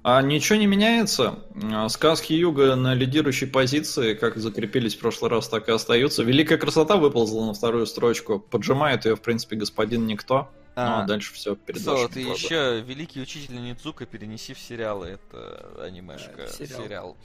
А 0.05 0.21
ничего 0.21 0.59
не 0.59 0.67
меняется. 0.67 1.39
А, 1.73 1.89
сказки 1.89 2.33
Юга 2.33 2.75
на 2.75 2.93
лидирующей 2.95 3.47
позиции, 3.47 4.15
как 4.15 4.37
закрепились 4.37 4.97
в 4.97 4.99
прошлый 4.99 5.31
раз, 5.31 5.49
так 5.49 5.69
и 5.69 5.73
остаются. 5.73 6.25
Великая 6.25 6.59
красота 6.59 6.97
выползла 6.97 7.47
на 7.47 7.55
вторую 7.55 7.87
строчку. 7.87 8.41
Поджимает 8.41 9.05
ее, 9.05 9.15
в 9.15 9.21
принципе, 9.21 9.57
господин 9.57 10.07
Никто. 10.07 10.51
А, 10.75 10.99
ну, 10.99 11.05
а 11.05 11.07
дальше 11.07 11.35
все 11.35 11.55
перед 11.55 11.83
Сол, 11.83 12.09
ты 12.09 12.21
еще 12.21 12.81
Великий 12.81 13.21
Учитель 13.21 13.63
Ницука 13.63 14.07
перенеси 14.07 14.55
в 14.55 14.59
сериалы. 14.59 15.19
Это 15.31 15.85
анимешка. 15.85 16.33
Да, 16.37 16.49
сериал. 16.49 16.83
сериал. 16.83 17.17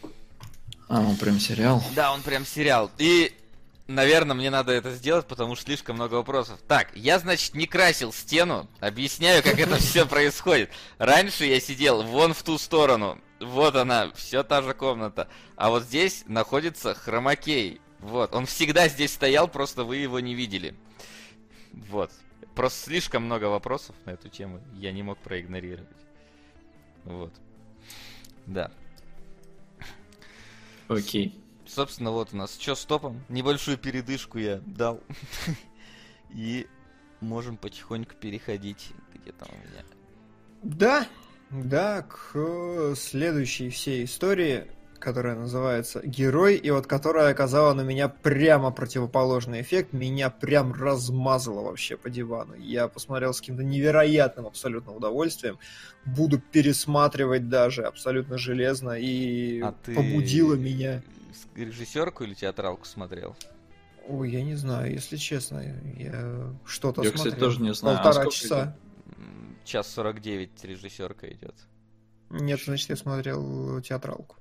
А, 0.90 1.02
он 1.02 1.16
прям 1.16 1.40
сериал? 1.40 1.84
Да, 1.96 2.14
он 2.14 2.22
прям 2.22 2.46
сериал. 2.46 2.92
И 2.98 3.32
Наверное, 3.88 4.36
мне 4.36 4.50
надо 4.50 4.74
это 4.74 4.92
сделать, 4.92 5.28
потому 5.28 5.56
что 5.56 5.66
слишком 5.66 5.96
много 5.96 6.16
вопросов. 6.16 6.60
Так, 6.68 6.90
я, 6.94 7.20
значит, 7.20 7.54
не 7.54 7.68
красил 7.68 8.12
стену. 8.12 8.70
Объясняю, 8.82 9.42
как 9.42 9.58
это 9.58 9.78
все 9.78 10.06
происходит. 10.06 10.72
Раньше 10.98 11.46
я 11.46 11.60
сидел 11.62 12.04
вон 12.04 12.34
в 12.34 12.44
ту 12.44 12.58
сторону. 12.58 13.22
Вот 13.40 13.76
она, 13.76 14.12
все 14.14 14.44
та 14.44 14.62
же 14.62 14.74
комната. 14.74 15.30
А 15.56 15.70
вот 15.70 15.84
здесь 15.84 16.26
находится 16.28 16.96
хромакей. 16.96 17.80
Вот, 18.00 18.36
он 18.36 18.46
всегда 18.46 18.90
здесь 18.90 19.14
стоял, 19.14 19.48
просто 19.48 19.84
вы 19.84 19.98
его 19.98 20.20
не 20.20 20.36
видели. 20.36 20.76
Вот. 21.72 22.12
Просто 22.56 22.86
слишком 22.86 23.24
много 23.24 23.46
вопросов 23.46 23.96
на 24.06 24.12
эту 24.12 24.30
тему, 24.30 24.62
я 24.74 24.92
не 24.92 25.04
мог 25.04 25.18
проигнорировать. 25.20 25.88
Вот. 27.06 27.34
Да. 28.46 28.72
Окей. 30.88 31.40
Собственно, 31.68 32.12
вот 32.12 32.30
у 32.34 32.38
нас 32.38 32.58
что 32.60 32.76
с 32.76 32.86
топом? 32.86 33.24
Небольшую 33.30 33.78
передышку 33.78 34.38
я 34.38 34.62
дал. 34.66 35.02
И 36.30 36.68
можем 37.22 37.58
потихоньку 37.58 38.16
переходить. 38.16 38.92
Где 39.14 39.32
там 39.32 39.50
у 39.52 39.58
меня? 39.58 39.84
Да, 40.64 41.08
да, 41.50 42.04
к 42.04 42.96
следующей 42.96 43.70
всей 43.70 44.06
истории, 44.06 44.68
которая 45.00 45.36
называется 45.36 46.02
«Герой», 46.04 46.56
и 46.56 46.72
вот 46.72 46.88
которая 46.88 47.32
оказала 47.32 47.74
на 47.74 47.82
меня 47.82 48.10
прямо 48.10 48.72
противоположный 48.72 49.62
эффект, 49.62 49.94
меня 49.94 50.30
прям 50.30 50.74
размазало 50.74 51.62
вообще 51.62 51.96
по 51.96 52.10
дивану. 52.10 52.56
Я 52.56 52.88
посмотрел 52.88 53.34
с 53.34 53.40
каким-то 53.40 53.64
невероятным 53.64 54.48
абсолютно 54.48 54.94
удовольствием, 54.94 55.60
буду 56.06 56.40
пересматривать 56.40 57.48
даже 57.50 57.84
абсолютно 57.84 58.38
железно, 58.38 58.98
и 59.00 59.62
А 59.62 59.74
ты 59.86 59.94
побудило 59.96 60.56
меня. 60.56 61.02
Режиссерку 61.56 62.24
или 62.24 62.34
театралку 62.34 62.86
смотрел? 62.86 63.36
Ой, 64.08 64.32
я 64.32 64.42
не 64.44 64.56
знаю, 64.56 64.92
если 64.94 65.18
честно, 65.18 65.60
я 65.98 66.54
что-то 66.66 67.04
Я, 67.04 67.10
смотрел. 67.10 67.26
кстати, 67.26 67.40
тоже 67.40 67.62
не 67.62 67.74
знаю. 67.74 67.98
А 68.00 68.04
Полтора 68.04 68.24
сколько 68.24 68.38
часа. 68.38 68.78
М, 69.18 69.58
Час 69.66 69.92
49 69.94 70.64
режиссерка 70.64 71.28
идет. 71.32 71.56
Нет, 72.30 72.62
значит, 72.64 72.90
я 72.90 72.96
смотрел 72.96 73.82
театралку. 73.82 74.38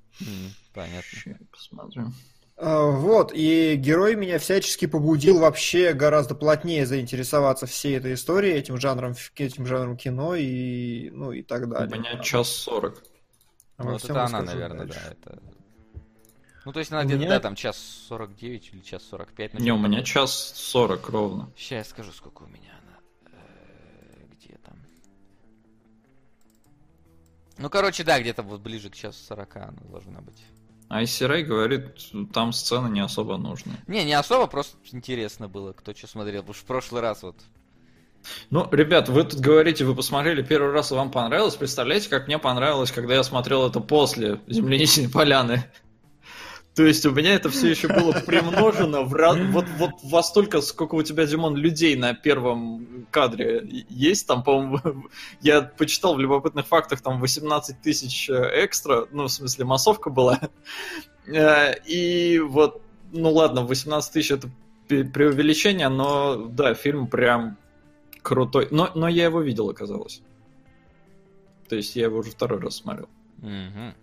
Понятно. 0.73 1.01
Ща 1.03 1.29
я 1.31 1.37
посмотрю. 1.51 2.11
А, 2.59 2.85
Вот, 2.89 3.31
и 3.35 3.75
герой 3.75 4.15
меня 4.15 4.39
всячески 4.39 4.87
побудил 4.87 5.39
вообще 5.39 5.93
гораздо 5.93 6.33
плотнее 6.33 6.85
заинтересоваться 6.85 7.65
всей 7.67 7.97
этой 7.97 8.13
историей, 8.15 8.55
этим 8.55 8.77
жанром, 8.77 9.15
этим 9.35 9.65
жанром 9.67 9.95
кино 9.97 10.33
и, 10.35 11.09
ну, 11.11 11.31
и 11.33 11.43
так 11.43 11.63
У 11.63 11.67
далее. 11.67 11.99
меня 11.99 12.19
час 12.19 12.47
сорок. 12.49 13.03
Вот 13.77 14.03
это 14.03 14.23
она, 14.25 14.41
наверное, 14.41 14.87
дальше. 14.87 15.01
да. 15.05 15.11
Это... 15.33 15.41
Ну, 16.67 16.73
то 16.73 16.79
есть 16.79 16.91
она 16.91 17.05
где-то, 17.05 17.19
меня- 17.21 17.29
да, 17.29 17.39
там 17.39 17.55
час 17.55 17.77
49 18.09 18.71
или 18.73 18.81
час 18.81 19.01
45. 19.09 19.53
Не, 19.53 19.71
у 19.71 19.77
меня 19.77 20.03
час 20.03 20.33
сорок 20.53 21.07
ровно. 21.07 21.49
Сейчас 21.55 21.71
я 21.71 21.83
скажу, 21.85 22.11
сколько 22.11 22.43
у 22.43 22.47
меня 22.47 22.73
она. 22.81 23.31
Э, 23.31 24.25
Где 24.33 24.57
там? 24.57 24.75
Ну, 27.57 27.69
короче, 27.69 28.03
да, 28.03 28.19
где-то 28.19 28.43
вот 28.43 28.59
ближе 28.59 28.89
к 28.89 28.95
часу 28.95 29.17
40 29.23 29.55
она 29.55 29.77
должна 29.89 30.19
быть. 30.19 30.43
Айси 30.89 31.23
говорит, 31.43 32.11
там 32.33 32.51
сцены 32.51 32.89
не 32.89 32.99
особо 32.99 33.37
нужны. 33.37 33.71
Не, 33.87 34.03
не 34.03 34.11
особо, 34.11 34.47
просто 34.47 34.75
интересно 34.91 35.47
было, 35.47 35.71
кто 35.71 35.93
что 35.93 36.07
смотрел. 36.07 36.41
Потому 36.41 36.53
что 36.53 36.63
в 36.63 36.67
прошлый 36.67 37.01
раз 37.01 37.23
вот... 37.23 37.37
Ну, 38.49 38.67
ребят, 38.73 39.07
вы 39.07 39.23
тут 39.23 39.39
говорите, 39.39 39.85
вы 39.85 39.95
посмотрели 39.95 40.41
первый 40.41 40.73
раз, 40.73 40.91
и 40.91 40.95
вам 40.95 41.11
понравилось. 41.11 41.55
Представляете, 41.55 42.09
как 42.09 42.27
мне 42.27 42.39
понравилось, 42.39 42.91
когда 42.91 43.13
я 43.15 43.23
смотрел 43.23 43.65
это 43.65 43.79
после 43.79 44.41
«Земляничной 44.47 45.07
поляны». 45.07 45.63
То 46.77 46.85
есть 46.85 47.03
у 47.07 47.11
меня 47.11 47.33
это 47.33 47.49
все 47.49 47.71
еще 47.71 47.87
было 47.87 48.11
примножено 48.11 49.01
в 49.01 49.11
раз... 49.15 49.35
вот, 49.49 49.65
вот 49.79 49.93
во 50.03 50.21
столько, 50.21 50.61
сколько 50.61 50.93
у 50.93 51.01
тебя, 51.01 51.25
Димон, 51.25 51.55
людей 51.55 51.95
на 51.95 52.13
первом 52.13 53.07
кадре 53.09 53.67
есть. 53.89 54.27
Там, 54.27 54.43
по-моему, 54.43 54.79
я 55.41 55.63
почитал 55.63 56.13
в 56.13 56.19
любопытных 56.19 56.67
фактах, 56.67 57.01
там 57.01 57.19
18 57.19 57.81
тысяч 57.81 58.29
э, 58.29 58.63
экстра, 58.63 59.07
ну, 59.11 59.23
в 59.23 59.29
смысле, 59.29 59.65
массовка 59.65 60.11
была. 60.11 60.39
Э, 61.25 61.73
И 61.83 62.37
вот, 62.37 62.83
ну 63.11 63.31
ладно, 63.31 63.63
18 63.63 64.13
тысяч 64.13 64.29
это 64.29 64.47
преувеличение, 64.87 65.89
но 65.89 66.35
да, 66.35 66.75
фильм 66.75 67.07
прям 67.07 67.57
крутой. 68.21 68.67
Но, 68.69 68.91
но 68.93 69.07
я 69.07 69.25
его 69.25 69.41
видел, 69.41 69.67
оказалось. 69.67 70.21
То 71.69 71.75
есть 71.75 71.95
я 71.95 72.03
его 72.03 72.19
уже 72.19 72.29
второй 72.29 72.59
раз 72.59 72.75
смотрел. 72.75 73.09
Мгм. 73.39 73.95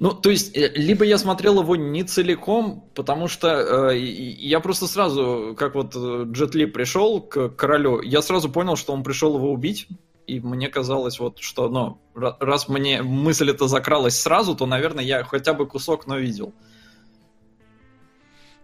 Ну, 0.00 0.14
то 0.14 0.30
есть, 0.30 0.56
э, 0.56 0.72
либо 0.74 1.04
я 1.04 1.18
смотрел 1.18 1.60
его 1.60 1.76
не 1.76 2.04
целиком, 2.04 2.88
потому 2.94 3.28
что 3.28 3.90
э, 3.90 3.98
я 3.98 4.60
просто 4.60 4.86
сразу, 4.86 5.54
как 5.58 5.74
вот 5.74 5.94
э, 5.94 6.24
Джет 6.32 6.54
Ли 6.54 6.64
пришел 6.64 7.20
к 7.20 7.50
королю, 7.50 8.00
я 8.00 8.22
сразу 8.22 8.50
понял, 8.50 8.76
что 8.76 8.94
он 8.94 9.02
пришел 9.02 9.36
его 9.36 9.52
убить, 9.52 9.88
и 10.26 10.40
мне 10.40 10.68
казалось 10.68 11.20
вот, 11.20 11.40
что, 11.40 11.68
ну, 11.68 11.98
ра- 12.14 12.34
раз 12.40 12.66
мне 12.66 13.02
мысль 13.02 13.50
эта 13.50 13.68
закралась 13.68 14.18
сразу, 14.18 14.56
то, 14.56 14.64
наверное, 14.64 15.04
я 15.04 15.22
хотя 15.22 15.52
бы 15.52 15.66
кусок, 15.66 16.06
но 16.06 16.16
видел. 16.16 16.54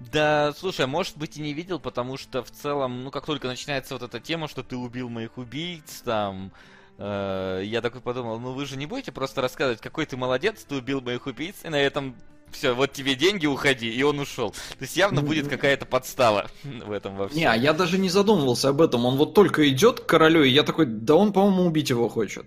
Да, 0.01 0.55
слушай, 0.57 0.87
а 0.87 0.89
может 0.89 1.19
быть 1.19 1.37
и 1.37 1.43
не 1.43 1.53
видел, 1.53 1.79
потому 1.79 2.17
что 2.17 2.43
в 2.43 2.51
целом, 2.51 3.05
ну 3.05 3.11
как 3.11 3.27
только 3.27 3.47
начинается 3.47 3.93
вот 3.93 4.03
эта 4.03 4.21
тема, 4.21 4.49
что 4.49 4.63
ты 4.63 4.77
убил 4.77 5.11
моих 5.11 5.37
убийц, 5.37 6.01
там, 6.03 6.51
я 6.99 7.81
такой 7.83 8.01
подумал, 8.01 8.39
ну 8.39 8.53
вы 8.53 8.67
же 8.67 8.77
не 8.77 8.87
будете 8.87 9.13
просто 9.13 9.41
рассказывать, 9.43 9.81
какой 9.81 10.07
ты 10.07 10.17
молодец, 10.17 10.65
ты 10.69 10.77
убил 10.77 11.01
моих 11.01 11.27
убийц, 11.27 11.57
и 11.65 11.69
на 11.69 11.81
этом 11.81 12.15
все, 12.53 12.75
вот 12.75 12.93
тебе 12.93 13.15
деньги, 13.15 13.47
уходи, 13.47 13.91
и 13.91 14.03
он 14.03 14.19
ушел. 14.19 14.51
То 14.51 14.83
есть 14.83 14.97
явно 14.97 15.21
будет 15.21 15.49
какая-то 15.49 15.85
подстава 15.85 16.49
в 16.65 16.93
этом 16.93 17.17
во 17.17 17.29
всем. 17.29 17.39
Не, 17.39 17.45
а 17.45 17.55
я 17.57 17.73
даже 17.73 17.99
не 17.99 18.09
задумывался 18.09 18.69
об 18.71 18.81
этом. 18.81 19.05
Он 19.05 19.17
вот 19.17 19.35
только 19.35 19.69
идет 19.69 20.01
к 20.01 20.07
королю, 20.07 20.43
и 20.43 20.49
я 20.51 20.63
такой, 20.63 20.87
да 20.87 21.17
он, 21.17 21.33
по-моему, 21.33 21.65
убить 21.65 21.91
его 21.91 22.09
хочет. 22.09 22.47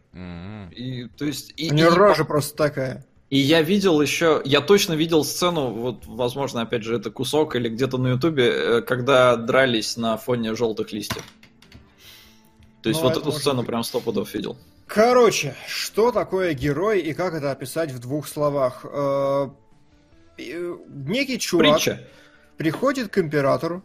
И, 0.72 1.08
то 1.18 1.26
есть, 1.26 1.54
и, 1.58 1.70
У 1.70 1.74
нее 1.74 1.88
и- 1.88 1.90
рожа 1.90 2.26
просто 2.26 2.56
такая. 2.56 3.06
И 3.30 3.38
я 3.38 3.62
видел 3.62 4.02
еще, 4.02 4.42
я 4.44 4.60
точно 4.60 4.94
видел 4.94 5.24
сцену, 5.24 5.68
вот, 5.70 6.08
возможно, 6.08 6.62
опять 6.62 6.84
же, 6.84 6.96
это 6.96 7.12
кусок 7.12 7.56
или 7.56 7.70
где-то 7.70 8.00
на 8.00 8.08
Ютубе, 8.14 8.50
э, 8.50 8.82
когда 8.82 9.36
дрались 9.36 9.98
на 9.98 10.18
фоне 10.18 10.56
желтых 10.56 10.92
листьев. 10.94 11.24
То 12.81 12.89
есть 12.89 13.01
Ну, 13.01 13.10
вот 13.10 13.18
эту 13.18 13.31
сцену 13.31 13.60
быть. 13.60 13.68
прям 13.68 13.84
сто 13.84 13.99
пудов 13.99 14.34
видел. 14.34 14.57
Короче, 14.88 15.56
что 15.68 16.11
такое 16.11 16.53
герой 16.53 17.01
и 17.01 17.14
как 17.14 17.34
это 17.34 17.51
описать 17.51 17.91
в 17.91 17.99
двух 17.99 18.27
словах? 18.27 18.85
Э, 18.85 19.49
э, 20.38 20.77
Некий 20.88 21.38
чувак 21.39 21.76
Притча. 21.76 22.07
приходит 22.57 23.10
к 23.11 23.18
императору, 23.18 23.84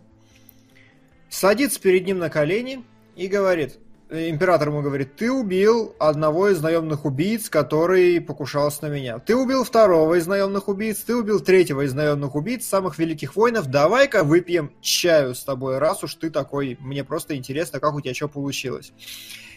садится 1.28 1.80
перед 1.80 2.06
ним 2.06 2.18
на 2.18 2.30
колени 2.30 2.84
и 3.16 3.26
говорит, 3.26 3.78
император 4.10 4.68
ему 4.68 4.82
говорит, 4.82 5.16
ты 5.16 5.30
убил 5.30 5.94
одного 5.98 6.48
из 6.48 6.60
наемных 6.60 7.04
убийц, 7.04 7.48
который 7.48 8.20
покушался 8.20 8.88
на 8.88 8.94
меня. 8.94 9.18
Ты 9.18 9.34
убил 9.36 9.64
второго 9.64 10.14
из 10.14 10.26
наемных 10.26 10.68
убийц, 10.68 10.98
ты 10.98 11.16
убил 11.16 11.40
третьего 11.40 11.82
из 11.82 11.94
наемных 11.94 12.34
убийц, 12.34 12.66
самых 12.66 12.98
великих 12.98 13.36
воинов. 13.36 13.66
Давай-ка 13.66 14.24
выпьем 14.24 14.72
чаю 14.80 15.34
с 15.34 15.42
тобой, 15.44 15.78
раз 15.78 16.04
уж 16.04 16.14
ты 16.14 16.30
такой. 16.30 16.76
Мне 16.80 17.04
просто 17.04 17.36
интересно, 17.36 17.80
как 17.80 17.94
у 17.94 18.00
тебя 18.00 18.14
что 18.14 18.28
получилось. 18.28 18.92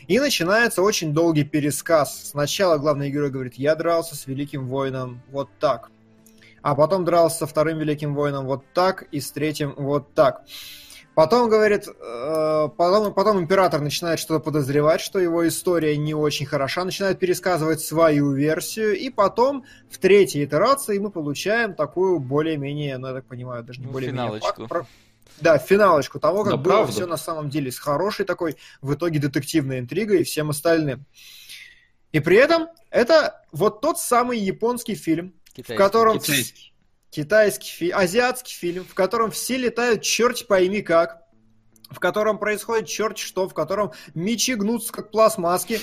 И 0.07 0.19
начинается 0.19 0.82
очень 0.82 1.14
долгий 1.14 1.44
пересказ. 1.44 2.30
Сначала 2.30 2.78
главный 2.78 3.10
герой 3.10 3.30
говорит, 3.30 3.56
я 3.56 3.76
дрался 3.76 4.15
с 4.15 4.26
великим 4.26 4.68
воином 4.68 5.22
вот 5.30 5.49
так. 5.60 5.91
А 6.61 6.76
потом 6.76 7.03
дрался 7.06 7.40
со 7.40 7.48
вторым 7.48 7.80
великим 7.80 8.15
воином 8.15 8.45
вот 8.45 8.64
так 8.74 9.03
и 9.11 9.19
с 9.19 9.32
третьим 9.32 9.74
вот 9.78 10.14
так. 10.14 10.44
Потом 11.18 11.49
говорит, 11.49 11.88
э, 11.88 12.69
потом, 12.77 13.11
потом 13.11 13.39
император 13.39 13.81
начинает 13.81 14.19
что-то 14.19 14.39
подозревать, 14.39 15.02
что 15.02 15.18
его 15.18 15.48
история 15.48 15.98
не 15.98 16.14
очень 16.14 16.45
хороша, 16.45 16.85
начинает 16.85 17.18
пересказывать 17.18 17.81
свою 17.81 18.34
версию, 18.34 18.95
и 18.95 19.10
потом 19.10 19.65
в 19.89 19.98
третьей 19.98 20.45
итерации 20.45 20.99
мы 20.99 21.10
получаем 21.10 21.73
такую 21.73 22.19
более-менее, 22.19 22.99
ну 22.99 23.07
я 23.07 23.14
так 23.15 23.26
понимаю, 23.26 23.64
даже 23.64 23.80
не 23.80 23.88
Ну, 23.88 23.94
более-менее 23.94 24.26
финалочку. 24.26 24.48
факт, 24.68 24.69
про- 24.69 24.88
Да, 25.41 25.57
финалочку 25.57 26.19
того, 26.19 26.44
как 26.44 26.52
Да, 26.52 26.57
было 26.57 26.72
правда. 26.73 26.91
все 26.91 27.07
на 27.07 27.18
самом 27.18 27.49
деле 27.49 27.72
с 27.72 27.80
хорошей 27.80 28.23
такой 28.23 28.56
в 28.84 28.94
итоге 28.94 29.18
детективной 29.18 29.80
интригой 29.80 30.19
и 30.19 30.23
всем 30.23 30.52
остальным. 30.52 31.03
И 32.11 32.19
при 32.19 32.38
этом 32.38 32.68
это 32.91 33.41
вот 33.52 33.81
тот 33.81 33.98
самый 33.98 34.38
японский 34.38 34.94
фильм, 34.94 35.34
в 35.45 35.53
Китайский. 35.56 35.77
котором 35.84 36.19
Китайский. 36.19 36.73
Китайский 37.10 37.70
фи- 37.70 37.92
азиатский 37.92 38.56
фильм, 38.56 38.86
в 38.86 38.94
котором 38.94 39.32
все 39.32 39.58
летают 39.58 40.02
черт 40.02 40.48
пойми 40.48 40.82
как, 40.82 41.22
в 41.90 42.00
котором 42.00 42.38
происходит 42.38 42.88
черт 42.88 43.18
что, 43.18 43.48
в 43.48 43.54
котором 43.54 43.92
мечи 44.14 44.56
гнутся 44.56 44.92
как 44.92 45.12
пластмасски, 45.12 45.80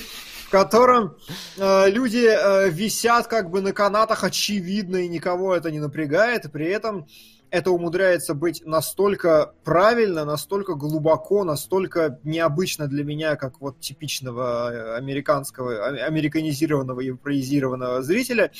в 0.46 0.50
котором 0.50 1.16
э, 1.56 1.90
люди 1.90 2.26
э, 2.28 2.68
висят 2.70 3.26
как 3.26 3.50
бы 3.50 3.60
на 3.60 3.72
канатах 3.72 4.24
очевидно 4.24 4.98
и 4.98 5.08
никого 5.08 5.54
это 5.54 5.70
не 5.70 5.80
напрягает, 5.80 6.52
при 6.52 6.66
этом 6.66 7.06
это 7.54 7.70
умудряется 7.70 8.34
быть 8.34 8.66
настолько 8.66 9.54
правильно, 9.62 10.24
настолько 10.24 10.74
глубоко, 10.74 11.44
настолько 11.44 12.18
необычно 12.24 12.88
для 12.88 13.04
меня, 13.04 13.36
как 13.36 13.60
вот 13.60 13.78
типичного 13.78 14.72
э, 14.72 14.96
американского, 14.96 15.86
а- 15.86 16.06
американизированного, 16.06 16.98
европеизированного 16.98 18.02
зрителя, 18.02 18.50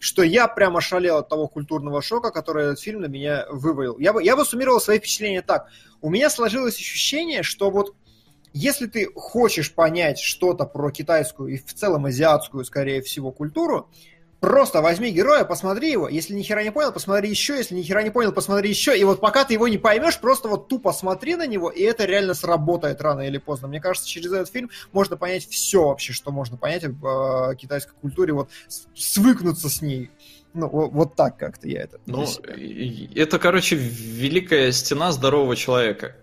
что 0.00 0.24
я 0.24 0.48
прямо 0.48 0.80
шалел 0.80 1.18
от 1.18 1.28
того 1.28 1.46
культурного 1.46 2.02
шока, 2.02 2.32
который 2.32 2.64
этот 2.64 2.80
фильм 2.80 3.02
на 3.02 3.06
меня 3.06 3.46
вывалил. 3.48 3.96
Я 4.00 4.12
бы, 4.12 4.20
я 4.24 4.36
бы 4.36 4.44
суммировал 4.44 4.80
свои 4.80 4.98
впечатления 4.98 5.42
так. 5.42 5.68
У 6.00 6.10
меня 6.10 6.28
сложилось 6.28 6.74
ощущение, 6.74 7.44
что 7.44 7.70
вот 7.70 7.94
если 8.52 8.86
ты 8.88 9.08
хочешь 9.14 9.72
понять 9.72 10.18
что-то 10.18 10.64
про 10.66 10.90
китайскую 10.90 11.54
и 11.54 11.58
в 11.58 11.72
целом 11.72 12.06
азиатскую, 12.06 12.64
скорее 12.64 13.02
всего, 13.02 13.30
культуру, 13.30 13.88
Просто 14.42 14.82
возьми 14.82 15.12
героя, 15.12 15.44
посмотри 15.44 15.92
его, 15.92 16.08
если 16.08 16.34
ни 16.34 16.42
хера 16.42 16.64
не 16.64 16.72
понял, 16.72 16.92
посмотри 16.92 17.30
еще, 17.30 17.58
если 17.58 17.76
ни 17.76 17.82
хера 17.82 18.02
не 18.02 18.10
понял, 18.10 18.32
посмотри 18.32 18.70
еще, 18.70 18.98
и 18.98 19.04
вот 19.04 19.20
пока 19.20 19.44
ты 19.44 19.54
его 19.54 19.68
не 19.68 19.78
поймешь, 19.78 20.18
просто 20.18 20.48
вот 20.48 20.66
тупо 20.66 20.92
смотри 20.92 21.36
на 21.36 21.46
него, 21.46 21.70
и 21.70 21.80
это 21.82 22.06
реально 22.06 22.34
сработает 22.34 23.00
рано 23.00 23.20
или 23.20 23.38
поздно. 23.38 23.68
Мне 23.68 23.80
кажется, 23.80 24.08
через 24.08 24.32
этот 24.32 24.48
фильм 24.48 24.68
можно 24.90 25.16
понять 25.16 25.46
все 25.48 25.84
вообще, 25.84 26.12
что 26.12 26.32
можно 26.32 26.56
понять 26.56 26.82
в 26.82 27.52
э, 27.52 27.54
китайской 27.54 27.94
культуре, 28.00 28.32
вот 28.32 28.50
свыкнуться 28.96 29.68
с 29.68 29.80
ней. 29.80 30.10
Ну, 30.54 30.66
вот 30.66 31.14
так 31.14 31.36
как-то 31.36 31.68
я 31.68 31.82
это. 31.82 32.00
Ну, 32.06 32.26
это, 33.14 33.38
короче, 33.38 33.76
великая 33.76 34.72
стена 34.72 35.12
здорового 35.12 35.54
человека. 35.54 36.16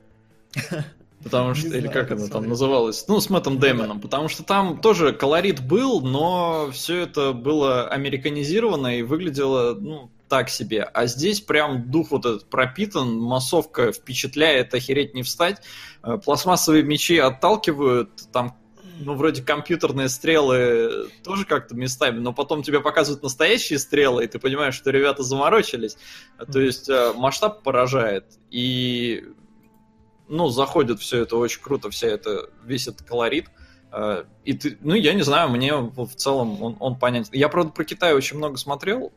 Потому 1.24 1.54
что, 1.54 1.68
или 1.68 1.88
как 1.88 2.12
она 2.12 2.28
там 2.28 2.48
называлась? 2.48 3.06
Ну, 3.08 3.20
с 3.20 3.30
Мэттом 3.30 3.60
Дэмоном. 3.60 4.00
Потому 4.00 4.30
что 4.30 4.44
там 4.44 4.80
тоже 4.80 5.12
колорит 5.12 5.62
был, 5.62 6.02
но 6.02 6.70
все 6.72 7.00
это 7.00 7.34
было 7.34 7.88
американизировано 7.88 9.00
и 9.00 9.02
выглядело, 9.02 9.74
ну, 9.74 10.10
так 10.30 10.50
себе. 10.50 10.84
А 10.84 11.08
здесь 11.08 11.42
прям 11.42 11.90
дух 11.92 12.12
вот 12.12 12.26
этот 12.26 12.50
пропитан, 12.50 13.18
массовка 13.20 13.92
впечатляет, 13.92 14.74
охереть 14.74 15.14
не 15.14 15.24
встать. 15.24 15.62
Э, 16.04 16.18
пластмассовые 16.24 16.84
мечи 16.84 17.18
отталкивают, 17.18 18.10
там 18.32 18.56
ну, 19.00 19.16
вроде 19.16 19.42
компьютерные 19.42 20.10
стрелы 20.10 21.10
тоже 21.24 21.46
как-то 21.46 21.74
местами, 21.74 22.20
но 22.20 22.34
потом 22.34 22.64
тебе 22.64 22.82
показывают 22.82 23.24
настоящие 23.24 23.80
стрелы, 23.80 24.26
и 24.26 24.28
ты 24.28 24.40
понимаешь, 24.40 24.76
что 24.76 24.92
ребята 24.92 25.24
заморочились. 25.24 25.98
То 26.52 26.60
есть 26.60 26.90
э, 26.90 27.14
масштаб 27.16 27.64
поражает. 27.64 28.26
И 28.52 29.24
ну, 30.30 30.48
заходит 30.50 31.00
все 31.00 31.24
это 31.24 31.36
очень 31.36 31.62
круто, 31.62 31.90
вся 31.90 32.08
это, 32.08 32.50
весь 32.64 32.88
этот 32.88 33.06
колорит. 33.08 33.48
Э, 33.92 34.24
и 34.46 34.54
ты, 34.54 34.78
ну, 34.82 34.94
я 34.94 35.14
не 35.14 35.24
знаю, 35.24 35.50
мне 35.50 35.76
в 35.76 36.16
целом 36.16 36.62
он, 36.62 36.78
он 36.80 36.98
понятен. 36.98 37.30
Я, 37.34 37.50
правда, 37.50 37.72
про 37.72 37.84
Китай 37.84 38.14
очень 38.14 38.38
много 38.38 38.58
смотрел, 38.58 39.12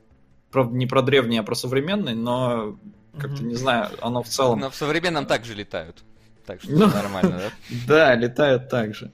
правда, 0.50 0.74
не 0.74 0.86
про 0.86 1.02
древний, 1.02 1.38
а 1.38 1.42
про 1.42 1.54
современный, 1.54 2.14
но 2.14 2.76
как-то, 3.18 3.44
не 3.44 3.54
знаю, 3.54 3.90
оно 4.00 4.22
в 4.22 4.28
целом... 4.28 4.60
Но 4.60 4.70
в 4.70 4.74
современном 4.74 5.26
также 5.26 5.54
летают. 5.54 6.02
Так 6.46 6.62
что 6.62 6.72
ну, 6.72 6.86
нормально, 6.86 7.38
да? 7.38 7.50
Да, 7.86 8.14
летают 8.14 8.68
так 8.68 8.94
же. 8.94 9.12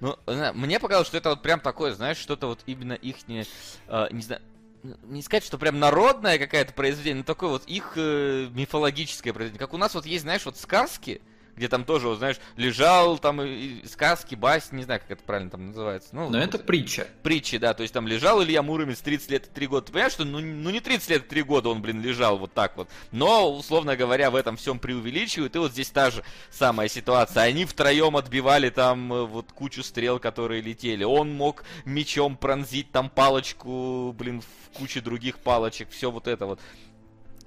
Ну, 0.00 0.16
мне 0.54 0.80
показалось, 0.80 1.06
что 1.06 1.16
это 1.16 1.30
вот 1.30 1.42
прям 1.42 1.60
такое, 1.60 1.92
знаешь, 1.94 2.16
что-то 2.16 2.48
вот 2.48 2.58
именно 2.66 2.94
их 2.94 3.28
не, 3.28 3.44
э, 3.86 4.08
не 4.10 4.22
знаю, 4.22 4.42
не 4.82 5.22
сказать, 5.22 5.44
что 5.44 5.58
прям 5.58 5.78
народное 5.78 6.38
какое-то 6.38 6.72
произведение, 6.72 7.18
но 7.18 7.24
такое 7.24 7.50
вот 7.50 7.64
их 7.66 7.92
э, 7.96 8.48
мифологическое 8.52 9.32
произведение. 9.32 9.60
Как 9.60 9.74
у 9.74 9.78
нас 9.78 9.94
вот 9.94 10.06
есть, 10.06 10.22
знаешь, 10.22 10.44
вот 10.44 10.56
сказки, 10.56 11.20
где 11.62 11.68
там 11.68 11.84
тоже, 11.84 12.08
вот, 12.08 12.18
знаешь, 12.18 12.38
лежал 12.56 13.18
там 13.18 13.40
и, 13.40 13.86
сказки, 13.86 14.34
басни, 14.34 14.78
не 14.78 14.82
знаю, 14.82 14.98
как 14.98 15.12
это 15.12 15.22
правильно 15.22 15.48
там 15.48 15.68
называется. 15.68 16.08
Ну, 16.10 16.22
Но 16.28 16.38
вот, 16.38 16.44
это 16.44 16.58
притча. 16.58 17.06
Притчи, 17.22 17.56
да, 17.58 17.72
то 17.72 17.84
есть 17.84 17.94
там 17.94 18.08
лежал 18.08 18.42
Илья 18.42 18.64
Муромец 18.64 18.98
30 18.98 19.30
лет 19.30 19.46
и 19.46 19.50
3 19.50 19.66
года. 19.68 19.86
Ты 19.86 19.92
понимаешь, 19.92 20.12
что 20.12 20.24
ну, 20.24 20.40
ну 20.40 20.70
не 20.70 20.80
30 20.80 21.08
лет 21.08 21.24
и 21.24 21.28
3 21.28 21.42
года 21.44 21.68
он, 21.68 21.80
блин, 21.80 22.02
лежал 22.02 22.36
вот 22.36 22.52
так 22.52 22.76
вот. 22.76 22.88
Но, 23.12 23.56
условно 23.56 23.94
говоря, 23.94 24.32
в 24.32 24.34
этом 24.34 24.56
всем 24.56 24.80
преувеличивают, 24.80 25.54
и 25.54 25.58
вот 25.60 25.70
здесь 25.70 25.90
та 25.90 26.10
же 26.10 26.24
самая 26.50 26.88
ситуация. 26.88 27.44
Они 27.44 27.64
втроем 27.64 28.16
отбивали 28.16 28.70
там 28.70 29.12
э, 29.12 29.24
вот 29.24 29.52
кучу 29.52 29.84
стрел, 29.84 30.18
которые 30.18 30.62
летели. 30.62 31.04
Он 31.04 31.32
мог 31.32 31.62
мечом 31.84 32.36
пронзить 32.36 32.90
там 32.90 33.08
палочку, 33.08 34.12
блин, 34.18 34.40
в 34.42 34.76
куче 34.76 35.00
других 35.00 35.38
палочек, 35.38 35.90
все 35.90 36.10
вот 36.10 36.26
это 36.26 36.44
вот. 36.46 36.58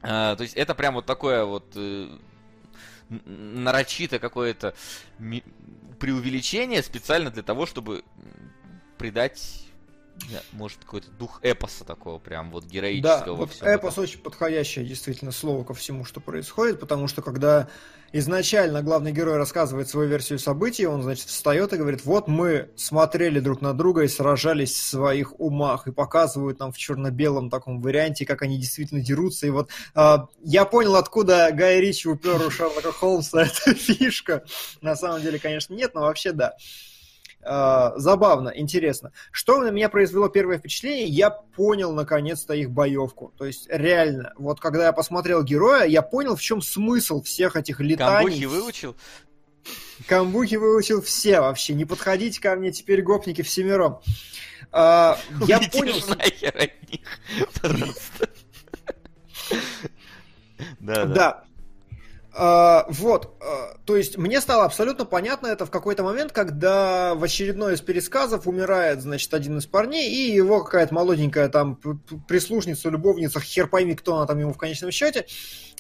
А, 0.04 0.38
то 0.38 0.44
есть 0.44 0.56
это 0.56 0.74
прям 0.74 0.94
вот 0.94 1.06
такое 1.06 1.44
вот 1.44 1.66
э, 1.76 2.18
нарочито 3.10 4.20
какое-то 4.20 4.76
преувеличение 6.00 6.84
специально 6.84 7.30
для 7.32 7.44
того, 7.44 7.66
чтобы 7.66 8.04
придать 8.98 9.65
может, 10.52 10.80
какой-то 10.80 11.12
дух 11.12 11.40
эпоса 11.44 11.84
такого, 11.84 12.20
прям 12.20 12.52
вот 12.52 12.66
героического. 12.66 13.26
Да, 13.26 13.34
вот 13.34 13.50
эпос 13.62 13.94
этом. 13.94 14.04
очень 14.04 14.20
подходящее 14.20 14.86
действительно 14.86 15.32
слово 15.32 15.64
ко 15.64 15.74
всему, 15.74 16.06
что 16.06 16.20
происходит, 16.20 16.80
потому 16.80 17.08
что 17.08 17.22
когда 17.22 17.68
изначально 18.12 18.82
главный 18.82 19.12
герой 19.12 19.38
рассказывает 19.38 19.90
свою 19.90 20.10
версию 20.10 20.40
событий, 20.40 20.86
он, 20.86 21.04
значит, 21.04 21.28
встает 21.28 21.74
и 21.74 21.78
говорит, 21.78 22.06
вот 22.06 22.28
мы 22.28 22.70
смотрели 22.76 23.40
друг 23.40 23.62
на 23.62 23.74
друга 23.74 24.04
и 24.04 24.08
сражались 24.08 24.74
в 24.74 24.90
своих 24.90 25.40
умах, 25.40 25.88
и 25.88 25.92
показывают 25.92 26.60
нам 26.60 26.72
в 26.72 26.78
черно-белом 26.78 27.50
таком 27.50 27.82
варианте, 27.82 28.26
как 28.26 28.42
они 28.42 28.58
действительно 28.58 29.02
дерутся, 29.02 29.48
и 29.48 29.50
вот 29.50 29.70
э, 29.96 30.18
я 30.44 30.66
понял, 30.66 30.96
откуда 30.96 31.50
Гай 31.52 31.82
Ричи 31.82 32.08
упер 32.08 32.42
у 32.42 32.50
Шерлока 32.50 32.92
Холмса 32.92 33.44
эта 33.66 33.74
фишка. 33.74 34.44
На 34.82 34.96
самом 34.96 35.22
деле, 35.22 35.38
конечно, 35.40 35.74
нет, 35.74 35.94
но 35.94 36.02
вообще 36.02 36.32
да. 36.32 36.54
Э, 36.54 36.95
забавно, 37.46 38.50
интересно. 38.56 39.12
Что 39.32 39.60
на 39.62 39.70
меня 39.70 39.90
произвело 39.90 40.30
первое 40.30 40.58
впечатление, 40.58 41.06
я 41.06 41.30
понял 41.30 41.94
наконец-то 41.94 42.54
их 42.54 42.72
боевку. 42.72 43.34
То 43.38 43.46
есть 43.46 43.68
реально, 43.70 44.34
вот 44.38 44.60
когда 44.60 44.86
я 44.86 44.94
посмотрел 44.94 45.44
героя, 45.44 45.86
я 45.86 46.02
понял, 46.02 46.36
в 46.36 46.42
чем 46.42 46.62
смысл 46.62 47.22
всех 47.22 47.56
этих 47.56 47.80
летаний. 47.80 48.26
Камбухи 48.26 48.46
выучил? 48.46 48.96
Камбухи 50.08 50.56
выучил 50.56 51.02
все 51.02 51.40
вообще. 51.40 51.74
Не 51.74 51.86
подходите 51.86 52.42
ко 52.42 52.56
мне 52.56 52.72
теперь 52.72 53.02
гопники 53.02 53.42
всемиром. 53.42 54.00
А, 54.72 55.18
я 55.48 55.60
понял... 55.72 55.96
нахер 56.08 56.56
от 56.58 56.92
них, 56.92 57.02
Да, 60.80 61.06
да. 61.06 61.45
Uh, 62.38 62.84
вот, 62.90 63.38
uh, 63.40 63.78
то 63.86 63.96
есть 63.96 64.18
мне 64.18 64.42
стало 64.42 64.66
абсолютно 64.66 65.06
понятно 65.06 65.48
это 65.48 65.66
в 65.66 65.72
какой-то 65.72 66.04
момент, 66.04 66.34
когда 66.34 67.16
в 67.16 67.24
очередной 67.24 67.76
из 67.76 67.82
пересказов 67.82 68.46
умирает, 68.46 69.02
значит, 69.02 69.34
один 69.34 69.58
из 69.58 69.68
парней, 69.68 70.10
и 70.10 70.36
его 70.36 70.62
какая-то 70.62 70.94
молоденькая 70.94 71.48
там 71.48 71.80
прислушница, 72.28 72.90
любовница, 72.90 73.40
хер 73.40 73.68
пойми, 73.68 73.96
кто 73.96 74.18
она 74.18 74.26
там 74.26 74.38
ему 74.38 74.52
в 74.52 74.58
конечном 74.58 74.92
счете, 74.92 75.28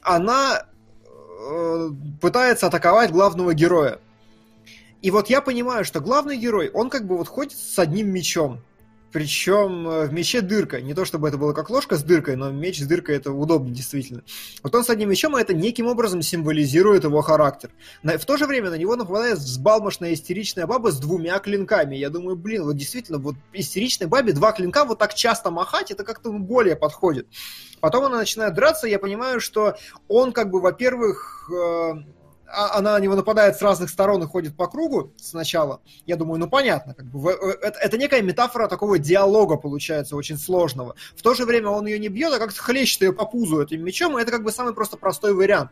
она 0.01 0.65
uh, 1.09 1.93
пытается 2.21 2.67
атаковать 2.67 3.11
главного 3.11 3.53
героя. 3.53 3.99
И 5.01 5.11
вот 5.11 5.29
я 5.29 5.41
понимаю, 5.41 5.83
что 5.83 5.99
главный 5.99 6.37
герой, 6.37 6.69
он 6.69 6.89
как 6.89 7.05
бы 7.05 7.17
вот 7.17 7.27
ходит 7.27 7.57
с 7.57 7.77
одним 7.77 8.11
мечом. 8.11 8.61
Причем 9.15 9.87
э, 9.87 10.07
в 10.07 10.13
мече 10.13 10.41
дырка. 10.41 10.81
Не 10.81 10.93
то 10.93 11.05
чтобы 11.05 11.29
это 11.29 11.37
было 11.37 11.53
как 11.53 11.69
ложка 11.69 11.95
с 11.95 12.03
дыркой, 12.03 12.35
но 12.35 12.51
меч 12.51 12.81
с 12.81 12.85
дыркой 12.85 13.15
это 13.15 13.31
удобно 13.31 13.73
действительно. 13.73 14.23
Вот 14.61 14.75
он 14.75 14.83
с 14.83 14.89
одним 14.89 15.09
мечом, 15.09 15.37
и 15.37 15.41
это 15.41 15.53
неким 15.53 15.87
образом 15.87 16.21
символизирует 16.21 17.05
его 17.05 17.21
характер. 17.21 17.69
В 18.03 18.25
то 18.25 18.35
же 18.35 18.45
время 18.45 18.71
на 18.71 18.75
него 18.75 18.97
нападает 18.97 19.37
взбалмошная 19.37 20.13
истеричная 20.13 20.67
баба 20.67 20.91
с 20.91 20.99
двумя 20.99 21.39
клинками. 21.39 21.95
Я 21.95 22.09
думаю, 22.09 22.35
блин, 22.35 22.63
вот 22.63 22.75
действительно, 22.75 23.17
вот 23.17 23.35
истеричной 23.53 24.07
бабе 24.07 24.33
два 24.33 24.51
клинка 24.51 24.83
вот 24.83 24.99
так 24.99 25.13
часто 25.13 25.49
махать, 25.49 25.91
это 25.91 26.03
как-то 26.03 26.33
более 26.33 26.75
подходит. 26.75 27.25
Потом 27.79 28.03
она 28.03 28.17
начинает 28.17 28.53
драться, 28.53 28.85
я 28.85 28.99
понимаю, 28.99 29.39
что 29.39 29.77
он 30.09 30.33
как 30.33 30.49
бы, 30.49 30.59
во-первых, 30.59 31.49
э, 31.53 31.55
а, 31.55 32.03
она 32.55 32.93
на 32.93 32.99
него 32.99 33.15
нападает 33.15 33.57
с 33.57 33.61
разных 33.61 33.89
сторон 33.89 34.23
и 34.23 34.27
ходит 34.27 34.55
по 34.55 34.67
кругу 34.67 35.13
сначала, 35.17 35.81
я 36.05 36.15
думаю, 36.15 36.39
ну 36.39 36.49
понятно, 36.49 36.93
как 36.93 37.05
бы, 37.05 37.31
э, 37.31 37.57
это, 37.61 37.79
это 37.79 37.97
некая 37.97 38.21
метафора 38.21 38.67
такого 38.67 38.97
диалога 38.97 39.57
получается 39.57 40.15
очень 40.15 40.37
сложного. 40.37 40.95
В 41.15 41.21
то 41.21 41.33
же 41.33 41.45
время 41.45 41.69
он 41.69 41.85
ее 41.85 41.99
не 41.99 42.07
бьет, 42.07 42.33
а 42.33 42.39
как-то 42.39 42.61
хлещет 42.61 43.01
ее 43.01 43.13
по 43.13 43.25
пузу 43.25 43.61
этим 43.61 43.83
мечом, 43.83 44.17
и 44.17 44.21
это 44.21 44.31
как 44.31 44.43
бы 44.43 44.51
самый 44.51 44.73
просто 44.73 44.97
простой 44.97 45.33
вариант. 45.33 45.71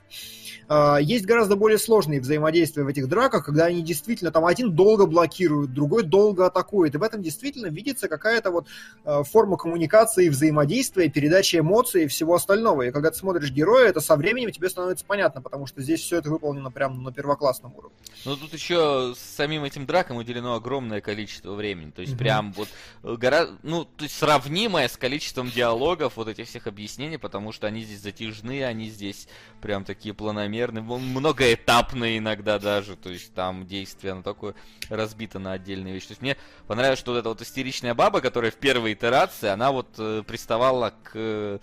А, 0.68 0.98
есть 0.98 1.26
гораздо 1.26 1.56
более 1.56 1.77
сложные 1.77 2.22
взаимодействия 2.22 2.84
в 2.84 2.88
этих 2.88 3.07
драках, 3.07 3.45
когда 3.45 3.65
они 3.65 3.81
действительно 3.81 4.31
там 4.31 4.45
один 4.45 4.72
долго 4.72 5.06
блокирует, 5.06 5.73
другой 5.73 6.03
долго 6.03 6.45
атакует. 6.45 6.95
И 6.95 6.98
в 6.98 7.03
этом 7.03 7.22
действительно 7.22 7.68
видится 7.68 8.07
какая-то 8.07 8.52
вот 8.52 8.68
а, 9.03 9.23
форма 9.23 9.57
коммуникации, 9.57 10.30
взаимодействия, 10.30 11.10
передачи 11.10 11.57
эмоций 11.57 12.06
и 12.06 12.07
всего 12.07 12.35
остального. 12.35 12.84
И 12.84 12.91
когда 12.91 13.11
ты 13.11 13.18
смотришь 13.18 13.52
героя, 13.52 13.90
это 13.90 13.99
со 13.99 14.15
временем 14.15 14.52
тебе 14.52 14.69
становится 14.69 15.06
понятно, 15.06 15.41
потому 15.41 15.68
что 15.68 15.81
здесь 15.81 16.02
все 16.02 16.18
это 16.18 16.30
выполнено 16.30 16.72
прямо 16.72 16.95
на 16.95 17.11
первоклассном 17.11 17.73
уровне. 17.76 17.98
Ну 18.26 18.35
тут 18.35 18.53
еще 18.53 19.14
с 19.15 19.19
самим 19.19 19.64
этим 19.64 19.85
драком 19.85 20.18
уделено 20.18 20.56
огромное 20.56 21.02
количество 21.02 21.53
времени. 21.53 21.91
То 21.91 22.02
есть 22.02 22.14
mm-hmm. 22.14 22.18
прям 22.18 22.53
вот 22.53 22.69
э, 23.03 23.15
гора... 23.15 23.48
ну, 23.64 23.85
то 23.85 24.03
есть 24.03 24.18
сравнимое 24.18 24.88
с 24.88 24.98
количеством 24.98 25.49
диалогов, 25.49 26.14
вот 26.15 26.27
этих 26.27 26.48
всех 26.48 26.68
объяснений, 26.68 27.18
потому 27.18 27.52
что 27.52 27.68
они 27.68 27.84
здесь 27.84 28.02
затяжные, 28.02 28.65
они 28.65 28.90
здесь 28.90 29.27
прям 29.61 29.84
такие 29.84 30.14
планомерные 30.14 30.53
планомерный, 30.54 30.82
многоэтапный 30.82 32.18
иногда 32.18 32.60
даже, 32.60 32.96
то 32.96 33.10
есть 33.10 33.34
там 33.34 33.66
действие, 33.66 34.14
оно 34.14 34.22
такое 34.22 34.54
разбито 34.90 35.40
на 35.40 35.54
отдельные 35.54 35.94
вещи. 35.94 36.08
То 36.08 36.12
есть 36.12 36.22
мне 36.22 36.38
понравилось, 36.68 37.00
что 37.00 37.12
вот 37.12 37.18
эта 37.20 37.30
вот 37.30 37.42
истеричная 37.42 37.94
баба, 37.94 38.22
которая 38.22 38.52
в 38.52 38.56
первой 38.56 38.94
итерации, 38.94 39.50
она 39.50 39.72
вот 39.72 39.88
э, 39.98 40.24
приставала 40.26 40.94
к 41.04 41.12
э, 41.16 41.60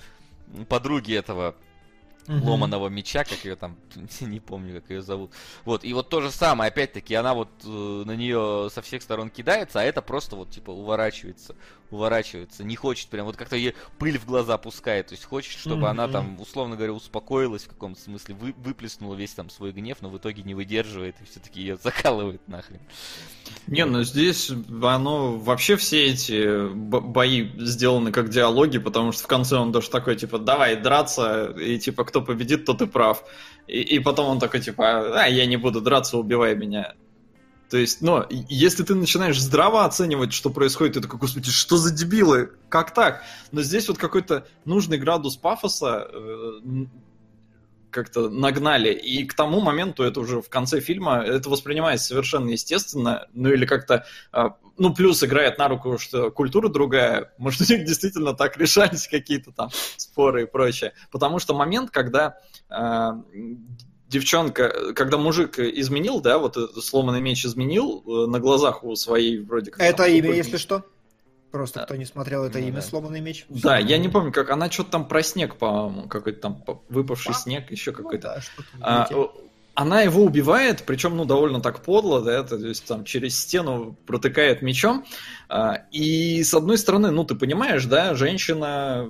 подруге 0.68 1.16
этого 1.16 1.54
Мгм. 2.26 2.44
ломаного 2.44 2.88
меча, 2.88 3.24
как 3.24 3.44
ее 3.44 3.56
там, 3.56 3.76
не 4.20 4.40
помню, 4.40 4.80
как 4.80 4.90
ее 4.90 5.02
зовут. 5.02 5.32
Вот, 5.64 5.84
и 5.84 5.92
вот 5.94 6.10
то 6.10 6.20
же 6.20 6.30
самое, 6.30 6.68
опять-таки, 6.68 7.14
она 7.14 7.34
вот 7.34 7.48
э, 7.64 7.68
на 7.68 8.14
нее 8.14 8.68
со 8.72 8.82
всех 8.82 9.02
сторон 9.02 9.30
кидается, 9.30 9.80
а 9.80 9.82
это 9.82 10.02
просто 10.02 10.36
вот, 10.36 10.50
типа, 10.50 10.70
уворачивается, 10.70 11.56
уворачивается, 11.90 12.64
не 12.64 12.76
хочет 12.76 13.08
прям, 13.08 13.26
вот 13.26 13.36
как-то 13.36 13.56
ей 13.56 13.74
пыль 13.98 14.18
в 14.18 14.26
глаза 14.26 14.58
пускает, 14.58 15.08
то 15.08 15.14
есть 15.14 15.24
хочет, 15.24 15.58
чтобы 15.58 15.88
она 15.88 16.04
Мгм. 16.04 16.12
там, 16.12 16.40
условно 16.40 16.76
говоря, 16.76 16.92
успокоилась 16.92 17.64
в 17.64 17.68
каком-то 17.68 18.00
смысле, 18.00 18.34
вы, 18.34 18.54
выплеснула 18.56 19.14
весь 19.14 19.32
там 19.32 19.50
свой 19.50 19.72
гнев, 19.72 19.98
но 20.00 20.08
в 20.08 20.16
итоге 20.18 20.42
не 20.42 20.54
выдерживает 20.54 21.16
и 21.20 21.24
все-таки 21.24 21.60
ее 21.60 21.76
закалывает 21.76 22.46
нахрен. 22.48 22.80
Не, 23.66 23.84
ну 23.84 24.02
здесь 24.02 24.50
оно 24.82 25.36
вообще 25.36 25.76
все 25.76 26.06
эти 26.06 26.68
бои 26.72 27.48
сделаны 27.58 28.12
как 28.12 28.28
диалоги, 28.30 28.78
потому 28.78 29.12
что 29.12 29.24
в 29.24 29.26
конце 29.26 29.56
он 29.56 29.72
даже 29.72 29.90
такой, 29.90 30.16
типа, 30.16 30.38
давай 30.38 30.76
драться, 30.76 31.54
и 31.58 31.78
типа, 31.78 32.04
кто 32.04 32.22
победит, 32.22 32.64
тот 32.64 32.82
и 32.82 32.86
прав. 32.86 33.24
И, 33.66 33.80
и 33.80 33.98
потом 33.98 34.28
он 34.28 34.38
такой, 34.38 34.60
типа, 34.60 35.22
а, 35.22 35.28
я 35.28 35.46
не 35.46 35.56
буду 35.56 35.80
драться, 35.80 36.18
убивай 36.18 36.54
меня. 36.54 36.94
То 37.70 37.76
есть, 37.78 38.02
и- 38.28 38.44
если 38.48 38.82
ты 38.82 38.94
начинаешь 38.94 39.40
здраво 39.40 39.84
оценивать, 39.84 40.32
что 40.32 40.50
происходит, 40.50 40.94
ты 40.94 41.00
такой, 41.00 41.20
господи, 41.20 41.50
что 41.50 41.76
за 41.76 41.94
дебилы? 41.94 42.50
Как 42.68 42.92
так? 42.92 43.22
Но 43.52 43.62
здесь 43.62 43.88
вот 43.88 43.96
какой-то 43.96 44.46
нужный 44.64 44.98
градус 44.98 45.36
пафоса 45.36 46.08
э, 46.12 46.60
как-то 47.90 48.28
нагнали. 48.28 48.92
И 48.92 49.24
к 49.24 49.34
тому 49.34 49.60
моменту, 49.60 50.02
это 50.02 50.20
уже 50.20 50.40
в 50.42 50.48
конце 50.48 50.80
фильма, 50.80 51.22
это 51.24 51.48
воспринимается 51.48 52.08
совершенно 52.08 52.50
естественно. 52.50 53.28
Ну 53.34 53.50
или 53.50 53.66
как-то... 53.66 54.04
а, 54.32 54.56
Ну, 54.78 54.94
плюс 54.94 55.22
играет 55.22 55.58
на 55.58 55.68
руку, 55.68 55.98
что 55.98 56.30
культура 56.30 56.68
другая. 56.68 57.32
Может, 57.38 57.68
у 57.68 57.72
них 57.72 57.84
действительно 57.84 58.32
так 58.34 58.56
решались 58.56 59.06
какие-то 59.08 59.52
там 59.52 59.70
споры 59.96 60.42
и 60.42 60.46
прочее. 60.46 60.92
Потому 61.10 61.38
что 61.38 61.54
момент, 61.54 61.90
когда 61.90 62.38
а, 62.68 63.22
девчонка, 64.10 64.92
когда 64.94 65.16
мужик 65.16 65.58
изменил, 65.58 66.20
да, 66.20 66.38
вот 66.38 66.56
этот 66.56 66.84
сломанный 66.84 67.20
меч 67.20 67.46
изменил 67.46 68.02
э, 68.06 68.26
на 68.26 68.40
глазах 68.40 68.84
у 68.84 68.94
своей 68.96 69.38
вроде 69.38 69.70
как... 69.70 69.80
Это 69.80 69.98
там, 70.04 70.12
имя, 70.12 70.32
если 70.34 70.56
что. 70.56 70.84
Просто 71.52 71.80
Да. 71.80 71.84
кто 71.86 71.96
не 71.96 72.04
смотрел 72.04 72.44
это 72.44 72.58
Ну 72.58 72.66
имя, 72.68 72.76
да. 72.76 72.82
сломанный 72.82 73.20
меч. 73.20 73.46
Да, 73.48 73.78
я 73.78 73.98
не 73.98 74.08
помню, 74.08 74.32
как 74.32 74.50
она 74.50 74.70
что-то 74.70 74.90
там 74.92 75.08
про 75.08 75.22
снег, 75.22 75.56
по-моему, 75.56 76.08
какой-то 76.08 76.40
там 76.40 76.62
выпавший 76.88 77.32
А? 77.32 77.38
снег, 77.38 77.70
еще 77.70 77.90
Ну 77.92 77.96
какой-то. 77.96 78.34
да, 78.34 78.40
что-то 78.40 78.68
в 78.72 78.80
А, 78.82 79.30
она 79.74 80.02
его 80.02 80.22
убивает, 80.24 80.82
причем, 80.84 81.16
ну, 81.16 81.24
довольно 81.24 81.60
так 81.60 81.80
подло, 81.82 82.20
да, 82.20 82.42
то 82.42 82.56
есть 82.56 82.84
там 82.84 83.04
через 83.04 83.38
стену 83.38 83.96
протыкает 84.06 84.60
мечом. 84.62 85.04
А, 85.48 85.84
И 85.90 86.42
с 86.42 86.52
одной 86.54 86.76
стороны, 86.78 87.10
ну, 87.12 87.24
ты 87.24 87.34
понимаешь, 87.34 87.84
да, 87.86 88.14
женщина 88.14 89.08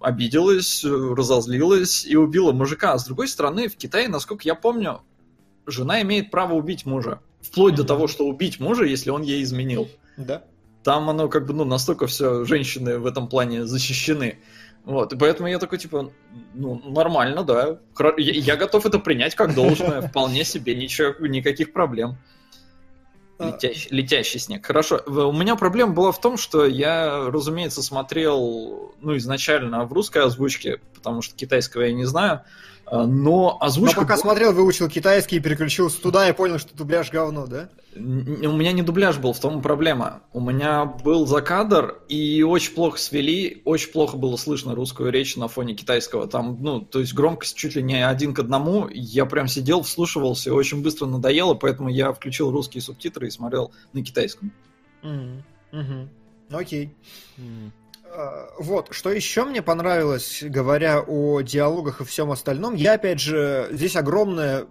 обиделась, 0.00 0.84
разозлилась 0.84 2.04
и 2.04 2.16
убила 2.16 2.52
мужика. 2.52 2.92
А 2.92 2.98
с 2.98 3.04
другой 3.04 3.28
стороны, 3.28 3.68
в 3.68 3.76
Китае, 3.76 4.08
насколько 4.08 4.42
я 4.44 4.54
помню, 4.54 5.02
жена 5.66 6.02
имеет 6.02 6.30
право 6.30 6.54
убить 6.54 6.86
мужа. 6.86 7.20
Вплоть 7.40 7.74
до 7.74 7.84
того, 7.84 8.06
что 8.06 8.26
убить 8.26 8.60
мужа, 8.60 8.84
если 8.84 9.10
он 9.10 9.22
ей 9.22 9.42
изменил. 9.42 9.88
Да. 10.16 10.44
Там 10.82 11.10
оно 11.10 11.28
как 11.28 11.46
бы, 11.46 11.54
ну, 11.54 11.64
настолько 11.64 12.06
все, 12.06 12.44
женщины 12.44 12.98
в 12.98 13.06
этом 13.06 13.28
плане 13.28 13.66
защищены. 13.66 14.38
Вот, 14.84 15.12
и 15.12 15.16
поэтому 15.16 15.48
я 15.48 15.58
такой, 15.58 15.78
типа, 15.78 16.10
ну, 16.54 16.80
нормально, 16.90 17.44
да. 17.44 17.78
Я, 18.16 18.32
я 18.32 18.56
готов 18.56 18.86
это 18.86 18.98
принять 18.98 19.34
как 19.34 19.54
должное, 19.54 20.00
вполне 20.08 20.44
себе, 20.44 20.74
ничего, 20.74 21.26
никаких 21.26 21.72
проблем. 21.72 22.16
А. 23.40 23.46
Летящий, 23.46 23.88
летящий 23.90 24.38
снег. 24.38 24.66
Хорошо. 24.66 25.00
У 25.06 25.32
меня 25.32 25.56
проблема 25.56 25.92
была 25.92 26.12
в 26.12 26.20
том, 26.20 26.36
что 26.36 26.66
я, 26.66 27.30
разумеется, 27.30 27.82
смотрел, 27.82 28.92
ну, 29.00 29.16
изначально 29.16 29.86
в 29.86 29.92
русской 29.94 30.22
озвучке, 30.22 30.78
потому 30.94 31.22
что 31.22 31.34
китайского 31.34 31.82
я 31.82 31.94
не 31.94 32.04
знаю, 32.04 32.42
а, 32.90 33.06
но 33.06 33.06
Но 33.06 33.58
озвучка... 33.60 34.00
пока 34.00 34.14
была- 34.14 34.20
смотрел, 34.20 34.52
выучил 34.52 34.88
китайский 34.88 35.36
и 35.36 35.40
переключился 35.40 36.00
туда 36.02 36.28
и 36.28 36.32
понял, 36.32 36.58
что 36.58 36.74
дубляж 36.76 37.10
говно, 37.10 37.46
да? 37.46 37.68
Н- 37.94 38.44
У 38.46 38.56
меня 38.56 38.72
не 38.72 38.82
дубляж 38.82 39.18
был, 39.18 39.32
в 39.32 39.40
том 39.40 39.58
и 39.58 39.62
проблема. 39.62 40.22
У 40.32 40.40
меня 40.40 40.84
был 40.84 41.26
закадр, 41.26 42.00
и 42.08 42.42
очень 42.42 42.74
плохо 42.74 42.98
свели, 42.98 43.62
очень 43.64 43.90
плохо 43.92 44.16
было 44.16 44.36
слышно 44.36 44.74
русскую 44.74 45.10
речь 45.10 45.36
на 45.36 45.48
фоне 45.48 45.74
китайского. 45.74 46.26
Там, 46.28 46.58
ну, 46.60 46.80
то 46.80 47.00
есть 47.00 47.14
громкость 47.14 47.56
чуть 47.56 47.74
ли 47.76 47.82
не 47.82 48.04
один 48.06 48.34
к 48.34 48.38
одному. 48.38 48.88
Я 48.92 49.24
прям 49.26 49.48
сидел, 49.48 49.82
вслушивался, 49.82 50.50
и 50.50 50.52
очень 50.52 50.82
быстро 50.82 51.06
надоело, 51.06 51.54
поэтому 51.54 51.88
я 51.88 52.12
включил 52.12 52.50
русские 52.50 52.82
субтитры 52.82 53.26
и 53.28 53.30
смотрел 53.30 53.72
на 53.92 54.04
китайском. 54.04 54.52
Мгм. 55.02 55.42
Мгм. 55.72 56.08
Окей. 56.52 56.92
М. 57.38 57.72
А, 58.12 58.48
Вот, 58.58 58.88
что 58.90 59.12
еще 59.12 59.44
мне 59.44 59.62
понравилось, 59.62 60.42
говоря 60.42 61.00
о 61.00 61.40
диалогах 61.42 62.00
и 62.00 62.04
всем 62.04 62.30
остальном, 62.30 62.74
я, 62.74 62.94
опять 62.94 63.20
же, 63.20 63.68
здесь 63.70 63.96
огромное 63.96 64.66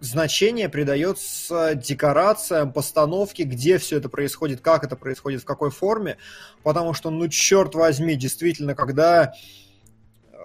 значение 0.00 0.68
придается 0.68 1.74
декорациям, 1.74 2.72
постановке, 2.72 3.44
где 3.44 3.78
все 3.78 3.96
это 3.96 4.08
происходит, 4.08 4.60
как 4.60 4.84
это 4.84 4.96
происходит, 4.96 5.42
в 5.42 5.44
какой 5.44 5.70
форме, 5.70 6.18
потому 6.62 6.94
что, 6.94 7.10
ну, 7.10 7.28
черт 7.28 7.74
возьми, 7.74 8.14
действительно, 8.14 8.74
когда 8.74 9.32
э, 10.30 10.36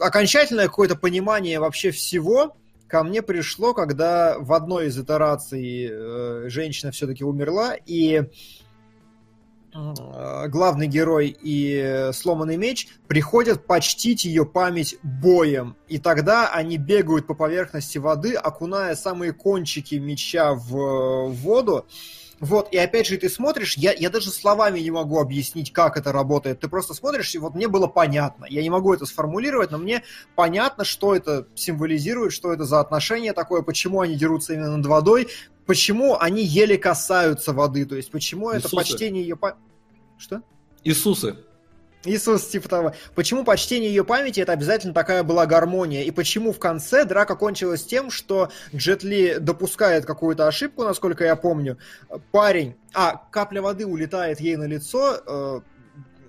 окончательное 0.00 0.66
какое-то 0.66 0.96
понимание 0.96 1.60
вообще 1.60 1.90
всего 1.92 2.56
ко 2.88 3.04
мне 3.04 3.22
пришло, 3.22 3.74
когда 3.74 4.38
в 4.38 4.52
одной 4.52 4.86
из 4.86 4.98
итераций 4.98 5.88
э, 5.88 6.44
женщина 6.48 6.90
все-таки 6.90 7.22
умерла, 7.22 7.76
и 7.86 8.22
главный 10.48 10.86
герой 10.86 11.36
и 11.42 11.76
э, 11.76 12.12
сломанный 12.12 12.56
меч 12.56 12.88
приходят 13.06 13.66
почтить 13.66 14.24
ее 14.24 14.46
память 14.46 14.96
боем. 15.02 15.76
И 15.88 15.98
тогда 15.98 16.48
они 16.48 16.78
бегают 16.78 17.26
по 17.26 17.34
поверхности 17.34 17.98
воды, 17.98 18.34
окуная 18.34 18.94
самые 18.94 19.32
кончики 19.32 19.96
меча 19.96 20.54
в 20.54 20.76
э, 20.76 21.28
воду. 21.28 21.86
Вот, 22.38 22.68
и 22.70 22.76
опять 22.76 23.06
же, 23.06 23.16
ты 23.16 23.30
смотришь, 23.30 23.78
я, 23.78 23.92
я 23.92 24.10
даже 24.10 24.30
словами 24.30 24.80
не 24.80 24.90
могу 24.90 25.18
объяснить, 25.18 25.72
как 25.72 25.96
это 25.96 26.12
работает. 26.12 26.60
Ты 26.60 26.68
просто 26.68 26.92
смотришь, 26.92 27.34
и 27.34 27.38
вот 27.38 27.54
мне 27.54 27.66
было 27.66 27.86
понятно. 27.86 28.44
Я 28.48 28.62
не 28.62 28.68
могу 28.68 28.92
это 28.92 29.06
сформулировать, 29.06 29.70
но 29.70 29.78
мне 29.78 30.02
понятно, 30.34 30.84
что 30.84 31.14
это 31.14 31.46
символизирует, 31.54 32.34
что 32.34 32.52
это 32.52 32.64
за 32.64 32.80
отношение 32.80 33.32
такое, 33.32 33.62
почему 33.62 34.02
они 34.02 34.16
дерутся 34.16 34.52
именно 34.52 34.76
над 34.76 34.84
водой, 34.84 35.28
почему 35.64 36.18
они 36.18 36.44
еле 36.44 36.76
касаются 36.76 37.52
воды, 37.52 37.86
то 37.86 37.96
есть 37.96 38.10
почему 38.10 38.50
это 38.50 38.68
Иисусы. 38.68 38.76
почтение 38.76 39.22
ее... 39.22 39.38
Что? 40.18 40.42
Иисусы. 40.84 41.36
Иисус, 42.06 42.46
типа 42.46 42.68
того. 42.68 42.94
Почему 43.14 43.44
почтение 43.44 43.90
ее 43.90 44.04
памяти 44.04 44.40
это 44.40 44.52
обязательно 44.52 44.94
такая 44.94 45.22
была 45.22 45.46
гармония? 45.46 46.04
И 46.04 46.10
почему 46.10 46.52
в 46.52 46.58
конце 46.58 47.04
драка 47.04 47.34
кончилась 47.34 47.84
тем, 47.84 48.10
что 48.10 48.50
Джет 48.74 49.02
Ли 49.02 49.38
допускает 49.38 50.06
какую-то 50.06 50.46
ошибку, 50.46 50.84
насколько 50.84 51.24
я 51.24 51.36
помню. 51.36 51.78
Парень, 52.30 52.76
а, 52.94 53.16
капля 53.30 53.60
воды 53.60 53.86
улетает 53.86 54.40
ей 54.40 54.56
на 54.56 54.64
лицо, 54.64 55.20
э, 55.26 55.60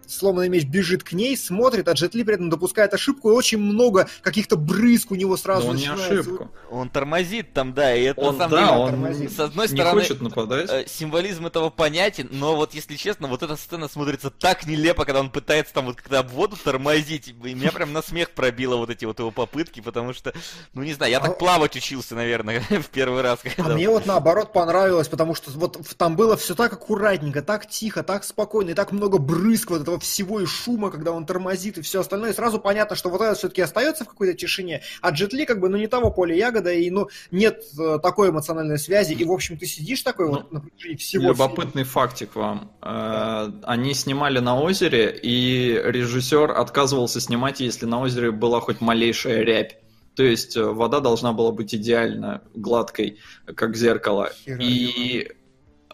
сломанный 0.07 0.49
меч 0.49 0.65
бежит 0.65 1.03
к 1.03 1.13
ней, 1.13 1.37
смотрит, 1.37 1.87
а 1.87 1.93
Джет 1.93 2.15
Ли 2.15 2.23
при 2.23 2.35
этом 2.35 2.49
допускает 2.49 2.93
ошибку, 2.93 3.29
и 3.31 3.33
очень 3.33 3.57
много 3.59 4.07
каких-то 4.21 4.55
брызг 4.57 5.11
у 5.11 5.15
него 5.15 5.37
сразу 5.37 5.65
Но 5.65 5.69
он 5.71 5.75
не 5.77 5.87
начинается. 5.89 6.19
ошибку. 6.19 6.51
Он 6.71 6.89
тормозит 6.89 7.53
там, 7.53 7.73
да, 7.73 7.95
и 7.95 8.03
это 8.03 8.21
Он, 8.21 8.37
на 8.37 8.47
самом 8.47 8.51
да, 8.51 8.65
деле, 8.67 8.77
он 8.79 8.89
тормозит. 8.89 9.31
с 9.31 9.39
одной 9.39 9.67
не 9.67 9.73
стороны, 9.75 10.01
хочет 10.01 10.21
нападать. 10.21 10.69
э, 10.69 10.85
символизм 10.87 11.45
этого 11.47 11.69
понятен, 11.69 12.27
но 12.31 12.55
вот 12.55 12.73
если 12.73 12.95
честно, 12.95 13.27
вот 13.27 13.43
эта 13.43 13.55
сцена 13.55 13.87
смотрится 13.87 14.29
так 14.29 14.65
нелепо, 14.65 15.05
когда 15.05 15.19
он 15.19 15.29
пытается 15.29 15.73
там 15.73 15.85
вот 15.85 15.97
когда 16.01 16.19
об 16.19 16.29
воду 16.29 16.55
тормозить, 16.61 17.29
и 17.29 17.33
меня 17.53 17.71
прям 17.71 17.93
на 17.93 18.01
смех 18.01 18.31
пробило 18.31 18.75
вот 18.77 18.89
эти 18.89 19.05
вот 19.05 19.19
его 19.19 19.31
попытки, 19.31 19.79
потому 19.81 20.13
что, 20.13 20.33
ну 20.73 20.83
не 20.83 20.93
знаю, 20.93 21.11
я 21.11 21.17
А- 21.19 21.21
так 21.21 21.37
плавать 21.37 21.75
учился, 21.75 22.15
наверное, 22.15 22.61
в 22.69 22.87
первый 22.87 23.21
раз, 23.21 23.39
А 23.43 23.49
когда... 23.49 23.73
мне 23.73 23.89
вот 23.89 24.05
наоборот 24.05 24.53
понравилось, 24.53 25.07
потому 25.07 25.35
что 25.35 25.51
вот 25.51 25.79
там 25.97 26.15
было 26.15 26.35
все 26.37 26.55
так 26.55 26.73
аккуратненько, 26.73 27.41
так 27.41 27.67
тихо, 27.69 28.03
так 28.03 28.23
спокойно, 28.23 28.71
и 28.71 28.73
так 28.73 28.91
много 28.91 29.17
брызг 29.17 29.69
вот 29.71 29.81
этого 29.97 29.99
всего 29.99 30.39
и 30.39 30.45
шума, 30.45 30.89
когда 30.89 31.11
он 31.11 31.25
тормозит 31.25 31.77
и 31.77 31.81
все 31.81 32.01
остальное. 32.01 32.31
И 32.31 32.33
сразу 32.33 32.59
понятно, 32.59 32.95
что 32.95 33.09
вот 33.09 33.21
это 33.21 33.35
все-таки 33.35 33.61
остается 33.61 34.05
в 34.05 34.09
какой-то 34.09 34.33
тишине, 34.33 34.81
а 35.01 35.11
Джетли 35.11 35.45
как 35.45 35.59
бы, 35.59 35.69
ну, 35.69 35.77
не 35.77 35.87
того 35.87 36.11
поля 36.11 36.35
ягода, 36.35 36.71
и, 36.71 36.89
ну, 36.89 37.09
нет 37.31 37.63
э, 37.79 37.99
такой 38.01 38.29
эмоциональной 38.29 38.79
связи, 38.79 39.13
и, 39.13 39.25
в 39.25 39.31
общем, 39.31 39.57
ты 39.57 39.65
сидишь 39.65 40.01
такой 40.01 40.27
вот 40.27 40.51
на 40.51 40.61
протяжении 40.61 40.97
всего 40.97 41.23
Любопытный 41.23 41.83
фактик 41.83 42.35
вам. 42.35 42.71
Э, 42.81 43.51
Они 43.63 43.93
снимали 43.93 44.39
на 44.39 44.59
озере, 44.59 45.17
и 45.21 45.81
режиссер 45.83 46.51
отказывался 46.51 47.19
снимать, 47.19 47.59
если 47.59 47.85
на 47.85 48.01
озере 48.01 48.31
была 48.31 48.59
хоть 48.59 48.81
малейшая 48.81 49.43
рябь. 49.43 49.77
То 50.15 50.23
есть 50.23 50.57
э, 50.57 50.63
вода 50.63 50.99
должна 50.99 51.33
была 51.33 51.51
быть 51.51 51.75
идеально 51.75 52.41
гладкой, 52.55 53.19
как 53.55 53.75
зеркало. 53.75 54.31
Хера 54.45 54.63
И 54.63 55.31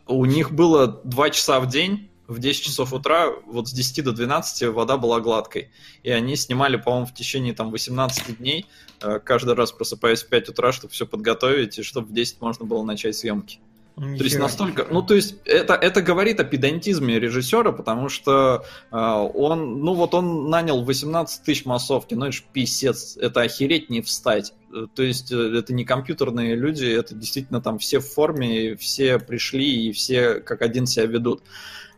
у 0.08 0.26
них 0.26 0.52
было 0.52 1.02
2 1.04 1.30
часа 1.32 1.60
в 1.60 1.68
день, 1.68 2.10
в 2.28 2.40
10 2.40 2.64
часов 2.64 2.94
утра, 2.94 3.32
вот 3.46 3.68
с 3.68 3.74
10 3.74 4.04
до 4.04 4.12
12 4.14 4.70
вода 4.70 4.98
была 4.98 5.20
гладкой. 5.20 5.72
И 6.04 6.10
они 6.10 6.36
снимали, 6.36 6.78
по-моему, 6.78 7.06
в 7.06 7.14
течение 7.14 7.54
там 7.54 7.72
18 7.72 8.38
дней, 8.38 8.66
э, 9.02 9.20
каждый 9.20 9.56
раз 9.56 9.72
просыпаясь 9.72 10.24
в 10.24 10.30
5 10.30 10.50
утра, 10.50 10.72
чтобы 10.72 10.94
все 10.94 11.06
подготовить, 11.06 11.78
и 11.80 11.84
чтобы 11.84 12.08
в 12.08 12.14
10 12.14 12.42
можно 12.42 12.66
было 12.66 12.84
начать 12.84 13.16
съемки. 13.16 13.60
Нихера 13.96 14.18
То 14.18 14.24
есть 14.24 14.40
настолько, 14.40 14.88
ну 14.90 15.04
то 15.04 15.14
есть 15.14 15.36
это, 15.46 15.76
это 15.76 16.02
говорит 16.02 16.40
о 16.40 16.44
педантизме 16.44 17.20
режиссера, 17.20 17.72
потому 17.72 18.10
что 18.10 18.66
э, 18.92 18.96
он, 18.98 19.82
ну 19.82 19.94
вот 19.94 20.16
он 20.16 20.50
нанял 20.50 20.84
18 20.84 21.44
тысяч 21.44 21.66
массовки, 21.66 22.16
ну 22.16 22.26
это 22.26 22.32
ж 22.36 22.44
писец, 22.52 23.18
это 23.18 23.42
охереть 23.42 23.92
не 23.92 24.02
встать. 24.02 24.54
Э, 24.74 24.88
То 24.96 25.04
есть 25.04 25.32
э, 25.32 25.36
это 25.36 25.74
не 25.74 25.86
компьютерные 25.86 26.56
люди, 26.56 26.86
это 26.86 27.14
действительно 27.14 27.62
там 27.62 27.78
все 27.78 28.00
в 28.00 28.08
форме, 28.08 28.76
все 28.78 29.20
пришли 29.20 29.90
и 29.90 29.92
все 29.92 30.40
как 30.40 30.64
один 30.64 30.88
себя 30.88 31.06
ведут. 31.06 31.44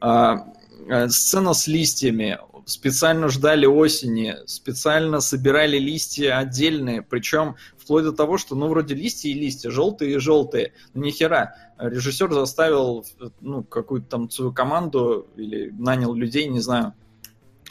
А, 0.01 0.47
э, 0.89 1.07
Сцена 1.07 1.53
с 1.53 1.67
листьями. 1.67 2.37
Специально 2.65 3.29
ждали 3.29 3.67
осени, 3.67 4.37
специально 4.47 5.19
собирали 5.19 5.77
листья 5.77 6.39
отдельные, 6.39 7.03
причем 7.03 7.55
вплоть 7.77 8.03
до 8.03 8.11
того, 8.11 8.39
что, 8.39 8.55
ну, 8.55 8.67
вроде 8.67 8.95
листья 8.95 9.29
и 9.29 9.33
листья, 9.33 9.69
желтые 9.69 10.15
и 10.15 10.17
желтые. 10.17 10.73
Ну, 10.95 11.03
нихера. 11.03 11.55
Режиссер 11.77 12.33
заставил, 12.33 13.05
ну, 13.39 13.63
какую-то 13.63 14.07
там 14.09 14.31
свою 14.31 14.51
команду 14.51 15.27
или 15.35 15.69
нанял 15.77 16.15
людей, 16.15 16.47
не 16.47 16.59
знаю, 16.59 16.93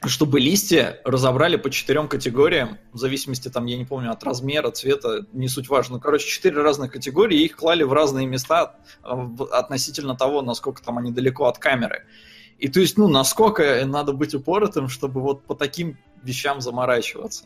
чтобы 0.06 0.38
листья 0.38 1.00
разобрали 1.04 1.56
по 1.56 1.70
четырем 1.70 2.08
категориям, 2.08 2.78
в 2.92 2.98
зависимости, 2.98 3.48
там, 3.48 3.66
я 3.66 3.76
не 3.76 3.84
помню, 3.84 4.12
от 4.12 4.22
размера, 4.22 4.70
цвета, 4.70 5.26
не 5.32 5.48
суть 5.48 5.68
важно. 5.68 5.96
Ну, 5.96 6.00
короче, 6.00 6.28
четыре 6.28 6.62
разных 6.62 6.92
категории, 6.92 7.40
и 7.40 7.44
их 7.46 7.56
клали 7.56 7.82
в 7.82 7.92
разные 7.92 8.26
места 8.26 8.76
в- 9.02 9.44
относительно 9.44 10.14
того, 10.14 10.42
насколько 10.42 10.82
там 10.82 10.98
они 10.98 11.10
далеко 11.10 11.46
от 11.46 11.58
камеры. 11.58 12.04
И 12.58 12.68
то 12.68 12.80
есть, 12.80 12.96
ну, 12.96 13.08
насколько 13.08 13.84
надо 13.84 14.12
быть 14.12 14.34
упоротым, 14.34 14.88
чтобы 14.88 15.20
вот 15.20 15.44
по 15.44 15.54
таким 15.54 15.98
вещам 16.22 16.60
заморачиваться. 16.60 17.44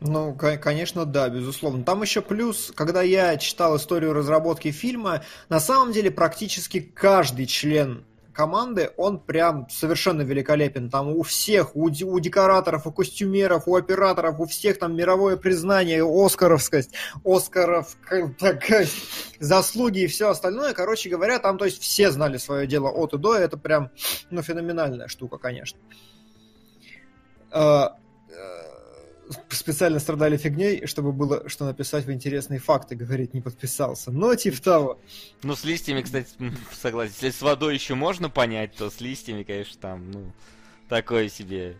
Ну, 0.00 0.34
ко- 0.34 0.58
конечно, 0.58 1.06
да, 1.06 1.28
безусловно. 1.28 1.82
Там 1.84 2.02
еще 2.02 2.20
плюс, 2.20 2.72
когда 2.74 3.02
я 3.02 3.36
читал 3.38 3.76
историю 3.76 4.12
разработки 4.12 4.70
фильма, 4.70 5.22
на 5.48 5.60
самом 5.60 5.92
деле 5.92 6.10
практически 6.10 6.80
каждый 6.80 7.46
член 7.46 8.04
команды, 8.36 8.90
он 8.96 9.18
прям 9.18 9.68
совершенно 9.70 10.20
великолепен. 10.22 10.90
Там 10.90 11.08
у 11.08 11.22
всех, 11.22 11.74
у, 11.74 11.86
у 11.86 12.20
декораторов, 12.20 12.86
у 12.86 12.92
костюмеров, 12.92 13.66
у 13.66 13.74
операторов, 13.74 14.38
у 14.38 14.46
всех 14.46 14.78
там 14.78 14.94
мировое 14.94 15.36
признание, 15.36 16.04
оскаровскость, 16.04 16.90
оскаров, 17.24 17.96
к- 18.04 18.34
так, 18.38 18.70
э, 18.70 18.86
заслуги 19.40 20.00
и 20.00 20.06
все 20.06 20.28
остальное. 20.28 20.74
Короче 20.74 21.08
говоря, 21.08 21.38
там, 21.38 21.56
то 21.56 21.64
есть, 21.64 21.80
все 21.80 22.10
знали 22.10 22.36
свое 22.36 22.66
дело 22.66 22.90
от 22.90 23.14
и 23.14 23.18
до, 23.18 23.34
это 23.34 23.56
прям, 23.56 23.90
ну, 24.30 24.42
феноменальная 24.42 25.08
штука, 25.08 25.38
конечно. 25.38 25.78
Специально 29.50 29.98
страдали 29.98 30.36
фигней, 30.36 30.86
чтобы 30.86 31.12
было 31.12 31.48
что 31.48 31.64
написать 31.64 32.04
в 32.04 32.12
интересные 32.12 32.60
факты, 32.60 32.94
говорит, 32.94 33.34
не 33.34 33.40
подписался. 33.40 34.10
Но 34.10 34.34
типа 34.34 34.62
того. 34.62 35.00
Ну, 35.42 35.56
с 35.56 35.64
листьями, 35.64 36.02
кстати, 36.02 36.28
согласен. 36.72 37.14
Если 37.20 37.38
с 37.38 37.42
водой 37.42 37.74
еще 37.74 37.94
можно 37.94 38.30
понять, 38.30 38.76
то 38.76 38.90
с 38.90 39.00
листьями, 39.00 39.42
конечно, 39.42 39.80
там, 39.80 40.10
ну, 40.10 40.32
такое 40.88 41.28
себе. 41.28 41.76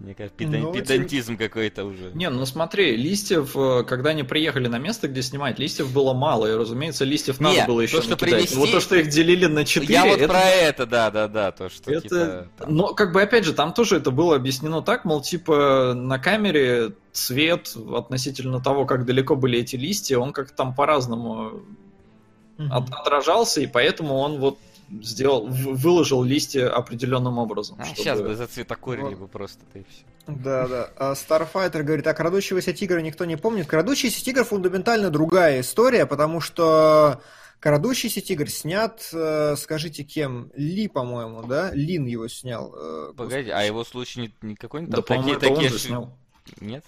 Мне 0.00 0.12
кажется, 0.14 0.36
педан- 0.36 0.60
Ну, 0.60 0.72
педантизм 0.72 1.36
какой-то 1.36 1.84
уже. 1.84 2.10
Не, 2.14 2.28
ну 2.28 2.44
смотри, 2.46 2.96
листьев, 2.96 3.56
э, 3.56 3.84
когда 3.84 4.10
они 4.10 4.24
приехали 4.24 4.66
на 4.66 4.78
место, 4.78 5.06
где 5.06 5.22
снимать, 5.22 5.60
листьев 5.60 5.92
было 5.92 6.12
мало, 6.12 6.46
и, 6.52 6.54
разумеется, 6.56 7.04
листьев 7.04 7.38
надо 7.40 7.56
Не, 7.60 7.66
было 7.66 7.80
еще 7.80 7.98
то, 7.98 8.02
что 8.02 8.10
накидать. 8.12 8.32
принести- 8.48 8.56
Вот 8.56 8.72
то, 8.72 8.80
что 8.80 8.96
их 8.96 9.08
делили 9.08 9.46
на 9.46 9.64
четыре, 9.64 9.94
Я 9.94 10.04
вот 10.06 10.18
это 10.18 10.28
про 10.28 10.40
это, 10.42 10.86
да, 10.86 11.10
да, 11.12 11.28
да, 11.28 11.52
то, 11.52 11.68
что 11.70 11.92
Это, 11.92 12.00
типа... 12.02 12.48
там- 12.58 12.74
но 12.74 12.88
как 12.94 13.12
бы 13.12 13.22
опять 13.22 13.44
же, 13.44 13.52
там 13.54 13.72
тоже 13.72 13.96
это 13.98 14.10
было 14.10 14.34
объяснено 14.34 14.82
так, 14.82 15.04
мол, 15.04 15.22
типа 15.22 15.94
на 15.94 16.18
камере 16.18 16.94
цвет 17.12 17.72
относительно 17.94 18.60
того, 18.60 18.86
как 18.86 19.04
далеко 19.06 19.36
были 19.36 19.60
эти 19.60 19.76
листья, 19.76 20.18
он 20.18 20.32
как-то 20.32 20.56
там 20.56 20.74
по-разному 20.74 21.62
от- 22.58 22.90
отражался, 22.92 23.60
и 23.60 23.66
поэтому 23.68 24.16
он 24.16 24.38
вот 24.40 24.58
сделал, 25.02 25.46
выложил 25.48 26.22
листья 26.22 26.68
определенным 26.70 27.38
образом. 27.38 27.76
А, 27.80 27.84
чтобы- 27.84 27.96
сейчас 27.98 28.20
бы 28.20 28.34
зацветокорили 28.34 29.02
Вот. 29.14 29.18
бы 29.18 29.28
просто, 29.28 29.60
да 29.72 29.80
и 29.80 29.84
все. 29.88 30.04
Да, 30.26 30.66
да. 30.68 30.90
А 30.96 31.12
Starfighter 31.12 31.82
говорит, 31.82 32.06
а 32.06 32.14
крадущегося 32.14 32.72
тигра 32.72 33.00
никто 33.00 33.24
не 33.24 33.36
помнит. 33.36 33.66
Крадущийся 33.66 34.24
тигр 34.24 34.44
фундаментально 34.44 35.10
другая 35.10 35.60
история, 35.60 36.06
потому 36.06 36.40
что 36.40 37.20
крадущийся 37.60 38.20
тигр 38.22 38.48
снят, 38.48 39.06
э, 39.12 39.54
скажите, 39.56 40.02
кем? 40.02 40.50
Ли, 40.54 40.88
по-моему, 40.88 41.42
да? 41.42 41.70
Лин 41.74 42.06
его 42.06 42.28
снял. 42.28 42.74
э, 42.74 43.12
Погоди, 43.16 43.50
а 43.50 43.62
его 43.62 43.84
случай 43.84 44.20
не, 44.20 44.34
не 44.42 44.54
какой-нибудь 44.54 44.94
Да, 44.94 45.02
там 45.02 45.18
по-моему, 45.18 45.34
такие, 45.34 45.36
это 45.36 45.48
он 45.48 45.54
такие 45.56 45.70
же 45.70 45.78
снял. 45.78 46.18
Нет? 46.60 46.84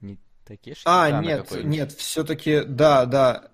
Не 0.00 0.18
такие 0.44 0.76
А, 0.84 1.20
нет, 1.22 1.50
нет, 1.64 1.92
все-таки, 1.92 2.62
да, 2.66 3.04
да. 3.06 3.48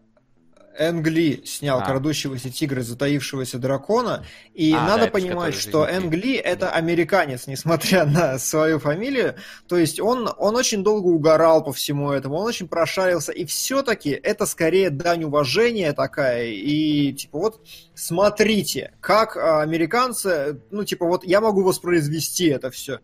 Энгли 0.78 1.42
снял 1.44 1.80
А. 1.80 1.84
крадущегося 1.84 2.50
тигра, 2.50 2.82
затаившегося 2.82 3.58
дракона, 3.58 4.24
и 4.54 4.72
А, 4.72 4.76
да, 4.76 4.86
надо 4.86 5.06
ж 5.08 5.10
понимать, 5.10 5.54
что. 5.54 5.86
Энгли 5.86 6.34
это 6.36 6.66
Да. 6.66 6.70
американец, 6.72 7.46
несмотря 7.46 8.04
на 8.06 8.38
свою 8.38 8.78
фамилию, 8.78 9.34
то 9.66 9.76
есть 9.76 10.00
он, 10.00 10.30
он 10.38 10.56
очень 10.56 10.82
долго 10.84 11.08
угорал 11.08 11.64
по 11.64 11.72
всему 11.72 12.12
этому, 12.12 12.36
он 12.36 12.46
очень 12.46 12.68
прошарился, 12.68 13.32
и 13.32 13.44
все-таки 13.44 14.10
это 14.10 14.46
скорее 14.46 14.90
дань 14.90 15.24
уважения 15.24 15.92
такая, 15.92 16.46
и 16.46 17.12
типа 17.12 17.38
вот 17.38 17.60
смотрите, 17.94 18.92
как 19.00 19.36
американцы, 19.36 20.60
ну 20.70 20.84
типа 20.84 21.06
вот 21.06 21.24
я 21.24 21.40
могу 21.40 21.62
воспроизвести 21.62 22.46
это 22.46 22.70
все. 22.70 23.00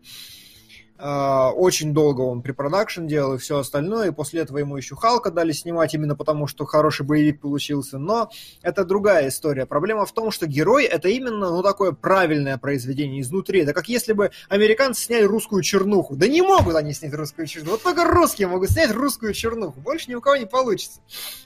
А, 0.97 1.51
Очень 1.51 1.93
долго 1.93 2.21
он 2.21 2.41
препродакшн 2.41 3.05
делал 3.05 3.35
и 3.35 3.37
все 3.37 3.59
остальное, 3.59 4.09
и 4.09 4.11
после 4.11 4.41
этого 4.41 4.59
ему 4.59 4.77
еще 4.77 4.95
Халка 4.95 5.29
дали 5.29 5.51
снимать, 5.51 5.93
именно 5.93 6.15
потому 6.15 6.47
что 6.47 6.65
хороший 6.65 7.05
боевик 7.05 7.41
получился. 7.41 7.97
Но 7.97 8.29
это 8.61 8.85
другая 8.85 9.27
история. 9.27 9.65
Проблема 9.65 10.05
в 10.05 10.13
том, 10.13 10.31
что 10.31 10.47
герой 10.47 10.85
это 10.85 11.09
именно 11.09 11.51
ну, 11.51 11.63
такое 11.63 11.91
правильное 11.91 12.57
произведение 12.57 13.21
изнутри. 13.21 13.61
Это 13.61 13.73
как 13.73 13.89
если 13.89 14.13
бы 14.13 14.31
американцы 14.47 15.03
сняли 15.03 15.23
русскую 15.23 15.61
чернуху. 15.63 16.15
Да 16.15 16.27
не 16.27 16.41
могут 16.41 16.75
они 16.75 16.93
снять 16.93 17.13
русскую 17.13 17.45
чернуху. 17.45 17.71
Вот 17.71 17.83
только 17.83 18.05
русские 18.05 18.47
могут 18.47 18.69
снять 18.69 18.91
русскую 18.91 19.33
чернуху. 19.33 19.81
Больше 19.81 20.09
ни 20.09 20.15
у 20.15 20.21
кого 20.21 20.37
не 20.37 20.45
получится. 20.45 21.01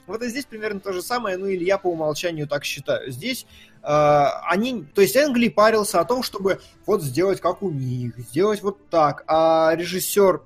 Вот 0.06 0.22
и 0.22 0.28
здесь 0.28 0.44
примерно 0.44 0.78
то 0.78 0.92
же 0.92 1.02
самое, 1.02 1.36
ну 1.36 1.46
или 1.46 1.64
я 1.64 1.78
по 1.78 1.88
умолчанию 1.88 2.46
так 2.46 2.64
считаю. 2.64 3.10
Здесь 3.10 3.46
они, 3.82 4.84
то 4.94 5.00
есть 5.00 5.16
Энгли 5.16 5.48
парился 5.48 6.00
о 6.00 6.04
том, 6.04 6.22
чтобы 6.22 6.60
вот 6.84 7.02
сделать 7.02 7.40
как 7.40 7.62
у 7.62 7.70
них, 7.70 8.18
сделать 8.18 8.62
вот 8.62 8.88
так, 8.90 9.24
а 9.26 9.74
режиссер 9.74 10.42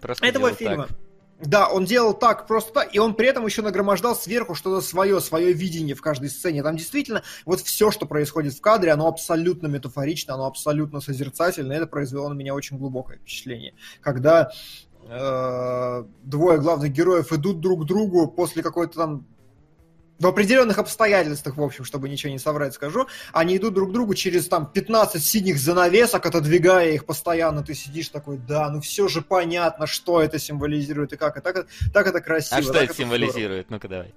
Просто 0.00 0.26
этого 0.26 0.52
фильма, 0.52 0.86
так. 0.86 1.48
да, 1.48 1.68
он 1.68 1.84
делал 1.84 2.14
так 2.14 2.46
просто 2.46 2.72
так, 2.72 2.94
и 2.94 2.98
он 2.98 3.14
при 3.14 3.26
этом 3.26 3.44
еще 3.44 3.62
нагромождал 3.62 4.14
сверху 4.14 4.54
что-то 4.54 4.80
свое, 4.80 5.20
свое 5.20 5.52
видение 5.52 5.94
в 5.94 6.02
каждой 6.02 6.30
сцене. 6.30 6.62
Там 6.62 6.76
действительно 6.76 7.22
вот 7.44 7.60
все, 7.60 7.90
что 7.90 8.06
происходит 8.06 8.54
в 8.54 8.60
кадре, 8.60 8.92
оно 8.92 9.08
абсолютно 9.08 9.66
метафорично, 9.66 10.34
оно 10.34 10.46
абсолютно 10.46 11.00
созерцательно, 11.00 11.72
это 11.72 11.86
произвело 11.86 12.28
на 12.28 12.34
меня 12.34 12.54
очень 12.54 12.78
глубокое 12.78 13.16
впечатление. 13.18 13.74
Когда 14.00 14.52
э, 15.08 16.04
двое 16.22 16.60
главных 16.60 16.92
героев 16.92 17.32
идут 17.32 17.60
друг 17.60 17.82
к 17.82 17.86
другу 17.86 18.28
после 18.28 18.62
какой-то 18.62 18.94
там 18.94 19.26
в 20.18 20.26
определенных 20.26 20.78
обстоятельствах, 20.78 21.56
в 21.56 21.62
общем, 21.62 21.84
чтобы 21.84 22.08
ничего 22.08 22.32
не 22.32 22.38
соврать, 22.38 22.72
скажу, 22.74 23.06
они 23.32 23.56
идут 23.58 23.74
друг 23.74 23.90
к 23.90 23.92
другу 23.92 24.14
через 24.14 24.48
там 24.48 24.66
15 24.66 25.22
синих 25.22 25.58
занавесок, 25.58 26.24
отодвигая 26.24 26.92
их 26.92 27.04
постоянно, 27.04 27.62
ты 27.62 27.74
сидишь 27.74 28.08
такой, 28.08 28.38
да, 28.38 28.70
ну 28.70 28.80
все 28.80 29.08
же 29.08 29.20
понятно, 29.20 29.86
что 29.86 30.22
это 30.22 30.38
символизирует 30.38 31.12
и 31.12 31.16
как, 31.16 31.36
и 31.36 31.40
так, 31.40 31.56
это- 31.56 31.68
так 31.92 32.06
это 32.06 32.20
красиво. 32.20 32.58
А 32.58 32.62
что 32.62 32.72
это 32.78 32.94
символизирует? 32.94 33.70
Ну-ка 33.70 33.88
давай. 33.88 34.14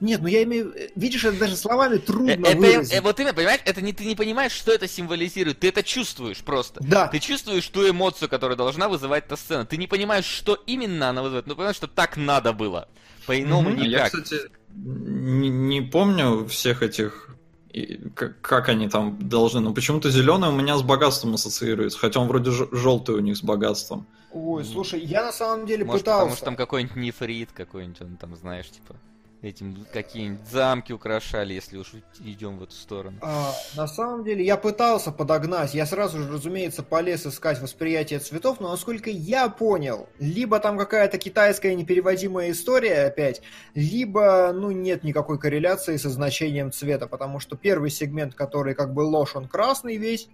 Нет, 0.00 0.22
ну 0.22 0.28
я 0.28 0.42
имею... 0.44 0.74
Видишь, 0.96 1.24
это 1.26 1.38
даже 1.38 1.56
словами 1.56 1.98
трудно 1.98 2.30
Э, 2.46 2.50
Это, 2.52 2.56
выразить. 2.56 2.94
э, 2.94 3.00
вот 3.02 3.20
именно, 3.20 3.34
понимаешь, 3.34 3.60
это 3.66 3.82
не 3.82 3.92
ты 3.92 4.06
не 4.06 4.14
понимаешь, 4.16 4.52
что 4.52 4.72
это 4.72 4.88
символизирует, 4.88 5.60
ты 5.60 5.68
это 5.68 5.82
чувствуешь 5.82 6.38
просто. 6.38 6.80
Да, 6.82 7.08
Ты 7.08 7.18
чувствуешь 7.18 7.66
ту 7.68 7.86
эмоцию, 7.88 8.30
которую 8.30 8.56
должна 8.56 8.88
вызывать 8.88 9.26
эта 9.26 9.36
сцена. 9.36 9.66
Ты 9.66 9.76
не 9.76 9.86
понимаешь, 9.86 10.24
что 10.24 10.54
именно 10.66 11.10
она 11.10 11.20
вызывает, 11.22 11.46
но 11.46 11.54
понимаешь, 11.54 11.76
что 11.76 11.86
так 11.86 12.16
надо 12.16 12.54
было. 12.54 12.88
По-иному 13.26 13.68
Мгм. 13.70 13.80
А 13.80 13.84
Я, 13.84 13.88
никак. 13.88 14.12
кстати, 14.12 14.40
не, 14.74 15.48
не 15.48 15.80
помню 15.80 16.46
всех 16.46 16.82
этих, 16.82 17.28
и 17.72 18.08
как, 18.14 18.40
как 18.40 18.68
они 18.68 18.88
там 18.88 19.16
должны, 19.28 19.60
но 19.60 19.72
почему-то 19.72 20.10
зеленый 20.10 20.48
у 20.48 20.52
меня 20.52 20.76
с 20.76 20.82
богатством 20.82 21.34
ассоциируется, 21.34 21.98
хотя 21.98 22.20
он 22.20 22.28
вроде 22.28 22.50
желтый 22.50 23.14
у 23.14 23.20
них 23.20 23.36
с 23.36 23.42
богатством. 23.42 24.06
Ой, 24.32 24.64
слушай, 24.64 25.00
я 25.00 25.24
на 25.24 25.32
самом 25.32 25.66
деле 25.66 25.84
Может, 25.84 26.02
пытался. 26.02 26.20
потому 26.20 26.36
что 26.36 26.44
там 26.44 26.56
какой-нибудь 26.56 26.96
нефрит 26.96 27.50
какой-нибудь, 27.52 28.00
он 28.00 28.16
там, 28.16 28.36
знаешь, 28.36 28.70
типа, 28.70 28.94
этим 29.42 29.86
какие-нибудь 29.92 30.46
замки 30.48 30.92
украшали, 30.92 31.54
если 31.54 31.78
уж 31.78 31.92
идем 32.20 32.58
в 32.58 32.62
эту 32.62 32.74
сторону. 32.74 33.18
А, 33.22 33.52
на 33.76 33.86
самом 33.86 34.24
деле 34.24 34.44
я 34.44 34.56
пытался 34.56 35.12
подогнать, 35.12 35.74
я 35.74 35.86
сразу 35.86 36.18
же, 36.18 36.30
разумеется, 36.30 36.82
полез 36.82 37.26
искать 37.26 37.60
восприятие 37.60 38.18
цветов, 38.18 38.60
но 38.60 38.70
насколько 38.70 39.08
я 39.08 39.48
понял, 39.48 40.08
либо 40.18 40.60
там 40.60 40.76
какая-то 40.76 41.18
китайская 41.18 41.74
непереводимая 41.74 42.50
история 42.50 43.06
опять, 43.06 43.42
либо, 43.74 44.52
ну, 44.52 44.70
нет 44.70 45.04
никакой 45.04 45.38
корреляции 45.38 45.96
со 45.96 46.10
значением 46.10 46.70
цвета, 46.72 47.06
потому 47.06 47.40
что 47.40 47.56
первый 47.56 47.90
сегмент, 47.90 48.34
который 48.34 48.74
как 48.74 48.92
бы 48.92 49.00
ложь, 49.00 49.36
он 49.36 49.48
красный 49.48 49.96
весь, 49.96 50.28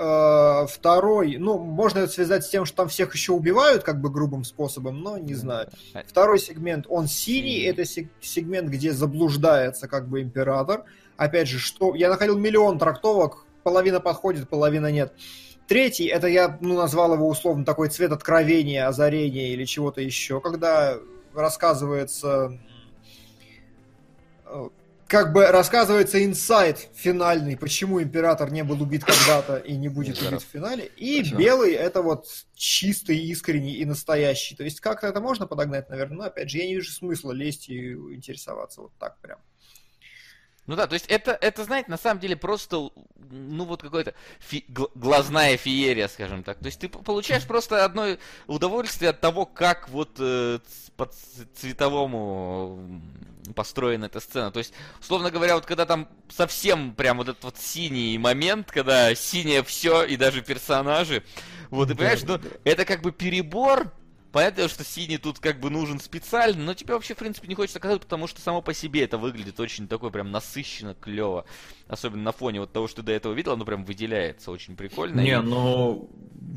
второй, 0.00 1.36
ну, 1.36 1.58
можно 1.58 2.00
это 2.00 2.12
связать 2.12 2.44
с 2.44 2.48
тем, 2.48 2.64
что 2.64 2.76
там 2.78 2.88
всех 2.88 3.14
еще 3.14 3.32
убивают, 3.32 3.82
как 3.82 4.00
бы 4.00 4.08
грубым 4.10 4.44
способом, 4.44 5.02
но 5.02 5.18
не 5.18 5.34
знаю. 5.34 5.68
Второй 6.06 6.38
сегмент, 6.38 6.86
он 6.88 7.06
синий, 7.06 7.60
это 7.64 7.84
сегмент, 7.84 8.70
где 8.70 8.92
заблуждается 8.92 9.88
как 9.88 10.08
бы 10.08 10.22
император. 10.22 10.84
Опять 11.16 11.48
же, 11.48 11.58
что 11.58 11.94
я 11.94 12.08
находил 12.08 12.38
миллион 12.38 12.78
трактовок, 12.78 13.44
половина 13.62 14.00
подходит, 14.00 14.48
половина 14.48 14.90
нет. 14.90 15.12
Третий, 15.68 16.06
это 16.06 16.26
я 16.26 16.58
ну, 16.60 16.76
назвал 16.76 17.14
его 17.14 17.28
условно 17.28 17.64
такой 17.64 17.90
цвет 17.90 18.10
откровения, 18.10 18.88
озарения 18.88 19.48
или 19.48 19.64
чего-то 19.64 20.00
еще, 20.00 20.40
когда 20.40 20.96
рассказывается 21.34 22.58
э, 24.46 24.68
как 25.10 25.32
бы 25.32 25.44
рассказывается 25.44 26.24
инсайт 26.24 26.88
финальный, 26.94 27.56
почему 27.56 28.00
император 28.00 28.52
не 28.52 28.62
был 28.62 28.80
убит 28.80 29.04
когда-то 29.04 29.56
и 29.56 29.74
не 29.74 29.88
будет 29.88 30.22
убит 30.22 30.40
в 30.40 30.46
финале. 30.46 30.84
И 30.96 31.24
Все. 31.24 31.34
белый 31.34 31.72
это 31.72 32.00
вот 32.00 32.26
чистый, 32.54 33.18
искренний 33.18 33.74
и 33.74 33.84
настоящий. 33.84 34.54
То 34.54 34.62
есть 34.62 34.80
как-то 34.80 35.08
это 35.08 35.20
можно 35.20 35.48
подогнать, 35.48 35.90
наверное, 35.90 36.16
но 36.16 36.24
опять 36.26 36.48
же 36.48 36.58
я 36.58 36.66
не 36.66 36.76
вижу 36.76 36.92
смысла 36.92 37.32
лезть 37.32 37.68
и 37.68 37.92
интересоваться 37.92 38.82
вот 38.82 38.92
так 39.00 39.18
прям. 39.18 39.40
Ну 40.66 40.76
да, 40.76 40.86
то 40.86 40.94
есть 40.94 41.06
это, 41.08 41.36
это, 41.40 41.64
знаете, 41.64 41.90
на 41.90 41.96
самом 41.96 42.20
деле 42.20 42.36
просто, 42.36 42.90
ну 43.16 43.64
вот 43.64 43.82
какое-то 43.82 44.14
фи- 44.38 44.64
глазная 44.68 45.56
феерия, 45.56 46.06
скажем 46.06 46.44
так. 46.44 46.60
То 46.60 46.66
есть 46.66 46.78
ты 46.78 46.88
получаешь 46.88 47.44
просто 47.44 47.84
одно 47.84 48.16
удовольствие 48.46 49.10
от 49.10 49.20
того, 49.20 49.46
как 49.46 49.88
вот 49.88 50.10
э, 50.20 50.60
по 51.00 51.10
цветовому 51.54 53.00
построена 53.56 54.04
эта 54.04 54.20
сцена. 54.20 54.50
То 54.50 54.58
есть, 54.58 54.74
условно 55.00 55.30
говоря, 55.30 55.54
вот 55.54 55.64
когда 55.64 55.86
там 55.86 56.08
совсем 56.28 56.94
прям 56.94 57.16
вот 57.16 57.28
этот 57.30 57.42
вот 57.42 57.56
синий 57.56 58.18
момент, 58.18 58.70
когда 58.70 59.14
синее 59.14 59.64
все 59.64 60.04
и 60.04 60.18
даже 60.18 60.42
персонажи, 60.42 61.24
вот, 61.70 61.88
да, 61.88 61.94
понимаешь, 61.94 62.22
ну, 62.24 62.38
это 62.64 62.84
как 62.84 63.00
бы 63.00 63.12
перебор, 63.12 63.90
Понятно, 64.32 64.68
что 64.68 64.84
синий 64.84 65.18
тут 65.18 65.40
как 65.40 65.58
бы 65.58 65.70
нужен 65.70 65.98
специально, 65.98 66.62
но 66.62 66.74
тебе 66.74 66.94
вообще, 66.94 67.14
в 67.14 67.18
принципе, 67.18 67.48
не 67.48 67.56
хочется 67.56 67.80
казать, 67.80 68.00
потому 68.00 68.28
что 68.28 68.40
само 68.40 68.62
по 68.62 68.72
себе 68.72 69.02
это 69.02 69.18
выглядит 69.18 69.58
очень 69.58 69.88
такой 69.88 70.10
прям 70.12 70.30
насыщенно, 70.30 70.94
клево. 70.94 71.44
Особенно 71.88 72.22
на 72.22 72.32
фоне 72.32 72.60
вот 72.60 72.72
того, 72.72 72.86
что 72.86 72.98
ты 72.98 73.06
до 73.06 73.12
этого 73.12 73.32
видел, 73.32 73.52
оно 73.52 73.64
прям 73.64 73.84
выделяется 73.84 74.52
очень 74.52 74.76
прикольно. 74.76 75.20
Не, 75.20 75.32
и... 75.32 75.36
ну 75.36 76.08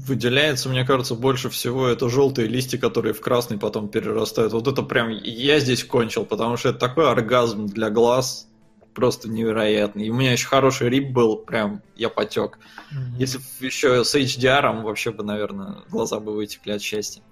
выделяется, 0.06 0.70
мне 0.70 0.86
кажется, 0.86 1.16
больше 1.16 1.50
всего 1.50 1.88
это 1.88 2.10
желтые 2.10 2.48
листья, 2.48 2.78
которые 2.78 3.14
в 3.14 3.22
красный 3.22 3.58
потом 3.58 3.90
перерастают. 3.90 4.54
Вот 4.54 4.68
это 4.68 4.84
прям 4.84 5.10
я 5.10 5.60
здесь 5.60 5.84
кончил, 5.84 6.26
потому 6.26 6.58
что 6.58 6.70
это 6.70 6.80
такой 6.80 7.10
оргазм 7.10 7.66
для 7.66 7.90
глаз, 7.90 8.48
просто 8.94 9.30
невероятный. 9.30 10.06
И 10.06 10.10
у 10.10 10.14
меня 10.14 10.32
еще 10.32 10.48
хороший 10.48 10.90
рип 10.90 11.12
был, 11.12 11.38
прям 11.38 11.82
я 11.96 12.10
потек. 12.10 12.60
Mm-hmm. 12.92 13.18
Если 13.20 13.40
еще 13.60 14.04
с 14.04 14.16
HDR, 14.16 14.82
вообще 14.84 15.12
бы, 15.12 15.24
наверное, 15.24 15.78
глаза 15.90 16.20
бы 16.20 16.34
вытекли 16.34 16.72
от 16.72 16.82
счастья. 16.82 17.24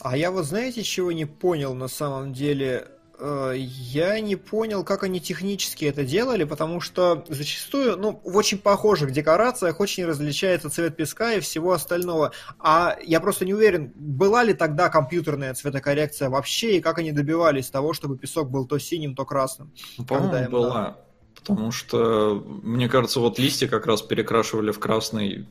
А 0.00 0.16
я 0.16 0.30
вот 0.30 0.44
знаете, 0.44 0.82
чего 0.82 1.12
не 1.12 1.24
понял 1.24 1.74
на 1.74 1.88
самом 1.88 2.32
деле? 2.32 2.88
Э, 3.18 3.54
я 3.56 4.20
не 4.20 4.36
понял, 4.36 4.84
как 4.84 5.02
они 5.02 5.20
технически 5.20 5.84
это 5.84 6.04
делали, 6.04 6.44
потому 6.44 6.80
что 6.80 7.24
зачастую, 7.28 7.96
ну, 7.96 8.20
в 8.24 8.36
очень 8.36 8.58
похожих 8.58 9.12
декорациях 9.12 9.80
очень 9.80 10.04
различается 10.04 10.68
цвет 10.68 10.96
песка 10.96 11.34
и 11.34 11.40
всего 11.40 11.72
остального. 11.72 12.32
А 12.58 12.96
я 13.04 13.20
просто 13.20 13.44
не 13.44 13.54
уверен, 13.54 13.92
была 13.94 14.42
ли 14.42 14.52
тогда 14.52 14.88
компьютерная 14.88 15.54
цветокоррекция 15.54 16.28
вообще, 16.28 16.78
и 16.78 16.80
как 16.80 16.98
они 16.98 17.12
добивались 17.12 17.70
того, 17.70 17.92
чтобы 17.92 18.18
песок 18.18 18.50
был 18.50 18.66
то 18.66 18.78
синим, 18.78 19.14
то 19.14 19.24
красным. 19.24 19.72
Ну, 19.96 20.04
по-моему, 20.04 20.50
была. 20.50 20.82
Дали. 20.82 20.94
Потому 21.34 21.72
что, 21.72 22.42
мне 22.62 22.88
кажется, 22.88 23.20
вот 23.20 23.38
листья 23.38 23.68
как 23.68 23.86
раз 23.86 24.02
перекрашивали 24.02 24.70
в 24.70 24.78
красный 24.78 25.46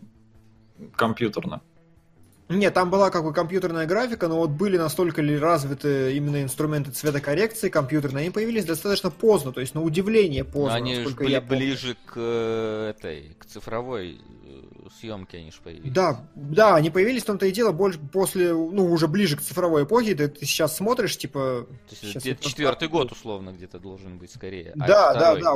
компьютерно. 0.95 1.61
Нет, 2.49 2.73
там 2.73 2.89
была 2.89 3.09
как 3.09 3.23
бы 3.23 3.33
компьютерная 3.33 3.85
графика, 3.85 4.27
но 4.27 4.37
вот 4.37 4.49
были 4.51 4.77
настолько 4.77 5.21
ли 5.21 5.37
развиты 5.37 6.15
именно 6.15 6.43
инструменты 6.43 6.91
цветокоррекции 6.91 7.69
компьютерные, 7.69 8.23
они 8.23 8.31
появились 8.31 8.65
достаточно 8.65 9.09
поздно, 9.09 9.53
то 9.53 9.61
есть 9.61 9.75
на 9.75 9.81
удивление 9.81 10.43
поздно. 10.43 10.71
Но 10.71 10.75
они 10.75 10.95
же 10.95 11.09
были 11.09 11.39
ближе 11.39 11.95
к 12.05 12.13
э, 12.15 12.93
этой, 12.95 13.35
к 13.39 13.45
цифровой 13.45 14.19
э, 14.45 14.89
съемке 14.99 15.37
они 15.37 15.51
же 15.51 15.57
появились. 15.63 15.93
Да, 15.93 16.27
да, 16.35 16.75
они 16.75 16.89
появились 16.89 17.23
в 17.23 17.27
том-то 17.27 17.45
и 17.45 17.51
дело 17.51 17.71
больше 17.71 17.99
после, 17.99 18.53
ну, 18.53 18.91
уже 18.91 19.07
ближе 19.07 19.37
к 19.37 19.41
цифровой 19.41 19.83
эпохе, 19.83 20.13
ты, 20.13 20.27
ты 20.27 20.45
сейчас 20.45 20.75
смотришь, 20.75 21.17
типа... 21.17 21.67
То 21.89 21.95
есть 22.01 22.25
это 22.25 22.43
четвертый 22.43 22.89
год 22.89 23.11
условно 23.11 23.51
где-то 23.51 23.79
должен 23.79 24.17
быть 24.17 24.31
скорее. 24.31 24.73
А 24.79 24.87
да, 24.87 25.13
да, 25.13 25.35
да. 25.35 25.55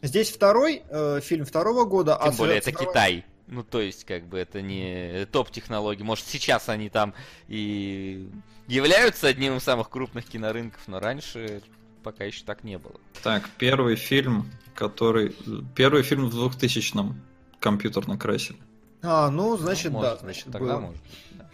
Здесь 0.00 0.30
второй 0.30 0.82
э, 0.88 1.20
фильм 1.20 1.44
второго 1.44 1.84
года. 1.84 2.18
Тем 2.22 2.32
а 2.32 2.36
более 2.36 2.58
это. 2.58 2.72
Китай. 2.72 3.24
Ну, 3.48 3.62
то 3.62 3.80
есть, 3.80 4.04
как 4.04 4.26
бы 4.26 4.38
это 4.38 4.60
не 4.60 5.26
топ-технологии. 5.32 6.02
Может, 6.02 6.26
сейчас 6.26 6.68
они 6.68 6.90
там 6.90 7.14
и 7.48 8.28
являются 8.66 9.26
одним 9.26 9.56
из 9.56 9.62
самых 9.62 9.88
крупных 9.88 10.26
кинорынков, 10.26 10.86
но 10.86 11.00
раньше 11.00 11.62
пока 12.02 12.24
еще 12.24 12.44
так 12.44 12.62
не 12.62 12.78
было. 12.78 13.00
Так, 13.22 13.48
первый 13.58 13.96
фильм, 13.96 14.50
который... 14.74 15.34
Первый 15.74 16.02
фильм 16.02 16.28
в 16.28 16.34
2000-м 16.34 17.20
компьютерно 17.58 18.18
красили. 18.18 18.58
А, 19.02 19.30
ну, 19.30 19.56
значит, 19.56 19.92
ну, 19.92 19.98
может, 19.98 20.14
да, 20.14 20.16
значит, 20.18 20.44
тогда 20.46 20.58
было. 20.58 20.80
может 20.80 21.00
да. 21.32 21.50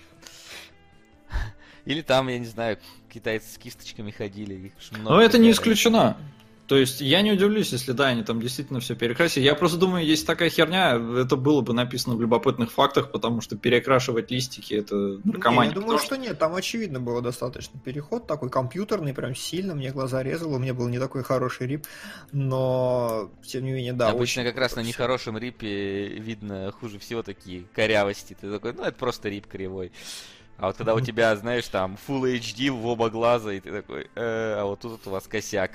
Или 1.84 2.00
там, 2.00 2.28
я 2.28 2.38
не 2.38 2.46
знаю, 2.46 2.78
китайцы 3.12 3.52
с 3.52 3.58
кисточками 3.58 4.10
ходили. 4.10 4.72
Но 4.92 5.20
это 5.20 5.38
не 5.38 5.50
исключено. 5.50 6.16
То 6.66 6.76
есть 6.76 7.02
я 7.02 7.20
не 7.20 7.32
удивлюсь, 7.32 7.72
если 7.72 7.92
да, 7.92 8.06
они 8.06 8.22
там 8.22 8.40
действительно 8.40 8.80
все 8.80 8.94
перекрасили. 8.94 9.44
Я 9.44 9.54
просто 9.54 9.76
думаю, 9.76 10.06
есть 10.06 10.26
такая 10.26 10.48
херня, 10.48 10.92
это 10.94 11.36
было 11.36 11.60
бы 11.60 11.74
написано 11.74 12.16
в 12.16 12.22
любопытных 12.22 12.72
фактах, 12.72 13.12
потому 13.12 13.42
что 13.42 13.56
перекрашивать 13.56 14.30
листики 14.30 14.72
это 14.72 15.20
наркомания. 15.24 15.72
Не, 15.72 15.74
я 15.76 15.80
думаю, 15.80 15.98
что... 15.98 16.06
что 16.06 16.16
нет, 16.16 16.38
там 16.38 16.54
очевидно 16.54 17.00
было 17.00 17.20
достаточно 17.20 17.78
переход, 17.78 18.26
такой 18.26 18.48
компьютерный, 18.48 19.12
прям 19.12 19.34
сильно, 19.34 19.74
мне 19.74 19.90
глаза 19.90 20.22
резало, 20.22 20.56
у 20.56 20.58
меня 20.58 20.72
был 20.72 20.88
не 20.88 20.98
такой 20.98 21.22
хороший 21.22 21.66
рип, 21.66 21.86
но 22.32 23.30
тем 23.46 23.64
не 23.64 23.72
менее, 23.72 23.92
да. 23.92 24.08
Обычно 24.08 24.42
как 24.42 24.56
раз 24.56 24.74
на 24.74 24.80
нехорошем 24.80 25.36
рипе 25.36 26.08
видно 26.08 26.72
хуже 26.80 26.98
всего 26.98 27.22
такие 27.22 27.64
корявости. 27.74 28.36
Ты 28.40 28.50
такой, 28.50 28.72
ну 28.72 28.84
это 28.84 28.96
просто 28.96 29.28
рип 29.28 29.46
кривой. 29.46 29.92
А 30.56 30.68
вот 30.68 30.76
когда 30.76 30.94
у 30.94 31.00
тебя, 31.02 31.36
знаешь, 31.36 31.68
там 31.68 31.98
Full 32.08 32.38
HD 32.38 32.70
в 32.70 32.86
оба 32.86 33.10
глаза, 33.10 33.52
и 33.52 33.60
ты 33.60 33.70
такой, 33.70 34.08
э, 34.14 34.54
а 34.58 34.64
вот 34.64 34.80
тут 34.80 35.06
у 35.06 35.10
вас 35.10 35.26
косяк. 35.26 35.72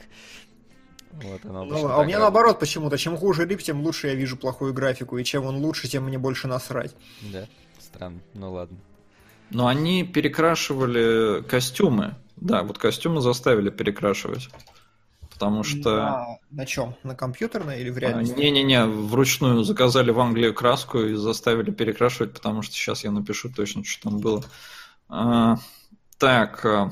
Вот, 1.12 1.44
ну, 1.44 1.88
а 1.90 2.00
у 2.00 2.06
меня 2.06 2.20
наоборот 2.20 2.60
почему-то. 2.60 2.98
Чем 2.98 3.18
хуже 3.18 3.46
рип, 3.46 3.62
тем 3.62 3.82
лучше 3.82 4.08
я 4.08 4.16
вижу 4.16 4.38
плохую 4.38 4.74
графику. 4.74 5.18
И 5.18 5.24
чем 5.24 5.46
он 5.46 5.58
лучше, 5.58 5.88
тем 5.88 6.06
мне 6.06 6.18
больше 6.18 6.48
насрать. 6.48 6.96
Да, 7.22 7.48
странно. 7.80 8.20
Ну 8.34 8.54
ладно. 8.54 8.78
Но 9.50 9.68
они 9.68 10.04
перекрашивали 10.04 11.42
костюмы. 11.42 12.16
Да, 12.36 12.64
вот 12.64 12.78
костюмы 12.78 13.22
заставили 13.22 13.70
перекрашивать. 13.70 14.50
Потому 15.40 15.64
что... 15.64 15.96
На, 15.96 16.26
на 16.52 16.66
чем? 16.66 16.96
На 17.04 17.16
компьютерной 17.16 17.80
или 17.80 17.90
в 17.90 17.98
реальности? 17.98 18.38
Не-не-не, 18.38 18.86
вручную 18.86 19.64
заказали 19.64 20.12
в 20.12 20.20
Англии 20.20 20.52
краску 20.52 21.00
и 21.00 21.14
заставили 21.14 21.72
перекрашивать, 21.72 22.34
потому 22.34 22.62
что 22.62 22.76
сейчас 22.76 23.06
я 23.06 23.12
напишу 23.12 23.50
точно, 23.50 23.86
что 23.86 24.10
там 24.10 24.20
было. 24.20 24.44
А, 25.08 25.56
так, 26.18 26.66
а, 26.66 26.92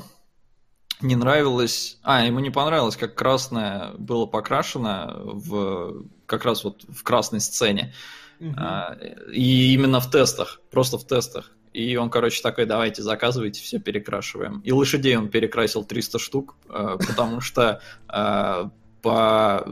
не 1.01 1.15
нравилось... 1.15 1.99
А, 2.03 2.25
ему 2.25 2.39
не 2.39 2.49
понравилось, 2.49 2.95
как 2.95 3.15
красное 3.15 3.91
было 3.97 4.25
покрашено 4.25 5.13
в 5.23 6.05
как 6.25 6.45
раз 6.45 6.63
вот 6.63 6.83
в 6.87 7.03
красной 7.03 7.39
сцене. 7.39 7.93
Угу. 8.39 8.53
А, 8.57 8.97
и 9.31 9.73
именно 9.73 9.99
в 9.99 10.09
тестах, 10.09 10.61
просто 10.71 10.97
в 10.97 11.05
тестах. 11.05 11.51
И 11.73 11.95
он, 11.95 12.09
короче, 12.09 12.41
такой, 12.41 12.65
давайте 12.65 13.03
заказывайте, 13.03 13.61
все 13.61 13.79
перекрашиваем. 13.79 14.61
И 14.61 14.71
лошадей 14.71 15.15
он 15.15 15.29
перекрасил 15.29 15.83
300 15.83 16.19
штук, 16.19 16.55
а, 16.69 16.97
потому 16.97 17.41
что 17.41 17.81
а, 18.07 18.71
по 19.01 19.67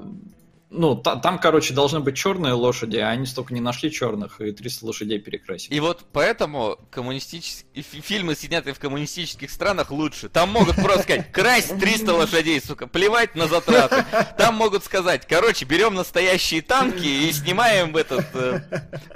ну, 0.71 0.95
та, 0.95 1.15
там, 1.15 1.37
короче, 1.39 1.73
должны 1.73 1.99
быть 1.99 2.17
черные 2.17 2.53
лошади, 2.53 2.97
а 2.97 3.09
они 3.09 3.25
столько 3.25 3.53
не 3.53 3.61
нашли 3.61 3.91
черных, 3.91 4.41
и 4.41 4.51
300 4.51 4.85
лошадей 4.85 5.19
перекрасили. 5.19 5.73
И 5.73 5.79
вот 5.79 6.05
поэтому 6.11 6.77
коммунистические 6.89 7.83
фильмы, 7.83 8.35
снятые 8.35 8.73
в 8.73 8.79
коммунистических 8.79 9.51
странах, 9.51 9.91
лучше. 9.91 10.27
Там 10.27 10.49
могут 10.49 10.75
просто 10.75 11.03
сказать, 11.03 11.31
красть 11.31 11.79
300 11.79 12.13
лошадей, 12.13 12.59
сука, 12.61 12.87
плевать 12.87 13.35
на 13.35 13.47
затраты. 13.47 14.05
Там 14.37 14.55
могут 14.55 14.83
сказать, 14.83 15.27
короче, 15.27 15.65
берем 15.65 15.93
настоящие 15.93 16.61
танки 16.61 17.05
и 17.05 17.31
снимаем 17.31 17.95
этот 17.95 18.25
э, 18.33 18.61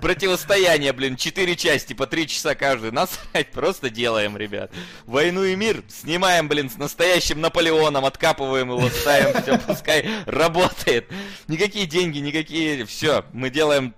противостояние, 0.01 0.93
блин, 0.93 1.15
4 1.15 1.55
части 1.55 1.93
по 1.93 2.05
3 2.05 2.27
часа 2.27 2.53
каждый. 2.53 2.91
Насрать, 2.91 3.51
просто 3.51 3.89
делаем, 3.89 4.37
ребят. 4.37 4.71
Войну 5.05 5.43
и 5.43 5.55
мир 5.55 5.83
снимаем, 5.89 6.47
блин, 6.47 6.69
с 6.69 6.77
настоящим 6.77 7.41
Наполеоном, 7.41 8.05
откапываем 8.05 8.69
его, 8.69 8.87
ставим, 8.89 9.41
все, 9.41 9.57
пускай 9.57 10.07
работает. 10.25 11.07
Никакие 11.49 11.87
деньги, 11.87 12.19
никакие... 12.19 12.85
Все, 12.85 13.25
мы 13.33 13.49
делаем 13.49 13.95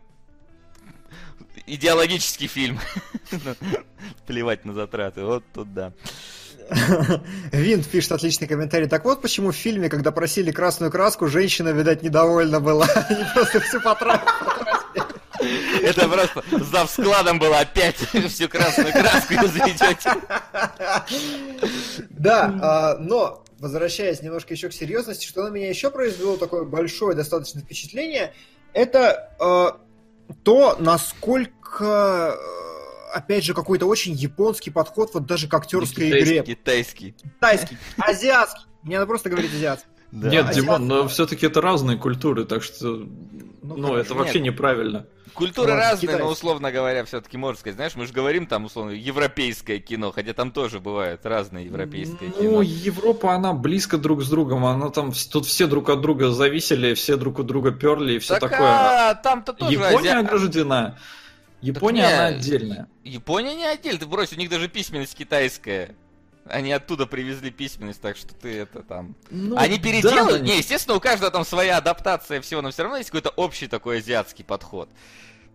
идеологический 1.68 2.48
фильм. 2.48 2.80
Плевать 4.26 4.64
на 4.64 4.73
затраты. 4.73 5.26
Вот 5.26 5.44
тут 5.53 5.73
да. 5.73 5.91
Винт 7.52 7.86
пишет 7.88 8.14
отличный 8.14 8.48
комментарий. 8.48 8.88
Так 8.88 9.03
вот 9.03 9.22
почему 9.22 9.52
в 9.52 9.56
фильме, 9.56 9.90
когда 9.90 10.11
просили 10.11 10.52
красную 10.52 10.91
краску, 10.91 11.28
женщина, 11.28 11.69
видать, 11.69 12.03
недовольна 12.03 12.61
была. 12.61 12.86
Они 13.10 13.26
просто 13.34 13.60
всю 13.60 13.82
потратили. 13.82 14.32
Это 15.84 16.07
просто 16.07 16.44
зав 16.72 16.90
складом 16.90 17.38
было 17.38 17.60
опять 17.60 17.95
всю 18.30 18.48
красную 18.48 18.94
краску 18.94 19.34
изведете. 19.34 20.14
Да, 22.10 22.53
а, 22.61 22.98
но 22.98 23.40
возвращаясь 23.61 24.21
немножко 24.23 24.53
еще 24.53 24.69
к 24.69 24.73
серьезности, 24.73 25.27
что 25.27 25.43
на 25.43 25.49
меня 25.49 25.69
еще 25.69 25.91
произвело 25.91 26.35
такое 26.35 26.63
большое 26.63 27.15
достаточно 27.15 27.61
впечатление, 27.61 28.33
это 28.73 29.29
э, 29.39 30.33
то, 30.43 30.75
насколько, 30.79 32.35
э, 32.35 33.15
опять 33.15 33.43
же, 33.43 33.53
какой-то 33.53 33.85
очень 33.85 34.13
японский 34.13 34.71
подход 34.71 35.11
вот 35.13 35.27
даже 35.27 35.47
к 35.47 35.53
актерской 35.53 36.09
игре. 36.09 36.43
Китайский. 36.43 37.11
Китайский, 37.11 37.77
азиатский. 37.97 38.65
Мне 38.81 38.95
надо 38.95 39.07
просто 39.07 39.29
говорить 39.29 39.53
азиатский. 39.53 39.91
Да. 40.11 40.29
Нет, 40.29 40.45
А 40.49 40.53
Димон, 40.53 40.88
но 40.88 41.07
все-таки 41.07 41.45
это 41.45 41.61
разные 41.61 41.97
культуры, 41.97 42.45
так 42.45 42.63
что, 42.63 43.07
ну, 43.61 43.75
хорошо. 43.88 43.97
это 43.97 44.13
вообще 44.15 44.39
Нет. 44.39 44.53
неправильно. 44.53 45.05
Культуры 45.33 45.69
Ладно, 45.71 45.83
разные, 45.91 46.17
но 46.17 46.27
условно 46.27 46.71
говоря, 46.73 47.05
все-таки 47.05 47.38
можно 47.38 47.57
сказать. 47.57 47.75
Знаешь, 47.75 47.95
мы 47.95 48.05
же 48.05 48.11
говорим 48.11 48.47
там, 48.47 48.65
условно, 48.65 48.91
европейское 48.91 49.79
кино, 49.79 50.11
хотя 50.11 50.33
там 50.33 50.51
тоже 50.51 50.79
бывают 50.81 51.25
разные 51.25 51.65
европейские 51.67 52.33
Ну, 52.35 52.41
кино. 52.41 52.61
Европа, 52.61 53.33
она 53.33 53.53
близко 53.53 53.97
друг 53.97 54.23
с 54.23 54.29
другом, 54.29 54.65
она 54.65 54.89
там, 54.89 55.13
тут 55.31 55.45
все 55.45 55.67
друг 55.67 55.89
от 55.89 56.01
друга 56.01 56.31
зависели, 56.31 56.93
все 56.95 57.15
друг 57.15 57.39
от 57.39 57.45
друга 57.45 57.71
перли 57.71 58.13
и 58.15 58.19
все 58.19 58.39
Так, 58.39 58.51
такое. 58.51 58.67
а, 59.11 59.15
там-то 59.15 59.53
тоже 59.53 59.71
Япония 59.73 60.11
азиа- 60.15 60.19
ограждена. 60.19 60.99
Япония, 61.61 62.01
не, 62.01 62.13
она 62.13 62.25
отдельная. 62.25 62.88
Япония 63.03 63.55
не 63.55 63.65
отдельно, 63.65 63.99
ты 63.99 64.05
брось, 64.07 64.33
у 64.33 64.35
них 64.35 64.49
даже 64.49 64.67
письменность 64.67 65.15
китайская. 65.15 65.95
Они 66.45 66.72
оттуда 66.72 67.05
привезли 67.05 67.51
письменность, 67.51 68.01
так 68.01 68.18
что 68.18 68.34
ты 68.34 68.59
это 68.59 68.81
там... 68.81 69.15
Ну, 69.30 69.57
Они 69.57 69.77
да, 69.77 69.84
переделали? 69.84 70.39
но 70.39 70.45
Не, 70.45 70.57
естественно, 70.57 70.97
у 70.97 70.99
каждого 70.99 71.31
там 71.31 71.45
своя 71.45 71.77
адаптация 71.77 72.41
всего, 72.41 72.61
но 72.61 72.72
все 72.72 72.84
равно 72.84 72.97
есть 72.97 73.11
какой-то 73.11 73.30
общий 73.30 73.68
такой 73.68 73.99
азиатский 73.99 74.43
подход. 74.43 74.89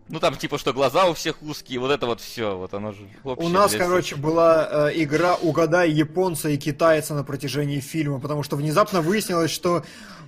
Ну 0.09 0.21
там 0.21 0.37
типа, 0.37 0.57
что 0.57 0.73
глаза 0.73 1.07
у 1.07 1.15
всех 1.15 1.43
узкие, 1.43 1.81
вот 1.81 1.91
это 1.91 2.07
вот 2.07 2.21
все, 2.21 2.57
вот 2.57 2.73
оно 2.75 2.93
же 2.93 3.09
У 3.25 3.49
нас, 3.49 3.73
для 3.73 3.81
короче, 3.81 4.15
была 4.15 4.91
э, 4.91 5.03
игра 5.03 5.35
«Угадай 5.35 5.91
японца 5.91 6.49
и 6.49 6.57
китайца» 6.57 7.15
на 7.15 7.25
протяжении 7.25 7.81
фильма, 7.81 8.21
потому 8.21 8.45
что 8.45 8.55
внезапно 8.55 9.01
выяснилось, 9.01 9.51
что, 9.51 9.85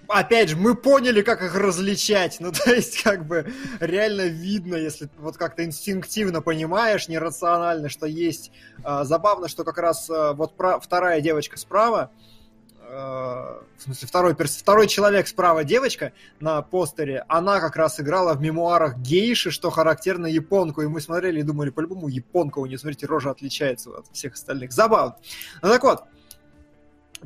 опять 0.09 0.49
же, 0.49 0.57
мы 0.57 0.75
поняли, 0.75 1.23
как 1.23 1.43
их 1.43 1.55
различать. 1.55 2.39
Ну, 2.41 2.51
то 2.51 2.73
есть, 2.73 3.03
как 3.03 3.25
бы, 3.25 3.53
реально 3.79 4.23
видно, 4.23 4.75
если 4.75 5.09
вот 5.19 5.37
как-то 5.37 5.65
инстинктивно 5.65 6.43
понимаешь, 6.43 7.07
нерационально, 7.07 7.89
что 7.89 8.07
есть. 8.07 8.51
Э, 8.85 9.05
забавно, 9.05 9.47
что 9.47 9.63
как 9.63 9.79
раз 9.79 10.11
э, 10.11 10.33
вот 10.33 10.57
пра- 10.57 10.81
вторая 10.81 11.21
девочка 11.21 11.57
справа, 11.57 12.11
э, 12.13 12.38
в 12.91 13.83
смысле, 13.83 14.09
второй, 14.09 14.35
второй 14.35 14.89
человек 14.89 15.29
справа 15.29 15.65
девочка 15.65 16.13
на 16.41 16.63
постере, 16.63 17.25
она 17.29 17.61
как 17.61 17.77
раз 17.77 18.01
играла 18.01 18.35
в 18.35 18.41
мемуарах 18.41 18.99
гейши, 18.99 19.51
что 19.51 19.71
характерно 19.71 20.27
японку, 20.27 20.83
и 20.83 20.87
мы 20.87 21.01
смотрели 21.01 21.41
и 21.41 21.43
думали, 21.43 21.71
по-любому 21.71 22.09
японка 22.09 22.59
у 22.59 22.67
нее, 22.67 22.79
смотрите, 22.79 23.07
рожа 23.07 23.31
отличается 23.31 23.91
от 23.91 24.07
всех 24.13 24.35
остальных. 24.35 24.73
Забавно. 24.73 25.17
Ну 25.63 25.69
так 25.69 25.83
вот, 25.83 26.05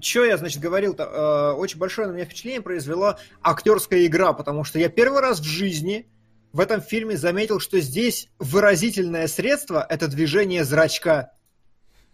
что 0.01 0.25
я, 0.25 0.37
значит, 0.37 0.61
говорил-то? 0.61 1.53
Э, 1.55 1.59
очень 1.59 1.79
большое 1.79 2.09
на 2.09 2.13
меня 2.13 2.25
впечатление 2.25 2.63
произвела 2.63 3.19
актерская 3.43 4.07
игра, 4.07 4.33
потому 4.33 4.65
что 4.65 4.79
я 4.79 4.89
первый 4.89 5.21
раз 5.21 5.41
в 5.41 5.45
жизни 5.45 6.09
в 6.53 6.61
этом 6.61 6.81
фильме 6.81 7.17
заметил, 7.17 7.61
что 7.61 7.81
здесь 7.81 8.29
выразительное 8.39 9.27
средство— 9.27 9.87
это 9.89 10.09
движение 10.09 10.65
зрачка. 10.65 11.33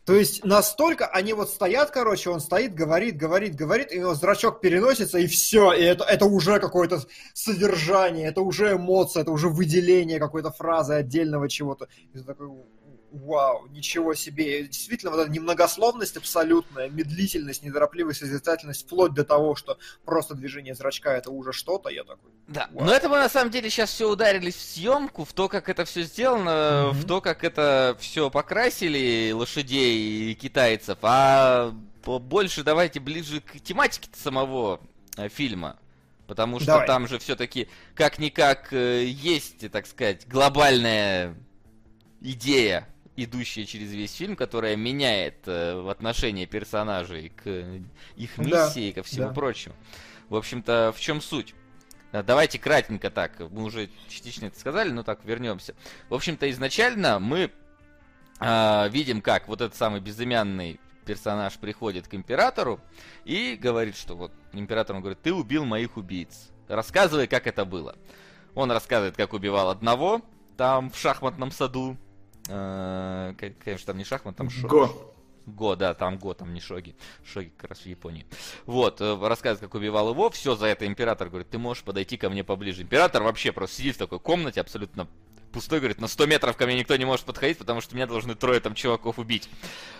То 0.08 0.14
есть 0.14 0.42
настолько 0.42 1.06
они 1.06 1.34
вот 1.34 1.50
стоят, 1.50 1.90
короче, 1.90 2.30
он 2.30 2.40
стоит, 2.40 2.74
говорит, 2.74 3.18
говорит, 3.18 3.54
говорит, 3.54 3.92
и 3.92 3.98
у 3.98 4.00
него 4.00 4.14
зрачок 4.14 4.62
переносится, 4.62 5.18
и 5.18 5.26
все, 5.26 5.74
и 5.74 5.82
это, 5.82 6.02
это 6.04 6.24
уже 6.24 6.60
какое-то 6.60 7.02
содержание, 7.34 8.28
это 8.28 8.40
уже 8.40 8.72
эмоция, 8.72 9.20
это 9.20 9.32
уже 9.32 9.50
выделение 9.50 10.18
какой-то 10.18 10.50
фразы 10.50 10.94
отдельного 10.94 11.46
чего-то. 11.46 11.88
И 12.14 12.16
ты 12.16 12.24
такой, 12.24 12.48
вау, 13.10 13.66
ничего 13.68 14.14
себе. 14.14 14.64
Действительно, 14.64 15.12
вот 15.12 15.20
эта 15.20 15.30
немногословность 15.30 16.16
абсолютная, 16.16 16.88
медлительность, 16.88 17.62
неторопливость, 17.62 18.20
созерцательность, 18.20 18.82
вплоть 18.82 19.14
до 19.14 19.24
того, 19.24 19.56
что 19.56 19.78
просто 20.04 20.34
движение 20.34 20.74
зрачка 20.74 21.16
это 21.16 21.30
уже 21.30 21.52
что-то, 21.52 21.88
я 21.88 22.04
такой. 22.04 22.30
Да, 22.46 22.68
Вау. 22.72 22.86
но 22.86 22.92
это 22.92 23.08
мы 23.08 23.16
на 23.18 23.28
самом 23.28 23.50
деле 23.50 23.70
сейчас 23.70 23.90
все 23.90 24.10
ударились 24.10 24.56
в 24.56 24.60
съемку, 24.62 25.24
в 25.24 25.32
то, 25.32 25.48
как 25.48 25.68
это 25.68 25.84
все 25.84 26.02
сделано, 26.02 26.88
Мгм. 26.88 26.98
в 27.00 27.06
то, 27.06 27.20
как 27.20 27.44
это 27.44 27.96
все 28.00 28.30
покрасили 28.30 29.32
лошадей 29.32 30.32
и 30.32 30.34
китайцев, 30.34 30.98
а 31.02 31.72
больше 32.04 32.62
давайте 32.62 33.00
ближе 33.00 33.40
к 33.40 33.60
тематике 33.60 34.08
самого 34.14 34.80
э, 35.16 35.28
фильма. 35.28 35.78
Потому 36.26 36.58
что 36.58 36.66
Давай. 36.66 36.86
там 36.86 37.08
же 37.08 37.18
все-таки 37.18 37.68
как-никак 37.94 38.72
э, 38.72 39.04
есть, 39.06 39.70
так 39.70 39.86
сказать, 39.86 40.26
глобальная 40.28 41.34
идея, 42.20 42.86
идущая 43.24 43.64
через 43.64 43.92
весь 43.92 44.14
фильм, 44.14 44.36
которая 44.36 44.76
меняет 44.76 45.46
э, 45.46 45.80
в 45.80 45.88
отношении 45.88 46.46
персонажей 46.46 47.30
к 47.30 47.42
э, 47.46 47.80
их 48.16 48.30
Да, 48.36 48.66
миссии 48.66 48.88
и 48.88 48.92
ко 48.92 49.02
всему 49.02 49.28
да. 49.28 49.34
прочему. 49.34 49.74
В 50.28 50.36
общем-то, 50.36 50.92
в 50.94 51.00
чем 51.00 51.20
суть? 51.20 51.54
А, 52.12 52.22
Давайте 52.22 52.58
кратенько 52.58 53.10
так, 53.10 53.38
мы 53.50 53.64
уже 53.64 53.90
частично 54.08 54.46
это 54.46 54.58
сказали, 54.58 54.90
но 54.90 55.02
так 55.02 55.24
вернемся. 55.24 55.74
В 56.08 56.14
общем-то, 56.14 56.48
изначально 56.50 57.18
мы 57.18 57.50
а, 58.38 58.88
видим, 58.88 59.20
как 59.20 59.48
вот 59.48 59.60
этот 59.60 59.76
самый 59.76 60.00
безымянный 60.00 60.78
персонаж 61.04 61.54
приходит 61.54 62.06
к 62.06 62.14
императору 62.14 62.80
и 63.24 63.58
говорит, 63.60 63.96
что 63.96 64.14
вот 64.14 64.32
император 64.52 64.94
ему 64.94 65.02
говорит, 65.02 65.22
ты 65.22 65.32
убил 65.32 65.64
моих 65.64 65.96
убийц. 65.96 66.50
Рассказывай, 66.68 67.26
как 67.26 67.46
это 67.46 67.64
было. 67.64 67.96
Он 68.54 68.70
рассказывает, 68.70 69.16
как 69.16 69.32
убивал 69.32 69.70
одного 69.70 70.22
там 70.56 70.90
в 70.90 70.98
шахматном 70.98 71.50
саду. 71.50 71.96
Э, 72.48 73.34
Конечно, 73.64 73.86
там 73.86 73.98
не 73.98 74.04
шахмат, 74.04 74.36
там 74.36 74.50
шо- 74.50 74.68
Го. 74.68 75.14
Го, 75.46 75.76
да, 75.76 75.94
там 75.94 76.18
Го, 76.18 76.34
там 76.34 76.52
не 76.52 76.60
Шоги. 76.60 76.94
Шоги 77.24 77.52
как 77.56 77.70
раз 77.70 77.80
в 77.80 77.86
Японии. 77.86 78.26
Вот, 78.66 79.00
э, 79.00 79.18
рассказывает, 79.26 79.60
как 79.60 79.74
убивал 79.74 80.10
его. 80.10 80.28
Все 80.30 80.54
за 80.56 80.66
это 80.66 80.86
император 80.86 81.28
говорит, 81.28 81.48
ты 81.48 81.58
можешь 81.58 81.82
подойти 81.84 82.16
ко 82.16 82.28
мне 82.30 82.44
поближе. 82.44 82.82
Император 82.82 83.22
вообще 83.22 83.52
просто 83.52 83.76
сидит 83.76 83.94
в 83.96 83.98
такой 83.98 84.20
комнате, 84.20 84.60
абсолютно 84.60 85.08
пустой, 85.48 85.78
говорит, 85.78 86.00
на 86.00 86.08
100 86.08 86.26
метров 86.26 86.56
ко 86.56 86.66
мне 86.66 86.78
никто 86.78 86.96
не 86.96 87.04
может 87.04 87.24
подходить, 87.24 87.58
потому 87.58 87.80
что 87.80 87.94
меня 87.94 88.06
должны 88.06 88.34
трое 88.34 88.60
там 88.60 88.74
чуваков 88.74 89.18
убить. 89.18 89.48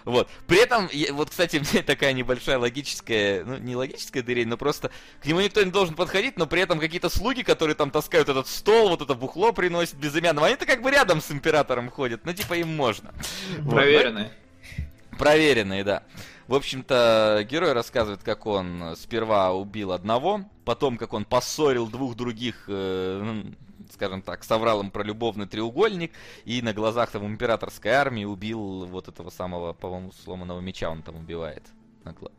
Вот. 0.05 0.29
При 0.47 0.63
этом, 0.63 0.89
вот, 1.13 1.31
кстати, 1.31 1.63
мне 1.73 1.83
такая 1.83 2.13
небольшая 2.13 2.59
логическая, 2.59 3.45
ну, 3.45 3.57
не 3.59 3.77
логическая 3.77 4.23
дырень, 4.23 4.49
но 4.49 4.57
просто 4.57 4.91
к 5.23 5.27
нему 5.27 5.41
никто 5.41 5.63
не 5.63 5.71
должен 5.71 5.95
подходить, 5.95 6.37
но 6.39 6.47
при 6.47 6.63
этом 6.63 6.79
какие-то 6.79 7.09
слуги, 7.09 7.43
которые 7.43 7.75
там 7.75 7.91
таскают 7.91 8.29
этот 8.29 8.49
стол, 8.49 8.91
вот 8.91 9.03
это 9.03 9.15
бухло 9.15 9.53
приносят 9.53 9.97
безымянного, 9.97 10.47
они-то 10.47 10.67
как 10.67 10.83
бы 10.83 10.91
рядом 10.91 11.21
с 11.21 11.31
императором 11.31 11.91
ходят, 11.91 12.25
ну, 12.25 12.33
типа, 12.33 12.55
им 12.55 12.75
можно. 12.75 13.13
Вот. 13.59 13.75
Проверенные. 13.75 14.33
Проверенные, 15.19 15.85
да. 15.85 16.03
В 16.49 16.55
общем-то, 16.55 17.47
герой 17.49 17.75
рассказывает, 17.75 18.23
как 18.23 18.47
он 18.47 18.97
сперва 18.97 19.53
убил 19.53 19.93
одного, 19.93 20.49
потом 20.65 20.97
как 20.97 21.13
он 21.13 21.27
поссорил 21.27 21.87
двух 21.89 22.17
других, 22.17 22.65
э, 22.69 23.43
скажем 23.99 24.23
так, 24.23 24.45
соврал 24.45 24.81
им 24.81 24.93
про 24.93 25.03
любовный 25.03 25.47
треугольник, 25.47 26.13
и 26.45 26.63
на 26.63 26.73
глазах 26.73 27.11
там 27.11 27.27
императорской 27.27 27.91
армии 27.91 28.25
убил 28.25 28.87
вот 28.87 29.09
этого 29.09 29.31
самого, 29.31 29.73
по-моему, 29.73 30.13
сломанного 30.25 30.61
меча 30.61 30.89
он 30.89 31.03
там 31.03 31.17
убивает. 31.17 31.65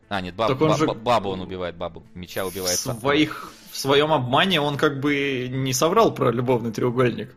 А, 0.08 0.22
нет, 0.22 0.36
бабу, 0.36 0.54
Так 0.54 0.62
он 0.62 0.70
ба- 0.70 0.78
же- 0.78 0.88
ба- 0.88 0.94
бабу 0.94 1.30
он 1.30 1.42
убивает, 1.42 1.76
бабу. 1.76 2.02
Меча 2.16 2.46
В, 2.46 2.48
убивает 2.48 2.80
своих, 2.80 3.52
в 3.72 3.78
своем 3.78 4.14
обмане 4.14 4.62
он 4.62 4.78
как 4.78 5.02
бы 5.02 5.48
не 5.52 5.74
соврал 5.74 6.14
про 6.14 6.32
любовный 6.32 6.72
треугольник. 6.72 7.36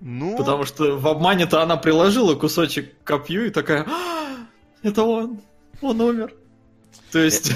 Ну, 0.00 0.36
Потому 0.36 0.64
что 0.64 0.98
в 0.98 1.06
обмане-то 1.06 1.62
она 1.62 1.76
приложила 1.76 2.34
кусочек 2.34 2.92
копью 3.04 3.46
и 3.46 3.50
такая, 3.50 3.86
«А, 3.88 4.46
это 4.82 5.04
он, 5.04 5.40
он 5.80 6.00
умер. 6.00 6.34
То 7.12 7.20
есть, 7.20 7.52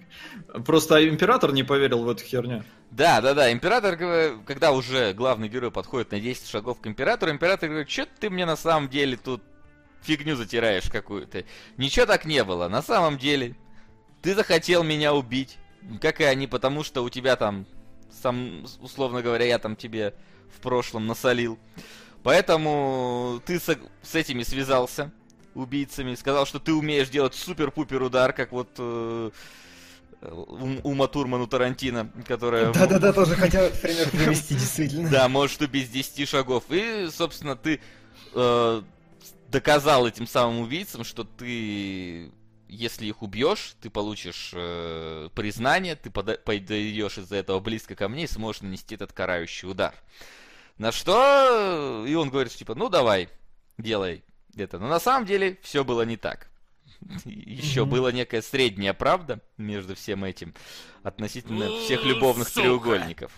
просто 0.64 1.06
император 1.08 1.52
не 1.52 1.62
поверил 1.62 2.02
в 2.04 2.08
эту 2.08 2.24
херню. 2.24 2.64
Да, 2.90 3.20
да, 3.20 3.34
да. 3.34 3.52
Император, 3.52 3.96
когда 4.44 4.72
уже 4.72 5.12
главный 5.12 5.48
герой 5.48 5.70
подходит 5.70 6.12
на 6.12 6.20
10 6.20 6.48
шагов 6.48 6.80
к 6.80 6.86
императору, 6.86 7.30
император 7.30 7.68
говорит, 7.68 7.90
что 7.90 8.06
ты 8.18 8.30
мне 8.30 8.46
на 8.46 8.56
самом 8.56 8.88
деле 8.88 9.16
тут 9.16 9.42
фигню 10.02 10.36
затираешь 10.36 10.88
какую-то. 10.88 11.44
Ничего 11.76 12.06
так 12.06 12.24
не 12.24 12.42
было. 12.44 12.68
На 12.68 12.82
самом 12.82 13.18
деле, 13.18 13.56
ты 14.22 14.34
захотел 14.34 14.82
меня 14.82 15.14
убить, 15.14 15.58
как 16.00 16.20
и 16.20 16.24
они, 16.24 16.46
потому 16.46 16.84
что 16.84 17.02
у 17.02 17.10
тебя 17.10 17.36
там, 17.36 17.66
сам, 18.22 18.64
условно 18.80 19.22
говоря, 19.22 19.44
я 19.44 19.58
там 19.58 19.76
тебе 19.76 20.14
в 20.56 20.60
прошлом 20.60 21.06
насолил. 21.06 21.58
Поэтому 22.22 23.40
ты 23.44 23.60
с, 23.60 23.78
с 24.02 24.14
этими 24.14 24.42
связался, 24.42 25.12
убийцами, 25.54 26.14
сказал, 26.14 26.46
что 26.46 26.58
ты 26.58 26.72
умеешь 26.72 27.08
делать 27.08 27.34
супер-пупер 27.34 28.02
удар, 28.02 28.32
как 28.32 28.52
вот 28.52 28.68
э, 28.78 29.30
Ум- 30.22 30.80
Ума 30.82 31.06
Турману 31.08 31.46
Тарантино, 31.46 32.10
которая... 32.26 32.72
Да-да-да, 32.72 33.12
тоже 33.12 33.34
хотел 33.34 33.70
пример 33.70 34.10
привести, 34.10 34.54
действительно. 34.58 35.10
Да, 35.10 35.28
можешь 35.28 35.58
убить 35.58 35.88
с 35.88 35.90
10 35.90 36.28
шагов. 36.28 36.64
И, 36.70 37.08
собственно, 37.10 37.56
ты 37.56 37.80
э, 38.34 38.82
доказал 39.48 40.06
этим 40.06 40.26
самым 40.26 40.60
убийцам, 40.60 41.04
что 41.04 41.24
ты, 41.24 42.32
если 42.68 43.06
их 43.06 43.22
убьешь, 43.22 43.76
ты 43.80 43.90
получишь 43.90 44.52
э, 44.54 45.28
признание, 45.34 45.96
ты 45.96 46.10
подойдешь 46.10 47.18
из-за 47.18 47.36
этого 47.36 47.60
близко 47.60 47.94
ко 47.94 48.08
мне 48.08 48.24
и 48.24 48.28
сможешь 48.28 48.62
нанести 48.62 48.94
этот 48.94 49.12
карающий 49.12 49.68
удар. 49.68 49.94
На 50.78 50.92
что 50.92 52.04
и 52.06 52.14
он 52.14 52.30
говорит, 52.30 52.52
типа, 52.52 52.74
ну 52.74 52.88
давай, 52.88 53.28
делай 53.78 54.24
это. 54.56 54.78
Но 54.78 54.88
на 54.88 55.00
самом 55.00 55.26
деле 55.26 55.58
все 55.62 55.84
было 55.84 56.02
не 56.02 56.16
так. 56.16 56.48
Еще 57.24 57.84
была 57.84 58.12
некая 58.12 58.42
средняя 58.42 58.92
правда 58.94 59.40
между 59.56 59.94
всем 59.94 60.24
этим 60.24 60.54
относительно 61.02 61.68
всех 61.80 62.04
любовных 62.04 62.48
сука. 62.48 62.62
треугольников. 62.62 63.32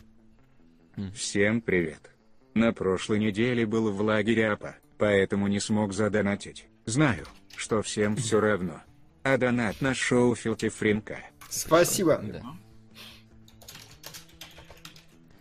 Всем 1.15 1.61
привет. 1.61 2.11
На 2.55 2.73
прошлой 2.73 3.19
неделе 3.21 3.67
был 3.67 3.93
в 3.93 4.01
лагере 4.01 4.51
АПА, 4.51 4.77
поэтому 4.99 5.47
не 5.47 5.61
смог 5.61 5.93
задонатить. 5.93 6.67
Знаю, 6.87 7.27
что 7.57 7.83
всем 7.83 8.17
все 8.17 8.41
равно. 8.41 8.81
А 9.23 9.37
донат 9.37 9.81
на 9.81 9.95
шоу 9.95 10.35
Филти 10.35 10.69
Фринка. 10.69 11.21
Спасибо. 11.49 12.19
Да, 12.19 12.43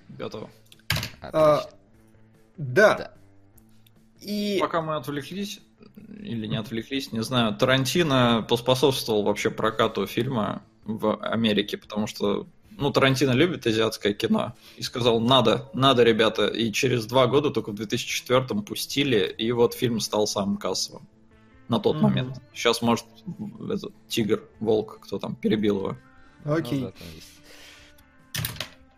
Готово. 0.09 0.49
А. 1.21 1.61
Да. 2.57 2.95
Да. 2.97 3.13
И 4.21 4.57
Пока 4.59 4.81
мы 4.81 4.95
отвлеклись, 4.95 5.61
или 6.19 6.47
не 6.47 6.57
отвлеклись, 6.57 7.11
не 7.11 7.23
знаю, 7.23 7.55
Тарантино 7.55 8.45
поспособствовал 8.47 9.23
вообще 9.23 9.49
прокату 9.49 10.05
фильма 10.07 10.63
в 10.85 11.15
Америке, 11.21 11.77
потому 11.77 12.07
что, 12.07 12.47
ну, 12.71 12.91
Тарантино 12.91 13.31
любит 13.31 13.65
азиатское 13.67 14.13
кино, 14.13 14.53
и 14.77 14.81
сказал, 14.83 15.19
надо, 15.19 15.69
надо, 15.73 16.03
ребята, 16.03 16.47
и 16.47 16.71
через 16.71 17.05
два 17.05 17.27
года, 17.27 17.49
только 17.49 17.71
в 17.71 17.75
2004 17.75 18.61
пустили, 18.61 19.25
и 19.37 19.51
вот 19.51 19.73
фильм 19.73 19.99
стал 19.99 20.27
самым 20.27 20.57
кассовым 20.57 21.07
на 21.67 21.79
тот 21.79 21.95
Мгм. 21.95 22.03
момент. 22.03 22.41
Сейчас, 22.53 22.81
может, 22.81 23.05
этот 23.69 23.93
тигр, 24.07 24.43
волк, 24.59 24.99
кто 25.01 25.19
там, 25.19 25.35
перебил 25.35 25.77
его. 25.79 25.97
окей. 26.45 26.79
Ну 26.81 26.85
да, 26.87 26.91
там 26.91 27.07
есть. 27.15 27.27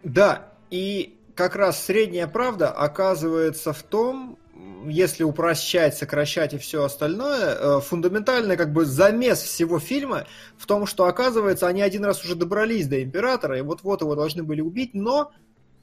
Да, 0.04 0.54
и 0.70 1.18
как 1.36 1.56
раз 1.56 1.84
средняя 1.84 2.28
правда 2.28 2.70
оказывается 2.72 3.74
в 3.74 3.82
том, 3.84 4.38
если 4.86 5.24
упрощать, 5.24 5.96
сокращать 5.98 6.54
и 6.54 6.58
все 6.58 6.84
остальное, 6.84 7.56
э, 7.56 7.80
фундаментальный 7.82 8.56
как 8.58 8.72
бы 8.72 8.86
замес 8.86 9.40
всего 9.42 9.80
фильма 9.80 10.26
в 10.58 10.66
том, 10.66 10.86
что 10.86 11.06
оказывается 11.06 11.68
они 11.68 11.82
один 11.82 12.06
раз 12.06 12.24
уже 12.24 12.36
добрались 12.36 12.88
до 12.88 13.02
императора 13.04 13.58
и 13.58 13.62
вот-вот 13.62 14.02
его 14.02 14.16
должны 14.16 14.44
были 14.44 14.62
убить, 14.62 14.94
но 14.94 15.32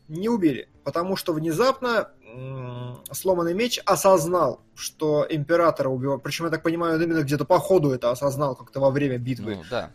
не 0.09 0.29
убили, 0.29 0.69
потому 0.85 1.17
что 1.17 1.33
внезапно 1.35 2.09
м, 2.35 2.99
сломанный 3.13 3.55
меч 3.55 3.81
осознал, 3.85 4.61
что 4.75 5.27
императора 5.29 5.89
убивал, 5.89 6.19
причем 6.19 6.47
я 6.47 6.51
так 6.51 6.63
понимаю, 6.63 6.97
он 6.97 7.03
именно 7.03 7.23
где-то 7.23 7.45
по 7.45 7.59
ходу 7.59 7.91
это 7.91 8.11
осознал 8.11 8.57
как-то 8.57 8.81
во 8.81 8.91
время 8.91 9.19
битвы, 9.19 9.57
Ну, 9.57 9.63
да. 9.71 9.91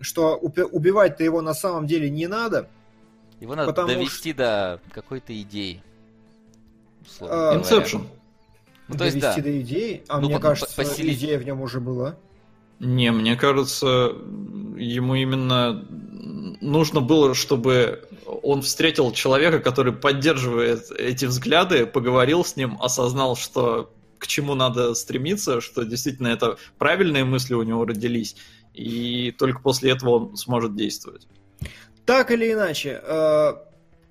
что 0.00 0.36
убе- 0.36 0.64
убивать-то 0.64 1.24
его 1.24 1.40
на 1.42 1.54
самом 1.54 1.86
деле 1.86 2.10
не 2.10 2.26
надо, 2.26 2.68
Его 3.40 3.54
надо 3.54 3.72
довести 3.72 4.32
до 4.32 4.80
какой-то 4.92 5.38
идеи. 5.42 5.82
Условно 7.06 7.50
А. 7.50 7.56
Inception. 7.58 8.02
Ну, 8.88 8.96
то 8.98 9.04
есть, 9.04 9.18
да. 9.20 9.32
довести 9.34 9.50
до 9.50 9.60
идеи, 9.62 10.04
а 10.08 10.20
Ну, 10.20 10.26
мне 10.26 10.36
по- 10.36 10.42
кажется, 10.42 10.76
по- 10.76 10.82
поселить. 10.82 11.18
идея 11.18 11.38
в 11.38 11.44
нем 11.44 11.60
уже 11.60 11.80
была. 11.80 12.16
Не, 12.80 13.12
мне 13.12 13.36
кажется, 13.36 13.86
ему 14.76 15.14
именно 15.14 15.86
нужно 16.60 17.00
было, 17.00 17.34
чтобы 17.34 18.08
он 18.42 18.62
встретил 18.62 19.12
человека, 19.12 19.60
который 19.60 19.92
поддерживает 19.92 20.90
эти 20.90 21.24
взгляды, 21.26 21.86
поговорил 21.86 22.44
с 22.44 22.56
ним, 22.56 22.76
осознал, 22.80 23.36
что 23.36 23.92
к 24.18 24.26
чему 24.26 24.54
надо 24.54 24.94
стремиться, 24.94 25.60
что 25.60 25.84
действительно 25.84 26.28
это 26.28 26.56
правильные 26.78 27.24
мысли 27.24 27.54
у 27.54 27.62
него 27.62 27.84
родились, 27.84 28.36
и 28.74 29.32
только 29.38 29.60
после 29.60 29.92
этого 29.92 30.10
он 30.28 30.36
сможет 30.36 30.74
действовать. 30.76 31.26
Так 32.04 32.30
или 32.32 32.52
иначе, 32.52 33.00
э, 33.02 33.52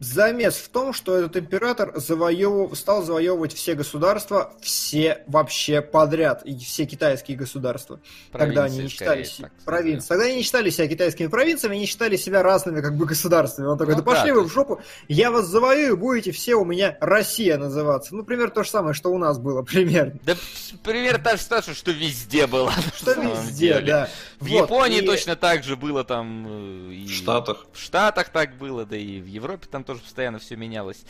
замес 0.01 0.55
в 0.55 0.67
том, 0.69 0.93
что 0.93 1.15
этот 1.15 1.37
император 1.37 1.93
завоевыв- 1.95 2.75
стал 2.75 3.03
завоевывать 3.03 3.53
все 3.53 3.75
государства, 3.75 4.51
все 4.59 5.23
вообще 5.27 5.81
подряд, 5.81 6.41
и 6.43 6.57
все 6.57 6.87
китайские 6.87 7.37
государства. 7.37 7.99
Тогда 8.31 8.63
они 8.63 8.77
Провинции, 8.77 8.81
не 8.81 8.89
считали 8.89 9.27
так 9.39 9.51
провинции. 9.63 10.07
Тогда 10.09 10.25
они 10.25 10.35
не 10.37 10.41
считали 10.41 10.69
себя 10.71 10.87
китайскими 10.87 11.27
провинциями, 11.27 11.75
они 11.77 11.85
считали 11.85 12.15
себя 12.15 12.41
разными 12.41 12.81
как 12.81 12.97
бы 12.97 13.05
государствами. 13.05 13.67
Он 13.67 13.77
такой, 13.77 13.93
Ну 13.93 13.99
да 13.99 14.03
пошли 14.03 14.31
да, 14.31 14.35
вы 14.37 14.43
в 14.45 14.51
жопу, 14.51 14.81
я 15.07 15.29
вас 15.29 15.45
завоюю, 15.45 15.95
будете 15.97 16.31
все 16.31 16.55
у 16.55 16.65
меня 16.65 16.97
Россия 16.99 17.59
называться. 17.59 18.15
Ну, 18.15 18.23
примерно 18.23 18.51
то 18.55 18.63
же 18.63 18.71
самое, 18.71 18.95
что 18.95 19.11
у 19.11 19.19
нас 19.19 19.37
было, 19.37 19.61
примерно. 19.61 20.19
Да, 20.25 20.35
примерно 20.83 21.23
та 21.23 21.35
же 21.37 21.43
ситуация, 21.43 21.75
что 21.75 21.91
везде 21.91 22.47
было. 22.47 22.73
Что 22.95 23.13
везде, 23.13 23.73
деле. 23.75 23.85
да. 23.85 24.09
В 24.41 24.47
Вот, 24.49 24.63
Японии 24.63 25.01
и- 25.01 25.05
точно 25.05 25.35
так 25.35 25.63
же 25.63 25.75
было 25.77 26.03
там. 26.03 26.47
э, 26.89 26.93
и 26.93 27.05
В 27.05 27.11
Штатах. 27.11 27.67
В 27.71 27.79
Штатах 27.79 28.29
так 28.29 28.57
было, 28.57 28.85
да 28.85 28.97
и 28.97 29.21
в 29.21 29.25
Европе 29.27 29.67
там 29.69 29.83
тоже 29.83 30.01
постоянно 30.01 30.39
все 30.39 30.55
менялось. 30.55 31.03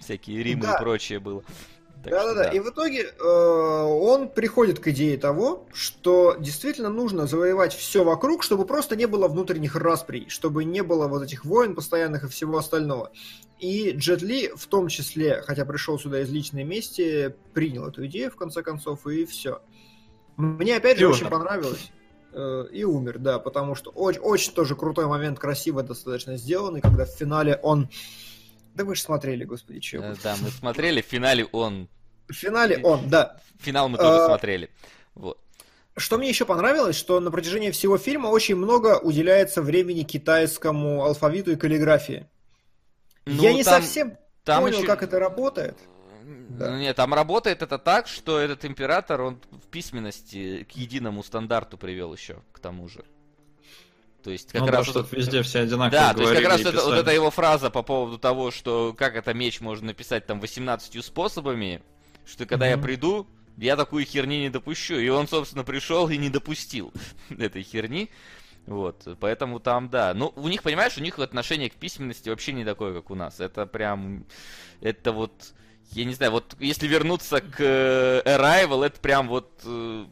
Всякие 0.00 0.42
Римы 0.42 0.62
Да. 0.62 0.74
и 0.74 0.78
прочее 0.80 1.20
было. 1.20 1.42
Так 2.02 2.12
Да, 2.12 2.20
что 2.22 2.34
да, 2.34 2.42
да. 2.44 2.50
И 2.50 2.58
в 2.60 2.68
итоге 2.70 3.02
э, 3.04 3.22
он 3.24 4.28
приходит 4.28 4.80
к 4.80 4.88
идее 4.88 5.16
того, 5.18 5.66
что 5.72 6.36
действительно 6.38 6.88
нужно 6.88 7.26
завоевать 7.28 7.74
все 7.74 8.02
вокруг, 8.04 8.42
чтобы 8.42 8.66
просто 8.66 8.96
не 8.96 9.06
было 9.06 9.28
внутренних 9.28 9.74
расприй, 9.76 10.28
чтобы 10.28 10.64
не 10.64 10.82
было 10.82 11.06
вот 11.08 11.22
этих 11.22 11.44
войн 11.44 11.74
постоянных 11.76 12.24
и 12.24 12.28
всего 12.28 12.58
остального. 12.58 13.10
И 13.60 13.90
Джет 13.92 14.22
Ли 14.22 14.48
в 14.54 14.66
том 14.66 14.86
числе, 14.88 15.42
хотя 15.42 15.64
пришел 15.64 15.98
сюда 15.98 16.20
из 16.22 16.30
личной 16.30 16.62
мести, 16.64 17.34
принял 17.54 17.86
эту 17.88 18.06
идею 18.06 18.30
в 18.30 18.36
конце 18.36 18.62
концов, 18.62 19.04
и 19.06 19.24
все. 19.26 19.60
Мне 20.36 20.76
опять 20.76 20.98
же 20.98 21.08
очень 21.08 21.26
понравилось. 21.28 21.90
Э, 22.32 22.66
И 22.72 22.84
умер, 22.84 23.18
да, 23.18 23.38
потому 23.38 23.74
что 23.74 23.90
очень, 23.90 24.20
очень 24.20 24.52
тоже 24.52 24.76
крутой 24.76 25.06
момент, 25.06 25.38
красиво 25.38 25.82
достаточно 25.82 26.36
сделанный, 26.36 26.80
когда 26.80 27.04
в 27.04 27.10
финале 27.10 27.58
он... 27.62 27.88
Да 28.74 28.84
вы 28.84 28.94
же 28.94 29.02
смотрели, 29.02 29.44
господи, 29.44 29.80
чё. 29.80 30.02
Э, 30.02 30.14
Да, 30.22 30.36
мы 30.40 30.50
смотрели, 30.50 31.00
в 31.00 31.06
финале 31.06 31.46
он... 31.52 31.88
В 32.28 32.34
финале 32.34 32.78
он, 32.82 33.08
да. 33.08 33.40
Финал 33.60 33.88
мы 33.88 33.96
тоже 33.96 34.22
А, 34.22 34.26
смотрели. 34.26 34.68
Вот. 35.14 35.38
Что 35.96 36.18
мне 36.18 36.28
еще 36.28 36.44
понравилось, 36.44 36.94
что 36.94 37.18
на 37.18 37.30
протяжении 37.30 37.70
всего 37.70 37.96
фильма 37.98 38.28
очень 38.28 38.54
много 38.54 38.98
уделяется 39.00 39.62
времени 39.62 40.02
китайскому 40.02 41.04
алфавиту 41.04 41.52
и 41.52 41.56
каллиграфии. 41.56 42.28
Ну, 43.24 43.42
Я 43.42 43.52
не 43.54 43.64
там- 43.64 43.82
совсем 43.82 44.16
Там 44.44 44.62
понял, 44.62 44.78
еще- 44.78 44.86
как 44.86 45.02
это 45.02 45.18
работает. 45.18 45.76
Да. 46.28 46.70
Ну, 46.70 46.78
Нет, 46.78 46.96
там 46.96 47.14
работает 47.14 47.62
это 47.62 47.78
так, 47.78 48.06
что 48.06 48.38
этот 48.38 48.64
император, 48.64 49.22
он 49.22 49.40
в 49.50 49.66
письменности 49.68 50.64
к 50.70 50.72
единому 50.72 51.22
стандарту 51.22 51.78
привел 51.78 52.12
еще, 52.12 52.42
к 52.52 52.58
тому 52.58 52.88
же. 52.88 53.04
То 54.22 54.30
есть 54.30 54.52
как 54.52 54.62
ну 54.62 54.66
раз 54.66 54.86
да, 54.86 54.92
вот- 54.92 55.06
что 55.06 55.16
везде 55.16 55.42
все 55.42 55.60
одинаково 55.60 55.90
Да, 55.90 56.12
то 56.12 56.20
есть 56.20 56.34
как 56.34 56.44
раз 56.44 56.60
это, 56.60 56.84
вот 56.84 56.94
эта 56.94 57.12
его 57.12 57.30
фраза 57.30 57.70
по 57.70 57.82
поводу 57.82 58.18
того, 58.18 58.50
что 58.50 58.94
как 58.96 59.16
это 59.16 59.32
меч 59.32 59.60
можно 59.60 59.86
написать 59.86 60.26
там 60.26 60.40
18 60.40 61.02
способами, 61.02 61.80
что 62.26 62.44
когда 62.44 62.66
я 62.66 62.76
Мгм. 62.76 62.84
приду, 62.84 63.26
я 63.56 63.76
такую 63.76 64.04
херни 64.04 64.40
не 64.40 64.50
допущу. 64.50 64.98
И 64.98 65.08
он, 65.08 65.28
собственно, 65.28 65.64
пришел 65.64 66.08
и 66.10 66.18
не 66.18 66.28
допустил 66.28 66.92
этой 67.30 67.62
херни. 67.62 68.10
Вот, 68.66 69.08
поэтому 69.18 69.60
там, 69.60 69.88
да. 69.88 70.12
Ну, 70.12 70.32
у 70.36 70.48
них, 70.48 70.62
понимаешь, 70.62 70.98
у 70.98 71.00
них 71.00 71.18
отношение 71.18 71.70
к 71.70 71.74
письменности 71.74 72.28
вообще 72.28 72.52
не 72.52 72.66
такое, 72.66 72.92
как 72.92 73.10
у 73.10 73.14
нас. 73.14 73.40
Это 73.40 73.64
прям, 73.64 74.26
это 74.82 75.12
вот, 75.12 75.54
я 75.92 76.04
не 76.04 76.14
знаю, 76.14 76.32
вот 76.32 76.56
если 76.58 76.86
вернуться 76.86 77.40
к 77.40 77.56
э, 77.58 78.22
Arrival, 78.24 78.84
это 78.84 79.00
прям 79.00 79.28
вот 79.28 79.50
э, 79.64 80.04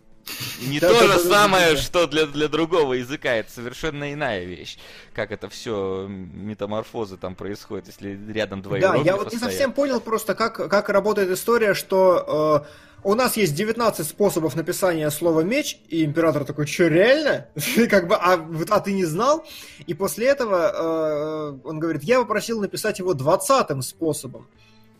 не 0.60 0.80
то 0.80 1.06
же 1.06 1.18
самое, 1.20 1.76
что 1.76 2.06
для, 2.06 2.26
для 2.26 2.48
другого 2.48 2.94
языка. 2.94 3.34
Это 3.34 3.50
совершенно 3.50 4.12
иная 4.12 4.44
вещь. 4.44 4.78
Как 5.14 5.30
это 5.30 5.48
все 5.48 6.06
метаморфозы 6.08 7.16
там 7.16 7.34
происходят, 7.34 7.86
если 7.86 8.18
рядом 8.32 8.62
два 8.62 8.78
Да, 8.78 8.96
я 8.96 9.16
вот 9.16 9.32
не 9.32 9.38
совсем 9.38 9.72
понял 9.72 10.00
просто, 10.00 10.34
как, 10.34 10.54
как 10.54 10.88
работает 10.88 11.30
история, 11.30 11.74
что 11.74 12.64
э, 12.64 12.98
у 13.04 13.14
нас 13.14 13.36
есть 13.36 13.54
19 13.54 14.06
способов 14.06 14.56
написания 14.56 15.10
слова 15.10 15.42
меч, 15.42 15.78
и 15.88 16.04
император 16.04 16.44
такой, 16.44 16.66
что, 16.66 16.88
реально? 16.88 17.48
как 17.88 18.08
бы, 18.08 18.16
а, 18.16 18.44
а 18.70 18.80
ты 18.80 18.92
не 18.92 19.04
знал? 19.04 19.46
И 19.86 19.94
после 19.94 20.26
этого 20.26 20.72
э, 20.74 21.58
он 21.64 21.78
говорит, 21.78 22.02
я 22.02 22.18
попросил 22.18 22.60
написать 22.60 22.98
его 22.98 23.14
20 23.14 23.84
способом 23.84 24.48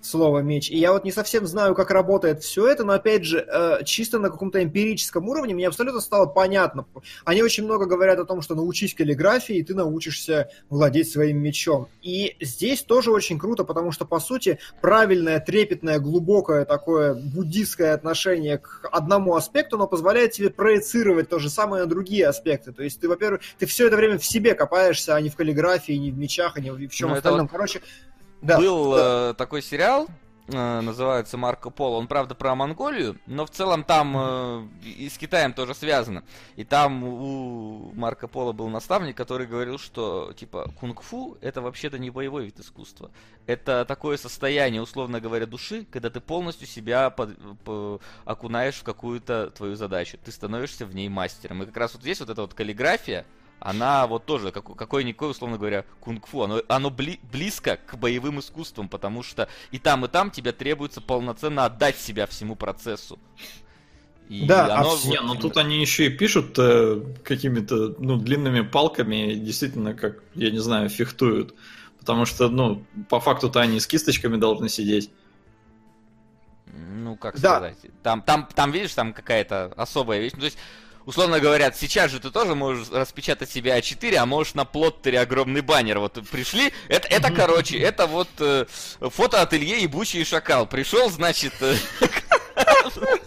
слова 0.07 0.41
меч. 0.41 0.71
И 0.71 0.79
я 0.79 0.93
вот 0.93 1.05
не 1.05 1.13
совсем 1.13 1.47
знаю, 1.47 1.75
как 1.75 1.91
работает 1.91 2.43
все 2.43 2.67
это, 2.67 2.85
но 2.85 2.93
опять 2.93 3.25
же, 3.25 3.47
э, 3.47 3.85
чисто 3.85 4.19
на 4.19 4.31
каком-то 4.31 4.63
эмпирическом 4.63 5.29
уровне 5.29 5.55
мне 5.55 5.67
абсолютно 5.67 6.01
стало 6.01 6.27
понятно. 6.27 6.87
Они 7.25 7.43
очень 7.43 7.65
много 7.65 7.87
говорят 7.87 8.19
о 8.19 8.25
том, 8.25 8.43
что 8.43 8.55
научись 8.55 8.95
каллиграфии, 8.95 9.57
и 9.57 9.63
ты 9.63 9.75
научишься 9.75 10.51
владеть 10.69 11.11
своим 11.11 11.39
мечом. 11.39 11.89
И 12.03 12.37
здесь 12.41 12.83
тоже 12.83 13.11
очень 13.11 13.39
круто, 13.39 13.65
потому 13.65 13.93
что, 13.93 14.05
по 14.05 14.21
сути, 14.21 14.59
правильное, 14.81 15.41
трепетное, 15.41 15.99
глубокое 15.99 16.65
такое 16.65 17.15
буддистское 17.15 17.95
отношение 17.95 18.59
к 18.59 18.89
одному 18.93 19.35
аспекту, 19.35 19.77
оно 19.77 19.87
позволяет 19.87 20.33
тебе 20.33 20.51
проецировать 20.51 21.29
то 21.29 21.39
же 21.39 21.51
самое 21.51 21.85
на 21.85 21.89
другие 21.89 22.27
аспекты. 22.27 22.73
То 22.73 22.83
есть 22.83 23.01
ты, 23.01 23.09
во-первых, 23.09 23.41
ты 23.59 23.67
все 23.67 23.87
это 23.87 23.97
время 23.97 24.19
в 24.19 24.25
себе 24.25 24.55
копаешься, 24.55 25.15
а 25.15 25.21
не 25.21 25.31
в 25.31 25.37
каллиграфии, 25.37 25.93
не 25.93 26.11
в 26.11 26.19
мечах, 26.19 26.57
а 26.57 26.61
не 26.61 26.71
в 26.71 26.91
чем 26.91 27.09
Ну, 27.09 27.15
это 27.15 27.29
остальном. 27.29 27.47
вот 27.47 27.53
Короче, 27.53 27.81
да. 28.43 28.59
Был 28.59 28.93
да. 28.93 29.31
э, 29.31 29.35
такой 29.35 29.63
сериал, 29.63 30.09
э, 30.49 30.81
называется 30.81 31.37
Марко 31.37 31.71
Поло. 31.71 31.97
Он, 31.97 32.07
правда, 32.07 32.35
про 32.35 32.55
Монголию, 32.55 33.19
но 33.27 33.47
в 33.47 33.51
целом 33.51 33.83
там 33.83 34.15
э, 34.17 34.67
и 34.85 35.09
с 35.09 35.19
Китаем 35.19 35.53
тоже 35.53 35.75
связано. 35.75 36.23
И 36.57 36.65
там 36.65 37.03
у 37.05 37.93
Марко 37.95 38.29
Поло 38.29 38.53
был 38.53 38.69
наставник, 38.69 39.17
который 39.17 39.47
говорил, 39.47 39.79
что, 39.79 40.33
типа, 40.35 40.71
кунг-фу 40.79 41.39
это 41.41 41.61
вообще-то 41.61 41.99
не 41.99 42.11
боевой 42.11 42.45
вид 42.45 42.61
искусства. 42.61 43.11
Это 43.47 43.85
такое 43.85 44.17
состояние, 44.17 44.83
условно 44.83 45.21
говоря, 45.21 45.47
души, 45.47 45.87
когда 45.91 46.11
ты 46.11 46.21
полностью 46.21 46.67
себя 46.67 47.11
под, 47.11 47.37
по, 47.65 48.01
окунаешь 48.25 48.77
в 48.77 48.83
какую-то 48.83 49.51
твою 49.51 49.77
задачу. 49.77 50.19
Ты 50.23 50.31
становишься 50.31 50.85
в 50.87 50.95
ней 50.95 51.09
мастером. 51.09 51.63
И 51.63 51.67
как 51.67 51.77
раз 51.77 51.95
вот 51.95 52.03
здесь 52.03 52.21
вот 52.21 52.31
эта 52.31 52.43
вот 52.43 52.55
каллиграфия, 52.55 53.25
она 53.61 54.07
вот 54.07 54.27
тоже, 54.27 54.53
как, 54.53 54.77
какой-никакой, 54.77 55.31
условно 55.31 55.59
говоря, 55.59 55.85
кунг-фу, 56.01 56.43
оно, 56.43 56.63
оно 56.69 56.91
бли, 56.91 57.19
близко 57.33 57.79
к 57.87 57.97
боевым 57.97 58.41
искусствам, 58.41 58.89
потому 58.89 59.23
что 59.23 59.49
и 59.71 59.79
там, 59.79 60.05
и 60.05 60.09
там 60.09 60.31
тебе 60.31 60.53
требуется 60.53 61.01
полноценно 61.01 61.65
отдать 61.65 61.99
себя 61.99 62.27
всему 62.27 62.55
процессу. 62.55 63.19
И 64.29 64.45
да, 64.47 64.77
оно... 64.77 64.93
а... 64.93 65.09
Не, 65.09 65.21
но 65.21 65.35
тут 65.37 65.57
они 65.57 65.81
еще 65.81 66.07
и 66.07 66.11
пишут 66.11 66.59
э, 66.59 67.01
какими-то 67.23 67.95
ну, 67.99 68.17
длинными 68.17 68.63
палками, 68.63 69.35
действительно, 69.35 69.95
как, 69.95 70.23
я 70.35 70.51
не 70.51 70.59
знаю, 70.59 70.89
фехтуют. 70.89 71.55
Потому 71.99 72.25
что, 72.25 72.49
ну, 72.49 72.85
по 73.09 73.21
факту-то 73.21 73.61
они 73.61 73.81
с 73.81 73.87
кисточками 73.87 74.37
должны 74.37 74.69
сидеть. 74.69 75.11
Ну, 76.67 77.17
как 77.17 77.41
да. 77.41 77.57
сказать. 77.57 77.79
Там, 78.03 78.23
там, 78.23 78.49
там, 78.55 78.71
видишь, 78.71 78.95
там 78.95 79.13
какая-то 79.13 79.73
особая 79.77 80.21
вещь. 80.21 80.33
Ну, 80.35 80.41
то 80.41 80.45
есть, 80.47 80.59
условно 81.07 81.41
говоря, 81.41 81.73
сейчас 81.73 82.11
же 82.11 82.21
ты 82.21 82.31
тоже 82.31 82.55
можешь 82.55 82.91
распечатать 82.91 83.51
себе 83.51 83.79
А4, 83.79 84.17
а 84.17 84.27
можешь 84.27 84.55
на 84.55 84.67
плоттере 84.67 85.21
огромный 85.21 85.63
баннер. 85.63 86.01
Вот 86.01 86.19
пришли, 86.31 86.73
это, 86.89 87.09
это 87.09 87.33
короче, 87.33 87.79
это 87.79 88.07
вот 88.07 88.29
э, 88.41 88.67
фотоателье 89.01 89.83
ебучий 89.83 90.25
шакал. 90.25 90.67
Пришел, 90.67 91.09
значит... 91.09 91.55
Э, 91.61 91.77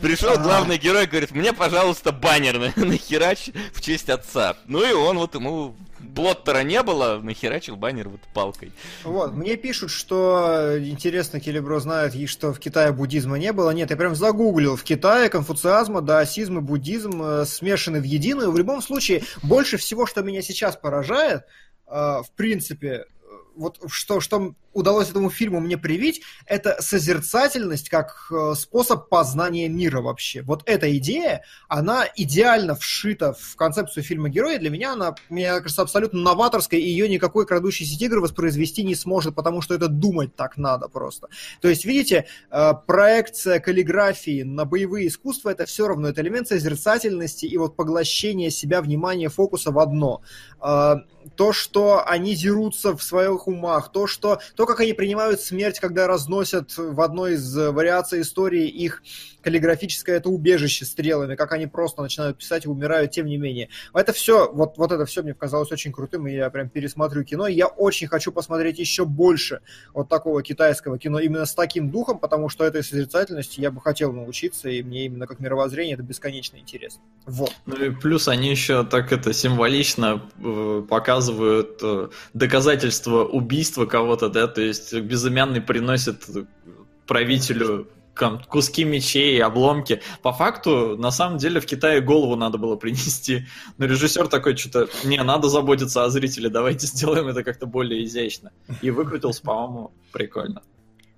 Пришел 0.00 0.36
главный 0.38 0.78
герой, 0.78 1.06
говорит, 1.06 1.30
мне, 1.30 1.52
пожалуйста, 1.52 2.12
баннер 2.12 2.72
нахерач 2.76 3.50
в 3.72 3.80
честь 3.80 4.10
отца. 4.10 4.56
Ну 4.66 4.84
и 4.84 4.92
он 4.92 5.18
вот 5.18 5.34
ему 5.34 5.74
Блоттера 6.14 6.62
не 6.62 6.82
было, 6.82 7.20
нахерачил 7.22 7.76
баннер 7.76 8.08
вот 8.08 8.20
палкой. 8.32 8.72
Вот, 9.02 9.32
мне 9.32 9.56
пишут, 9.56 9.90
что 9.90 10.78
интересно, 10.78 11.40
Келебро 11.40 11.80
знает, 11.80 12.14
что 12.28 12.52
в 12.52 12.60
Китае 12.60 12.92
буддизма 12.92 13.38
не 13.38 13.52
было. 13.52 13.70
Нет, 13.70 13.90
я 13.90 13.96
прям 13.96 14.14
загуглил. 14.14 14.76
В 14.76 14.84
Китае 14.84 15.28
конфуциазма, 15.28 16.02
даосизм 16.02 16.58
и 16.58 16.60
буддизм 16.60 17.22
э, 17.22 17.44
смешаны 17.46 18.00
в 18.00 18.04
единую. 18.04 18.52
В 18.52 18.58
любом 18.58 18.82
случае, 18.82 19.24
больше 19.42 19.76
всего, 19.76 20.06
что 20.06 20.22
меня 20.22 20.42
сейчас 20.42 20.76
поражает, 20.76 21.44
э, 21.86 21.90
в 21.90 22.30
принципе, 22.36 23.06
вот 23.56 23.80
что, 23.88 24.20
что 24.20 24.54
удалось 24.74 25.10
этому 25.10 25.30
фильму 25.30 25.60
мне 25.60 25.78
привить, 25.78 26.22
это 26.46 26.76
созерцательность 26.80 27.88
как 27.88 28.30
э, 28.30 28.54
способ 28.56 29.08
познания 29.08 29.68
мира 29.68 30.00
вообще. 30.00 30.42
Вот 30.42 30.62
эта 30.66 30.94
идея, 30.98 31.42
она 31.68 32.04
идеально 32.16 32.74
вшита 32.74 33.32
в 33.32 33.56
концепцию 33.56 34.04
фильма 34.04 34.28
«Герои». 34.28 34.58
Для 34.58 34.70
меня 34.70 34.92
она, 34.92 35.14
мне 35.28 35.48
кажется, 35.60 35.82
абсолютно 35.82 36.20
новаторская, 36.20 36.80
и 36.80 36.84
ее 36.88 37.08
никакой 37.08 37.46
крадущийся 37.46 37.98
тигр 37.98 38.20
воспроизвести 38.20 38.82
не 38.84 38.94
сможет, 38.94 39.34
потому 39.34 39.62
что 39.62 39.74
это 39.74 39.88
думать 39.88 40.34
так 40.36 40.56
надо 40.56 40.88
просто. 40.88 41.28
То 41.60 41.68
есть, 41.68 41.84
видите, 41.84 42.26
э, 42.50 42.72
проекция 42.86 43.60
каллиграфии 43.60 44.42
на 44.42 44.64
боевые 44.64 45.08
искусства, 45.08 45.50
это 45.50 45.66
все 45.66 45.88
равно, 45.88 46.08
это 46.08 46.20
элемент 46.20 46.48
созерцательности 46.48 47.46
и 47.46 47.56
вот 47.56 47.76
поглощение 47.76 48.50
себя, 48.50 48.82
внимания, 48.82 49.28
фокуса 49.28 49.70
в 49.70 49.78
одно. 49.78 50.22
Э, 50.60 50.96
то, 51.36 51.52
что 51.52 52.04
они 52.06 52.34
дерутся 52.34 52.96
в 52.96 53.02
своих 53.02 53.48
умах, 53.48 53.92
то, 53.92 54.06
что, 54.06 54.40
то, 54.56 54.63
как 54.66 54.80
они 54.80 54.92
принимают 54.92 55.40
смерть, 55.40 55.80
когда 55.80 56.06
разносят 56.06 56.76
в 56.76 57.00
одной 57.00 57.34
из 57.34 57.56
вариаций 57.56 58.20
истории 58.22 58.68
их 58.68 59.02
каллиграфическое 59.44 60.16
это 60.16 60.30
убежище 60.30 60.86
стрелами, 60.86 61.34
как 61.36 61.52
они 61.52 61.66
просто 61.66 62.00
начинают 62.00 62.38
писать 62.38 62.64
и 62.64 62.68
умирают, 62.68 63.10
тем 63.10 63.26
не 63.26 63.36
менее. 63.36 63.68
Это 63.92 64.14
все, 64.14 64.50
вот, 64.50 64.78
вот 64.78 64.90
это 64.90 65.04
все 65.04 65.22
мне 65.22 65.34
показалось 65.34 65.70
очень 65.70 65.92
крутым, 65.92 66.26
и 66.26 66.32
я 66.32 66.48
прям 66.48 66.70
пересмотрю 66.70 67.24
кино, 67.24 67.46
и 67.46 67.54
я 67.54 67.66
очень 67.66 68.06
хочу 68.06 68.32
посмотреть 68.32 68.78
еще 68.78 69.04
больше 69.04 69.60
вот 69.92 70.08
такого 70.08 70.42
китайского 70.42 70.98
кино 70.98 71.20
именно 71.20 71.44
с 71.44 71.54
таким 71.54 71.90
духом, 71.90 72.18
потому 72.18 72.48
что 72.48 72.64
этой 72.64 72.82
созерцательности 72.82 73.60
я 73.60 73.70
бы 73.70 73.82
хотел 73.82 74.12
научиться, 74.12 74.70
и 74.70 74.82
мне 74.82 75.04
именно 75.04 75.26
как 75.26 75.40
мировоззрение 75.40 75.94
это 75.94 76.02
бесконечно 76.02 76.56
интересно. 76.56 77.02
Вот. 77.26 77.52
Ну 77.66 77.76
и 77.76 77.90
плюс 77.90 78.28
они 78.28 78.50
еще 78.50 78.82
так 78.84 79.12
это 79.12 79.34
символично 79.34 80.22
э, 80.42 80.82
показывают 80.88 81.80
э, 81.82 82.08
доказательство 82.32 83.24
убийства 83.24 83.84
кого-то, 83.84 84.30
да, 84.30 84.48
то 84.48 84.62
есть 84.62 84.94
безымянный 84.94 85.60
приносит 85.60 86.24
правителю 87.06 87.88
куски 88.48 88.84
мечей, 88.84 89.42
обломки. 89.42 90.02
По 90.22 90.32
факту, 90.32 90.96
на 90.96 91.10
самом 91.10 91.38
деле, 91.38 91.60
в 91.60 91.66
Китае 91.66 92.00
голову 92.00 92.36
надо 92.36 92.58
было 92.58 92.76
принести. 92.76 93.46
Но 93.78 93.86
режиссер 93.86 94.28
такой 94.28 94.56
что-то, 94.56 94.88
не, 95.04 95.22
надо 95.22 95.48
заботиться 95.48 96.04
о 96.04 96.10
зрителе, 96.10 96.48
давайте 96.48 96.86
сделаем 96.86 97.28
это 97.28 97.42
как-то 97.42 97.66
более 97.66 98.04
изящно. 98.04 98.52
И 98.82 98.90
выкрутился, 98.90 99.42
по-моему, 99.42 99.92
прикольно. 100.12 100.62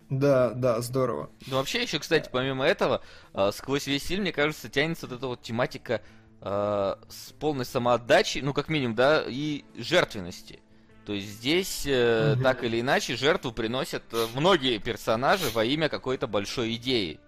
Да, 0.09 0.51
да, 0.51 0.81
здорово. 0.81 1.31
Ну, 1.49 1.57
вообще 1.57 1.83
еще, 1.83 1.99
кстати, 1.99 2.29
помимо 2.33 2.65
этого, 2.65 3.03
э, 3.35 3.51
сквозь 3.53 3.87
весь 3.87 4.07
фильм, 4.07 4.23
мне 4.23 4.33
кажется, 4.33 4.69
тянется 4.69 5.07
вот 5.07 5.17
эта 5.17 5.27
вот 5.27 5.43
тематика 5.43 6.01
э, 6.41 6.95
с 7.09 7.33
полной 7.41 7.65
самоотдачей, 7.65 8.41
ну, 8.41 8.55
как 8.55 8.69
минимум, 8.69 8.95
да, 8.95 9.25
и 9.27 9.65
жертвенности. 9.77 10.61
То 11.07 11.13
есть 11.13 11.29
здесь 11.29 11.85
э, 11.87 12.33
угу. 12.33 12.43
так 12.43 12.65
или 12.65 12.81
иначе 12.81 13.17
жертву 13.17 13.53
приносят 13.53 14.03
э, 14.11 14.27
многие 14.35 14.79
персонажи 14.79 15.49
во 15.51 15.65
имя 15.65 15.89
какой-то 15.89 16.27
большой 16.27 16.75
идеи. 16.75 17.21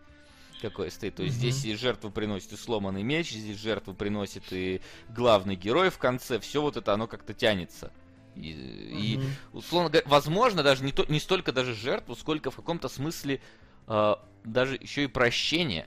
Какой 0.61 0.91
стоит. 0.91 1.15
То 1.15 1.23
есть 1.23 1.37
здесь 1.37 1.65
и 1.65 1.77
жертву 1.77 2.11
приносит 2.11 2.53
и 2.53 2.57
сломанный 2.57 3.05
меч, 3.05 3.31
здесь 3.31 3.57
жертву 3.57 3.95
приносит 3.95 4.43
и 4.53 4.81
главный 5.09 5.55
герой 5.55 5.91
в 5.91 5.99
конце. 5.99 6.41
Все 6.41 6.61
вот 6.61 6.77
это 6.77 6.93
оно 6.93 7.07
как-то 7.07 7.33
тянется. 7.33 7.93
И, 8.35 8.51
и 8.51 9.21
условно 9.53 9.91
говоря, 9.91 10.09
возможно, 10.09 10.65
даже 10.65 10.83
не, 10.83 10.91
то, 10.91 11.05
не 11.09 11.21
столько 11.21 11.53
даже 11.53 11.75
жертву, 11.75 12.17
сколько 12.17 12.51
в 12.51 12.57
каком-то 12.57 12.89
смысле 12.89 13.41
э, 13.87 14.15
даже 14.43 14.75
еще 14.75 15.05
и 15.05 15.07
прощение. 15.07 15.87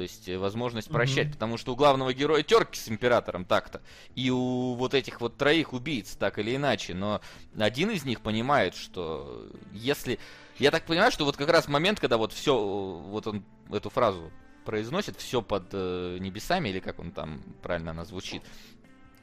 То 0.00 0.04
есть 0.04 0.30
э, 0.30 0.38
возможность 0.38 0.88
прощать, 0.88 1.26
mm-hmm. 1.26 1.32
потому 1.32 1.58
что 1.58 1.74
у 1.74 1.76
главного 1.76 2.14
героя 2.14 2.42
терки 2.42 2.80
с 2.80 2.88
императором 2.88 3.44
так-то, 3.44 3.82
и 4.14 4.30
у 4.30 4.72
вот 4.76 4.94
этих 4.94 5.20
вот 5.20 5.36
троих 5.36 5.74
убийц 5.74 6.16
так 6.16 6.38
или 6.38 6.56
иначе, 6.56 6.94
но 6.94 7.20
один 7.58 7.90
из 7.90 8.06
них 8.06 8.22
понимает, 8.22 8.74
что 8.74 9.46
если... 9.74 10.18
Я 10.58 10.70
так 10.70 10.86
понимаю, 10.86 11.12
что 11.12 11.26
вот 11.26 11.36
как 11.36 11.50
раз 11.50 11.68
момент, 11.68 12.00
когда 12.00 12.16
вот 12.16 12.32
все, 12.32 12.58
вот 12.58 13.26
он 13.26 13.44
эту 13.70 13.90
фразу 13.90 14.32
произносит, 14.64 15.18
все 15.18 15.42
под 15.42 15.64
э, 15.72 16.16
небесами, 16.18 16.70
или 16.70 16.80
как 16.80 16.98
он 16.98 17.12
там 17.12 17.42
правильно 17.60 17.90
она 17.90 18.06
звучит, 18.06 18.42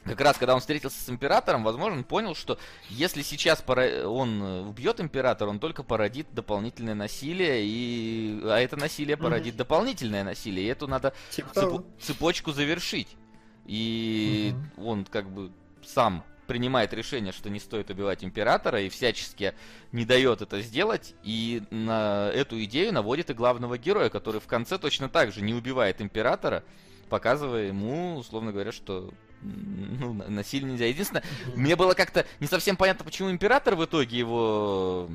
как 0.03 0.21
раз 0.21 0.37
когда 0.37 0.53
он 0.53 0.61
встретился 0.61 1.03
с 1.03 1.09
императором, 1.09 1.63
возможно, 1.63 1.97
он 1.97 2.03
понял, 2.03 2.33
что 2.35 2.57
если 2.89 3.21
сейчас 3.21 3.63
он 3.67 4.41
э, 4.41 4.61
убьет 4.61 4.99
императора, 4.99 5.49
он 5.49 5.59
только 5.59 5.83
породит 5.83 6.27
дополнительное 6.33 6.95
насилие, 6.95 7.65
и... 7.65 8.39
а 8.43 8.57
это 8.59 8.77
насилие 8.77 9.17
породит 9.17 9.55
mm-hmm. 9.55 9.57
дополнительное 9.57 10.23
насилие, 10.23 10.65
и 10.65 10.69
эту 10.69 10.87
надо 10.87 11.13
типа 11.31 11.53
цеп... 11.53 11.85
цепочку 11.99 12.51
завершить. 12.51 13.17
И 13.65 14.53
mm-hmm. 14.53 14.83
он 14.85 15.05
как 15.05 15.29
бы 15.29 15.51
сам 15.83 16.23
принимает 16.47 16.93
решение, 16.93 17.33
что 17.33 17.49
не 17.49 17.59
стоит 17.59 17.89
убивать 17.89 18.23
императора, 18.23 18.81
и 18.81 18.89
всячески 18.89 19.53
не 19.91 20.05
дает 20.05 20.41
это 20.41 20.61
сделать, 20.61 21.13
и 21.23 21.61
на 21.69 22.31
эту 22.33 22.63
идею 22.63 22.93
наводит 22.93 23.29
и 23.29 23.33
главного 23.33 23.77
героя, 23.77 24.09
который 24.09 24.39
в 24.39 24.47
конце 24.47 24.77
точно 24.77 25.09
так 25.09 25.31
же 25.31 25.41
не 25.41 25.53
убивает 25.53 26.01
императора, 26.01 26.63
показывая 27.09 27.67
ему, 27.67 28.15
условно 28.15 28.51
говоря, 28.51 28.71
что 28.71 29.13
ну, 29.41 30.13
насилие 30.13 30.71
нельзя. 30.71 30.85
Единственное, 30.85 31.23
мне 31.55 31.75
было 31.75 31.93
как-то 31.93 32.25
не 32.39 32.47
совсем 32.47 32.75
понятно, 32.75 33.05
почему 33.05 33.31
император 33.31 33.75
в 33.75 33.85
итоге 33.85 34.17
его 34.17 35.09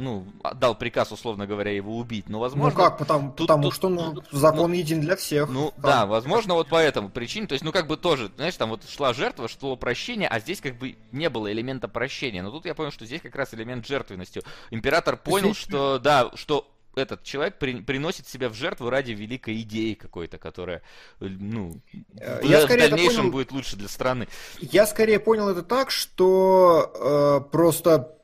ну, 0.00 0.26
дал 0.56 0.74
приказ, 0.74 1.12
условно 1.12 1.46
говоря, 1.46 1.70
его 1.70 1.96
убить. 1.96 2.28
Но, 2.28 2.40
возможно... 2.40 2.78
Ну 2.78 2.84
как, 2.84 2.98
потому, 2.98 3.28
тут, 3.32 3.46
потому 3.46 3.64
тут, 3.64 3.74
что 3.74 3.88
ну, 3.88 4.12
ну, 4.14 4.22
закон 4.32 4.70
ну, 4.70 4.76
един 4.76 5.00
для 5.00 5.16
всех. 5.16 5.48
Ну, 5.48 5.70
там. 5.72 5.82
да, 5.82 6.06
возможно, 6.06 6.54
вот 6.54 6.68
по 6.68 6.76
этому 6.76 7.10
причине. 7.10 7.46
То 7.46 7.52
есть, 7.52 7.64
ну, 7.64 7.72
как 7.72 7.86
бы 7.86 7.96
тоже, 7.96 8.30
знаешь, 8.36 8.56
там 8.56 8.70
вот 8.70 8.88
шла 8.88 9.12
жертва, 9.12 9.48
шло 9.48 9.76
прощение, 9.76 10.28
а 10.28 10.40
здесь 10.40 10.60
как 10.60 10.78
бы 10.78 10.96
не 11.12 11.28
было 11.28 11.52
элемента 11.52 11.86
прощения. 11.86 12.42
Но 12.42 12.50
тут 12.50 12.66
я 12.66 12.74
понял, 12.74 12.90
что 12.90 13.04
здесь 13.04 13.20
как 13.20 13.34
раз 13.36 13.54
элемент 13.54 13.86
жертвенности. 13.86 14.42
Император 14.70 15.16
понял, 15.16 15.52
здесь... 15.52 15.58
что, 15.58 15.98
да, 15.98 16.30
что 16.34 16.66
этот 17.00 17.22
человек 17.22 17.58
при, 17.58 17.80
приносит 17.80 18.28
себя 18.28 18.48
в 18.48 18.54
жертву 18.54 18.90
ради 18.90 19.12
великой 19.12 19.60
идеи 19.62 19.94
какой-то, 19.94 20.38
которая, 20.38 20.82
ну, 21.18 21.80
э, 22.20 22.40
я 22.44 22.64
в 22.64 22.68
дальнейшем 22.68 23.16
понял, 23.16 23.32
будет 23.32 23.52
лучше 23.52 23.76
для 23.76 23.88
страны. 23.88 24.28
Я 24.60 24.86
скорее 24.86 25.18
понял 25.18 25.48
это 25.48 25.62
так, 25.62 25.90
что 25.90 27.40
э, 27.42 27.50
просто 27.50 28.16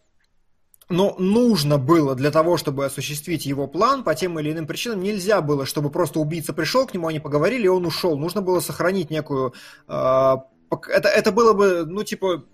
но 0.89 1.17
нужно 1.19 1.79
было 1.79 2.15
для 2.15 2.31
того, 2.31 2.57
чтобы 2.57 2.85
осуществить 2.85 3.45
его 3.45 3.67
план 3.67 4.05
по 4.05 4.15
тем 4.15 4.39
или 4.39 4.53
иным 4.53 4.67
причинам, 4.67 5.03
нельзя 5.03 5.41
было, 5.41 5.67
чтобы 5.67 5.91
просто 5.91 6.21
убийца 6.21 6.53
пришел 6.53 6.87
к 6.87 6.95
нему, 6.95 7.09
они 7.09 7.19
поговорили, 7.19 7.65
и 7.65 7.69
он 7.69 7.87
ушел. 7.87 8.17
Нужно 8.17 8.41
было 8.41 8.61
сохранить 8.61 9.11
некую... 9.11 9.53
Э, 9.89 10.37
это, 10.71 11.09
это 11.09 11.33
было 11.33 11.53
бы, 11.55 11.85
ну, 11.87 12.05
типа, 12.05 12.45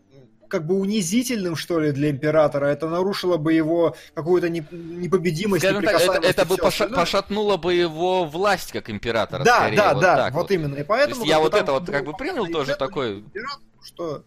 как 0.52 0.66
бы 0.66 0.74
унизительным, 0.74 1.56
что 1.56 1.80
ли, 1.80 1.92
для 1.92 2.10
императора. 2.10 2.66
Это 2.66 2.86
нарушило 2.86 3.38
бы 3.38 3.54
его 3.54 3.96
какую-то 4.12 4.50
не- 4.50 4.62
непобедимость, 4.70 5.64
Скажем 5.64 5.82
так, 5.82 5.98
это, 5.98 6.18
это 6.26 6.44
бы 6.44 6.56
поша- 6.56 6.88
пошатнуло 6.94 7.56
бы 7.56 7.72
его 7.72 8.26
власть 8.26 8.70
как 8.70 8.90
императора. 8.90 9.44
Да, 9.44 9.60
скорее, 9.60 9.76
да, 9.78 9.94
вот 9.94 10.02
да, 10.02 10.16
так 10.16 10.34
вот 10.34 10.50
именно. 10.50 10.74
И 10.74 10.84
поэтому 10.84 11.14
То 11.14 11.20
есть 11.22 11.30
я 11.30 11.40
вот 11.40 11.54
это 11.54 11.72
вот 11.72 11.86
как 11.86 12.04
бы 12.04 12.12
принял 12.12 12.46
тоже 12.46 12.76
такой- 12.76 13.24
что 13.82 14.24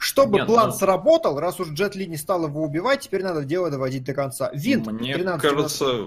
чтобы 0.00 0.38
Нет, 0.38 0.46
план 0.46 0.68
ну- 0.68 0.76
сработал, 0.76 1.40
раз 1.40 1.58
уж 1.58 1.70
Джет 1.70 1.96
Ли 1.96 2.06
не 2.06 2.16
стал 2.16 2.46
его 2.46 2.62
убивать, 2.62 3.00
теперь 3.00 3.24
надо 3.24 3.42
дело 3.42 3.68
доводить 3.68 4.04
до 4.04 4.14
конца. 4.14 4.48
Винт 4.54 4.86
Мне 4.86 5.14
13 5.14 5.42
кажется, 5.42 6.06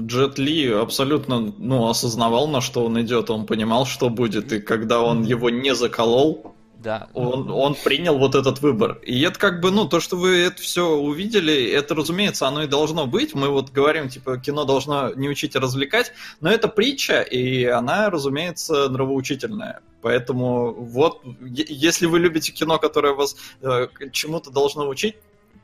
Джет 0.00 0.38
Ли 0.38 0.70
абсолютно 0.70 1.54
ну, 1.56 1.88
осознавал, 1.88 2.48
на 2.48 2.60
что 2.60 2.84
он 2.84 3.00
идет, 3.00 3.30
он 3.30 3.46
понимал, 3.46 3.86
что 3.86 4.10
будет, 4.10 4.52
и 4.52 4.60
когда 4.60 5.00
он 5.00 5.22
его 5.22 5.48
не 5.48 5.74
заколол, 5.74 6.54
Да. 6.82 7.08
он, 7.12 7.50
он 7.50 7.74
принял 7.74 8.18
вот 8.18 8.34
этот 8.34 8.60
выбор. 8.62 8.98
И 9.02 9.20
это 9.20 9.38
как 9.38 9.60
бы, 9.60 9.70
ну, 9.70 9.86
то, 9.86 10.00
что 10.00 10.16
вы 10.16 10.38
это 10.38 10.62
все 10.62 10.88
увидели, 10.88 11.70
это, 11.70 11.94
разумеется, 11.94 12.48
оно 12.48 12.62
и 12.62 12.66
должно 12.66 13.06
быть. 13.06 13.34
Мы 13.34 13.48
вот 13.48 13.70
говорим, 13.70 14.08
типа, 14.08 14.38
кино 14.38 14.64
должно 14.64 15.12
не 15.14 15.28
учить, 15.28 15.56
а 15.56 15.60
развлекать, 15.60 16.12
но 16.40 16.50
это 16.50 16.68
притча, 16.68 17.20
и 17.20 17.64
она, 17.64 18.08
разумеется, 18.08 18.88
нравоучительная. 18.88 19.80
Поэтому 20.00 20.72
вот, 20.72 21.22
если 21.42 22.06
вы 22.06 22.18
любите 22.18 22.52
кино, 22.52 22.78
которое 22.78 23.12
вас 23.12 23.36
э, 23.60 23.88
чему-то 24.12 24.50
должно 24.50 24.88
учить, 24.88 25.16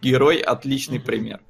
герой 0.02 0.36
отличный 0.36 0.98
Мгм. 0.98 1.06
пример. 1.06 1.40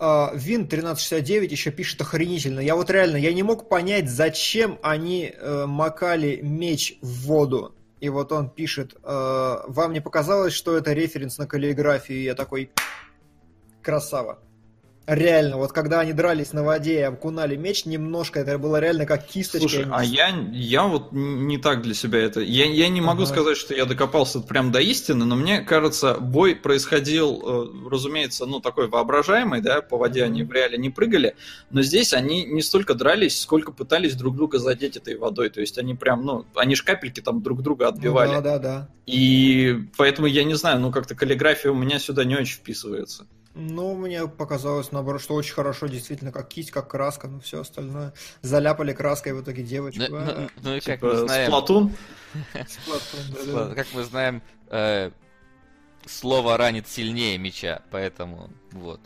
А, 0.00 0.32
Вин 0.34 0.62
1369 0.62 1.52
еще 1.52 1.70
пишет 1.70 2.00
охренительно. 2.00 2.58
Я 2.60 2.74
вот 2.74 2.90
реально, 2.90 3.16
я 3.16 3.32
не 3.32 3.42
мог 3.44 3.68
понять, 3.68 4.10
зачем 4.10 4.78
они 4.82 5.32
э, 5.32 5.66
макали 5.66 6.40
меч 6.42 6.98
в 7.00 7.26
воду. 7.26 7.74
И 8.04 8.10
вот 8.10 8.32
он 8.32 8.50
пишет, 8.50 8.96
э, 9.02 9.56
вам 9.66 9.94
не 9.94 10.00
показалось, 10.00 10.52
что 10.52 10.76
это 10.76 10.92
референс 10.92 11.38
на 11.38 11.46
каллиграфию? 11.46 12.18
И 12.18 12.24
я 12.24 12.34
такой, 12.34 12.70
красава. 13.80 14.40
Реально, 15.06 15.58
вот 15.58 15.72
когда 15.72 16.00
они 16.00 16.14
дрались 16.14 16.54
на 16.54 16.62
воде 16.62 17.00
и 17.00 17.02
окунали 17.02 17.56
меч, 17.56 17.84
немножко 17.84 18.40
это 18.40 18.56
было 18.58 18.80
реально 18.80 19.04
как 19.04 19.26
кисточка. 19.26 19.68
Слушай, 19.68 19.86
а 19.92 20.02
я, 20.02 20.28
я 20.52 20.84
вот 20.84 21.12
не 21.12 21.58
так 21.58 21.82
для 21.82 21.92
себя 21.92 22.20
это... 22.20 22.40
Я, 22.40 22.64
я 22.64 22.88
не 22.88 23.02
могу 23.02 23.22
Ага. 23.24 23.32
сказать, 23.32 23.56
что 23.58 23.74
я 23.74 23.84
докопался 23.84 24.40
прям 24.40 24.72
до 24.72 24.80
истины, 24.80 25.26
но 25.26 25.36
мне 25.36 25.60
кажется, 25.60 26.14
бой 26.14 26.56
происходил, 26.56 27.42
э, 27.44 27.88
разумеется, 27.90 28.46
ну, 28.46 28.60
такой 28.60 28.88
воображаемый, 28.88 29.60
да, 29.60 29.82
по 29.82 29.98
воде 29.98 30.24
они 30.24 30.42
в 30.42 30.50
реале 30.50 30.78
не 30.78 30.88
прыгали, 30.88 31.36
но 31.70 31.82
здесь 31.82 32.14
они 32.14 32.44
не 32.46 32.62
столько 32.62 32.94
дрались, 32.94 33.38
сколько 33.38 33.72
пытались 33.72 34.14
друг 34.16 34.36
друга 34.36 34.58
задеть 34.58 34.96
этой 34.96 35.18
водой, 35.18 35.50
то 35.50 35.60
есть 35.60 35.76
они 35.76 35.94
прям, 35.94 36.24
ну, 36.24 36.46
они 36.54 36.76
ж 36.76 36.82
капельки 36.82 37.20
там 37.20 37.42
друг 37.42 37.60
друга 37.60 37.84
Ну 37.84 37.90
отбивали. 37.90 38.30
да, 38.36 38.40
да, 38.40 38.58
да. 38.58 38.88
И 39.04 39.80
поэтому 39.98 40.26
я 40.26 40.44
не 40.44 40.54
знаю, 40.54 40.80
ну, 40.80 40.90
как-то 40.90 41.14
каллиграфия 41.14 41.70
у 41.70 41.74
меня 41.74 41.98
сюда 41.98 42.24
не 42.24 42.36
очень 42.36 42.56
вписывается. 42.56 43.26
Ну, 43.54 43.94
мне 43.94 44.26
показалось, 44.26 44.90
наоборот, 44.90 45.22
что 45.22 45.34
очень 45.34 45.54
хорошо, 45.54 45.86
действительно, 45.86 46.32
как 46.32 46.48
кисть, 46.48 46.72
как 46.72 46.88
краска, 46.90 47.28
ну 47.28 47.38
все 47.40 47.60
остальное. 47.60 48.12
Заляпали 48.42 48.92
краской 48.92 49.32
в 49.32 49.42
итоге 49.42 49.62
девочку. 49.62 50.02
Ну, 50.08 50.16
а, 50.16 50.24
ну- 50.40 50.50
ну 50.62 50.74
и 50.76 50.80
как 50.80 51.00
Типа, 51.00 51.06
мы 51.06 51.16
знаем, 51.18 51.50
Сплатун? 51.50 51.92
Как 53.74 53.86
мы 53.94 54.02
знаем, 54.02 54.42
э, 54.70 55.12
слово 56.04 56.56
ранит 56.56 56.88
сильнее 56.88 57.38
меча, 57.38 57.82
поэтому 57.92 58.50
вот. 58.72 59.00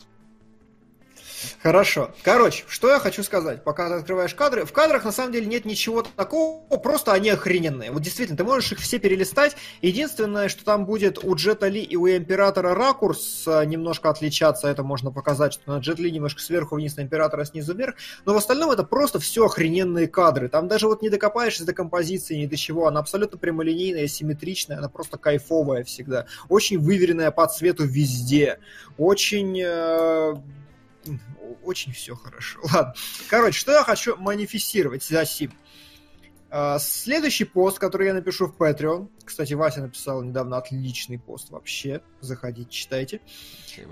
Хорошо. 1.61 2.11
Короче, 2.23 2.63
что 2.67 2.89
я 2.89 2.99
хочу 2.99 3.23
сказать, 3.23 3.63
пока 3.63 3.87
ты 3.89 3.95
открываешь 3.95 4.33
кадры. 4.33 4.65
В 4.65 4.73
кадрах 4.73 5.03
на 5.05 5.11
самом 5.11 5.31
деле 5.31 5.45
нет 5.45 5.65
ничего 5.65 6.01
такого, 6.01 6.61
просто 6.77 7.13
они 7.13 7.29
охрененные. 7.29 7.91
Вот 7.91 8.01
действительно, 8.01 8.37
ты 8.37 8.43
можешь 8.43 8.71
их 8.71 8.79
все 8.79 8.99
перелистать. 8.99 9.55
Единственное, 9.81 10.49
что 10.49 10.63
там 10.63 10.85
будет 10.85 11.23
у 11.23 11.35
Джета 11.35 11.67
Ли 11.67 11.81
и 11.81 11.95
у 11.95 12.07
Императора 12.07 12.73
ракурс 12.75 13.45
а, 13.47 13.63
немножко 13.63 14.09
отличаться. 14.09 14.67
Это 14.67 14.83
можно 14.83 15.11
показать, 15.11 15.53
что 15.53 15.71
на 15.71 15.79
Джет 15.79 15.99
Ли 15.99 16.11
немножко 16.11 16.41
сверху 16.41 16.75
вниз, 16.75 16.97
на 16.97 17.01
Императора 17.01 17.45
снизу 17.45 17.75
вверх. 17.75 17.95
Но 18.25 18.33
в 18.33 18.37
остальном 18.37 18.71
это 18.71 18.83
просто 18.83 19.19
все 19.19 19.45
охрененные 19.45 20.07
кадры. 20.07 20.49
Там 20.49 20.67
даже 20.67 20.87
вот 20.87 21.01
не 21.01 21.09
докопаешься 21.09 21.65
до 21.65 21.73
композиции, 21.73 22.35
ни 22.35 22.45
до 22.45 22.57
чего. 22.57 22.87
Она 22.87 22.99
абсолютно 22.99 23.37
прямолинейная, 23.37 24.07
симметричная, 24.07 24.77
она 24.77 24.89
просто 24.89 25.17
кайфовая 25.17 25.83
всегда. 25.83 26.25
Очень 26.47 26.79
выверенная 26.79 27.31
по 27.31 27.47
цвету 27.47 27.85
везде. 27.85 28.59
Очень... 28.97 29.59
э, 29.61 30.35
очень 31.63 31.91
все 31.93 32.15
хорошо. 32.15 32.59
Ладно. 32.73 32.93
Короче, 33.29 33.59
что 33.59 33.71
я 33.71 33.83
хочу 33.83 34.15
манифестировать 34.17 35.03
за 35.03 35.25
сим. 35.25 35.53
А, 36.51 36.79
Следующий 36.79 37.45
пост, 37.45 37.79
который 37.79 38.07
я 38.07 38.13
напишу 38.13 38.47
в 38.47 38.57
Patreon. 38.57 39.09
Кстати, 39.23 39.53
Вася 39.53 39.81
написал 39.81 40.23
недавно 40.23 40.57
отличный 40.57 41.19
пост 41.19 41.51
вообще. 41.51 42.01
Заходите, 42.21 42.69
читайте. 42.69 43.21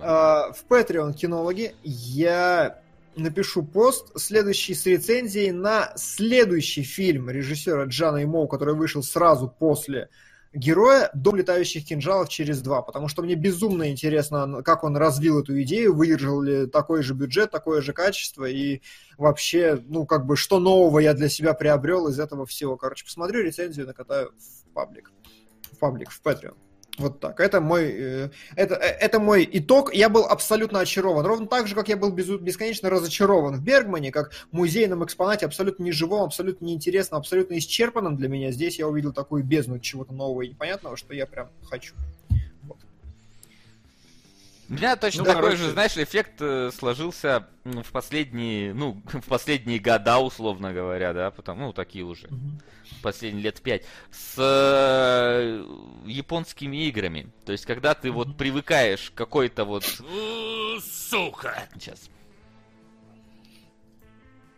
А, 0.02 0.52
В 0.52 0.66
Patreon 0.68 1.14
кинологи 1.14 1.76
я 1.84 2.82
напишу 3.16 3.64
пост, 3.64 4.12
следующий 4.16 4.76
с 4.76 4.86
рецензией 4.86 5.52
на 5.52 5.92
следующий 5.96 6.84
фильм 6.84 7.30
режиссера 7.30 7.86
Джана 7.86 8.24
Имоу, 8.24 8.48
который 8.48 8.76
вышел 8.76 9.02
сразу 9.04 9.48
после 9.60 10.10
героя 10.58 11.10
«Дом 11.14 11.36
летающих 11.36 11.86
кинжалов 11.86 12.30
через 12.30 12.62
два», 12.62 12.82
потому 12.82 13.08
что 13.08 13.22
мне 13.22 13.36
безумно 13.36 13.90
интересно, 13.90 14.62
как 14.64 14.84
он 14.84 14.98
развил 14.98 15.42
эту 15.42 15.62
идею, 15.62 15.96
выдержал 15.96 16.42
ли 16.42 16.68
такой 16.68 17.04
же 17.04 17.14
бюджет, 17.14 17.52
такое 17.52 17.82
же 17.82 17.94
качество, 17.94 18.46
и 18.46 18.82
вообще, 19.18 19.82
ну, 19.88 20.06
как 20.06 20.26
бы, 20.26 20.36
что 20.36 20.60
нового 20.60 21.00
я 21.00 21.14
для 21.14 21.30
себя 21.30 21.54
приобрел 21.54 22.08
из 22.08 22.20
этого 22.20 22.46
всего. 22.46 22.78
Короче, 22.78 23.06
посмотрю 23.06 23.44
рецензию, 23.44 23.86
накатаю 23.86 24.32
в 24.38 24.74
паблик. 24.74 25.12
В 25.72 25.78
паблик, 25.78 26.10
в 26.12 26.22
Patreon. 26.22 26.56
Вот 26.98 27.20
так. 27.20 27.40
Это 27.40 27.62
мой, 27.62 27.86
э, 27.86 28.30
это, 28.56 28.76
э, 28.76 28.88
это 28.88 29.20
мой 29.20 29.48
итог. 29.52 29.94
Я 29.94 30.10
был 30.10 30.26
абсолютно 30.26 30.80
очарован. 30.80 31.26
Ровно 31.26 31.46
так 31.46 31.68
же, 31.68 31.76
как 31.76 31.90
я 31.90 31.98
был 31.98 32.12
бесконечно 32.12 32.90
разочарован 32.90 33.56
в 33.56 33.64
Бергмане, 33.64 34.12
как 34.12 34.32
музейном 34.52 35.06
экспонате, 35.06 35.46
абсолютно 35.46 35.84
неживом, 35.84 36.24
абсолютно 36.24 36.66
неинтересном, 36.66 37.20
абсолютно 37.20 37.58
исчерпанном 37.60 38.18
для 38.18 38.30
меня. 38.30 38.52
Здесь 38.52 38.80
я 38.80 38.88
увидел 38.88 39.14
такую 39.14 39.44
бездну 39.44 39.80
чего-то 39.80 40.14
нового 40.14 40.42
и 40.42 40.50
непонятного, 40.50 40.98
что 40.98 41.14
я 41.14 41.28
прям 41.28 41.50
хочу. 41.70 41.94
У 44.70 44.74
меня 44.74 44.96
точно 44.98 45.24
Ну, 45.24 45.26
такой 45.26 45.44
короче. 45.44 45.58
же, 45.64 45.72
знаешь, 45.72 45.98
эффект 45.98 46.42
э, 46.42 46.72
сложился 46.78 47.48
в 47.64 47.92
последние, 47.92 48.74
ну, 48.74 49.02
в 49.06 49.26
последние 49.28 49.80
года, 49.80 50.20
условно 50.20 50.74
говоря, 50.74 51.14
да, 51.14 51.32
потому, 51.32 51.68
ну, 51.68 51.74
такие 51.74 52.04
уже, 52.04 52.28
последние 53.02 53.44
лет 53.46 53.62
пять, 53.62 53.86
с 54.12 54.36
э, 54.38 55.64
японскими 56.06 56.88
играми. 56.88 57.32
То 57.46 57.54
есть, 57.54 57.66
когда 57.66 57.94
ты 57.94 58.12
вот 58.12 58.38
привыкаешь 58.38 59.12
к 59.12 59.14
какой-то 59.14 59.64
вот... 59.64 59.86
Сука! 60.82 61.68
Сейчас. 61.76 62.10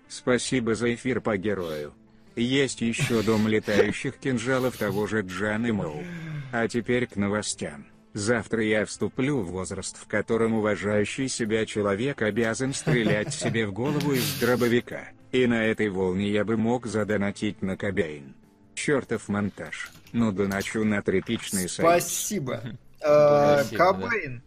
Спасибо 0.08 0.74
за 0.74 0.94
эфир 0.96 1.22
по 1.22 1.38
герою. 1.38 1.94
Есть 2.36 2.82
еще 2.82 3.22
дом 3.22 3.48
летающих 3.48 4.18
кинжалов 4.18 4.78
того 4.78 5.06
же 5.08 5.22
Джан 5.22 5.66
и 5.68 5.72
Моу. 5.72 6.04
А 6.52 6.68
теперь 6.68 7.06
к 7.06 7.16
новостям. 7.16 7.86
Завтра 8.14 8.64
я 8.64 8.86
вступлю 8.86 9.42
в 9.42 9.52
возраст, 9.52 9.98
в 9.98 10.08
котором 10.08 10.54
уважающий 10.54 11.28
себя 11.28 11.66
человек 11.66 12.22
обязан 12.22 12.74
стрелять 12.74 13.34
себе 13.34 13.68
в 13.68 13.74
голову 13.74 14.14
из 14.14 14.40
дробовика. 14.40 15.10
И 15.32 15.46
на 15.46 15.66
этой 15.66 15.90
волне 15.90 16.30
я 16.30 16.44
бы 16.44 16.58
мог 16.58 16.88
задонатить 16.88 17.62
на 17.62 17.78
Кобейн. 17.78 18.34
Чертов 18.74 19.28
монтаж. 19.28 19.92
Ну 20.12 20.32
доначу 20.32 20.84
на 20.84 21.02
тряпичный 21.02 21.70
сайт. 21.70 21.88
Спасибо. 21.88 22.64
Э, 23.02 23.62
Спасибо, 23.62 23.78
Кобейн. 23.78 24.42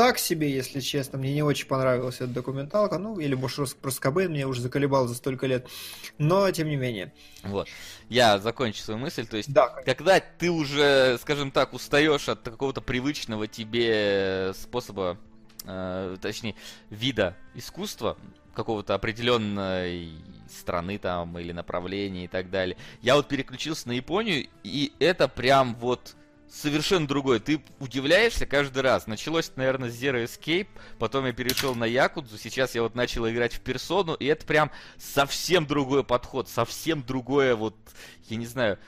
Так 0.00 0.18
себе, 0.18 0.50
если 0.50 0.80
честно. 0.80 1.18
Мне 1.18 1.34
не 1.34 1.42
очень 1.42 1.66
понравилась 1.66 2.22
эта 2.22 2.28
документалка. 2.28 2.96
Ну, 2.96 3.18
или, 3.20 3.34
может, 3.34 3.58
рос- 3.58 3.76
просто 3.78 4.00
Кобейн 4.00 4.32
меня 4.32 4.48
уже 4.48 4.62
заколебал 4.62 5.06
за 5.06 5.14
столько 5.14 5.46
лет. 5.46 5.68
Но, 6.16 6.50
тем 6.52 6.70
не 6.70 6.76
менее. 6.76 7.12
Вот. 7.42 7.68
Я 8.08 8.38
закончу 8.38 8.80
свою 8.80 8.98
мысль. 8.98 9.26
То 9.26 9.36
есть, 9.36 9.52
Да, 9.52 9.68
когда 9.84 10.18
ты 10.18 10.50
уже, 10.50 11.18
скажем 11.20 11.50
так, 11.50 11.74
устаешь 11.74 12.30
от 12.30 12.40
какого-то 12.40 12.80
привычного 12.80 13.46
тебе 13.46 14.52
способа, 14.54 15.18
э, 15.66 16.16
точнее, 16.22 16.54
вида 16.88 17.36
искусства, 17.54 18.16
какого-то 18.54 18.94
определенной 18.94 20.12
страны 20.48 20.96
там 20.96 21.38
или 21.38 21.52
направления 21.52 22.24
и 22.24 22.28
так 22.28 22.48
далее. 22.48 22.78
Я 23.02 23.16
вот 23.16 23.28
переключился 23.28 23.86
на 23.88 23.92
Японию, 23.92 24.48
и 24.64 24.94
это 24.98 25.28
прям 25.28 25.74
вот 25.74 26.16
совершенно 26.50 27.06
другой. 27.06 27.40
Ты 27.40 27.62
удивляешься 27.78 28.44
каждый 28.46 28.82
раз. 28.82 29.06
Началось, 29.06 29.52
наверное, 29.56 29.90
с 29.90 29.94
Zero 29.94 30.22
Escape, 30.24 30.68
потом 30.98 31.26
я 31.26 31.32
перешел 31.32 31.74
на 31.74 31.84
Якудзу, 31.84 32.36
сейчас 32.38 32.74
я 32.74 32.82
вот 32.82 32.94
начал 32.94 33.28
играть 33.28 33.54
в 33.54 33.60
Персону, 33.60 34.14
и 34.14 34.26
это 34.26 34.44
прям 34.44 34.70
совсем 34.98 35.66
другой 35.66 36.04
подход, 36.04 36.48
совсем 36.48 37.02
другое 37.02 37.54
вот, 37.54 37.76
я 38.28 38.36
не 38.36 38.46
знаю, 38.46 38.78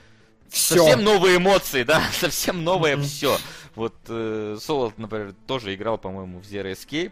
все. 0.49 0.75
Совсем 0.75 1.03
новые 1.03 1.37
эмоции, 1.37 1.83
да, 1.83 2.03
совсем 2.13 2.63
новое 2.63 2.97
все. 2.97 3.37
Вот 3.75 3.95
э, 4.07 4.57
Солод, 4.59 4.97
например, 4.99 5.33
тоже 5.47 5.73
играл, 5.73 5.97
по-моему, 5.97 6.39
в 6.39 6.43
Zero 6.43 6.71
Escape. 6.71 7.11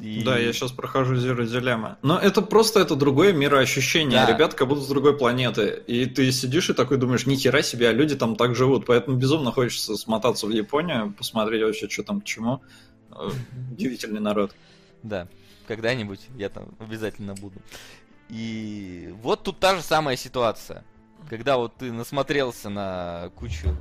И- 0.00 0.22
Да, 0.22 0.38
я 0.38 0.52
сейчас 0.52 0.72
прохожу 0.72 1.14
Zero 1.16 1.40
Dilemma. 1.44 1.96
Но 2.02 2.18
это 2.18 2.42
просто 2.42 2.80
это 2.80 2.96
другое 2.96 3.32
мироощущение. 3.32 4.20
Да. 4.20 4.26
Ребята 4.32 4.56
как 4.56 4.68
будто 4.68 4.80
с 4.82 4.88
другой 4.88 5.16
планеты. 5.16 5.82
И 5.86 6.06
ты 6.06 6.30
сидишь 6.32 6.70
и 6.70 6.74
такой 6.74 6.96
думаешь, 6.96 7.26
ни 7.26 7.34
хера 7.36 7.62
себе, 7.62 7.88
а 7.88 7.92
люди 7.92 8.16
там 8.16 8.36
так 8.36 8.54
живут. 8.54 8.86
Поэтому 8.86 9.16
безумно 9.16 9.52
хочется 9.52 9.96
смотаться 9.96 10.46
в 10.46 10.50
Японию, 10.50 11.12
посмотреть 11.12 11.62
вообще, 11.62 11.88
что 11.88 12.02
там 12.02 12.20
к 12.20 12.24
чему. 12.24 12.62
Э, 13.10 13.30
Удивительный 13.72 14.20
народ. 14.20 14.52
Да, 15.02 15.28
когда-нибудь 15.66 16.20
я 16.36 16.48
там 16.48 16.68
обязательно 16.78 17.34
буду. 17.34 17.60
И 18.28 19.12
вот 19.22 19.42
тут 19.42 19.58
та 19.58 19.74
же 19.76 19.82
самая 19.82 20.16
ситуация. 20.16 20.84
Когда 21.28 21.56
вот 21.58 21.74
ты 21.76 21.92
насмотрелся 21.92 22.70
на 22.70 23.30
кучу 23.34 23.76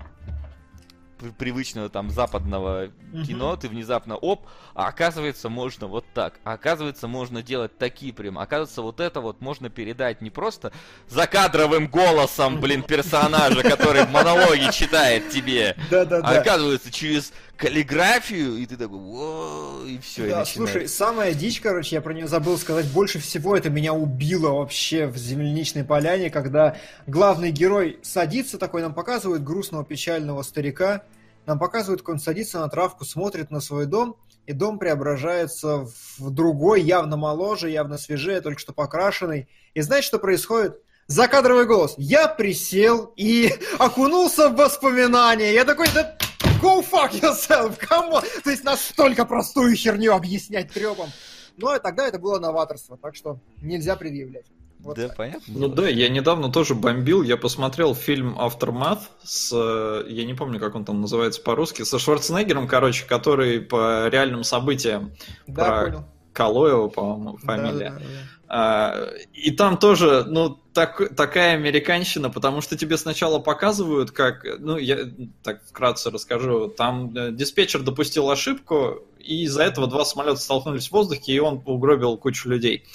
привычного 1.37 1.89
там 1.89 2.09
западного 2.09 2.89
кино, 3.25 3.55
ты 3.55 3.67
внезапно 3.67 4.15
оп, 4.15 4.45
а 4.73 4.87
оказывается 4.87 5.49
можно 5.49 5.87
вот 5.87 6.05
так, 6.13 6.39
а 6.43 6.53
оказывается 6.53 7.07
можно 7.07 7.41
делать 7.41 7.77
такие 7.77 8.13
прям, 8.13 8.39
оказывается 8.39 8.81
вот 8.81 8.99
это 8.99 9.21
вот 9.21 9.41
можно 9.41 9.69
передать 9.69 10.21
не 10.21 10.29
просто 10.29 10.71
закадровым 11.07 11.87
голосом, 11.87 12.59
блин, 12.59 12.83
персонажа, 12.83 13.61
который 13.63 14.07
монологи 14.07 14.71
читает 14.71 15.29
тебе, 15.29 15.75
а 15.91 16.39
оказывается 16.39 16.91
через 16.91 17.33
каллиграфию, 17.59 18.55
и 18.55 18.65
ты 18.65 18.77
такой, 18.77 18.99
«Во», 18.99 19.83
и 19.85 19.99
все, 19.99 20.27
и 20.27 20.29
Да, 20.29 20.39
начинается. 20.39 20.53
слушай, 20.53 20.87
самая 20.87 21.33
дичь, 21.33 21.59
короче, 21.59 21.97
я 21.97 22.01
про 22.01 22.13
нее 22.13 22.27
забыл 22.27 22.57
сказать, 22.57 22.87
больше 22.87 23.19
всего 23.19 23.55
это 23.55 23.69
меня 23.69 23.93
убило 23.93 24.51
вообще 24.51 25.07
в 25.07 25.17
земляничной 25.17 25.83
поляне, 25.83 26.29
когда 26.29 26.77
главный 27.05 27.51
герой 27.51 27.99
садится 28.01 28.57
такой, 28.57 28.81
нам 28.81 28.93
показывают 28.93 29.43
грустного, 29.43 29.83
печального 29.83 30.41
старика, 30.41 31.03
нам 31.45 31.59
показывают, 31.59 32.01
как 32.01 32.09
он 32.15 32.19
садится 32.19 32.59
на 32.59 32.69
травку, 32.69 33.03
смотрит 33.03 33.51
на 33.51 33.59
свой 33.59 33.85
дом, 33.85 34.15
и 34.47 34.53
дом 34.53 34.79
преображается 34.79 35.85
в 36.17 36.31
другой, 36.31 36.81
явно 36.81 37.17
моложе, 37.17 37.69
явно 37.69 37.97
свежее, 37.97 38.39
только 38.39 38.61
что 38.61 38.71
покрашенный. 38.71 39.49
И 39.73 39.81
знаете, 39.81 40.07
что 40.07 40.17
происходит? 40.17 40.81
Закадровый 41.07 41.65
голос. 41.65 41.93
Я 41.97 42.27
присел 42.27 43.13
и 43.15 43.53
окунулся 43.79 44.49
в 44.49 44.55
воспоминания. 44.55 45.53
Я 45.53 45.65
такой, 45.65 45.87
да 45.93 46.17
go 46.61 46.81
fuck 46.81 47.13
yourself, 47.13 47.79
come 47.79 48.11
on. 48.11 48.23
То 48.43 48.49
есть 48.49 48.63
настолько 48.63 49.25
простую 49.25 49.75
херню 49.75 50.13
объяснять 50.13 50.71
трепом. 50.71 51.09
Но 51.57 51.75
и 51.75 51.79
тогда 51.79 52.07
это 52.07 52.19
было 52.19 52.39
новаторство, 52.39 52.97
так 52.97 53.15
что 53.15 53.39
нельзя 53.61 53.95
предъявлять. 53.95 54.45
Вот 54.79 54.95
да, 54.95 55.09
так. 55.09 55.17
понятно. 55.17 55.43
Ну 55.47 55.67
да, 55.67 55.89
я 55.89 56.07
недавно 56.07 56.49
тоже 56.49 56.73
бомбил, 56.73 57.21
я 57.21 57.35
посмотрел 57.35 57.93
фильм 57.93 58.39
Aftermath 58.39 59.01
с, 59.23 59.51
э, 59.53 60.05
я 60.09 60.25
не 60.25 60.33
помню, 60.33 60.59
как 60.59 60.73
он 60.75 60.85
там 60.85 61.01
называется 61.01 61.41
по-русски, 61.41 61.83
со 61.83 61.99
Шварценеггером, 61.99 62.65
короче, 62.65 63.05
который 63.05 63.59
по 63.59 64.07
реальным 64.07 64.45
событиям, 64.45 65.11
Да, 65.47 65.65
про 65.65 65.83
понял. 65.85 66.03
Калоева, 66.31 66.87
по-моему, 66.87 67.37
фамилия. 67.37 67.89
Да, 67.89 67.95
да, 67.95 67.99
да. 67.99 68.38
А, 68.51 69.11
И 69.31 69.51
там 69.51 69.77
тоже, 69.77 70.25
ну, 70.27 70.59
так, 70.73 71.15
такая 71.15 71.53
американщина, 71.53 72.31
потому 72.31 72.61
что 72.61 72.75
тебе 72.75 72.97
сначала 72.97 73.37
показывают, 73.37 74.09
как, 74.09 74.43
ну, 74.57 74.77
я 74.77 74.97
так 75.43 75.63
вкратце 75.65 76.09
расскажу, 76.09 76.67
там 76.67 77.15
э, 77.15 77.31
диспетчер 77.31 77.83
допустил 77.83 78.31
ошибку, 78.31 79.03
и 79.19 79.43
из-за 79.43 79.61
этого 79.63 79.85
два 79.85 80.03
самолета 80.03 80.37
столкнулись 80.37 80.87
в 80.87 80.91
воздухе, 80.91 81.31
и 81.31 81.39
он 81.39 81.61
угробил 81.63 82.17
кучу 82.17 82.49
людей. 82.49 82.85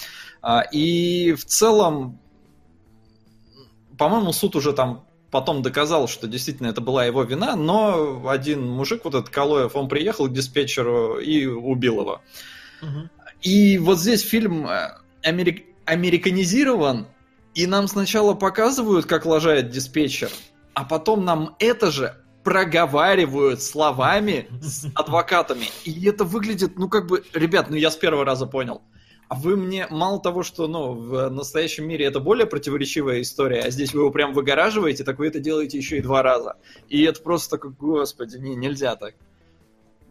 А, 0.41 0.59
И 0.59 1.31
в 1.31 1.45
целом, 1.45 2.19
по-моему, 3.97 4.33
суд 4.33 4.57
уже 4.57 4.73
там 4.73 5.05
потом 5.31 5.61
доказал, 5.61 6.09
что 6.09 6.27
действительно 6.27 6.67
это 6.67 6.81
была 6.81 7.05
его 7.05 7.23
вина, 7.23 7.55
но 7.55 8.27
один 8.27 8.67
мужик, 8.67 9.05
вот 9.05 9.15
этот 9.15 9.29
Калоев, 9.29 9.73
он 9.77 9.87
приехал 9.87 10.27
к 10.27 10.33
диспетчеру 10.33 11.19
и 11.19 11.45
убил 11.45 12.01
его. 12.01 12.21
Мгм. 12.81 13.09
И 13.41 13.77
вот 13.77 13.99
здесь 13.99 14.21
фильм 14.21 14.67
э, 14.67 14.97
америк- 15.25 15.65
американизирован, 15.85 17.07
и 17.53 17.67
нам 17.67 17.87
сначала 17.87 18.33
показывают, 18.33 19.05
как 19.05 19.25
лажает 19.25 19.69
диспетчер, 19.69 20.29
а 20.73 20.83
потом 20.83 21.25
нам 21.25 21.55
это 21.59 21.91
же 21.91 22.15
проговаривают 22.43 23.61
словами 23.61 24.47
с 24.61 24.85
адвокатами. 24.95 25.65
И 25.83 26.07
это 26.07 26.23
выглядит, 26.23 26.77
ну 26.77 26.87
как 26.89 27.07
бы, 27.07 27.23
ребят, 27.33 27.69
ну 27.69 27.75
я 27.75 27.89
с 27.89 27.95
первого 27.95 28.23
раза 28.23 28.45
понял. 28.45 28.81
А 29.27 29.33
вы 29.33 29.57
мне 29.57 29.87
мало 29.89 30.21
того, 30.21 30.43
что 30.43 30.67
ну, 30.67 30.93
в 30.93 31.29
настоящем 31.29 31.87
мире 31.87 32.05
это 32.05 32.19
более 32.19 32.45
противоречивая 32.45 33.21
история, 33.21 33.61
а 33.61 33.71
здесь 33.71 33.91
вы 33.91 34.01
его 34.01 34.11
прям 34.11 34.33
выгораживаете, 34.33 35.03
так 35.03 35.17
вы 35.17 35.27
это 35.27 35.39
делаете 35.39 35.79
еще 35.79 35.97
и 35.97 36.01
два 36.01 36.21
раза. 36.21 36.57
И 36.89 37.01
это 37.03 37.23
просто 37.23 37.57
такой, 37.57 37.71
господи, 37.71 38.37
не, 38.37 38.55
нельзя 38.55 38.95
так. 38.95 39.15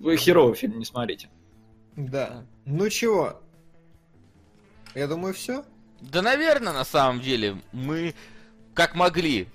Вы 0.01 0.17
херовый 0.17 0.57
фильм 0.57 0.81
не 0.81 0.85
смотрите. 0.85 1.29
Да. 1.95 2.45
Ну 2.65 2.89
чего? 2.89 3.41
Я 4.95 5.07
думаю, 5.07 5.35
все. 5.35 5.65
Да, 6.01 6.23
наверное, 6.23 6.73
на 6.73 6.85
самом 6.85 7.21
деле, 7.21 7.57
мы 7.73 8.15
как 8.75 8.95
могли 8.95 9.49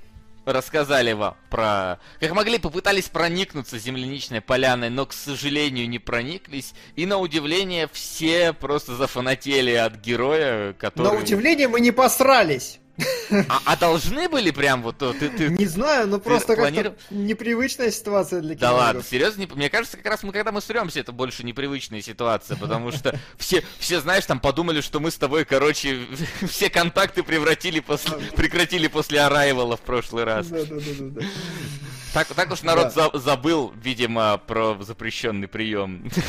рассказали 0.45 1.13
вам 1.13 1.35
про... 1.49 1.99
Как 2.19 2.31
могли, 2.33 2.57
попытались 2.57 3.09
проникнуться 3.09 3.77
земляничной 3.77 4.41
поляной, 4.41 4.89
но, 4.89 5.05
к 5.05 5.13
сожалению, 5.13 5.87
не 5.87 5.99
прониклись. 5.99 6.73
И, 6.95 7.05
на 7.05 7.17
удивление, 7.17 7.87
все 7.91 8.53
просто 8.53 8.95
зафанатели 8.95 9.73
от 9.73 9.97
героя, 9.97 10.73
который... 10.73 11.13
На 11.13 11.13
удивление 11.13 11.67
мы 11.67 11.79
не 11.79 11.91
посрались. 11.91 12.79
А, 13.47 13.61
а 13.65 13.75
должны 13.77 14.27
были 14.29 14.51
прям 14.51 14.81
вот... 14.81 14.97
Ты, 14.97 15.29
ты... 15.29 15.49
Не 15.49 15.65
знаю, 15.65 16.07
но 16.07 16.19
просто 16.19 16.55
как-то 16.55 16.61
планировал? 16.61 16.95
непривычная 17.09 17.91
ситуация 17.91 18.41
для 18.41 18.55
Да 18.55 18.55
кинологов. 18.55 18.85
ладно, 18.85 19.03
серьезно? 19.03 19.41
не- 19.41 19.47
Мне 19.47 19.69
кажется, 19.69 19.97
как 19.97 20.05
раз 20.07 20.23
мы, 20.23 20.31
когда 20.33 20.51
мы 20.51 20.61
сремся, 20.61 20.99
это 20.99 21.11
больше 21.11 21.43
непривычная 21.43 22.01
ситуация, 22.01 22.57
потому 22.57 22.91
что 22.91 23.17
все, 23.37 23.63
все, 23.77 23.99
знаешь, 24.01 24.25
там 24.25 24.39
подумали, 24.39 24.81
что 24.81 24.99
мы 24.99 25.11
с 25.11 25.15
тобой, 25.17 25.45
короче, 25.45 26.05
все 26.49 26.69
контакты 26.69 27.23
превратили 27.23 27.79
после, 27.79 28.17
прекратили 28.35 28.87
после 28.87 29.21
Арайвала 29.21 29.77
в 29.77 29.81
прошлый 29.81 30.23
раз. 30.23 30.47
Да, 30.47 30.63
да, 30.65 30.75
да, 30.75 30.81
да, 30.99 31.21
да. 31.21 31.27
Так, 32.13 32.27
так 32.29 32.51
уж 32.51 32.63
народ 32.63 32.91
за- 32.93 33.11
забыл, 33.13 33.71
видимо, 33.83 34.37
про 34.39 34.75
запрещенный 34.81 35.47
прием. 35.47 36.09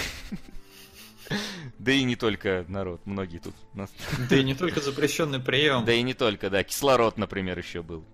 Да 1.81 1.93
и 1.93 2.02
не 2.05 2.15
только 2.15 2.66
народ, 2.69 3.01
многие 3.07 3.39
тут. 3.39 3.55
нас- 3.73 3.90
Да 4.28 4.36
и 4.36 4.44
не 4.44 4.55
только 4.55 4.81
запрещенный 4.81 5.40
прием. 5.40 5.86
Да 5.86 5.93
и 5.94 6.02
не 6.02 6.12
только, 6.12 6.51
да. 6.51 6.62
Кислород, 6.62 7.16
например, 7.16 7.59
еще 7.59 7.82
был. 7.82 8.05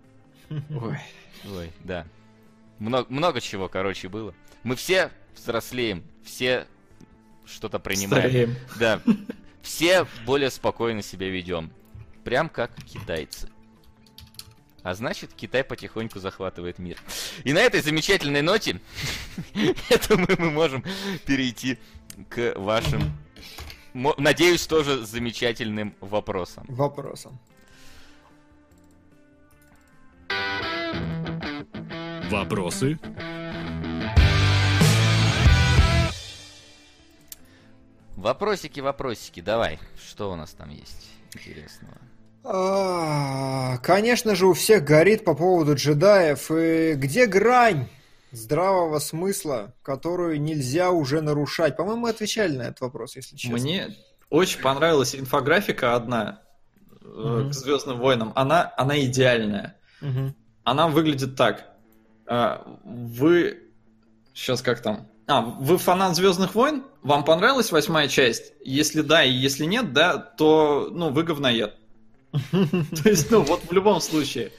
Ой. 0.50 0.98
Ой, 1.50 1.72
да. 1.82 2.06
Много, 2.78 3.06
много 3.10 3.40
чего, 3.40 3.68
короче, 3.70 4.08
было. 4.10 4.34
Мы 4.62 4.76
все 4.76 5.10
взрослеем, 5.34 6.04
все 6.22 6.66
что-то 7.46 7.78
принимаем. 7.78 8.28
Стареем. 8.28 8.56
Да. 8.78 9.00
Все 9.62 10.06
более 10.26 10.50
спокойно 10.50 11.00
себя 11.00 11.30
ведем. 11.30 11.72
Прям 12.22 12.50
как 12.50 12.70
китайцы. 12.84 13.48
А 14.82 14.94
значит, 14.94 15.32
Китай 15.34 15.64
потихоньку 15.64 16.18
захватывает 16.20 16.78
мир. 16.78 16.98
И 17.44 17.54
на 17.54 17.60
этой 17.60 17.80
замечательной 17.80 18.42
ноте, 18.42 18.78
я 19.54 19.98
думаю, 20.06 20.36
мы 20.38 20.50
можем 20.50 20.84
перейти 21.24 21.78
к 22.28 22.54
вашим, 22.56 23.12
надеюсь, 23.92 24.66
тоже 24.66 25.04
замечательным 25.04 25.94
вопросам. 26.00 26.64
Вопросом. 26.68 27.38
Вопросы? 32.30 32.98
Вопросики, 38.16 38.80
вопросики, 38.80 39.40
давай. 39.40 39.78
Что 40.02 40.32
у 40.32 40.36
нас 40.36 40.52
там 40.52 40.70
есть 40.70 41.10
интересного? 41.34 41.98
А, 42.44 43.78
Конечно 43.78 44.34
же, 44.34 44.46
у 44.46 44.52
всех 44.52 44.84
горит 44.84 45.24
по 45.24 45.34
поводу 45.34 45.74
джедаев. 45.74 46.50
И 46.50 46.94
где 46.94 47.26
грань 47.26 47.88
здравого 48.36 48.98
смысла, 48.98 49.74
которую 49.82 50.40
нельзя 50.40 50.90
уже 50.90 51.20
нарушать? 51.20 51.76
По-моему, 51.76 52.02
мы 52.02 52.10
отвечали 52.10 52.56
на 52.56 52.62
этот 52.62 52.80
вопрос, 52.80 53.16
если 53.16 53.36
честно. 53.36 53.58
Мне 53.58 53.96
очень 54.30 54.60
понравилась 54.60 55.14
инфографика 55.14 55.94
одна 55.94 56.40
Мгм. 57.02 57.50
к 57.50 57.52
Звездным 57.52 57.98
войнам. 57.98 58.32
Она, 58.34 58.72
она 58.76 58.98
идеальная. 59.04 59.76
Мгм. 60.00 60.34
Она 60.64 60.88
выглядит 60.88 61.36
так. 61.36 61.66
А, 62.26 62.66
Вы... 62.84 63.60
Сейчас 64.32 64.62
как 64.62 64.80
там? 64.80 65.06
А, 65.26 65.40
вы 65.42 65.78
фанат 65.78 66.16
Звездных 66.16 66.54
войн? 66.54 66.82
Вам 67.02 67.24
понравилась 67.24 67.70
восьмая 67.70 68.08
часть? 68.08 68.52
Если 68.64 69.02
да 69.02 69.22
и 69.22 69.30
если 69.30 69.64
нет, 69.64 69.92
да, 69.92 70.18
то, 70.18 70.88
ну, 70.90 71.10
вы 71.10 71.22
говноед. 71.22 71.74
То 72.50 73.08
есть, 73.08 73.30
ну, 73.30 73.42
вот 73.42 73.62
в 73.68 73.72
любом 73.72 74.00
случае. 74.00 74.50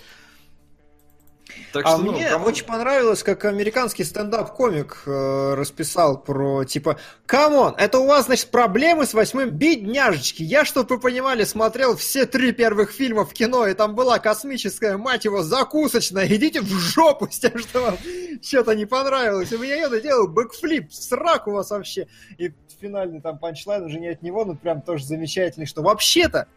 Так 1.75 1.85
а 1.87 1.89
что, 1.89 1.97
ну, 1.97 2.13
мне 2.13 2.29
кому- 2.29 2.45
очень 2.45 2.63
понравилось, 2.63 3.21
как 3.21 3.43
американский 3.43 4.05
стендап-комик 4.05 5.03
э, 5.05 5.55
расписал 5.55 6.17
про, 6.17 6.63
типа, 6.63 6.97
come 7.25 7.54
on, 7.54 7.75
это 7.77 7.99
у 7.99 8.07
вас, 8.07 8.27
значит, 8.27 8.49
проблемы 8.49 9.05
с 9.05 9.13
восьмым 9.13 9.49
бедняжечки. 9.49 10.41
Я, 10.41 10.63
чтобы 10.63 10.95
вы 10.95 11.01
понимали, 11.01 11.43
смотрел 11.43 11.97
все 11.97 12.25
три 12.25 12.53
первых 12.53 12.91
фильма 12.91 13.25
в 13.25 13.33
кино, 13.33 13.67
и 13.67 13.73
там 13.73 13.93
была 13.93 14.19
космическая, 14.19 14.95
мать 14.95 15.25
его, 15.25 15.43
закусочная. 15.43 16.27
Идите 16.27 16.61
в 16.61 16.69
жопу 16.69 17.27
с 17.29 17.39
тем, 17.39 17.59
что 17.59 17.81
вам 17.81 17.97
что-то 18.41 18.73
не 18.73 18.85
понравилось. 18.85 19.51
У 19.51 19.57
меня 19.57 19.75
Йода 19.75 19.99
делал 19.99 20.29
backflip, 20.29 20.93
сраку 20.93 21.51
вас 21.51 21.71
вообще. 21.71 22.07
И 22.37 22.53
финальный 22.79 23.19
там 23.19 23.37
punchline 23.37 23.83
уже 23.83 23.99
не 23.99 24.07
от 24.07 24.21
него, 24.21 24.45
но 24.45 24.55
прям 24.55 24.81
тоже 24.81 25.03
замечательный, 25.03 25.65
что 25.65 25.81
вообще-то 25.81 26.47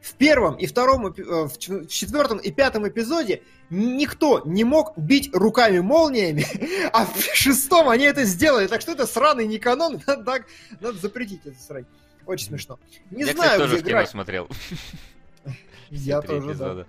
в 0.00 0.14
первом 0.14 0.56
и 0.56 0.66
втором, 0.66 1.06
э, 1.06 1.12
в 1.46 1.58
четвертом 1.58 2.38
и 2.38 2.50
пятом 2.50 2.88
эпизоде 2.88 3.42
никто 3.70 4.42
не 4.44 4.64
мог 4.64 4.96
бить 4.96 5.30
руками 5.34 5.80
молниями, 5.80 6.46
а 6.92 7.06
в 7.06 7.16
шестом 7.34 7.88
они 7.88 8.04
это 8.04 8.24
сделали. 8.24 8.66
Так 8.66 8.80
что 8.80 8.92
это 8.92 9.06
сраный 9.06 9.46
не 9.46 9.58
канон, 9.58 10.00
надо, 10.06 10.44
надо 10.80 10.98
запретить 10.98 11.40
это 11.44 11.60
срать. 11.60 11.86
Очень 12.26 12.48
смешно. 12.48 12.78
Не 13.10 13.24
я, 13.24 13.32
знаю, 13.32 13.50
кстати, 13.50 13.58
тоже 13.58 13.72
где 13.74 13.82
в 13.82 13.84
кино 13.84 13.90
играть. 13.98 14.10
смотрел. 14.10 14.48
Я 15.90 16.20
тоже, 16.22 16.54
да. 16.54 16.86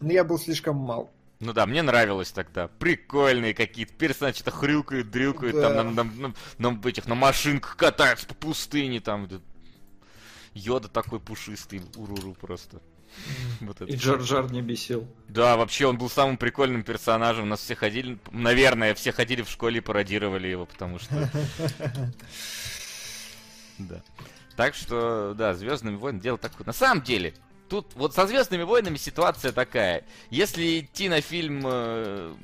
Но 0.00 0.12
я 0.12 0.24
был 0.24 0.38
слишком 0.38 0.76
мал. 0.76 1.10
Ну 1.40 1.52
да, 1.52 1.64
мне 1.66 1.82
нравилось 1.82 2.30
тогда. 2.32 2.68
Прикольные 2.68 3.54
какие-то 3.54 3.92
персонажи, 3.94 4.36
что-то 4.36 4.50
хрюкают, 4.50 5.10
дрюкают, 5.10 5.54
Да. 5.56 5.72
там 5.74 5.94
на, 5.94 6.04
на- 6.04 6.32
на- 6.58 6.70
на 6.70 6.88
этих, 6.88 7.06
на 7.06 7.14
машинках 7.14 7.76
катаются 7.76 8.26
по 8.26 8.34
пустыне, 8.34 9.00
там. 9.00 9.28
Да. 10.54 10.60
Йода 10.60 10.88
такой 10.88 11.20
пушистый, 11.20 11.82
уруру 11.96 12.34
просто. 12.34 12.80
Вот 13.60 13.80
И 13.82 13.96
всё. 13.96 14.16
Джар-Джар 14.16 14.52
не 14.52 14.62
бесил. 14.62 15.06
Да, 15.28 15.56
вообще 15.56 15.86
он 15.86 15.98
был 15.98 16.08
самым 16.08 16.36
прикольным 16.36 16.82
персонажем. 16.82 17.48
Нас 17.48 17.60
все 17.60 17.74
ходили, 17.74 18.18
наверное, 18.30 18.94
все 18.94 19.12
ходили 19.12 19.42
в 19.42 19.50
школе 19.50 19.78
и 19.78 19.80
пародировали 19.80 20.48
его, 20.48 20.66
потому 20.66 20.98
что... 20.98 21.30
Да. 23.78 24.02
Так 24.56 24.74
что, 24.74 25.32
да, 25.32 25.54
Звездными 25.54 25.96
войнами 25.96 26.20
дело 26.20 26.36
такое. 26.36 26.66
На 26.66 26.74
самом 26.74 27.02
деле, 27.02 27.32
тут 27.70 27.94
вот 27.94 28.14
со 28.14 28.26
Звездными 28.26 28.62
войнами 28.62 28.98
ситуация 28.98 29.52
такая. 29.52 30.04
Если 30.28 30.80
идти 30.80 31.08
на 31.08 31.22
фильм 31.22 31.62
э, 31.64 32.34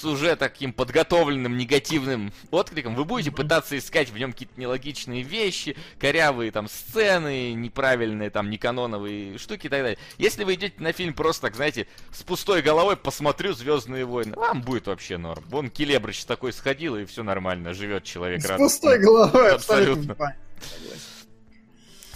с 0.00 0.04
уже 0.04 0.34
таким 0.36 0.72
подготовленным 0.72 1.56
негативным 1.56 2.32
откликом, 2.50 2.94
вы 2.94 3.04
будете 3.04 3.30
пытаться 3.30 3.76
искать 3.76 4.10
в 4.10 4.16
нем 4.16 4.32
какие-то 4.32 4.58
нелогичные 4.58 5.22
вещи, 5.22 5.76
корявые 5.98 6.50
там 6.50 6.68
сцены, 6.68 7.52
неправильные 7.52 8.30
там 8.30 8.48
неканоновые 8.48 9.36
штуки 9.38 9.66
и 9.66 9.68
так 9.68 9.82
далее. 9.82 9.98
Если 10.18 10.44
вы 10.44 10.54
идете 10.54 10.74
на 10.78 10.92
фильм 10.92 11.12
просто 11.12 11.42
так, 11.42 11.54
знаете, 11.54 11.86
с 12.12 12.22
пустой 12.22 12.62
головой, 12.62 12.96
посмотрю 12.96 13.52
Звездные 13.52 14.04
войны, 14.04 14.34
вам 14.36 14.62
будет 14.62 14.86
вообще 14.86 15.18
норм. 15.18 15.44
Вон 15.48 15.70
Келебрыч 15.70 16.24
такой 16.24 16.52
сходил, 16.52 16.96
и 16.96 17.04
все 17.04 17.22
нормально, 17.22 17.74
живет 17.74 18.04
человек 18.04 18.40
С 18.40 18.46
радостно. 18.46 18.66
пустой 18.66 18.98
головой 18.98 19.52
абсолютно. 19.52 20.12
Абсолютно. 20.12 20.36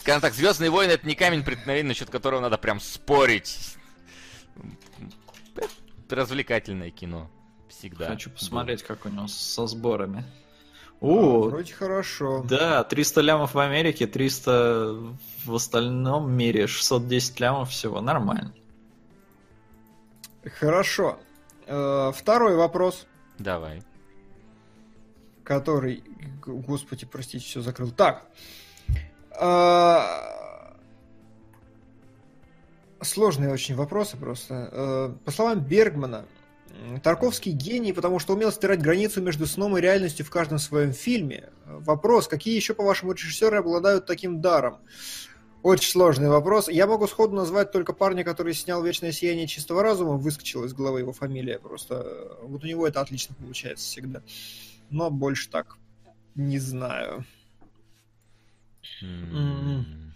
Скажем 0.01 0.21
так, 0.21 0.35
Звездные 0.35 0.71
войны 0.71 0.93
это 0.93 1.07
не 1.07 1.15
камень 1.15 1.43
преткновения, 1.45 1.89
насчет 1.89 2.11
которого 2.11 2.41
надо 2.41 2.57
прям 2.57 2.81
спорить. 2.81 3.77
Развлекательное 6.09 6.91
кино. 6.91 7.31
Всегда. 7.79 8.07
Хочу 8.09 8.31
посмотреть, 8.31 8.83
как 8.83 9.05
у 9.05 9.09
него 9.09 9.27
со 9.29 9.67
сборами. 9.67 10.25
А, 11.01 11.07
О, 11.07 11.43
Вроде 11.49 11.73
хорошо. 11.75 12.43
да, 12.49 12.83
300 12.85 13.21
лямов 13.21 13.55
в 13.55 13.59
Америке, 13.59 14.07
300 14.07 14.97
в 15.45 15.55
остальном 15.55 16.33
мире, 16.33 16.67
610 16.67 17.41
лямов 17.41 17.71
всего, 17.71 18.01
нормально. 18.01 18.53
Хорошо. 20.59 21.19
Э, 21.67 22.13
Второй 22.15 22.57
вопрос. 22.57 23.07
Давай. 23.39 23.83
который... 25.43 26.03
Господи, 26.47 27.05
простите, 27.07 27.45
все 27.45 27.61
закрыл. 27.61 27.91
Так. 27.91 28.27
А, 29.39 30.75
Сложные 33.03 33.53
очень 33.53 33.75
вопросы 33.75 34.17
просто. 34.17 34.69
Э, 34.73 35.15
По 35.25 35.31
словам 35.31 35.61
Бергмана, 35.61 36.25
Тарковский 37.03 37.53
гений, 37.53 37.93
потому 37.93 38.19
что 38.19 38.35
умел 38.35 38.53
стирать 38.53 38.83
границу 38.83 39.23
между 39.23 39.47
сном 39.47 39.77
и 39.77 39.81
реальностью 39.81 40.25
в 40.25 40.31
каждом 40.31 40.59
своем 40.59 40.93
фильме. 40.93 41.51
Вопрос, 41.67 42.29
какие 42.29 42.57
еще, 42.57 42.75
по-вашему, 42.75 43.13
режиссеры 43.13 43.59
обладают 43.59 44.07
таким 44.07 44.41
даром? 44.41 44.79
Очень 45.63 45.93
сложный 45.93 46.29
вопрос. 46.29 46.69
Я 46.69 46.87
могу 46.87 47.07
сходу 47.07 47.35
назвать 47.35 47.73
только 47.73 47.95
парня, 47.95 48.23
который 48.23 48.53
снял 48.53 48.83
«Вечное 48.83 49.13
сияние 49.13 49.47
чистого 49.47 49.83
разума», 49.83 50.19
выскочила 50.19 50.67
из 50.67 50.75
головы 50.75 51.01
его 51.01 51.13
фамилия 51.15 51.59
просто. 51.59 52.03
э, 52.05 52.47
Вот 52.47 52.65
у 52.65 52.67
него 52.67 52.87
это 52.87 53.01
отлично 53.01 53.35
получается 53.35 53.87
всегда. 53.87 54.23
Но 54.91 55.11
больше 55.11 55.49
так 55.49 55.79
не 56.35 56.59
знаю. 56.59 57.25
М. 59.01 60.14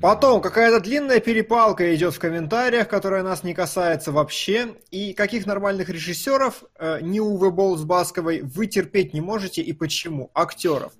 Потом 0.00 0.40
какая-то 0.40 0.80
длинная 0.80 1.20
перепалка 1.20 1.94
идет 1.94 2.14
в 2.14 2.18
комментариях, 2.18 2.88
которая 2.88 3.22
нас 3.22 3.42
не 3.42 3.54
касается 3.54 4.12
вообще. 4.12 4.76
И 4.90 5.12
каких 5.12 5.46
нормальных 5.46 5.88
режиссеров, 5.88 6.64
э, 6.78 7.00
не 7.00 7.20
Уве 7.20 7.50
Болл 7.50 7.76
с 7.76 7.84
Басковой, 7.84 8.42
вы 8.42 8.66
терпеть 8.66 9.12
не 9.14 9.20
можете 9.20 9.60
и 9.62 9.72
почему? 9.72 10.30
Актеров. 10.34 10.92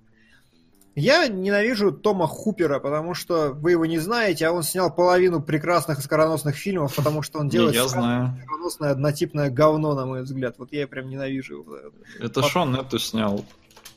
Я 0.96 1.28
ненавижу 1.28 1.92
Тома 1.92 2.26
Хупера, 2.26 2.80
потому 2.80 3.14
что 3.14 3.50
вы 3.52 3.70
его 3.72 3.86
не 3.86 3.98
знаете, 3.98 4.48
а 4.48 4.52
он 4.52 4.64
снял 4.64 4.92
половину 4.92 5.40
прекрасных 5.40 6.00
и 6.00 6.02
скороносных 6.02 6.56
фильмов, 6.56 6.96
потому 6.96 7.22
что 7.22 7.38
он 7.38 7.48
делает 7.48 7.76
скороносное 8.42 8.90
однотипное 8.90 9.48
говно, 9.50 9.94
на 9.94 10.06
мой 10.06 10.22
взгляд. 10.22 10.56
Вот 10.58 10.72
я 10.72 10.88
прям 10.88 11.08
ненавижу 11.08 11.58
его. 11.58 11.76
Это 12.18 12.42
Шон 12.42 12.74
эту 12.74 12.98
снял. 12.98 13.44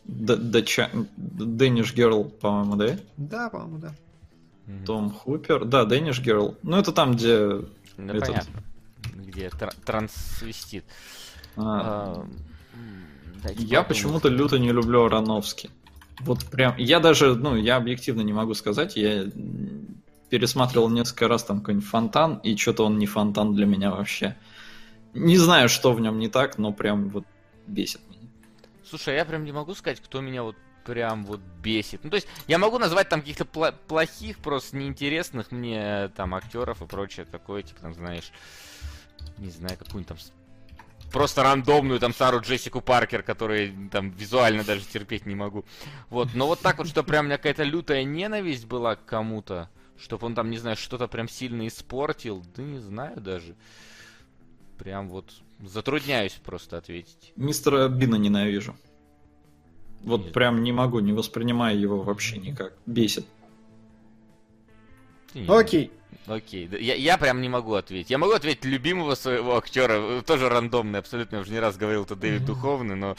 Д- 0.04 0.36
Дача- 0.36 0.92
Danish 1.18 1.96
Girl, 1.96 2.30
по-моему, 2.30 2.76
да? 2.76 2.98
Да, 3.18 3.50
по-моему, 3.50 3.78
да. 3.80 3.96
Мгм. 4.76 4.86
Том 4.86 5.12
Хупер. 5.12 5.66
Да, 5.66 5.84
Danish 5.86 6.24
Girl. 6.24 6.58
Ну, 6.64 6.78
это 6.78 6.92
там, 6.92 7.14
где... 7.14 7.38
Ну, 7.98 8.14
этот- 8.14 8.28
понятно. 8.28 8.64
Где 9.16 9.50
тра- 9.50 9.74
трансвестит. 9.86 10.86
а, 11.58 12.24
А, 13.44 13.50
Я 13.58 13.84
почему-то 13.84 14.30
люто 14.30 14.58
не 14.60 14.72
люблю 14.72 15.06
Ароновски. 15.06 15.70
Вот 16.20 16.46
прям... 16.46 16.76
Я 16.78 17.00
даже, 17.00 17.36
ну, 17.36 17.56
я 17.56 17.78
объективно 17.78 18.22
не 18.22 18.34
могу 18.34 18.54
сказать. 18.54 18.96
Я 18.96 19.26
пересматривал 20.30 20.90
несколько 20.90 21.28
раз 21.28 21.44
там 21.44 21.60
какой-нибудь 21.60 21.88
фонтан, 21.88 22.36
и 22.38 22.56
что-то 22.56 22.86
он 22.86 22.98
не 23.00 23.06
фонтан 23.08 23.54
для 23.56 23.66
меня 23.66 23.92
вообще. 23.92 24.36
Не 25.14 25.38
знаю, 25.38 25.68
что 25.68 25.92
в 25.94 26.00
нем 26.00 26.20
не 26.20 26.30
так, 26.30 26.58
но 26.58 26.72
прям 26.72 27.10
вот 27.10 27.26
бесит 27.68 28.00
меня. 28.10 28.30
Слушай, 28.88 29.16
а 29.16 29.18
я 29.18 29.26
прям 29.26 29.44
не 29.44 29.52
могу 29.52 29.74
сказать, 29.74 30.00
кто 30.00 30.22
меня 30.22 30.44
вот 30.44 30.56
прям 30.84 31.26
вот 31.26 31.40
бесит. 31.62 32.04
Ну, 32.04 32.10
то 32.10 32.16
есть, 32.16 32.28
я 32.48 32.58
могу 32.58 32.78
назвать 32.78 33.10
там 33.10 33.22
каких-то 33.22 33.44
пла- 33.46 33.76
плохих, 33.88 34.38
просто 34.40 34.78
неинтересных 34.78 35.52
мне 35.52 36.10
там 36.16 36.36
актеров 36.36 36.82
и 36.82 36.88
прочее 36.88 37.26
такое, 37.26 37.64
типа, 37.64 37.82
там, 37.82 37.94
знаешь, 37.94 38.32
не 39.38 39.50
знаю, 39.50 39.78
какую-нибудь 39.78 40.08
там 40.08 40.18
просто 41.12 41.44
рандомную 41.44 42.00
там 42.00 42.14
Сару 42.14 42.40
Джессику 42.40 42.82
Паркер, 42.82 43.24
который 43.24 43.74
там 43.92 44.12
визуально 44.12 44.64
даже 44.64 44.86
терпеть 44.86 45.26
не 45.26 45.36
могу. 45.36 45.66
Вот, 46.10 46.30
но 46.34 46.48
вот 46.48 46.62
так 46.62 46.78
вот, 46.78 46.88
что 46.88 47.04
прям 47.04 47.26
у 47.26 47.28
меня 47.28 47.38
какая-то 47.38 47.64
лютая 47.64 48.04
ненависть 48.04 48.66
была 48.66 48.96
к 48.96 49.06
кому-то, 49.06 49.70
чтобы 49.98 50.26
он 50.28 50.36
там, 50.36 50.50
не 50.50 50.58
знаю, 50.58 50.78
что-то 50.78 51.08
прям 51.08 51.28
сильно 51.28 51.68
испортил, 51.68 52.44
да 52.56 52.64
не 52.64 52.80
знаю 52.80 53.20
даже. 53.20 53.56
Прям 54.78 55.10
вот 55.10 55.32
затрудняюсь 55.60 56.34
просто 56.34 56.78
ответить. 56.78 57.34
Мистера 57.36 57.88
Бина 57.88 58.16
ненавижу. 58.16 58.76
Вот 60.04 60.26
Нет. 60.26 60.34
прям 60.34 60.64
не 60.64 60.72
могу, 60.72 61.00
не 61.00 61.14
воспринимаю 61.14 61.80
его 61.80 62.02
вообще 62.02 62.38
никак. 62.38 62.74
Бесит. 62.86 63.26
Ты 65.32 65.42
не 65.42 65.48
Окей. 65.48 65.92
Окей, 66.28 66.70
я, 66.80 66.94
я 66.94 67.18
прям 67.18 67.42
не 67.42 67.50
могу 67.50 67.74
ответить. 67.74 68.12
Я 68.12 68.18
могу 68.18 68.34
ответить 68.34 68.66
любимого 68.66 69.16
своего 69.16 69.58
актера, 69.58 70.22
тоже 70.22 70.50
рандомный, 70.50 71.00
абсолютно, 71.00 71.38
я 71.38 71.42
уже 71.42 71.52
не 71.52 71.60
раз 71.60 71.78
говорил, 71.78 72.04
это 72.04 72.16
Дэвид 72.16 72.46
Духовный, 72.46 72.96
но 72.96 73.16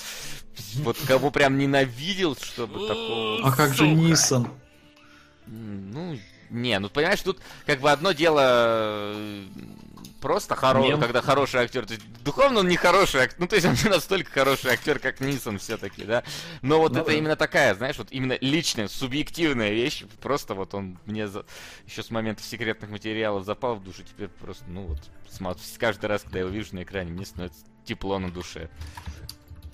вот 0.77 0.97
кого 1.07 1.31
прям 1.31 1.59
ненавидел, 1.59 2.37
чтобы 2.37 2.87
такого... 2.87 3.41
А 3.45 3.53
как 3.57 3.75
же. 3.75 3.89
Нисон? 3.89 4.49
Ну, 5.47 6.17
не, 6.51 6.79
ну 6.79 6.89
понимаешь, 6.91 7.23
тут 7.23 7.41
как 7.67 7.81
бы 7.81 7.91
одно 7.91 8.13
дело 8.13 9.15
просто 10.21 10.55
хоро... 10.57 10.81
Мем. 10.81 11.01
когда 11.01 11.23
хороший 11.23 11.61
актер. 11.61 11.87
То 11.87 11.95
есть, 11.95 12.05
духовно 12.23 12.61
он 12.61 12.69
не 12.69 12.77
хороший 12.77 13.23
актер, 13.23 13.41
ну 13.41 13.47
то 13.47 13.57
есть 13.57 13.67
он 13.67 13.75
не 13.83 13.91
настолько 13.91 14.31
хороший 14.31 14.73
актер, 14.73 14.99
как 14.99 15.21
Нисон 15.21 15.59
все-таки, 15.59 16.05
да. 16.05 16.23
Но 16.63 16.79
вот 16.79 16.93
Ну 16.93 17.01
это 17.01 17.11
да. 17.11 17.17
именно 17.17 17.37
такая, 17.37 17.75
знаешь, 17.75 17.99
вот 17.99 18.09
именно 18.11 18.37
личная, 18.41 18.89
субъективная 18.89 19.71
вещь. 19.71 20.05
Просто 20.21 20.55
вот 20.55 20.75
он 20.75 20.99
мне 21.07 21.29
за... 21.29 21.45
еще 21.87 22.03
с 22.03 22.11
момента 22.11 22.43
секретных 22.43 22.91
материалов 22.91 23.45
запал 23.45 23.77
в 23.77 23.85
душу, 23.85 24.03
теперь 24.03 24.29
просто, 24.29 24.65
ну 24.69 24.83
вот, 24.83 24.99
смотрю, 25.29 25.63
каждый 25.79 26.07
раз, 26.07 26.23
когда 26.23 26.39
я 26.39 26.45
его 26.45 26.55
вижу 26.55 26.75
на 26.75 26.83
экране, 26.83 27.13
мне 27.13 27.27
становится 27.27 27.65
тепло 27.85 28.19
на 28.19 28.31
душе. 28.31 28.71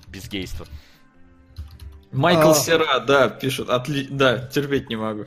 Без 0.08 0.28
гейства. 0.28 0.66
Майкл 2.12 2.50
А. 2.50 2.54
Сера, 2.54 3.00
да, 3.00 3.28
пишет. 3.28 3.68
Отли... 3.68 4.06
Да, 4.08 4.38
терпеть 4.38 4.88
не 4.88 4.96
могу. 4.96 5.26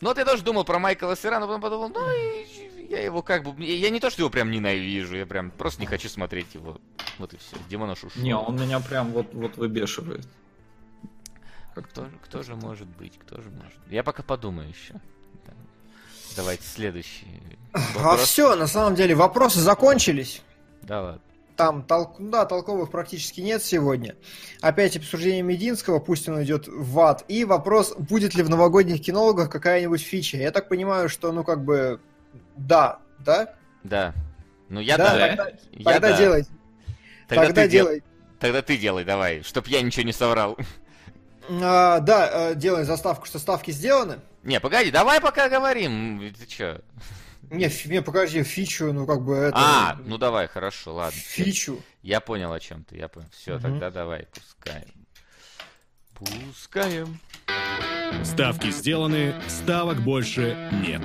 Ну 0.00 0.08
вот 0.08 0.18
я 0.18 0.24
тоже 0.24 0.42
думал 0.42 0.64
про 0.64 0.78
Майкла 0.78 1.16
Сера, 1.16 1.40
но 1.40 1.46
потом 1.46 1.60
подумал, 1.60 1.88
ну 1.88 2.08
и, 2.08 2.67
я 2.88 3.02
его 3.02 3.22
как 3.22 3.44
бы... 3.44 3.64
Я 3.64 3.74
я 3.74 3.90
не 3.90 4.00
то, 4.00 4.10
что 4.10 4.22
его 4.22 4.30
прям 4.30 4.50
ненавижу, 4.50 5.16
я 5.16 5.26
прям 5.26 5.50
просто 5.50 5.80
не 5.80 5.86
хочу 5.86 6.08
смотреть 6.08 6.54
его. 6.54 6.80
Вот 7.18 7.34
и 7.34 7.36
все. 7.36 7.56
Демона 7.68 7.94
Шушу. 7.94 8.20
Не, 8.20 8.34
он 8.34 8.56
меня 8.56 8.80
прям 8.80 9.12
вот, 9.12 9.32
вот 9.34 9.56
выбешивает. 9.56 10.26
Кто, 11.74 12.06
же- 12.06 12.18
кто 12.24 12.42
же 12.42 12.56
может 12.56 12.88
быть? 12.88 13.18
Кто 13.18 13.40
же 13.40 13.50
может? 13.50 13.78
Я 13.88 14.02
пока 14.02 14.22
подумаю 14.22 14.68
еще. 14.68 14.94
Да. 15.46 15.52
Давайте 16.34 16.64
следующий. 16.64 17.26
А 17.72 17.78
вопрос. 17.94 18.22
все, 18.22 18.56
на 18.56 18.66
самом 18.66 18.94
деле, 18.94 19.14
вопросы 19.14 19.60
закончились. 19.60 20.42
Да 20.82 21.02
ладно. 21.02 21.20
Там 21.56 21.82
толк... 21.82 22.16
да, 22.20 22.46
толковых 22.46 22.90
практически 22.90 23.40
нет 23.40 23.62
сегодня. 23.64 24.14
Опять 24.60 24.96
обсуждение 24.96 25.42
Мединского, 25.42 25.98
пусть 25.98 26.28
он 26.28 26.42
идет 26.42 26.68
в 26.68 26.98
ад. 27.00 27.24
И 27.28 27.44
вопрос, 27.44 27.94
будет 27.96 28.34
ли 28.34 28.42
в 28.44 28.48
новогодних 28.48 29.02
кинологах 29.02 29.50
какая-нибудь 29.50 30.00
фича. 30.00 30.36
Я 30.36 30.52
так 30.52 30.68
понимаю, 30.68 31.08
что, 31.08 31.32
ну, 31.32 31.42
как 31.42 31.64
бы, 31.64 32.00
да, 32.58 32.98
да? 33.20 33.54
Да. 33.84 34.14
Ну 34.68 34.80
я 34.80 34.96
да, 34.98 35.16
да. 35.16 35.28
тогда, 35.28 35.50
Я 35.72 35.84
тогда 35.92 36.10
да. 36.10 36.16
делай. 36.18 36.46
Тогда, 37.26 37.46
Тогда, 37.46 37.62
ты 37.62 37.68
дел- 37.68 37.86
делай. 37.86 38.02
Тогда 38.40 38.62
ты 38.62 38.76
делай, 38.76 39.04
давай, 39.04 39.42
чтоб 39.42 39.66
я 39.66 39.82
ничего 39.82 40.04
не 40.04 40.12
соврал. 40.12 40.56
А, 41.50 42.00
да, 42.00 42.50
э, 42.50 42.54
делай 42.54 42.84
заставку, 42.84 43.26
что 43.26 43.38
ставки 43.38 43.70
сделаны. 43.70 44.20
Не, 44.42 44.60
погоди, 44.60 44.90
давай 44.90 45.20
пока 45.20 45.48
говорим. 45.48 46.32
Ты 46.38 46.46
чё? 46.46 46.80
Не, 47.50 47.70
не, 47.86 48.02
покажи 48.02 48.42
фичу, 48.44 48.92
ну, 48.92 49.06
как 49.06 49.22
бы, 49.22 49.34
это... 49.34 49.56
А, 49.58 49.96
ну 50.04 50.18
давай, 50.18 50.46
хорошо, 50.48 50.94
ладно. 50.94 51.18
Фичу. 51.18 51.80
Я 52.02 52.20
понял 52.20 52.52
о 52.52 52.60
чем 52.60 52.84
ты, 52.84 52.96
я 52.98 53.08
понял. 53.08 53.28
Все, 53.32 53.54
Мгм. 53.54 53.62
тогда 53.62 53.90
давай, 53.90 54.26
пускаем. 54.26 55.06
Пускаем. 56.14 57.18
Ставки 58.24 58.70
сделаны, 58.70 59.34
ставок 59.48 59.98
больше 60.00 60.70
нет. 60.84 61.02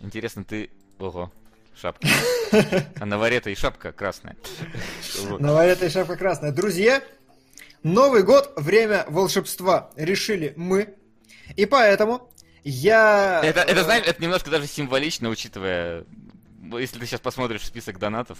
Интересно, 0.00 0.44
ты... 0.44 0.70
Ого, 0.98 1.30
шапка. 1.74 2.08
А 3.00 3.06
на 3.06 3.16
варе-то 3.18 3.48
и 3.50 3.54
шапка 3.54 3.92
красная. 3.92 4.36
На 5.38 5.64
этой 5.64 5.88
шапка 5.88 6.16
красная. 6.16 6.52
Друзья, 6.52 7.02
Новый 7.82 8.22
год– 8.22 8.52
время 8.56 9.06
волшебства. 9.08 9.90
Решили 9.96 10.52
мы. 10.56 10.94
И 11.56 11.64
поэтому 11.66 12.30
я... 12.64 13.40
Это, 13.42 13.60
это, 13.60 13.80
э, 13.80 13.84
знаешь, 13.84 14.04
это 14.06 14.22
немножко 14.22 14.50
даже 14.50 14.66
символично, 14.66 15.28
учитывая... 15.28 16.04
ну, 16.60 16.78
Если 16.78 16.98
ты 16.98 17.06
сейчас 17.06 17.20
посмотришь 17.20 17.64
список 17.64 17.98
донатов, 17.98 18.38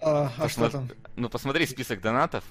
А, 0.00 0.32
а 0.38 0.48
что 0.48 0.70
там? 0.70 0.88
ну 1.16 1.28
посмотри 1.28 1.66
список 1.66 2.00
донатов. 2.00 2.44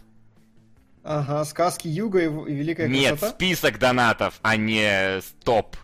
Ага, 1.03 1.45
сказки 1.45 1.88
Юга 1.88 2.20
и, 2.20 2.26
и 2.26 2.56
Великая 2.56 2.88
Нет, 2.88 3.12
красота. 3.20 3.32
список 3.36 3.80
донатов, 3.80 4.40
а 4.41 4.57
не 4.57 5.22
топ. 5.44 5.78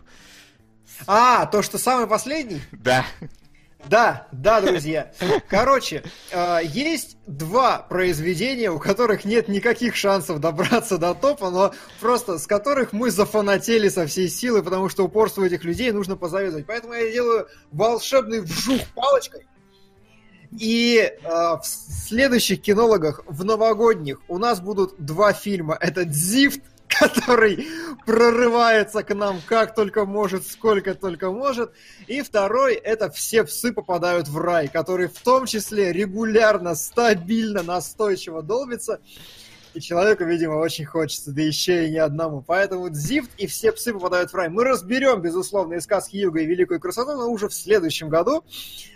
А, 1.06 1.46
то, 1.46 1.62
что 1.62 1.78
самый 1.78 2.06
последний? 2.06 2.60
Да. 2.72 3.04
Да, 3.86 4.28
да, 4.30 4.60
друзья. 4.60 5.12
Короче, 5.48 6.04
э, 6.30 6.58
есть 6.62 7.16
два 7.26 7.78
произведения, 7.78 8.70
у 8.70 8.78
которых 8.78 9.24
нет 9.24 9.48
никаких 9.48 9.96
шансов 9.96 10.38
добраться 10.38 10.98
до 10.98 11.14
топа, 11.14 11.50
но 11.50 11.74
просто 12.00 12.38
с 12.38 12.46
которых 12.46 12.92
мы 12.92 13.10
зафанатели 13.10 13.88
со 13.88 14.06
всей 14.06 14.28
силы, 14.28 14.62
потому 14.62 14.88
что 14.88 15.04
упорству 15.04 15.44
этих 15.44 15.64
людей 15.64 15.90
нужно 15.90 16.16
позавидовать. 16.16 16.66
Поэтому 16.66 16.94
я 16.94 17.10
делаю 17.10 17.48
волшебный 17.72 18.40
вжух 18.40 18.80
палочкой. 18.94 19.46
И 20.58 20.98
э, 20.98 21.28
в 21.28 21.62
следующих 21.64 22.60
кинологах, 22.60 23.22
в 23.26 23.44
новогодних, 23.44 24.20
у 24.28 24.38
нас 24.38 24.60
будут 24.60 24.94
два 24.98 25.32
фильма. 25.32 25.76
Это 25.80 26.04
«Дзифт», 26.04 26.60
который 27.00 27.66
прорывается 28.06 29.02
к 29.02 29.14
нам 29.14 29.40
как 29.46 29.74
только 29.74 30.04
может, 30.04 30.46
сколько 30.46 30.94
только 30.94 31.30
может. 31.30 31.72
И 32.06 32.22
второй 32.22 32.74
это 32.74 33.10
«Все 33.10 33.44
псы 33.44 33.72
попадают 33.72 34.28
в 34.28 34.38
рай», 34.38 34.68
который 34.68 35.08
в 35.08 35.18
том 35.20 35.46
числе 35.46 35.92
регулярно, 35.92 36.74
стабильно, 36.74 37.62
настойчиво 37.62 38.42
долбится. 38.42 39.00
И 39.74 39.80
человеку, 39.80 40.24
видимо, 40.24 40.54
очень 40.56 40.84
хочется, 40.84 41.32
да 41.32 41.40
еще 41.40 41.86
и 41.86 41.90
не 41.90 41.96
одному. 41.98 42.42
Поэтому 42.42 42.90
Дзифт 42.90 43.30
и 43.38 43.46
«Все 43.46 43.72
псы 43.72 43.92
попадают 43.94 44.30
в 44.30 44.34
рай». 44.34 44.50
Мы 44.50 44.64
разберем, 44.64 45.22
безусловно, 45.22 45.74
и 45.74 45.80
сказки 45.80 46.16
Юга 46.16 46.40
и 46.40 46.46
Великую 46.46 46.78
красоту, 46.78 47.12
но 47.12 47.30
уже 47.30 47.48
в 47.48 47.54
следующем 47.54 48.10
году. 48.10 48.44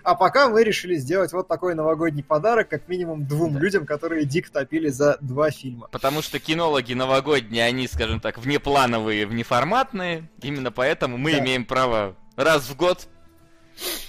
А 0.03 0.15
пока 0.15 0.51
мы 0.51 0.62
решили 0.65 0.97
сделать 0.97 1.32
вот 1.32 1.48
такой 1.48 1.74
новогодний 1.74 2.23
подарок, 2.23 2.69
как 2.69 2.89
минимум 2.89 3.27
двум 3.27 3.55
Да. 3.55 3.61
людям, 3.61 3.86
которые 3.86 4.27
дико 4.27 4.53
топили 4.53 4.89
за 4.90 5.16
два 5.23 5.51
фильма. 5.51 5.89
Потому 5.90 6.20
что 6.20 6.39
кинологи 6.39 6.93
новогодние, 6.93 7.65
они, 7.65 7.89
скажем 7.89 8.20
так, 8.20 8.36
внеплановые, 8.36 9.27
внеформатные. 9.27 10.28
Именно 10.43 10.73
поэтому 10.73 11.16
мы 11.16 11.32
Да. 11.32 11.39
имеем 11.39 11.65
право 11.65 12.16
раз 12.36 12.69
в 12.69 12.77
год 12.77 13.09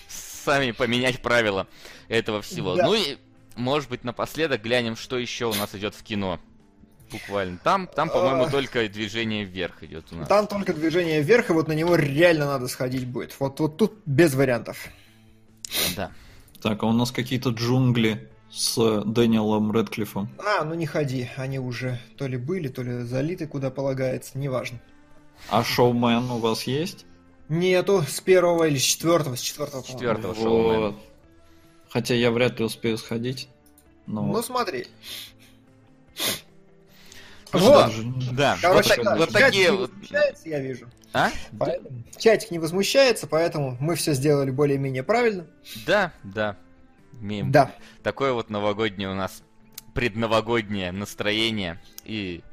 сами 0.07 0.71
поменять 0.71 1.21
правила 1.21 1.67
этого 2.09 2.41
всего. 2.41 2.75
Да. 2.75 2.85
Ну 2.85 2.93
и, 2.93 3.17
может 3.55 3.89
быть, 3.89 4.03
напоследок 4.03 4.61
глянем, 4.61 4.95
что 4.95 5.17
еще 5.17 5.45
у 5.45 5.53
нас 5.53 5.73
идет 5.75 5.95
в 5.95 6.03
кино. 6.03 6.39
Буквально. 7.11 7.57
Там, 7.63 7.87
там, 7.87 8.09
по-моему, 8.09 8.43
А. 8.43 8.49
только 8.49 8.87
движение 8.89 9.45
вверх 9.45 9.83
идет 9.83 10.05
у 10.11 10.15
нас. 10.15 10.27
Там 10.27 10.47
только 10.47 10.73
движение 10.73 11.21
вверх, 11.21 11.49
и 11.49 11.53
вот 11.53 11.67
на 11.67 11.73
него 11.73 11.95
реально 11.95 12.45
надо 12.45 12.67
сходить 12.67 13.07
будет. 13.07 13.35
Вот, 13.39 13.59
вот 13.59 13.77
тут 13.77 13.93
без 14.05 14.33
вариантов. 14.33 14.87
Да. 15.95 16.11
Так, 16.61 16.83
а 16.83 16.87
у 16.87 16.91
нас 16.91 17.11
какие-то 17.11 17.51
джунгли 17.51 18.29
с 18.49 19.03
Дэниелом 19.05 19.71
Редклиффом. 19.71 20.29
А, 20.39 20.63
ну 20.63 20.73
не 20.73 20.85
ходи, 20.85 21.29
они 21.37 21.59
уже 21.59 21.99
то 22.17 22.27
ли 22.27 22.37
были, 22.37 22.67
то 22.67 22.81
ли 22.81 23.03
залиты, 23.03 23.47
куда 23.47 23.69
полагается, 23.69 24.37
неважно. 24.37 24.79
А 25.49 25.63
шоумен 25.63 26.29
у 26.31 26.39
вас 26.39 26.63
есть? 26.63 27.05
Нету 27.49 28.01
с 28.01 28.19
первого 28.19 28.65
или 28.65 28.77
с 28.77 28.81
четвертого, 28.81 29.35
с 29.35 29.41
четвертого. 29.41 29.81
С 29.83 29.87
четвертого 29.87 30.35
шоумена. 30.35 30.95
Хотя 31.89 32.15
я 32.15 32.31
вряд 32.31 32.59
ли 32.59 32.65
успею 32.65 32.97
сходить. 32.97 33.47
Но... 34.07 34.23
Ну 34.23 34.41
смотри. 34.41 34.87
Вот. 37.53 37.91
Да, 38.33 38.57
Короче, 38.61 38.95
вот, 38.97 39.03
так- 39.03 39.17
вот 39.17 39.29
такие 39.31 39.71
вот... 39.71 39.89
возмущается, 39.91 40.49
я 40.49 40.59
вижу. 40.59 40.87
А? 41.13 41.31
Поэтому 41.57 42.03
чатик 42.17 42.51
не 42.51 42.59
возмущается, 42.59 43.27
поэтому 43.27 43.77
мы 43.79 43.95
все 43.95 44.13
сделали 44.13 44.51
более-менее 44.51 45.03
правильно. 45.03 45.47
Да, 45.85 46.11
да. 46.23 46.57
Имеем 47.21 47.51
Да. 47.51 47.71
такое 48.03 48.33
вот 48.33 48.49
новогоднее 48.49 49.09
у 49.09 49.15
нас 49.15 49.41
предновогоднее 49.95 50.91
настроение. 50.91 51.81
И, 52.03 52.43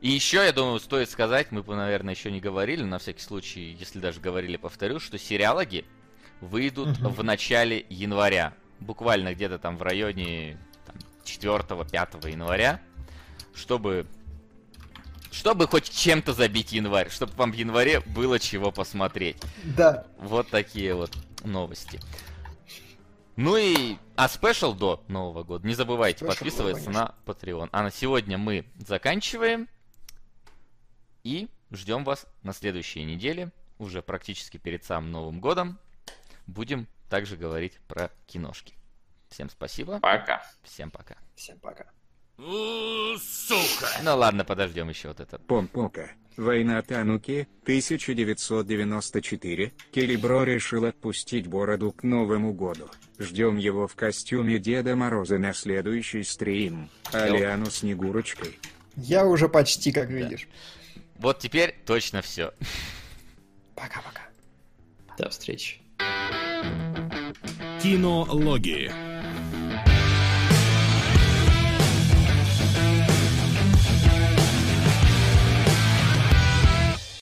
и 0.00 0.10
еще, 0.10 0.38
я 0.38 0.52
думаю, 0.52 0.80
стоит 0.80 1.08
сказать, 1.10 1.52
мы, 1.52 1.62
бы, 1.62 1.76
наверное, 1.76 2.14
еще 2.14 2.30
не 2.32 2.40
говорили, 2.40 2.82
на 2.82 2.98
всякий 2.98 3.20
случай, 3.22 3.76
если 3.78 4.00
даже 4.00 4.20
говорили, 4.20 4.56
повторю, 4.56 4.98
что 4.98 5.16
сериалоги 5.18 5.84
выйдут 6.40 6.98
Мгм. 6.98 7.10
в 7.12 7.22
начале 7.22 7.84
января. 7.90 8.54
Буквально 8.80 9.34
где-то 9.34 9.58
там 9.58 9.76
в 9.76 9.82
районе 9.82 10.58
там, 10.86 10.96
4-5 11.24 12.28
января, 12.28 12.80
чтобы 13.54 14.06
чтобы 15.30 15.66
хоть 15.66 15.90
чем-то 15.90 16.32
забить 16.32 16.72
январь, 16.72 17.10
чтобы 17.10 17.32
вам 17.34 17.52
в 17.52 17.54
январе 17.54 18.00
было 18.00 18.38
чего 18.38 18.72
посмотреть. 18.72 19.36
Да. 19.64 20.06
Вот 20.18 20.48
такие 20.48 20.94
вот 20.94 21.10
новости. 21.44 22.00
Ну 23.36 23.56
и... 23.56 23.96
А 24.16 24.28
спешл 24.28 24.74
до 24.74 25.02
Нового 25.08 25.44
года. 25.44 25.66
Не 25.66 25.74
забывайте 25.74 26.24
Special, 26.24 26.28
подписываться 26.28 26.90
на 26.90 27.14
Patreon. 27.24 27.70
А 27.72 27.82
на 27.82 27.90
сегодня 27.90 28.36
мы 28.36 28.66
заканчиваем. 28.78 29.68
И 31.22 31.48
ждем 31.70 32.04
вас 32.04 32.26
на 32.42 32.52
следующей 32.52 33.02
неделе. 33.04 33.50
Уже 33.78 34.02
практически 34.02 34.58
перед 34.58 34.84
самым 34.84 35.10
Новым 35.10 35.40
годом. 35.40 35.78
Будем 36.46 36.86
также 37.08 37.36
говорить 37.36 37.78
про 37.88 38.10
киношки. 38.26 38.74
Всем 39.30 39.48
спасибо. 39.48 40.00
Пока. 40.00 40.44
Всем 40.62 40.90
пока. 40.90 41.16
Всем 41.34 41.58
пока. 41.60 41.86
Сука! 43.18 43.88
Ну 44.02 44.16
ладно, 44.16 44.44
подождем 44.44 44.88
еще 44.88 45.08
вот 45.08 45.20
это. 45.20 45.38
Помпока. 45.38 46.10
Война 46.36 46.80
Тануки, 46.80 47.48
1994. 47.64 49.72
Келебро 49.92 50.44
решил 50.44 50.86
отпустить 50.86 51.48
бороду 51.48 51.92
к 51.92 52.02
Новому 52.02 52.54
году. 52.54 52.88
Ждем 53.18 53.58
его 53.58 53.86
в 53.86 53.94
костюме 53.94 54.58
Деда 54.58 54.96
Мороза 54.96 55.36
на 55.38 55.52
следующий 55.52 56.22
стрим. 56.22 56.88
Алиану 57.12 57.66
Снегурочкой. 57.66 58.58
Я 58.96 59.26
уже 59.26 59.50
почти, 59.50 59.92
как 59.92 60.08
видишь. 60.08 60.48
Вот 61.18 61.40
теперь 61.40 61.76
точно 61.84 62.22
все. 62.22 62.54
Пока-пока. 63.74 64.22
До 65.18 65.28
встречи. 65.28 65.82
Кинологии. 67.82 69.09